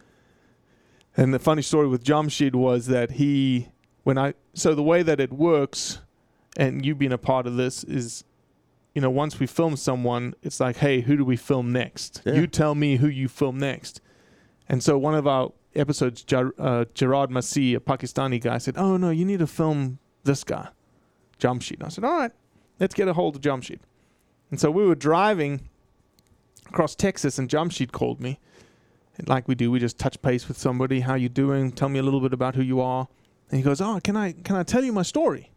And 1.16 1.32
the 1.34 1.40
funny 1.40 1.62
story 1.62 1.88
with 1.88 2.04
Jamshid 2.04 2.56
was 2.56 2.88
that 2.88 3.12
he, 3.12 3.70
when 4.04 4.18
I, 4.18 4.34
so 4.56 4.74
the 4.74 4.82
way 4.82 5.04
that 5.04 5.20
it 5.20 5.32
works, 5.32 6.00
and 6.58 6.84
you 6.84 6.96
being 6.96 7.14
a 7.14 7.20
part 7.20 7.46
of 7.46 7.56
this 7.56 7.84
is, 7.84 8.24
you 8.96 9.02
know, 9.02 9.12
once 9.12 9.40
we 9.40 9.46
film 9.46 9.76
someone, 9.76 10.34
it's 10.42 10.60
like, 10.60 10.78
hey, 10.78 11.02
who 11.02 11.16
do 11.16 11.24
we 11.24 11.36
film 11.36 11.72
next? 11.72 12.24
Yeah. 12.26 12.34
You 12.34 12.48
tell 12.48 12.74
me 12.74 12.96
who 12.96 13.08
you 13.08 13.28
film 13.28 13.60
next. 13.60 14.02
And 14.68 14.82
so 14.82 14.98
one 14.98 15.14
of 15.14 15.28
our 15.28 15.52
episodes, 15.76 16.24
Jar- 16.24 16.56
uh, 16.58 16.86
Gerard 16.96 17.30
Masih, 17.30 17.76
a 17.76 17.80
Pakistani 17.80 18.42
guy, 18.42 18.58
said, 18.58 18.76
oh 18.78 18.98
no, 18.98 19.12
you 19.12 19.24
need 19.26 19.40
to 19.40 19.48
film 19.48 20.00
this 20.24 20.44
guy, 20.44 20.70
Jamshid. 21.40 21.76
And 21.76 21.84
I 21.84 21.90
said, 21.90 22.04
all 22.04 22.18
right, 22.18 22.32
let's 22.80 22.96
get 22.96 23.08
a 23.08 23.14
hold 23.14 23.36
of 23.36 23.42
Jamshid. 23.42 23.80
And 24.54 24.60
so 24.60 24.70
we 24.70 24.86
were 24.86 24.94
driving 24.94 25.68
across 26.68 26.94
Texas, 26.94 27.40
and 27.40 27.50
Jamshid 27.50 27.92
called 27.92 28.22
me. 28.22 28.40
And 29.18 29.28
like 29.28 29.48
we 29.48 29.56
do, 29.56 29.72
we 29.72 29.80
just 29.80 29.98
touch 29.98 30.22
base 30.22 30.48
with 30.48 30.60
somebody. 30.60 31.00
How 31.00 31.16
you 31.16 31.28
doing? 31.28 31.72
Tell 31.72 31.90
me 31.90 31.98
a 31.98 32.04
little 32.04 32.22
bit 32.22 32.34
about 32.34 32.54
who 32.54 32.62
you 32.62 32.80
are. 32.80 33.08
And 33.50 33.58
he 33.58 33.64
goes, 33.64 33.82
"Oh, 33.82 34.00
can 34.04 34.16
I 34.16 34.34
can 34.34 34.56
I 34.56 34.62
tell 34.62 34.84
you 34.84 34.94
my 34.94 35.02
story?" 35.02 35.50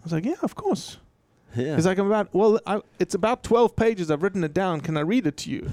I 0.00 0.04
was 0.04 0.12
like, 0.12 0.26
"Yeah, 0.26 0.34
of 0.42 0.54
course." 0.54 0.98
Yeah. 1.54 1.74
He's 1.74 1.86
like, 1.86 1.96
"I'm 1.96 2.08
about 2.08 2.34
well, 2.34 2.60
I, 2.66 2.82
it's 2.98 3.14
about 3.14 3.42
twelve 3.42 3.76
pages. 3.76 4.10
I've 4.10 4.22
written 4.22 4.44
it 4.44 4.52
down. 4.52 4.82
Can 4.82 4.98
I 4.98 5.00
read 5.00 5.26
it 5.26 5.38
to 5.38 5.50
you?" 5.50 5.70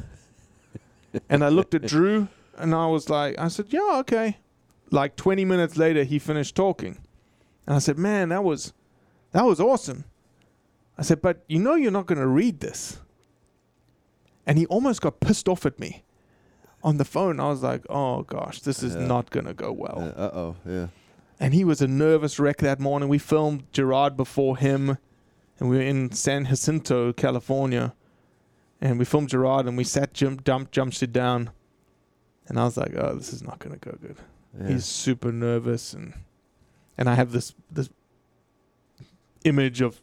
and 1.30 1.44
I 1.44 1.50
looked 1.50 1.76
at 1.76 1.82
Drew, 1.82 2.30
and 2.58 2.74
I 2.74 2.88
was 2.88 3.10
like, 3.10 3.38
"I 3.38 3.50
said, 3.50 3.66
yeah, 3.72 3.98
okay." 4.00 4.38
Like 4.92 5.18
twenty 5.18 5.44
minutes 5.44 5.76
later, 5.76 6.06
he 6.06 6.20
finished 6.20 6.56
talking, 6.56 7.00
and 7.68 7.76
I 7.76 7.80
said, 7.80 7.98
"Man, 7.98 8.30
that 8.30 8.46
was 8.46 8.72
that 9.34 9.44
was 9.44 9.60
awesome." 9.60 10.06
I 10.98 11.02
said, 11.02 11.22
"But 11.22 11.44
you 11.48 11.60
know, 11.60 11.76
you're 11.76 11.92
not 11.92 12.06
going 12.06 12.20
to 12.22 12.28
read 12.28 12.60
this." 12.60 13.00
And 14.46 14.58
he 14.58 14.66
almost 14.68 15.02
got 15.02 15.20
pissed 15.20 15.48
off 15.48 15.66
at 15.66 15.80
me 15.80 16.04
on 16.84 16.98
the 16.98 17.06
phone. 17.06 17.40
I 17.40 17.48
was 17.50 17.64
like, 17.64 17.86
"Oh 17.90 18.24
gosh, 18.24 18.60
this 18.62 18.84
is 18.84 18.96
Yeah. 18.96 19.08
not 19.08 19.30
going 19.30 19.46
to 19.46 19.54
go 19.54 19.72
well." 19.72 20.14
uh 20.16 20.30
oh. 20.34 20.56
Yeah. 20.66 20.88
and 21.40 21.54
he 21.54 21.64
was 21.66 21.82
a 21.82 21.88
nervous 21.88 22.40
wreck 22.40 22.58
that 22.58 22.80
morning. 22.80 23.10
We 23.10 23.18
filmed 23.20 23.64
Gerard 23.72 24.16
before 24.16 24.56
him, 24.58 24.98
and 25.60 25.70
we 25.70 25.78
were 25.78 25.82
in 25.84 26.12
San 26.12 26.46
Jacinto, 26.46 27.12
California, 27.14 27.94
and 28.80 29.00
we 29.00 29.06
filmed 29.06 29.30
Gerard, 29.30 29.66
and 29.66 29.76
we 29.78 29.84
sat 29.84 30.14
jump 30.14 30.44
dump 30.44 30.72
jumped 30.72 31.02
it 31.02 31.12
down, 31.12 31.50
and 32.48 32.60
I 32.60 32.66
was 32.66 32.78
like, 32.78 32.94
"Oh, 32.96 33.16
this 33.16 33.34
is 33.34 33.42
not 33.42 33.60
gonna 33.60 33.78
go 33.78 33.98
good." 34.00 34.18
yeah. 34.60 34.68
He's 34.68 34.86
super 34.86 35.32
nervous, 35.32 35.94
and 35.94 36.14
and 36.98 37.10
I 37.10 37.16
have 37.16 37.32
this 37.32 37.56
this 37.72 37.90
image 39.44 39.82
of 39.82 40.02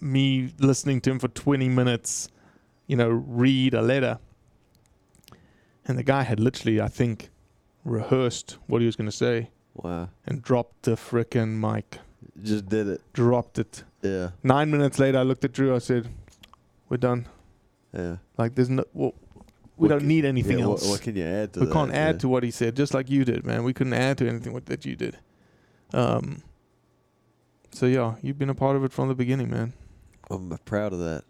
me 0.00 0.52
listening 0.58 1.00
to 1.02 1.10
him 1.10 1.18
for 1.18 1.28
twenty 1.28 1.68
minutes, 1.68 2.28
you 2.86 2.96
know, 2.96 3.08
read 3.08 3.74
a 3.74 3.82
letter, 3.82 4.18
and 5.86 5.98
the 5.98 6.02
guy 6.02 6.22
had 6.22 6.40
literally, 6.40 6.80
I 6.80 6.88
think, 6.88 7.30
rehearsed 7.84 8.58
what 8.66 8.80
he 8.80 8.86
was 8.86 8.96
gonna 8.96 9.12
say 9.12 9.50
wow. 9.74 10.08
and 10.26 10.42
dropped 10.42 10.82
the 10.82 10.92
frickin' 10.92 11.58
mic. 11.58 11.98
Just 12.42 12.68
did 12.68 12.88
it. 12.88 13.00
Dropped 13.12 13.58
it. 13.58 13.84
Yeah. 14.02 14.30
Nine 14.42 14.70
minutes 14.70 14.98
later, 14.98 15.18
I 15.18 15.22
looked 15.22 15.44
at 15.44 15.52
Drew. 15.52 15.74
I 15.74 15.78
said, 15.78 16.08
"We're 16.88 16.96
done. 16.96 17.26
Yeah. 17.92 18.16
Like, 18.38 18.54
there's 18.54 18.70
no. 18.70 18.84
Well, 18.94 19.14
we 19.76 19.88
What 19.88 19.88
don't 19.88 19.98
can- 20.00 20.08
need 20.08 20.24
anything 20.24 20.58
yeah, 20.58 20.64
else. 20.64 20.82
What, 20.82 20.90
what 20.90 21.02
can 21.02 21.16
you 21.16 21.24
add 21.24 21.52
to 21.54 21.60
we 21.60 21.66
that? 21.66 21.72
can't 21.72 21.92
add 21.92 22.14
yeah. 22.16 22.20
to 22.20 22.28
what 22.28 22.42
he 22.42 22.50
said, 22.50 22.76
just 22.76 22.94
like 22.94 23.10
you 23.10 23.24
did, 23.24 23.44
man. 23.44 23.64
We 23.64 23.72
couldn't 23.72 23.94
add 23.94 24.18
to 24.18 24.28
anything 24.28 24.52
what, 24.52 24.66
that 24.66 24.84
you 24.84 24.96
did. 24.96 25.18
Um. 25.92 26.42
So 27.72 27.86
yeah, 27.86 28.14
you've 28.22 28.38
been 28.38 28.50
a 28.50 28.54
part 28.54 28.76
of 28.76 28.84
it 28.84 28.92
from 28.92 29.08
the 29.08 29.14
beginning, 29.14 29.50
man. 29.50 29.72
I'm 30.30 30.48
proud 30.64 30.92
of 30.92 31.00
that. 31.00 31.24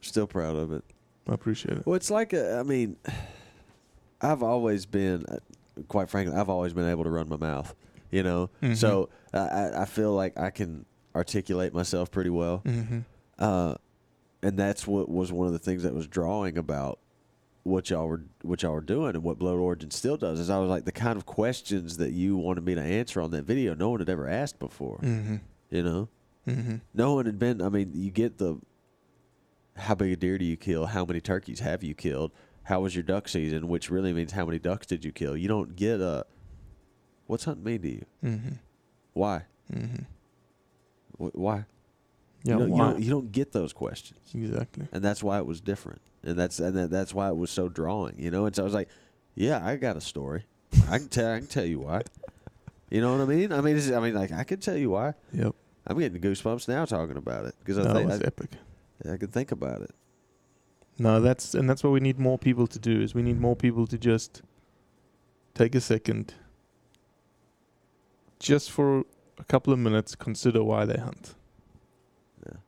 Still 0.00 0.26
proud 0.26 0.56
of 0.56 0.72
it. 0.72 0.84
I 1.28 1.34
appreciate 1.34 1.78
it. 1.78 1.86
Well, 1.86 1.94
it's 1.96 2.10
like 2.10 2.32
a, 2.32 2.58
I 2.58 2.62
mean, 2.62 2.96
I've 4.20 4.42
always 4.42 4.86
been, 4.86 5.24
uh, 5.26 5.38
quite 5.88 6.08
frankly, 6.10 6.34
I've 6.36 6.48
always 6.48 6.72
been 6.72 6.88
able 6.88 7.04
to 7.04 7.10
run 7.10 7.28
my 7.28 7.36
mouth. 7.36 7.74
You 8.10 8.24
know, 8.24 8.50
Mhm. 8.60 8.76
so 8.76 9.08
I 9.32 9.38
I, 9.38 9.82
I 9.82 9.84
feel 9.84 10.12
like 10.12 10.36
I 10.36 10.50
can 10.50 10.84
articulate 11.14 11.72
myself 11.72 12.10
pretty 12.10 12.30
well. 12.30 12.60
Mm-hmm. 12.64 13.00
Uh, 13.38 13.76
and 14.42 14.58
that's 14.58 14.84
what 14.86 15.08
was 15.08 15.30
one 15.30 15.46
of 15.46 15.52
the 15.52 15.60
things 15.60 15.84
that 15.84 15.94
was 15.94 16.08
drawing 16.08 16.58
about 16.58 16.98
what 17.62 17.88
y'all 17.88 18.08
were 18.08 18.22
what 18.42 18.62
y'all 18.64 18.72
were 18.72 18.80
doing 18.80 19.10
and 19.14 19.22
what 19.22 19.38
Blood 19.38 19.54
Origin 19.58 19.92
still 19.92 20.16
does 20.16 20.40
is 20.40 20.50
I 20.50 20.58
was 20.58 20.68
like 20.68 20.86
the 20.86 20.92
kind 20.92 21.16
of 21.18 21.24
questions 21.26 21.98
that 21.98 22.10
you 22.10 22.36
wanted 22.36 22.64
me 22.64 22.74
to 22.74 22.80
answer 22.82 23.20
on 23.20 23.30
that 23.30 23.44
video 23.44 23.74
no 23.74 23.90
one 23.90 24.00
had 24.00 24.08
ever 24.08 24.26
asked 24.28 24.58
before. 24.58 24.98
Mm-hmm. 25.02 25.36
You 25.70 25.82
know, 25.84 26.08
Mm-hmm. 26.56 26.76
no 26.94 27.14
one 27.14 27.26
had 27.26 27.38
been. 27.38 27.60
I 27.62 27.68
mean, 27.68 27.92
you 27.94 28.10
get 28.10 28.38
the 28.38 28.58
how 29.76 29.94
big 29.94 30.12
a 30.12 30.16
deer 30.16 30.36
do 30.38 30.44
you 30.44 30.56
kill? 30.56 30.86
How 30.86 31.04
many 31.04 31.20
turkeys 31.20 31.60
have 31.60 31.82
you 31.82 31.94
killed? 31.94 32.32
How 32.64 32.80
was 32.80 32.94
your 32.94 33.02
duck 33.02 33.28
season? 33.28 33.68
Which 33.68 33.90
really 33.90 34.12
means 34.12 34.32
how 34.32 34.44
many 34.44 34.58
ducks 34.58 34.86
did 34.86 35.04
you 35.04 35.12
kill? 35.12 35.36
You 35.36 35.48
don't 35.48 35.74
get 35.76 36.00
a 36.00 36.26
what's 37.26 37.44
hunting 37.44 37.64
mean 37.64 37.82
to 37.82 37.88
you? 37.88 38.04
Mm-hmm. 38.24 38.54
Why? 39.14 39.44
Mm-hmm. 39.72 41.24
Wh- 41.24 41.34
Why? 41.36 41.64
Yeah. 42.44 42.54
you, 42.54 42.58
don't, 42.60 42.70
you, 42.70 42.76
don't, 42.78 43.02
you 43.02 43.10
don't 43.10 43.32
get 43.32 43.52
those 43.52 43.72
questions. 43.72 44.18
exactly. 44.34 44.88
and 44.92 45.04
that's 45.04 45.22
why 45.22 45.38
it 45.38 45.46
was 45.46 45.60
different, 45.60 46.00
and 46.22 46.38
that's 46.38 46.58
and 46.58 46.74
that, 46.76 46.90
that's 46.90 47.12
why 47.12 47.28
it 47.28 47.36
was 47.36 47.50
so 47.50 47.68
drawing, 47.68 48.14
you 48.18 48.30
know. 48.30 48.46
And 48.46 48.56
so 48.56 48.62
I 48.62 48.64
was 48.64 48.72
like, 48.74 48.88
yeah, 49.34 49.64
I 49.64 49.76
got 49.76 49.96
a 49.96 50.00
story. 50.00 50.44
I 50.88 50.98
can 50.98 51.08
tell. 51.08 51.32
I 51.34 51.38
can 51.38 51.48
tell 51.48 51.66
you 51.66 51.80
why. 51.80 52.02
You 52.90 53.00
know 53.02 53.12
what 53.12 53.20
I 53.20 53.24
mean? 53.26 53.52
I 53.52 53.60
mean, 53.60 53.94
I 53.94 54.00
mean, 54.00 54.14
like 54.14 54.32
I 54.32 54.44
can 54.44 54.58
tell 54.58 54.76
you 54.76 54.90
why. 54.90 55.14
Yep. 55.32 55.54
I'm 55.90 55.98
getting 55.98 56.20
goosebumps 56.20 56.68
now 56.68 56.84
talking 56.84 57.16
about 57.16 57.46
it 57.46 57.56
because 57.58 57.76
I 57.76 57.82
That 57.82 57.96
think 57.96 58.12
I, 58.12 58.16
epic. 58.24 58.50
I 59.12 59.16
can 59.16 59.26
think 59.28 59.50
about 59.50 59.82
it. 59.82 59.90
No, 61.00 61.20
that's 61.20 61.52
and 61.52 61.68
that's 61.68 61.82
what 61.82 61.90
we 61.90 61.98
need 61.98 62.16
more 62.16 62.38
people 62.38 62.68
to 62.68 62.78
do. 62.78 63.00
Is 63.00 63.12
we 63.12 63.22
need 63.22 63.40
more 63.40 63.56
people 63.56 63.88
to 63.88 63.98
just 63.98 64.42
take 65.52 65.74
a 65.74 65.80
second, 65.80 66.34
just 68.38 68.70
for 68.70 69.00
a 69.36 69.44
couple 69.48 69.72
of 69.72 69.80
minutes, 69.80 70.14
consider 70.14 70.62
why 70.62 70.84
they 70.84 71.00
hunt. 71.00 71.34
Yeah. 72.46 72.58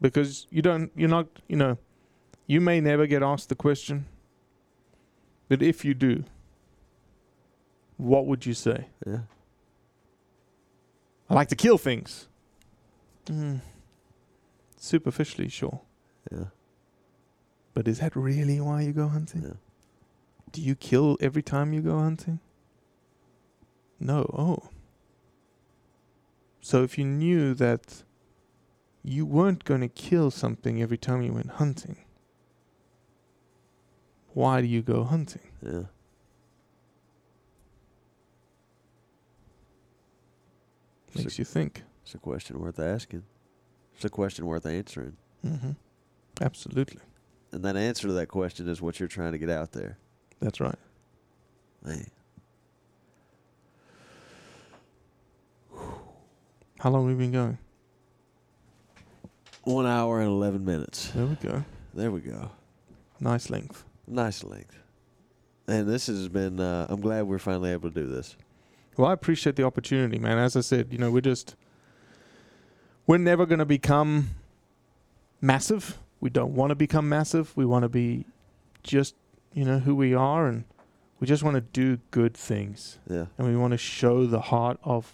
Because 0.00 0.48
you 0.50 0.60
don't, 0.60 0.90
you're 0.96 1.08
not, 1.08 1.28
you 1.46 1.56
know, 1.56 1.78
you 2.48 2.60
may 2.60 2.80
never 2.80 3.06
get 3.06 3.22
asked 3.22 3.50
the 3.50 3.54
question, 3.54 4.06
but 5.48 5.62
if 5.62 5.84
you 5.84 5.94
do, 5.94 6.24
what 7.98 8.26
would 8.26 8.46
you 8.46 8.54
say? 8.54 8.86
Yeah. 9.06 9.20
I 11.30 11.34
like 11.34 11.48
to 11.48 11.56
kill 11.56 11.78
things. 11.78 12.26
Mm. 13.26 13.60
Superficially, 14.76 15.48
sure. 15.48 15.80
Yeah. 16.30 16.46
But 17.72 17.88
is 17.88 18.00
that 18.00 18.14
really 18.14 18.60
why 18.60 18.82
you 18.82 18.92
go 18.92 19.08
hunting? 19.08 19.42
Yeah. 19.42 19.54
Do 20.52 20.60
you 20.60 20.74
kill 20.74 21.16
every 21.20 21.42
time 21.42 21.72
you 21.72 21.80
go 21.80 21.98
hunting? 21.98 22.40
No. 23.98 24.30
Oh. 24.32 24.68
So 26.60 26.82
if 26.82 26.96
you 26.96 27.04
knew 27.04 27.54
that 27.54 28.04
you 29.02 29.26
weren't 29.26 29.64
going 29.64 29.82
to 29.82 29.88
kill 29.88 30.30
something 30.30 30.80
every 30.80 30.96
time 30.96 31.20
you 31.20 31.32
went 31.32 31.50
hunting. 31.50 31.98
Why 34.32 34.62
do 34.62 34.66
you 34.66 34.80
go 34.80 35.04
hunting? 35.04 35.42
Yeah. 35.62 35.82
Makes 41.14 41.38
you 41.38 41.44
think. 41.44 41.82
It's 42.04 42.14
a 42.14 42.18
question 42.18 42.60
worth 42.60 42.78
asking. 42.78 43.24
It's 43.94 44.04
a 44.04 44.10
question 44.10 44.46
worth 44.46 44.66
answering. 44.66 45.16
Mm-hmm. 45.44 45.70
Absolutely. 46.40 47.00
And 47.52 47.64
that 47.64 47.76
answer 47.76 48.08
to 48.08 48.14
that 48.14 48.26
question 48.26 48.68
is 48.68 48.82
what 48.82 49.00
you're 49.00 49.08
trying 49.08 49.32
to 49.32 49.38
get 49.38 49.48
out 49.48 49.72
there. 49.72 49.96
That's 50.40 50.60
right. 50.60 50.78
Man. 51.82 52.06
How 56.80 56.90
long 56.90 57.08
have 57.08 57.16
we 57.16 57.24
been 57.24 57.32
going? 57.32 57.58
One 59.62 59.86
hour 59.86 60.20
and 60.20 60.28
11 60.28 60.64
minutes. 60.64 61.10
There 61.12 61.24
we 61.24 61.36
go. 61.36 61.64
There 61.94 62.10
we 62.10 62.20
go. 62.20 62.50
Nice 63.18 63.48
length. 63.48 63.84
Nice 64.06 64.44
length. 64.44 64.76
And 65.66 65.88
this 65.88 66.08
has 66.08 66.28
been, 66.28 66.60
uh, 66.60 66.86
I'm 66.90 67.00
glad 67.00 67.22
we're 67.22 67.38
finally 67.38 67.70
able 67.70 67.88
to 67.88 67.94
do 67.94 68.06
this. 68.06 68.36
Well, 68.98 69.08
I 69.08 69.14
appreciate 69.14 69.56
the 69.56 69.64
opportunity, 69.64 70.18
man. 70.18 70.36
As 70.36 70.56
I 70.56 70.60
said, 70.60 70.88
you 70.90 70.98
know, 70.98 71.10
we're 71.10 71.22
just 71.22 71.56
we're 73.06 73.18
never 73.18 73.46
going 73.46 73.58
to 73.58 73.64
become 73.66 74.30
massive. 75.40 75.98
We 76.20 76.30
don't 76.30 76.54
want 76.54 76.70
to 76.70 76.74
become 76.74 77.08
massive. 77.08 77.56
We 77.56 77.66
want 77.66 77.82
to 77.82 77.88
be 77.88 78.24
just, 78.82 79.14
you 79.52 79.64
know, 79.64 79.78
who 79.78 79.94
we 79.94 80.14
are 80.14 80.46
and 80.46 80.64
we 81.20 81.26
just 81.26 81.42
want 81.42 81.54
to 81.54 81.60
do 81.60 81.98
good 82.10 82.34
things. 82.34 82.98
Yeah. 83.08 83.26
And 83.38 83.46
we 83.46 83.56
want 83.56 83.72
to 83.72 83.78
show 83.78 84.26
the 84.26 84.40
heart 84.40 84.78
of 84.82 85.12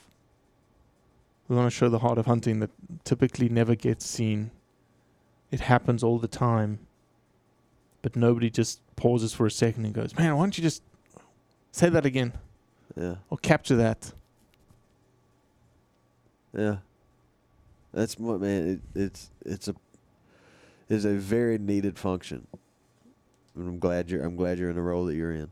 we 1.49 1.57
want 1.57 1.67
to 1.67 1.77
show 1.77 1.89
the 1.89 1.99
heart 1.99 2.17
of 2.17 2.27
hunting 2.27 2.61
that 2.61 2.71
typically 3.03 3.49
never 3.49 3.75
gets 3.75 4.07
seen. 4.07 4.53
It 5.51 5.61
happens 5.61 6.05
all 6.05 6.19
the 6.21 6.29
time. 6.29 6.79
But 8.03 8.15
nobody 8.15 8.51
just 8.51 8.81
pauses 8.95 9.35
for 9.35 9.47
a 9.47 9.51
second 9.51 9.85
and 9.85 9.93
goes, 9.93 10.17
"Man, 10.17 10.37
why 10.37 10.43
don't 10.43 10.57
you 10.57 10.63
just 10.63 10.83
say 11.73 11.89
that 11.89 12.07
again?" 12.07 12.33
Yeah. 12.97 13.17
or 13.29 13.37
capture 13.39 13.77
that. 13.77 14.13
Yeah. 16.57 16.79
That's 17.93 18.19
what 18.19 18.41
man. 18.41 18.83
It, 18.95 19.01
it's 19.01 19.31
it's 19.45 19.69
a 19.69 19.75
is 20.89 21.05
a 21.05 21.15
very 21.15 21.59
needed 21.59 21.99
function. 21.99 22.47
And 23.55 23.69
I'm 23.69 23.79
glad 23.79 24.11
you're 24.11 24.23
I'm 24.23 24.37
glad 24.37 24.59
you're 24.59 24.71
in 24.71 24.77
the 24.77 24.83
role 24.83 25.07
that 25.07 25.15
you're 25.15 25.33
in. 25.33 25.51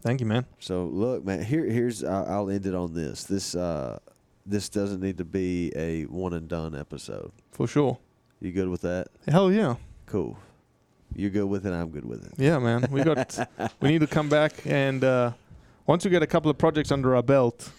Thank 0.00 0.20
you, 0.20 0.26
man. 0.26 0.46
So 0.60 0.84
look, 0.84 1.24
man. 1.24 1.42
Here 1.42 1.64
here's 1.64 2.04
I'll, 2.04 2.50
end 2.50 2.66
it 2.66 2.74
on 2.74 2.94
this. 2.94 3.24
This 3.24 3.54
uh 3.54 3.98
this 4.46 4.68
doesn't 4.68 5.00
need 5.00 5.18
to 5.18 5.24
be 5.24 5.72
a 5.76 6.04
one 6.04 6.32
and 6.32 6.48
done 6.48 6.74
episode. 6.74 7.32
For 7.52 7.66
sure. 7.66 7.98
You 8.40 8.52
good 8.52 8.68
with 8.68 8.82
that? 8.82 9.08
Hell 9.26 9.50
yeah. 9.50 9.74
Cool. 10.06 10.38
You're 11.14 11.30
good 11.30 11.46
with 11.46 11.66
it. 11.66 11.72
I'm 11.72 11.90
good 11.90 12.04
with 12.04 12.24
it. 12.24 12.32
Yeah, 12.36 12.58
man. 12.58 12.86
We 12.90 13.02
got 13.02 13.38
we 13.80 13.88
need 13.88 14.00
to 14.00 14.06
come 14.06 14.28
back 14.28 14.52
and 14.66 15.02
uh 15.04 15.32
once 15.86 16.04
we 16.04 16.10
get 16.10 16.22
a 16.22 16.26
couple 16.26 16.50
of 16.50 16.58
projects 16.58 16.92
under 16.92 17.16
our 17.16 17.22
belt, 17.22 17.70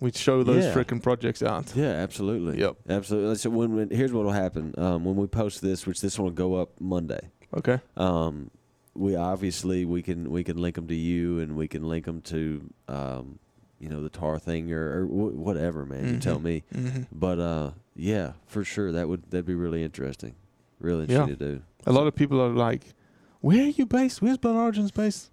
we 0.00 0.12
show 0.12 0.42
those 0.42 0.64
Yeah. 0.64 0.74
frickin' 0.74 1.02
projects 1.02 1.42
out. 1.42 1.74
Yeah, 1.76 1.90
absolutely. 1.92 2.60
Yep. 2.60 2.76
Absolutely. 2.88 3.34
So 3.36 3.50
when, 3.50 3.74
when 3.76 3.90
here's 3.90 4.12
what 4.12 4.24
will 4.24 4.32
happen 4.32 4.74
um, 4.78 5.04
when 5.04 5.16
we 5.16 5.26
post 5.26 5.62
this, 5.62 5.86
which 5.86 6.00
this 6.00 6.18
one 6.18 6.24
will 6.26 6.32
go 6.34 6.54
up 6.54 6.70
Monday. 6.80 7.30
Okay. 7.56 7.80
Um, 7.96 8.50
we 8.94 9.14
obviously 9.16 9.84
we 9.84 10.02
can 10.02 10.30
we 10.30 10.42
can 10.44 10.56
link 10.58 10.74
them 10.76 10.86
to 10.88 10.94
you 10.94 11.38
and 11.40 11.54
we 11.56 11.68
can 11.68 11.86
link 11.88 12.04
them 12.06 12.20
to 12.22 12.68
um, 12.88 13.38
you 13.78 13.88
know 13.90 14.02
the 14.02 14.08
tahr 14.08 14.38
thing 14.38 14.72
or, 14.72 15.02
or 15.02 15.06
whatever, 15.06 15.84
man. 15.84 16.06
You 16.14 16.18
tell 16.18 16.38
Mhm. 16.38 16.42
me. 16.42 16.62
hmm 16.72 17.02
But 17.12 17.38
uh, 17.38 17.70
yeah, 17.94 18.32
for 18.46 18.64
sure 18.64 18.92
that 18.92 19.08
would 19.08 19.30
that'd 19.30 19.44
be 19.46 19.54
really 19.54 19.82
interesting. 19.84 20.34
Really 20.80 21.06
Yeah. 21.08 21.22
interesting 21.22 21.36
to 21.38 21.54
do. 21.56 21.62
A 21.86 21.92
lot 21.92 22.06
of 22.06 22.14
people 22.14 22.40
are 22.40 22.48
like, 22.50 22.94
"Where 23.40 23.64
are 23.64 23.68
you 23.68 23.86
based? 23.86 24.20
Where's 24.22 24.38
Blood 24.38 24.56
Origins 24.56 24.90
based?" 24.90 25.30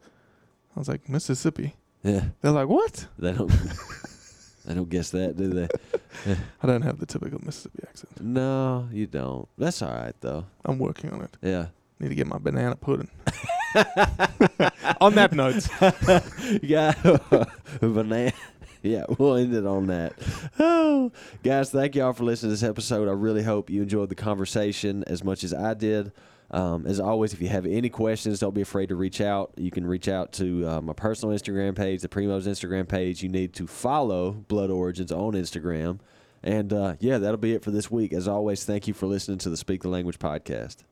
I 0.76 0.80
was 0.80 0.88
like, 0.88 1.08
"Mississippi." 1.10 1.76
Yeah, 2.04 2.26
They're 2.42 2.52
like, 2.52 2.68
"What?" 2.68 3.08
they 3.18 3.32
don't 3.34 3.50
they 4.66 4.74
don't 4.74 4.90
guess 4.90 5.12
that, 5.12 5.36
do 5.36 5.50
they? 5.50 5.68
I 6.62 6.68
don't 6.68 6.82
have 6.82 7.00
the 7.00 7.06
typical 7.06 7.40
Mississippi 7.44 7.84
accent. 7.88 8.22
No, 8.22 8.88
you 8.92 9.08
don't. 9.08 9.48
That's 9.58 9.82
all 9.82 9.94
right 9.94 10.16
though. 10.22 10.46
I'm 10.66 10.80
working 10.80 11.12
on 11.12 11.22
it. 11.22 11.38
Yeah. 11.42 11.68
Need 12.00 12.10
to 12.10 12.16
get 12.16 12.28
my 12.28 12.38
banana 12.38 12.76
pudding. 12.76 13.10
on 15.00 15.16
that 15.16 15.32
note, 15.32 15.68
yeah, 16.64 16.94
banana. 17.80 18.34
Yeah, 18.82 19.06
we'll 19.18 19.36
end 19.36 19.54
it 19.56 19.66
on 19.66 19.88
that. 19.88 20.14
Oh, 20.60 21.12
guys, 21.44 21.72
thank 21.72 21.96
y'all 21.96 22.12
for 22.12 22.26
listening 22.26 22.50
to 22.50 22.54
this 22.56 22.70
episode. 22.70 23.08
I 23.08 23.14
really 23.14 23.44
hope 23.44 23.70
you 23.70 23.82
enjoyed 23.82 24.10
the 24.10 24.16
conversation 24.16 25.06
as 25.08 25.24
much 25.24 25.46
as 25.46 25.54
I 25.54 25.74
did. 25.74 26.12
Um, 26.54 26.86
as 26.86 27.00
always, 27.00 27.34
if 27.34 27.42
you 27.42 27.48
have 27.48 27.66
any 27.66 27.90
questions, 27.90 28.40
don't 28.40 28.54
be 28.54 28.62
afraid 28.62 28.90
to 28.90 28.96
reach 28.96 29.22
out. 29.22 29.54
You 29.58 29.72
can 29.72 29.88
reach 29.88 30.08
out 30.08 30.32
to 30.34 30.68
uh, 30.68 30.82
my 30.82 30.94
personal 30.94 31.36
Instagram 31.36 31.76
page, 31.76 32.02
the 32.02 32.08
Primos 32.08 32.46
Instagram 32.46 32.88
page. 32.88 33.24
You 33.24 33.30
need 33.30 33.54
to 33.56 33.66
follow 33.66 34.32
Blood 34.32 34.70
Origins 34.70 35.12
on 35.12 35.34
Instagram. 35.34 36.00
And 36.44 36.72
uh, 36.72 36.96
yeah, 37.00 37.18
that'll 37.18 37.38
be 37.38 37.54
it 37.54 37.64
for 37.64 37.72
this 37.72 37.90
week. 37.90 38.14
As 38.14 38.28
always, 38.28 38.66
thank 38.66 38.88
you 38.88 38.94
for 38.94 39.08
listening 39.08 39.40
to 39.40 39.50
the 39.50 39.58
Speak 39.58 39.82
the 39.82 39.90
Language 39.90 40.20
podcast. 40.20 40.84